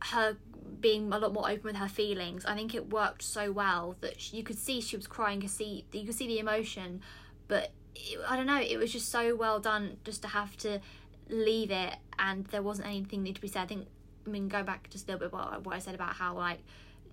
her 0.00 0.36
being 0.80 1.12
a 1.12 1.18
lot 1.18 1.32
more 1.32 1.48
open 1.48 1.64
with 1.64 1.76
her 1.76 1.88
feelings. 1.88 2.44
I 2.44 2.54
think 2.54 2.74
it 2.74 2.90
worked 2.90 3.22
so 3.22 3.50
well 3.50 3.96
that 4.00 4.20
she, 4.20 4.36
you 4.36 4.42
could 4.42 4.58
see 4.58 4.80
she 4.80 4.96
was 4.96 5.06
crying. 5.06 5.36
You 5.36 5.48
could 5.48 5.56
see 5.56 5.84
you 5.92 6.04
could 6.04 6.14
see 6.14 6.26
the 6.26 6.38
emotion, 6.38 7.00
but 7.48 7.72
it, 7.94 8.18
I 8.26 8.36
don't 8.36 8.46
know. 8.46 8.60
It 8.60 8.76
was 8.76 8.92
just 8.92 9.10
so 9.10 9.34
well 9.34 9.60
done 9.60 9.96
just 10.04 10.22
to 10.22 10.28
have 10.28 10.56
to 10.58 10.80
leave 11.28 11.70
it, 11.70 11.94
and 12.18 12.46
there 12.46 12.62
wasn't 12.62 12.88
anything 12.88 13.22
need 13.22 13.36
to 13.36 13.40
be 13.40 13.48
said. 13.48 13.62
I 13.62 13.66
think. 13.66 13.86
I 14.26 14.30
mean, 14.30 14.48
go 14.48 14.62
back 14.62 14.90
just 14.90 15.08
a 15.08 15.12
little 15.12 15.26
bit 15.26 15.32
what, 15.32 15.64
what 15.64 15.74
I 15.74 15.78
said 15.78 15.94
about 15.94 16.14
how 16.14 16.34
like 16.34 16.60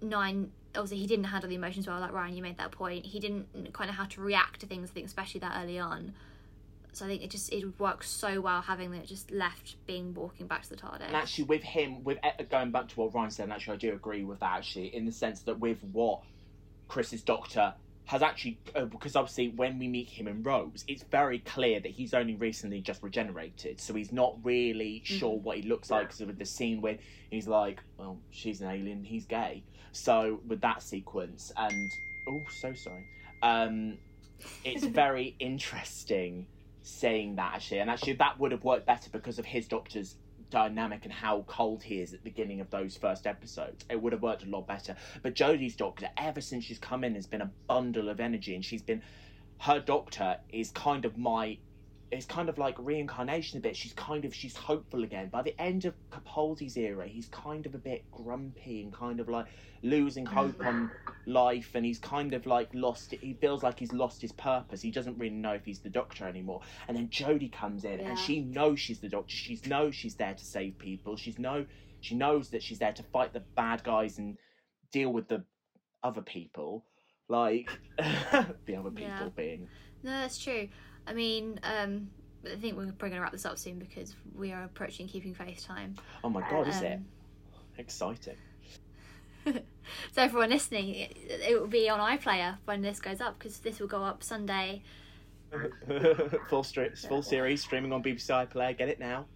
nine. 0.02 0.52
Obviously, 0.76 0.98
he 0.98 1.08
didn't 1.08 1.26
handle 1.26 1.50
the 1.50 1.56
emotions 1.56 1.88
well. 1.88 2.00
Like 2.00 2.12
Ryan, 2.12 2.36
you 2.36 2.44
made 2.44 2.58
that 2.58 2.72
point. 2.72 3.06
He 3.06 3.20
didn't 3.20 3.74
kind 3.74 3.90
of 3.90 3.96
how 3.96 4.06
to 4.06 4.22
react 4.22 4.60
to 4.62 4.68
things. 4.68 4.90
I 4.90 4.94
think, 4.94 5.08
especially 5.08 5.40
that 5.40 5.62
early 5.64 5.80
on. 5.80 6.14
So 6.96 7.04
I 7.04 7.10
think 7.10 7.24
it 7.24 7.30
just 7.30 7.52
it 7.52 7.78
works 7.78 8.10
so 8.10 8.40
well 8.40 8.62
having 8.62 8.94
it 8.94 9.06
just 9.06 9.30
left 9.30 9.76
being 9.86 10.14
walking 10.14 10.48
back 10.48 10.64
to 10.64 10.70
the 10.70 10.78
TARDIS. 10.78 11.08
And 11.08 11.16
actually, 11.16 11.44
with 11.44 11.62
him, 11.62 12.06
with 12.06 12.20
going 12.50 12.72
back 12.72 12.88
to 12.88 13.00
what 13.00 13.14
Ryan 13.14 13.32
said, 13.32 13.44
and 13.44 13.52
actually, 13.52 13.74
I 13.74 13.78
do 13.78 13.94
agree 13.94 14.24
with 14.24 14.40
that. 14.40 14.58
Actually, 14.58 14.96
in 14.96 15.06
the 15.06 15.12
sense 15.12 15.42
that 15.42 15.60
with 15.60 15.84
what 15.92 16.22
Chris's 16.88 17.22
Doctor 17.22 17.74
has 18.06 18.22
actually, 18.22 18.60
uh, 18.76 18.86
because 18.86 19.18
obviously 19.18 19.50
when 19.50 19.78
we 19.78 19.90
meet 19.90 20.08
him 20.08 20.28
in 20.28 20.42
Rose, 20.42 20.86
it's 20.88 21.04
very 21.04 21.40
clear 21.40 21.82
that 21.82 21.92
he's 21.92 22.14
only 22.14 22.36
recently 22.36 22.80
just 22.80 23.04
regenerated, 23.04 23.82
so 23.82 23.94
he's 23.94 24.14
not 24.14 24.38
really 24.44 25.02
sure 25.04 25.38
what 25.38 25.58
he 25.58 25.64
looks 25.64 25.92
like. 25.92 26.14
So 26.14 26.26
with 26.26 26.40
the 26.40 26.46
scene 26.46 26.80
where 26.80 26.98
he's 27.30 27.48
like, 27.48 27.84
"Well, 27.98 28.20
she's 28.30 28.62
an 28.62 28.70
alien, 28.70 29.04
he's 29.04 29.26
gay," 29.26 29.64
so 29.92 30.40
with 30.48 30.62
that 30.62 30.82
sequence, 30.82 31.52
and 31.58 31.92
oh, 32.30 32.42
so 32.62 32.74
sorry. 32.74 33.06
Um, 33.44 33.98
it's 34.64 34.86
very 35.04 35.36
interesting 35.40 36.48
saying 36.86 37.36
that 37.36 37.54
actually, 37.56 37.80
and 37.80 37.90
actually 37.90 38.14
that 38.14 38.40
would 38.40 38.52
have 38.52 38.64
worked 38.64 38.86
better 38.86 39.10
because 39.10 39.40
of 39.40 39.46
his 39.46 39.68
Doctor's 39.68 40.16
dynamic 40.50 41.04
and 41.04 41.12
how 41.12 41.44
cold 41.48 41.84
he 41.84 42.00
is 42.00 42.14
at 42.14 42.24
the 42.24 42.30
beginning 42.30 42.62
of 42.62 42.70
those 42.70 42.96
first 42.96 43.26
episodes. 43.28 43.84
It 43.90 44.02
would 44.02 44.14
have 44.14 44.22
worked 44.22 44.44
a 44.44 44.50
lot 44.50 44.68
better. 44.68 44.96
But 45.22 45.34
Jodie's 45.34 45.76
doctor, 45.76 46.08
ever 46.18 46.42
since 46.42 46.66
she's 46.66 46.80
come 46.80 47.04
in, 47.04 47.16
has 47.16 47.26
been 47.26 47.42
a 47.42 47.52
bundle 47.68 48.10
of 48.10 48.20
energy, 48.20 48.56
and 48.56 48.64
she's 48.64 48.82
been 48.82 49.02
her 49.60 49.80
doctor 49.80 50.38
is 50.50 50.72
kind 50.72 51.06
of 51.06 51.18
my. 51.18 51.58
It's 52.12 52.26
kind 52.26 52.50
of 52.50 52.58
like 52.58 52.76
reincarnation 52.78 53.58
a 53.58 53.62
bit. 53.62 53.76
She's 53.76 53.94
kind 53.94 54.26
of 54.26 54.34
she's 54.34 54.56
hopeful 54.56 55.04
again. 55.04 55.30
By 55.30 55.42
the 55.42 55.60
end 55.60 55.86
of 55.86 55.96
Capaldi's 56.12 56.78
era, 56.78 57.08
he's 57.08 57.28
kind 57.30 57.66
of 57.66 57.74
a 57.76 57.80
bit 57.80 58.10
grumpy 58.12 58.84
and 58.84 58.94
kind 58.94 59.20
of 59.20 59.28
like 59.28 59.48
losing 59.82 60.26
hope 60.26 60.64
on 60.64 60.92
life, 61.26 61.72
and 61.74 61.84
he's 61.84 62.00
kind 62.00 62.34
of 62.34 62.46
like 62.46 62.70
lost. 62.74 63.12
He 63.12 63.34
feels 63.34 63.64
like 63.64 63.80
he's 63.80 63.92
lost 63.92 64.22
his 64.22 64.32
purpose. 64.32 64.82
He 64.82 64.92
doesn't 64.92 65.18
really 65.18 65.34
know 65.36 65.54
if 65.54 65.66
he's 65.66 65.80
the 65.80 65.90
doctor 65.90 66.28
anymore. 66.28 66.62
And 66.88 66.96
then 66.96 67.08
Jodie 67.10 67.52
comes 67.52 67.84
in, 67.86 68.00
Yeah. 68.00 68.10
and 68.10 68.20
she 68.20 68.40
knows 68.42 68.80
she's 68.80 69.00
the 69.00 69.10
doctor. 69.10 69.36
She 69.36 69.60
knows 69.66 69.96
she's 69.96 70.16
there 70.16 70.36
to 70.36 70.46
save 70.46 70.78
people. 70.78 71.18
She's 71.18 71.40
know 71.40 71.66
she 72.02 72.14
knows 72.16 72.50
that 72.52 72.62
she's 72.62 72.78
there 72.80 72.94
to 72.94 73.04
fight 73.04 73.34
the 73.34 73.44
bad 73.56 73.84
guys 73.84 74.20
and 74.20 74.38
deal 74.92 75.12
with 75.12 75.28
the 75.28 75.44
other 76.04 76.22
people, 76.22 76.86
like 77.28 77.70
the 77.98 78.76
other 78.76 78.92
people 78.92 79.02
Yeah. 79.02 79.30
being. 79.36 79.68
No, 80.04 80.12
that's 80.12 80.38
true. 80.38 80.68
I 81.08 81.14
mean, 81.14 81.60
um, 81.64 82.10
I 82.46 82.56
think 82.56 82.76
we're 82.78 82.86
probably 82.86 83.10
gonna 83.10 83.22
wrap 83.22 83.32
this 83.32 83.46
up 83.46 83.58
soon 83.58 83.80
because 83.80 84.16
we 84.36 84.52
are 84.52 84.64
approaching 84.64 85.08
keeping 85.08 85.34
faith 85.34 85.64
time. 85.66 85.96
Oh 86.24 86.30
my 86.30 86.42
god, 86.50 86.68
is 86.68 86.82
it 86.82 86.94
Um, 86.94 87.06
exciting? 87.78 88.38
So 90.14 90.24
everyone 90.24 90.50
listening, 90.50 90.96
it, 90.96 91.16
it 91.48 91.60
will 91.62 91.68
be 91.68 91.88
on 91.90 92.00
iPlayer 92.00 92.58
when 92.66 92.82
this 92.82 93.00
goes 93.00 93.22
up 93.22 93.38
because 93.38 93.60
this 93.60 93.80
will 93.80 93.88
go 93.88 94.04
up 94.04 94.24
Sunday. 94.24 94.82
full 96.50 96.64
stri- 96.64 96.98
full 97.08 97.22
series 97.22 97.62
streaming 97.62 97.94
on 97.94 98.02
BBC 98.02 98.48
iPlayer. 98.48 98.76
Get 98.76 98.90
it 98.90 99.00
now. 99.00 99.28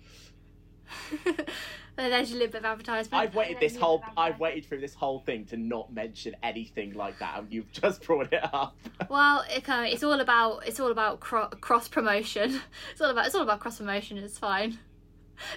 There's 2.08 2.30
your 2.30 2.40
little 2.40 2.52
bit 2.54 2.60
of 2.60 2.66
advertisement. 2.66 3.22
I've 3.22 3.36
waited 3.36 3.54
Yeah, 3.56 3.60
this 3.68 3.76
whole 3.76 4.02
I've 4.16 4.40
waited 4.40 4.66
through 4.66 4.80
this 4.80 4.94
whole 4.94 5.20
thing 5.20 5.46
to 5.48 5.58
not 5.58 5.92
mention 5.92 6.36
anything 6.42 6.94
like 6.94 7.20
that, 7.20 7.40
and 7.40 7.52
you've 7.52 7.72
just 7.74 8.04
brought 8.04 8.32
it 8.32 8.44
up. 8.54 8.78
Well, 9.10 9.44
it 9.54 9.64
kind 9.64 9.92
it's 9.94 10.04
all 10.04 10.20
about 10.22 10.66
it's 10.68 10.80
all 10.80 10.92
about 10.92 11.20
cro- 11.20 11.50
cross 11.50 11.88
promotion. 11.88 12.62
It's 12.92 13.02
all 13.02 13.10
about 13.10 13.26
it's 13.26 13.36
all 13.36 13.42
about 13.44 13.60
cross 13.60 13.78
promotion. 13.80 14.18
It's 14.18 14.38
fine. 14.38 14.80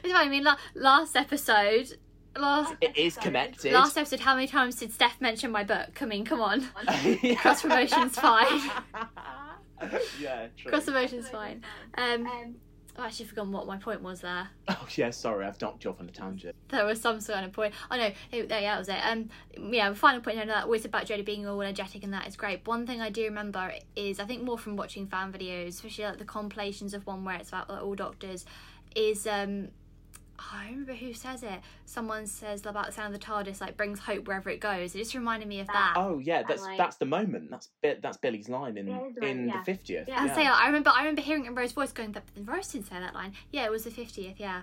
It's 0.03 0.12
fine. 0.12 0.26
I 0.26 0.30
mean, 0.30 0.45
la- 0.45 0.57
last 0.74 1.16
episode, 1.16 1.88
last 2.36 2.74
It 2.80 2.97
is 2.97 3.16
connected. 3.16 3.72
last 3.72 3.97
episode, 3.99 4.20
how 4.20 4.34
many 4.34 4.47
times 4.47 4.76
did 4.76 4.93
Steph 4.93 5.20
mention 5.20 5.51
my 5.51 5.64
book? 5.64 6.01
I 6.01 6.07
mean, 6.07 6.24
come 6.24 6.40
on. 6.40 6.66
Yeah. 7.22 7.34
Cross 7.36 7.62
promotion's 7.62 8.16
fine. 8.18 8.61
yeah, 10.20 10.47
true. 10.57 10.70
Cross 10.70 10.84
promotion's 10.84 11.28
fine. 11.28 11.62
Um, 11.99 12.26
Um, 12.26 12.55
I've 12.97 13.07
actually 13.07 13.26
forgotten 13.26 13.53
what 13.53 13.66
my 13.66 13.78
point 13.78 14.03
was 14.03 14.20
there. 14.20 14.49
Oh 14.68 14.86
yeah, 14.97 15.11
sorry, 15.11 15.47
I've 15.47 15.61
knocked 15.61 15.84
you 15.84 15.90
off 15.90 16.01
on 16.01 16.09
a 16.09 16.12
tangent. 16.12 16.55
There 16.68 16.84
was 16.84 17.01
some 17.01 17.20
sort 17.20 17.45
of 17.45 17.53
point. 17.53 17.72
Oh 17.90 17.97
no, 17.97 18.11
it, 18.30 18.49
there, 18.49 18.61
yeah, 18.61 18.74
that 18.74 18.78
was 18.78 18.88
it. 18.88 18.99
Um, 19.05 19.30
yeah, 19.72 19.88
the 19.90 19.95
final 19.95 20.20
point 20.20 20.38
I 20.38 20.45
know 20.45 20.53
that 20.53 20.68
was 20.68 20.84
about 20.84 21.07
Jodie 21.07 21.24
being 21.24 21.47
all 21.47 21.61
energetic 21.62 22.03
and 22.03 22.12
that 22.12 22.26
is 22.26 22.36
great. 22.36 22.66
One 22.66 22.86
thing 22.86 23.01
I 23.01 23.11
do 23.11 23.24
remember 23.24 23.72
is 23.97 24.18
I 24.18 24.24
think 24.24 24.43
more 24.43 24.59
from 24.59 24.76
watching 24.76 25.07
fan 25.07 25.32
videos, 25.32 25.68
especially 25.68 26.05
like 26.05 26.18
the 26.18 26.24
compilations 26.24 26.95
of 26.95 27.07
one 27.07 27.24
where 27.24 27.36
it's 27.36 27.49
about 27.49 27.70
like, 27.70 27.82
all 27.82 27.95
doctors, 27.95 28.45
is 28.95 29.26
um 29.26 29.68
I 30.53 30.66
remember 30.66 30.95
who 30.95 31.12
says 31.12 31.43
it. 31.43 31.61
Someone 31.84 32.26
says 32.26 32.64
about 32.66 32.86
the 32.86 32.93
sound 32.93 33.14
of 33.14 33.20
the 33.20 33.26
TARDIS 33.26 33.61
like 33.61 33.76
brings 33.76 34.01
hope 34.01 34.26
wherever 34.26 34.51
it 34.51 34.61
goes. 34.61 34.95
It 34.95 34.99
just 34.99 35.14
reminded 35.14 35.49
me 35.49 35.61
of 35.61 35.66
that. 35.68 35.95
Oh 35.97 36.18
yeah, 36.18 36.43
that's 36.43 36.62
like- 36.62 36.78
that's 36.78 36.97
the 36.97 37.05
moment. 37.07 37.51
That's 37.51 37.68
that's 37.82 38.16
Billie's 38.16 38.49
line 38.49 38.76
in 38.76 38.88
Yeah, 38.88 39.01
in 39.22 39.49
yeah. 39.49 39.59
the 39.59 39.64
fiftieth. 39.64 40.09
Yeah. 40.09 40.22
And 40.24 40.34
say 40.34 40.47
I 40.47 40.66
remember 40.66 40.90
I 40.95 41.01
remember 41.01 41.20
hearing 41.22 41.45
it 41.45 41.49
in 41.49 41.55
Rose's 41.55 41.72
voice 41.72 41.93
going, 41.93 42.12
but 42.12 42.22
Rose 42.45 42.68
didn't 42.68 42.88
say 42.88 42.99
that 42.99 43.14
line. 43.14 43.32
Yeah, 43.51 43.64
it 43.66 43.70
was 43.70 43.84
the 43.84 43.90
fiftieth. 43.90 44.40
Yeah, 44.40 44.62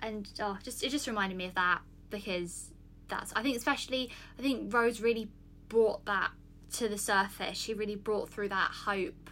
and 0.00 0.28
oh, 0.40 0.58
just 0.62 0.82
it 0.82 0.90
just 0.90 1.06
reminded 1.06 1.36
me 1.36 1.46
of 1.46 1.54
that 1.54 1.80
because 2.10 2.70
that's 3.08 3.32
I 3.34 3.42
think 3.42 3.56
especially 3.56 4.10
I 4.38 4.42
think 4.42 4.72
Rose 4.72 5.00
really 5.00 5.28
brought 5.68 6.04
that 6.06 6.30
to 6.74 6.88
the 6.88 6.98
surface. 6.98 7.56
She 7.56 7.74
really 7.74 7.96
brought 7.96 8.28
through 8.30 8.48
that 8.48 8.70
hope 8.72 9.30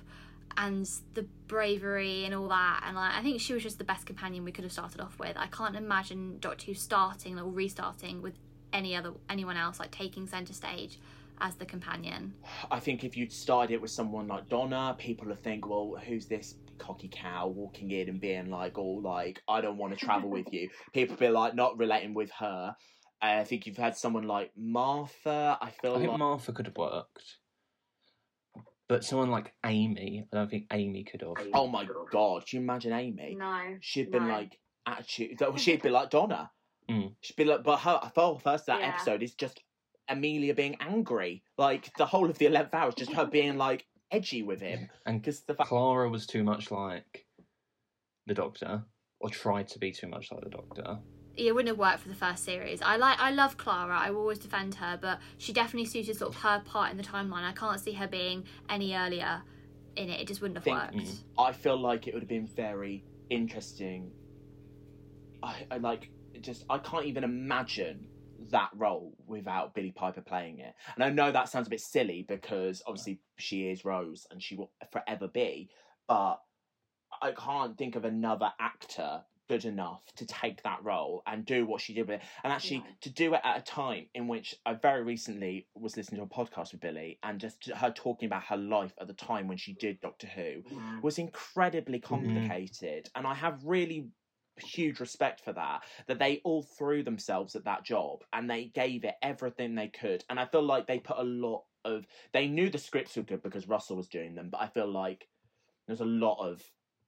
and 0.56 0.88
the 1.14 1.26
bravery 1.46 2.24
and 2.24 2.34
all 2.34 2.48
that. 2.48 2.84
And 2.86 2.96
like, 2.96 3.14
I 3.14 3.22
think 3.22 3.40
she 3.40 3.52
was 3.52 3.62
just 3.62 3.78
the 3.78 3.84
best 3.84 4.06
companion 4.06 4.44
we 4.44 4.52
could 4.52 4.64
have 4.64 4.72
started 4.72 5.00
off 5.00 5.18
with. 5.18 5.36
I 5.36 5.46
can't 5.46 5.76
imagine 5.76 6.38
Doctor 6.40 6.66
Who 6.66 6.74
starting 6.74 7.38
or 7.38 7.50
restarting 7.50 8.22
with 8.22 8.34
any 8.72 8.96
other 8.96 9.12
anyone 9.30 9.56
else 9.56 9.78
like 9.78 9.92
taking 9.92 10.26
center 10.26 10.52
stage 10.52 10.98
as 11.40 11.56
the 11.56 11.64
companion. 11.64 12.34
I 12.70 12.80
think 12.80 13.04
if 13.04 13.16
you'd 13.16 13.32
started 13.32 13.74
it 13.74 13.82
with 13.82 13.90
someone 13.90 14.28
like 14.28 14.48
Donna, 14.48 14.94
people 14.98 15.26
would 15.28 15.42
think, 15.42 15.68
well, 15.68 15.96
who's 16.06 16.26
this 16.26 16.56
cocky 16.78 17.08
cow 17.08 17.48
walking 17.48 17.90
in 17.90 18.08
and 18.08 18.20
being 18.20 18.50
like, 18.50 18.78
all 18.78 19.00
like, 19.00 19.40
I 19.48 19.60
don't 19.60 19.76
want 19.76 19.98
to 19.98 20.04
travel 20.04 20.30
with 20.30 20.52
you. 20.52 20.68
People 20.92 21.16
be 21.16 21.28
like, 21.28 21.54
not 21.54 21.78
relating 21.78 22.14
with 22.14 22.30
her. 22.32 22.74
I 23.22 23.44
think 23.44 23.66
you've 23.66 23.76
had 23.76 23.96
someone 23.96 24.24
like 24.24 24.52
Martha. 24.56 25.58
I 25.60 25.70
feel 25.70 25.94
I 25.94 25.98
think 25.98 26.10
like 26.10 26.18
Martha 26.18 26.52
could 26.52 26.66
have 26.66 26.76
worked, 26.76 27.38
but 28.88 29.04
someone 29.04 29.30
like 29.30 29.52
Amy, 29.64 30.26
I 30.32 30.36
don't 30.36 30.50
think 30.50 30.66
Amy 30.72 31.04
could 31.04 31.22
have. 31.22 31.34
oh 31.54 31.66
my 31.66 31.86
god, 32.10 32.46
can 32.46 32.58
you 32.58 32.62
imagine 32.64 32.92
Amy? 32.92 33.36
No. 33.38 33.76
She'd 33.80 34.10
been 34.10 34.26
no. 34.28 34.32
like 34.34 34.58
attitude. 34.86 35.40
She'd 35.56 35.82
be 35.82 35.90
like 35.90 36.10
Donna. 36.10 36.50
Mm. 36.90 37.14
She'd 37.22 37.36
be 37.36 37.44
like, 37.44 37.62
but 37.64 37.78
her 37.78 38.12
whole 38.14 38.38
first 38.38 38.66
that 38.66 38.80
Yeah. 38.80 38.88
episode 38.88 39.22
is 39.22 39.34
just 39.34 39.62
Amelia 40.08 40.54
being 40.54 40.76
angry. 40.80 41.42
Like 41.56 41.90
the 41.96 42.04
whole 42.06 42.28
of 42.28 42.36
the 42.38 42.46
eleventh 42.46 42.74
hour 42.74 42.88
is 42.90 42.94
just 42.94 43.12
her 43.14 43.24
being 43.26 43.56
like 43.56 43.86
edgy 44.10 44.42
with 44.42 44.60
him 44.60 44.90
And 45.06 45.20
because 45.20 45.40
the 45.44 45.54
fact. 45.54 45.68
Clara 45.70 46.08
was 46.10 46.26
too 46.26 46.44
much 46.44 46.70
like 46.70 47.26
the 48.26 48.34
Doctor, 48.34 48.84
or 49.20 49.30
tried 49.30 49.68
to 49.68 49.78
be 49.78 49.92
too 49.92 50.08
much 50.08 50.30
like 50.30 50.44
the 50.44 50.50
Doctor. 50.50 50.98
It 51.36 51.52
wouldn't 51.52 51.68
have 51.68 51.78
worked 51.78 52.00
for 52.00 52.08
the 52.08 52.14
first 52.14 52.44
series. 52.44 52.80
I 52.80 52.96
like 52.96 53.18
I 53.18 53.30
love 53.30 53.56
Clara. 53.56 53.98
I 53.98 54.10
will 54.10 54.20
always 54.20 54.38
defend 54.38 54.76
her, 54.76 54.98
but 55.00 55.18
she 55.38 55.52
definitely 55.52 55.86
suited 55.86 56.16
sort 56.16 56.34
of 56.34 56.40
her 56.42 56.62
part 56.64 56.90
in 56.92 56.96
the 56.96 57.02
timeline. 57.02 57.42
I 57.44 57.52
can't 57.52 57.80
see 57.80 57.92
her 57.92 58.06
being 58.06 58.44
any 58.68 58.94
earlier 58.94 59.42
in 59.96 60.10
it. 60.10 60.20
It 60.20 60.28
just 60.28 60.40
wouldn't 60.40 60.58
have 60.58 60.64
Think- 60.64 60.78
worked. 60.78 60.94
Mm. 60.96 61.18
I 61.38 61.52
feel 61.52 61.78
like 61.80 62.06
it 62.06 62.14
would 62.14 62.22
have 62.22 62.28
been 62.28 62.46
very 62.46 63.04
interesting. 63.30 64.12
I, 65.42 65.66
I 65.70 65.76
like 65.78 66.10
just 66.40 66.64
I 66.70 66.78
can't 66.78 67.06
even 67.06 67.24
imagine 67.24 68.06
that 68.50 68.70
role 68.74 69.16
without 69.26 69.74
Billie 69.74 69.92
Piper 69.92 70.20
playing 70.20 70.58
it. 70.60 70.74
And 70.94 71.04
I 71.04 71.10
know 71.10 71.32
that 71.32 71.48
sounds 71.48 71.66
a 71.66 71.70
bit 71.70 71.80
silly 71.80 72.24
because 72.28 72.82
obviously 72.86 73.20
she 73.38 73.68
is 73.68 73.84
Rose 73.84 74.26
and 74.30 74.42
she 74.42 74.56
will 74.56 74.70
forever 74.92 75.28
be, 75.28 75.70
but 76.06 76.40
I 77.22 77.32
can't 77.32 77.76
think 77.76 77.96
of 77.96 78.04
another 78.04 78.50
actor 78.60 79.22
good 79.48 79.64
enough 79.64 80.02
to 80.16 80.26
take 80.26 80.62
that 80.62 80.82
role 80.82 81.22
and 81.26 81.44
do 81.44 81.66
what 81.66 81.80
she 81.80 81.94
did 81.94 82.08
with 82.08 82.20
it. 82.20 82.26
And 82.42 82.52
actually 82.52 82.78
No. 82.78 82.84
to 83.02 83.10
do 83.10 83.34
it 83.34 83.40
at 83.44 83.58
a 83.58 83.62
time 83.62 84.06
in 84.14 84.26
which 84.28 84.54
I 84.64 84.74
very 84.74 85.02
recently 85.02 85.66
was 85.74 85.96
listening 85.96 86.20
to 86.20 86.24
a 86.24 86.44
podcast 86.44 86.72
with 86.72 86.80
Billie 86.80 87.18
and 87.22 87.38
just 87.40 87.66
her 87.66 87.90
talking 87.90 88.26
about 88.26 88.44
her 88.44 88.56
life 88.56 88.94
at 89.00 89.06
the 89.06 89.14
time 89.14 89.48
when 89.48 89.58
she 89.58 89.74
did 89.74 90.00
Doctor 90.00 90.26
Who 90.28 90.62
Mm. 90.62 91.02
was 91.02 91.18
incredibly 91.18 91.98
complicated 91.98 93.08
and 93.14 93.26
i 93.26 93.34
have 93.34 93.64
really 93.64 94.08
huge 94.56 95.00
respect 95.00 95.40
for 95.40 95.52
that 95.52 95.82
that 96.06 96.18
they 96.18 96.40
all 96.44 96.62
threw 96.62 97.02
themselves 97.02 97.56
at 97.56 97.64
that 97.64 97.84
job 97.84 98.22
and 98.32 98.48
they 98.48 98.66
gave 98.66 99.04
it 99.04 99.14
everything 99.22 99.74
they 99.74 99.88
could 99.88 100.24
and 100.30 100.38
i 100.38 100.44
feel 100.46 100.62
like 100.62 100.86
they 100.86 100.98
put 100.98 101.18
a 101.18 101.22
lot 101.22 101.64
of 101.84 102.06
they 102.32 102.46
knew 102.46 102.70
the 102.70 102.78
scripts 102.78 103.16
were 103.16 103.22
good 103.22 103.42
because 103.42 103.68
russell 103.68 103.96
was 103.96 104.08
doing 104.08 104.34
them 104.34 104.48
but 104.50 104.60
i 104.60 104.66
feel 104.68 104.86
like 104.86 105.28
there's 105.86 106.00
a 106.00 106.04
lot 106.04 106.38
of 106.38 106.62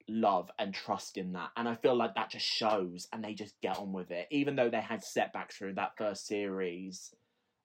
love 0.09 0.51
and 0.59 0.73
trust 0.73 1.17
in 1.17 1.33
that 1.33 1.51
and 1.57 1.69
i 1.69 1.75
feel 1.75 1.97
like 1.97 2.15
that 2.15 2.31
just 2.31 2.47
shows 2.47 3.09
and 3.13 3.25
they 3.25 3.35
just 3.35 3.55
get 3.61 3.79
on 3.79 3.93
with 3.93 4.11
it 4.11 4.27
even 4.31 4.55
though 4.57 4.71
they 4.71 4.81
had 4.81 5.03
setbacks 5.03 5.57
through 5.57 5.75
that 5.75 5.91
first 5.99 6.27
series 6.27 7.13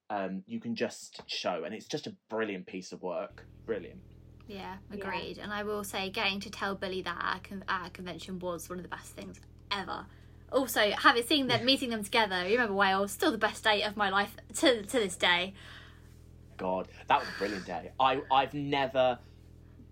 um, 0.09 0.43
you 0.45 0.59
can 0.59 0.75
just 0.75 1.21
show 1.27 1.63
and 1.63 1.73
it's 1.73 1.87
just 1.87 2.07
a 2.07 2.15
brilliant 2.29 2.65
piece 2.67 2.91
of 2.91 3.01
work 3.01 3.45
brilliant 3.65 4.01
Yeah, 4.47 4.77
Yeah. 4.91 4.97
agreed. 4.97 5.37
And 5.37 5.53
I 5.53 5.63
will 5.63 5.85
say, 5.85 6.09
getting 6.09 6.41
to 6.41 6.49
tell 6.49 6.75
Billie 6.75 7.01
that 7.03 7.17
at 7.17 7.37
a, 7.37 7.39
con- 7.47 7.63
at 7.69 7.87
a 7.87 7.89
convention 7.91 8.37
was 8.39 8.67
one 8.69 8.79
of 8.79 8.83
the 8.83 8.89
best 8.89 9.15
things 9.15 9.39
ever. 9.71 10.05
Also, 10.51 10.91
having 10.91 11.23
seen 11.23 11.47
them, 11.47 11.63
meeting 11.71 11.91
them 11.91 12.03
together, 12.03 12.43
you 12.45 12.53
remember 12.55 12.73
Wales, 12.73 13.13
still 13.13 13.31
the 13.31 13.37
best 13.37 13.63
day 13.63 13.83
of 13.83 13.95
my 13.95 14.09
life 14.09 14.35
to 14.55 14.81
to 14.81 14.99
this 14.99 15.15
day. 15.15 15.53
God, 16.57 16.89
that 17.07 17.21
was 17.21 17.29
a 17.29 17.39
brilliant 17.39 17.65
day. 17.65 17.91
I 17.97 18.21
I've 18.29 18.53
never 18.53 19.19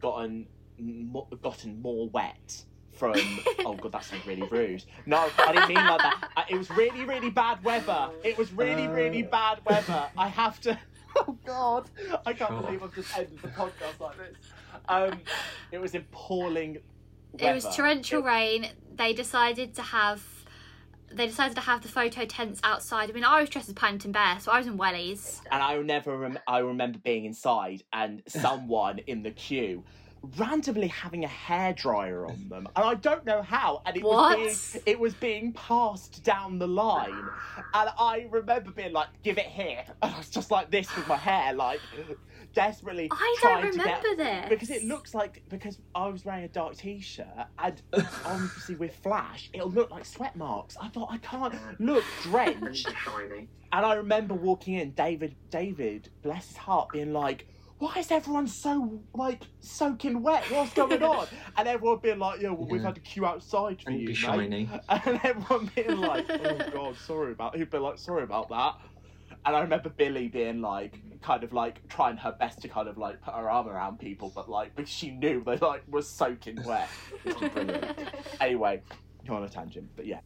gotten 0.01 0.47
mo- 0.81 1.27
gotten 1.41 1.81
more 1.81 2.09
wet 2.09 2.63
from. 2.91 3.13
oh 3.59 3.73
God, 3.75 3.91
that 3.93 4.03
sounds 4.03 4.25
really 4.25 4.43
rude. 4.43 4.83
No, 5.05 5.29
I 5.37 5.51
didn't 5.53 5.67
mean 5.69 5.77
like 5.77 5.99
that. 6.01 6.29
I, 6.35 6.45
it 6.49 6.57
was 6.57 6.69
really 6.71 7.05
really 7.05 7.29
bad 7.29 7.63
weather. 7.63 8.09
It 8.23 8.37
was 8.37 8.51
really 8.53 8.87
really 8.87 9.25
Uh. 9.25 9.29
bad 9.29 9.59
weather. 9.65 10.07
I 10.17 10.27
have 10.27 10.59
to. 10.61 10.77
Oh 11.15 11.35
God, 11.43 11.89
I 12.23 12.33
can't 12.33 12.51
Sure. 12.51 12.61
believe 12.61 12.83
I've 12.83 12.93
just 12.93 13.17
ended 13.17 13.39
the 13.41 13.47
podcast 13.47 13.99
like 13.99 14.17
this. 14.17 14.37
Um, 14.87 15.19
it 15.71 15.79
was 15.81 15.95
appalling. 15.95 16.77
It 17.37 17.53
was 17.53 17.65
torrential 17.75 18.19
It- 18.19 18.25
rain. 18.25 18.67
They 18.95 19.13
decided 19.13 19.73
to 19.75 19.81
have. 19.81 20.23
They 21.11 21.25
decided 21.25 21.55
to 21.55 21.61
have 21.61 21.81
the 21.81 21.87
photo 21.87 22.25
tents 22.25 22.59
outside. 22.63 23.09
I 23.09 23.13
mean, 23.13 23.23
I 23.23 23.41
was 23.41 23.49
dressed 23.49 23.67
as 23.69 23.73
Paddington 23.73 24.11
Bear, 24.11 24.39
so 24.39 24.51
I 24.51 24.59
was 24.59 24.67
in 24.67 24.77
wellies. 24.77 25.41
and 25.51 25.63
I 25.63 25.75
never 25.81 26.15
rem- 26.15 26.39
I 26.47 26.59
remember 26.59 26.99
being 26.99 27.25
inside 27.25 27.81
and 27.91 28.21
someone 28.27 28.99
in 28.99 29.23
the 29.23 29.31
queue 29.31 29.83
randomly 30.37 30.87
having 30.87 31.23
a 31.25 31.27
hairdryer 31.27 32.29
on 32.29 32.49
them 32.49 32.67
and 32.75 32.85
I 32.85 32.93
don't 32.95 33.25
know 33.25 33.41
how 33.41 33.81
and 33.85 33.95
it 33.95 34.03
What? 34.03 34.37
was 34.39 34.71
being 34.73 34.83
it 34.85 34.99
was 34.99 35.13
being 35.13 35.53
passed 35.53 36.23
down 36.23 36.59
the 36.59 36.67
line. 36.67 37.23
And 37.73 37.89
I 37.97 38.27
remember 38.29 38.71
being 38.71 38.93
like 38.93 39.07
give 39.23 39.37
it 39.37 39.45
here. 39.45 39.83
And 40.01 40.13
I 40.13 40.17
was 40.17 40.29
just 40.29 40.51
like 40.51 40.71
this 40.71 40.93
with 40.95 41.07
my 41.07 41.15
hair 41.17 41.53
like 41.53 41.79
desperately 42.53 43.07
I 43.11 43.35
don't 43.41 43.61
trying 43.61 43.71
to 43.71 43.77
get 43.77 43.85
remember 44.03 44.15
this. 44.23 44.49
because 44.49 44.69
it 44.71 44.83
looks 44.83 45.13
like 45.13 45.43
because 45.49 45.77
I 45.93 46.07
was 46.07 46.25
wearing 46.25 46.43
a 46.45 46.47
dark 46.47 46.75
t-shirt 46.75 47.27
and 47.59 47.81
obviously 48.25 48.75
with 48.75 48.95
flash 48.97 49.49
it'll 49.53 49.69
look 49.69 49.91
like 49.91 50.05
sweat 50.05 50.35
marks. 50.35 50.75
I 50.81 50.87
thought 50.89 51.09
I 51.11 51.17
can't 51.17 51.53
look 51.79 52.03
drenched. 52.23 52.89
And 53.71 53.85
I 53.85 53.93
remember 53.93 54.33
walking 54.33 54.73
in, 54.75 54.91
David, 54.93 55.35
David, 55.51 56.09
bless 56.23 56.47
his 56.47 56.57
heart, 56.57 56.89
being 56.91 57.13
like, 57.13 57.47
"Why 57.79 57.95
is 57.97 58.11
everyone 58.11 58.47
so 58.47 59.01
like 59.13 59.43
soaking 59.61 60.21
wet? 60.21 60.43
What's 60.51 60.73
going 60.73 61.01
on?" 61.01 61.27
And 61.57 61.67
everyone 61.67 61.99
being 61.99 62.19
like, 62.19 62.41
"Yeah, 62.41 62.51
well, 62.51 62.67
we've 62.67 62.83
had 62.83 62.95
to 62.95 63.01
queue 63.01 63.25
outside 63.25 63.81
for 63.81 63.89
And 63.89 63.99
you, 63.99 64.07
be 64.07 64.13
mate." 64.13 64.17
shiny. 64.17 64.69
And 64.89 65.19
everyone 65.23 65.71
being 65.75 65.97
like, 65.97 66.25
"Oh 66.29 66.57
God, 66.73 66.97
sorry 66.97 67.31
about." 67.31 67.55
He'd 67.55 67.69
be 67.69 67.77
like, 67.77 67.97
"Sorry 67.97 68.23
about 68.23 68.49
that." 68.49 68.75
And 69.45 69.55
I 69.55 69.61
remember 69.61 69.89
Billie 69.89 70.27
being 70.27 70.59
like, 70.61 70.99
kind 71.21 71.43
of 71.45 71.53
like 71.53 71.87
trying 71.87 72.17
her 72.17 72.33
best 72.33 72.61
to 72.61 72.67
kind 72.67 72.89
of 72.89 72.97
like 72.97 73.21
put 73.21 73.33
her 73.33 73.49
arm 73.49 73.67
around 73.69 73.97
people, 73.99 74.31
but 74.35 74.49
like, 74.49 74.75
because 74.75 74.91
she 74.91 75.11
knew 75.11 75.41
they 75.45 75.55
like 75.57 75.83
were 75.87 76.01
soaking 76.01 76.61
wet. 76.65 76.89
Which 77.23 77.39
was 77.39 77.49
brilliant. 77.51 77.85
anyway, 78.41 78.81
you're 79.23 79.35
on 79.35 79.43
a 79.43 79.49
tangent, 79.49 79.89
but 79.95 80.05
yeah. 80.05 80.19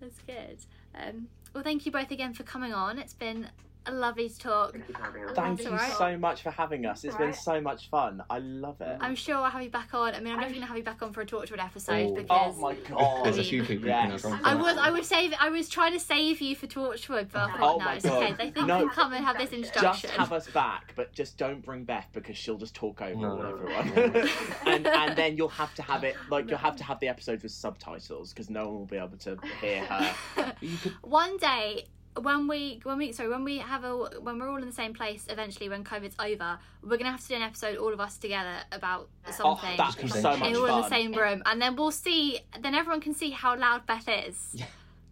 That's 0.00 0.18
good. 0.26 0.58
Um, 0.94 1.28
well, 1.54 1.62
thank 1.62 1.86
you 1.86 1.92
both 1.92 2.10
again 2.10 2.34
for 2.34 2.42
coming 2.42 2.72
on. 2.72 2.98
It's 2.98 3.14
been 3.14 3.48
a 3.88 3.92
lovely 3.92 4.28
to 4.28 4.38
talk. 4.38 4.72
Thank 4.72 4.88
you 4.88 4.94
for 4.94 5.00
having 5.02 5.24
us. 5.24 5.36
Thank 5.36 5.62
you 5.62 5.68
alright. 5.70 5.92
so 5.92 6.16
much 6.18 6.42
for 6.42 6.50
having 6.50 6.86
us. 6.86 7.04
It's 7.04 7.14
been 7.16 7.26
Alright. 7.26 7.40
so 7.40 7.60
much 7.60 7.90
fun. 7.90 8.22
I 8.30 8.38
love 8.38 8.80
it. 8.80 8.98
I'm 9.00 9.14
sure 9.14 9.36
I'll 9.36 9.50
have 9.50 9.62
you 9.62 9.70
back 9.70 9.94
on. 9.94 10.14
I 10.14 10.20
mean, 10.20 10.28
I'm 10.32 10.40
definitely 10.40 10.54
gonna 10.56 10.66
have 10.66 10.76
you 10.76 10.82
back 10.82 11.02
on 11.02 11.12
for 11.12 11.20
a 11.22 11.26
Torchwood 11.26 11.62
episode 11.62 11.94
Oh. 11.94 12.10
Oh 12.30 12.52
because 12.52 12.58
my 12.58 12.74
god. 12.74 13.24
There's 13.24 13.38
a 13.38 13.44
few 13.44 13.62
people 13.64 13.88
Yes. 13.88 14.22
you 14.22 14.30
can 14.30 14.38
have. 14.38 14.46
I 14.46 14.54
was 14.54 14.74
that. 14.76 14.84
I 14.84 14.90
was 14.90 15.06
save 15.06 15.34
I 15.40 15.48
was 15.50 15.68
trying 15.68 15.92
to 15.92 16.00
save 16.00 16.40
you 16.40 16.54
for 16.56 16.66
Torchwood, 16.66 17.28
but 17.32 17.40
I 17.40 17.44
uh-huh. 17.44 17.58
thought 17.58 17.74
Oh 17.74 17.78
no, 17.78 17.84
my 17.84 17.94
it's 17.94 18.04
okay. 18.06 18.32
They 18.32 18.50
think 18.50 18.66
No. 18.66 18.78
you 18.80 18.86
can 18.86 18.94
come 18.94 19.12
and 19.12 19.24
have 19.24 19.38
this 19.38 19.52
introduction. 19.52 19.82
Just 19.82 20.04
introduction. 20.04 20.20
have 20.20 20.32
us 20.32 20.48
back, 20.50 20.92
but 20.96 21.12
just 21.12 21.38
don't 21.38 21.64
bring 21.64 21.84
Beth 21.84 22.06
because 22.12 22.36
she'll 22.36 22.58
just 22.58 22.74
talk 22.74 23.00
over 23.02 23.14
No. 23.20 23.30
all 23.30 23.46
everyone. 23.46 24.28
and 24.66 24.86
and 24.86 25.16
then 25.16 25.36
you'll 25.36 25.48
have 25.48 25.74
to 25.74 25.82
have 25.82 26.04
it 26.04 26.16
like 26.30 26.48
you'll 26.48 26.58
have 26.58 26.76
to 26.76 26.84
have 26.84 27.00
the 27.00 27.08
episode 27.08 27.42
with 27.42 27.52
subtitles 27.52 28.32
because 28.32 28.50
no 28.50 28.64
one 28.68 28.74
will 28.78 28.86
be 28.86 28.96
able 28.96 29.16
to 29.18 29.38
hear 29.60 29.84
her. 29.84 30.14
Could 30.82 30.92
One 31.02 31.36
day 31.38 31.86
when 32.22 32.48
we 32.48 32.80
when 32.84 32.98
we 32.98 33.12
sorry 33.12 33.28
when 33.28 33.44
we 33.44 33.58
have 33.58 33.84
a 33.84 33.94
when 34.20 34.38
we're 34.38 34.48
all 34.48 34.56
in 34.58 34.66
the 34.66 34.72
same 34.72 34.94
place 34.94 35.26
eventually 35.28 35.68
when 35.68 35.84
COVID's 35.84 36.16
over, 36.18 36.58
we're 36.82 36.96
gonna 36.96 37.10
have 37.10 37.20
to 37.22 37.28
do 37.28 37.34
an 37.34 37.42
episode 37.42 37.76
all 37.76 37.92
of 37.92 38.00
us 38.00 38.16
together 38.18 38.56
about 38.72 39.08
Oh, 39.26 39.30
something. 39.30 39.76
that'd 39.76 40.02
be 40.02 40.08
so 40.08 40.22
much 40.36 40.42
and 40.42 40.56
we're 40.56 40.70
all 40.70 40.76
in 40.78 40.82
the 40.82 40.88
same 40.88 41.12
room, 41.12 41.42
and 41.46 41.60
then 41.60 41.76
we'll 41.76 41.90
see. 41.90 42.40
Then 42.60 42.74
everyone 42.74 43.00
can 43.00 43.14
see 43.14 43.30
how 43.30 43.56
loud 43.56 43.86
Beth 43.86 44.08
is 44.08 44.50
Yeah. 44.54 44.66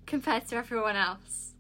compared 0.06 0.46
to 0.48 0.56
everyone 0.56 0.96
else. 0.96 1.54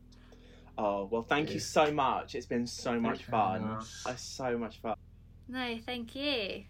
Oh 0.78 1.04
well, 1.10 1.22
thank 1.22 1.52
you 1.54 1.60
so 1.60 1.90
much. 1.92 2.34
It's 2.34 2.46
been 2.46 2.66
so 2.66 2.98
much 3.00 3.24
fun. 3.24 3.64
us. 3.64 4.04
It's 4.08 4.22
so 4.22 4.58
much 4.58 4.78
fun. 4.80 4.94
No, 5.48 5.78
thank 5.86 6.14
you. 6.14 6.64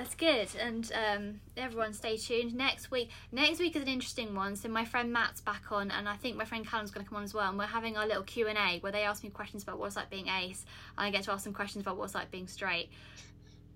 That's 0.00 0.14
good. 0.14 0.48
And 0.58 0.90
um, 0.94 1.40
everyone, 1.58 1.92
stay 1.92 2.16
tuned. 2.16 2.54
Next 2.54 2.90
week, 2.90 3.10
next 3.32 3.58
week 3.58 3.76
is 3.76 3.82
an 3.82 3.88
interesting 3.88 4.34
one. 4.34 4.56
So 4.56 4.70
my 4.70 4.86
friend 4.86 5.12
Matt's 5.12 5.42
back 5.42 5.70
on, 5.70 5.90
and 5.90 6.08
I 6.08 6.16
think 6.16 6.38
my 6.38 6.46
friend 6.46 6.66
Callum's 6.66 6.90
going 6.90 7.04
to 7.04 7.10
come 7.10 7.18
on 7.18 7.24
as 7.24 7.34
well. 7.34 7.50
And 7.50 7.58
we're 7.58 7.66
having 7.66 7.98
our 7.98 8.06
little 8.06 8.22
Q 8.22 8.48
and 8.48 8.56
A 8.56 8.78
where 8.78 8.92
they 8.92 9.02
ask 9.02 9.22
me 9.22 9.28
questions 9.28 9.62
about 9.62 9.78
what's 9.78 9.96
like 9.96 10.08
being 10.08 10.28
ace, 10.28 10.64
and 10.96 11.06
I 11.06 11.10
get 11.10 11.24
to 11.24 11.32
ask 11.32 11.44
them 11.44 11.52
questions 11.52 11.82
about 11.82 11.98
what's 11.98 12.14
like 12.14 12.30
being 12.30 12.48
straight. 12.48 12.88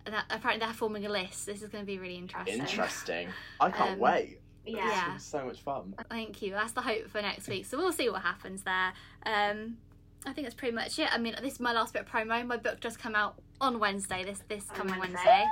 And 0.07 0.15
that, 0.15 0.25
apparently, 0.31 0.65
they're 0.65 0.75
forming 0.75 1.05
a 1.05 1.11
list. 1.11 1.45
This 1.45 1.61
is 1.61 1.69
going 1.69 1.83
to 1.85 1.87
be 1.87 1.99
really 1.99 2.17
interesting. 2.17 2.59
Interesting. 2.59 3.29
I 3.61 3.71
can't 3.71 3.93
Um, 3.93 3.99
wait. 3.99 4.41
Yeah. 4.65 4.79
Yeah. 4.79 5.17
So 5.19 5.45
much 5.45 5.61
fun. 5.61 5.95
Thank 6.09 6.41
you. 6.41 6.53
That's 6.53 6.73
the 6.73 6.81
hope 6.81 7.11
for 7.11 7.21
next 7.21 7.49
week. 7.49 7.67
So 7.67 7.77
we'll 7.77 7.93
see 7.93 8.09
what 8.09 8.23
happens 8.23 8.63
there. 8.63 8.95
Um, 9.27 9.77
I 10.25 10.33
think 10.33 10.47
that's 10.47 10.55
pretty 10.55 10.75
much 10.75 10.99
it. 10.99 11.13
I 11.13 11.19
mean, 11.19 11.37
this 11.43 11.53
is 11.53 11.61
my 11.61 11.75
last 11.75 11.93
bit 11.93 12.03
of 12.03 12.09
promo. 12.09 12.47
My 12.47 12.57
book 12.57 12.81
does 12.81 12.97
come 12.97 13.15
out 13.15 13.35
on 13.61 13.79
Wednesday. 13.79 14.25
This 14.25 14.43
this 14.49 14.65
On 14.71 14.77
coming 14.77 14.99
Wednesday. 15.01 15.45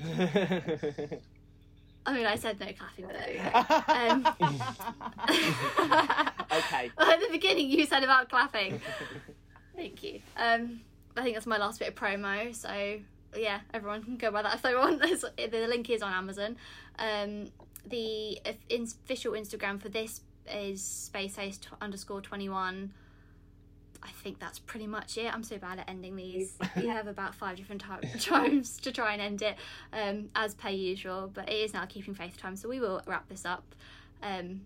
Wednesday. 0.00 1.20
I 2.06 2.12
mean, 2.12 2.26
I 2.26 2.36
said 2.36 2.60
no 2.60 2.66
clapping, 2.72 3.06
but 3.06 3.16
there 3.16 3.28
we 3.28 3.38
okay. 6.58 6.90
Well, 6.96 7.10
at 7.10 7.18
the 7.20 7.28
beginning, 7.32 7.68
you 7.68 7.84
said 7.84 8.04
about 8.04 8.28
clapping. 8.28 8.80
Thank 9.74 10.04
you. 10.04 10.20
Um, 10.36 10.82
I 11.16 11.22
think 11.22 11.34
that's 11.34 11.46
my 11.46 11.58
last 11.58 11.80
bit 11.80 11.88
of 11.88 11.96
promo. 11.96 12.54
So 12.54 13.00
yeah, 13.36 13.60
everyone 13.74 14.04
can 14.04 14.16
go 14.18 14.30
buy 14.30 14.42
that 14.42 14.54
if 14.54 14.62
they 14.62 14.74
want. 14.74 15.02
It's- 15.04 15.24
the 15.50 15.66
link 15.66 15.90
is 15.90 16.00
on 16.02 16.12
Amazon. 16.12 16.56
Um, 16.98 17.50
the 17.84 18.40
official 18.70 19.32
Instagram 19.32 19.80
for 19.80 19.88
this 19.88 20.20
is 20.52 20.82
spaceace 20.82 21.58
underscore 21.80 22.20
twenty 22.20 22.48
one. 22.48 22.92
I 24.06 24.10
think 24.22 24.38
that's 24.38 24.58
pretty 24.58 24.86
much 24.86 25.18
it. 25.18 25.32
I'm 25.32 25.42
so 25.42 25.58
bad 25.58 25.78
at 25.80 25.88
ending 25.88 26.16
these. 26.16 26.56
we 26.76 26.86
have 26.86 27.06
about 27.06 27.34
five 27.34 27.56
different 27.56 27.82
ti- 27.82 28.18
times 28.20 28.78
to 28.80 28.92
try 28.92 29.12
and 29.12 29.22
end 29.22 29.42
it, 29.42 29.56
um, 29.92 30.30
as 30.34 30.54
per 30.54 30.68
usual. 30.68 31.30
But 31.32 31.48
it 31.48 31.56
is 31.56 31.74
now 31.74 31.84
keeping 31.86 32.14
faith 32.14 32.36
time, 32.36 32.56
so 32.56 32.68
we 32.68 32.80
will 32.80 33.02
wrap 33.06 33.28
this 33.28 33.44
up. 33.44 33.74
Um, 34.22 34.62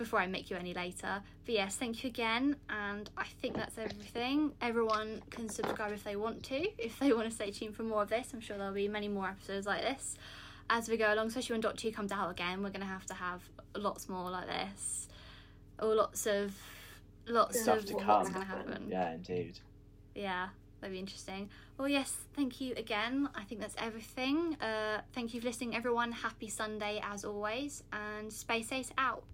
before 0.00 0.18
I 0.18 0.26
make 0.26 0.48
you 0.50 0.56
any 0.56 0.72
later. 0.72 1.22
But 1.44 1.54
yes, 1.54 1.76
thank 1.76 2.02
you 2.02 2.08
again, 2.08 2.56
and 2.70 3.10
I 3.18 3.26
think 3.42 3.54
that's 3.54 3.76
everything. 3.76 4.52
Everyone 4.62 5.22
can 5.28 5.50
subscribe 5.50 5.92
if 5.92 6.02
they 6.02 6.16
want 6.16 6.42
to, 6.44 6.66
if 6.82 6.98
they 6.98 7.12
want 7.12 7.28
to 7.28 7.34
stay 7.34 7.50
tuned 7.50 7.76
for 7.76 7.82
more 7.82 8.02
of 8.02 8.08
this. 8.08 8.28
I'm 8.32 8.40
sure 8.40 8.56
there'll 8.56 8.72
be 8.72 8.88
many 8.88 9.08
more 9.08 9.28
episodes 9.28 9.66
like 9.66 9.82
this 9.82 10.16
as 10.70 10.88
we 10.88 10.96
go 10.96 11.12
along, 11.12 11.26
especially 11.26 11.54
when 11.54 11.60
Dot 11.60 11.76
2 11.76 11.92
comes 11.92 12.12
out 12.12 12.30
again. 12.30 12.62
We're 12.62 12.70
going 12.70 12.80
to 12.80 12.86
have 12.86 13.04
to 13.06 13.14
have 13.14 13.42
lots 13.76 14.08
more 14.08 14.30
like 14.30 14.46
this, 14.46 15.08
or 15.78 15.94
lots 15.94 16.26
of 16.26 16.54
lots 17.30 17.60
Stuff 17.60 17.78
of 17.78 17.84
to 17.86 17.94
what's 17.94 18.06
come. 18.06 18.22
going 18.32 18.46
to 18.46 18.52
happen. 18.52 18.86
Yeah, 18.88 19.12
indeed. 19.14 19.58
Yeah, 20.14 20.48
that'd 20.80 20.92
be 20.92 20.98
interesting. 20.98 21.48
Well, 21.78 21.88
yes, 21.88 22.14
thank 22.34 22.60
you 22.60 22.74
again. 22.76 23.28
I 23.34 23.44
think 23.44 23.60
that's 23.60 23.76
everything. 23.78 24.56
Uh, 24.60 25.00
thank 25.14 25.32
you 25.34 25.40
for 25.40 25.46
listening, 25.46 25.74
everyone. 25.74 26.12
Happy 26.12 26.48
Sunday 26.48 27.00
as 27.02 27.24
always, 27.24 27.82
and 27.92 28.32
Space 28.32 28.70
Ace 28.72 28.90
out. 28.98 29.24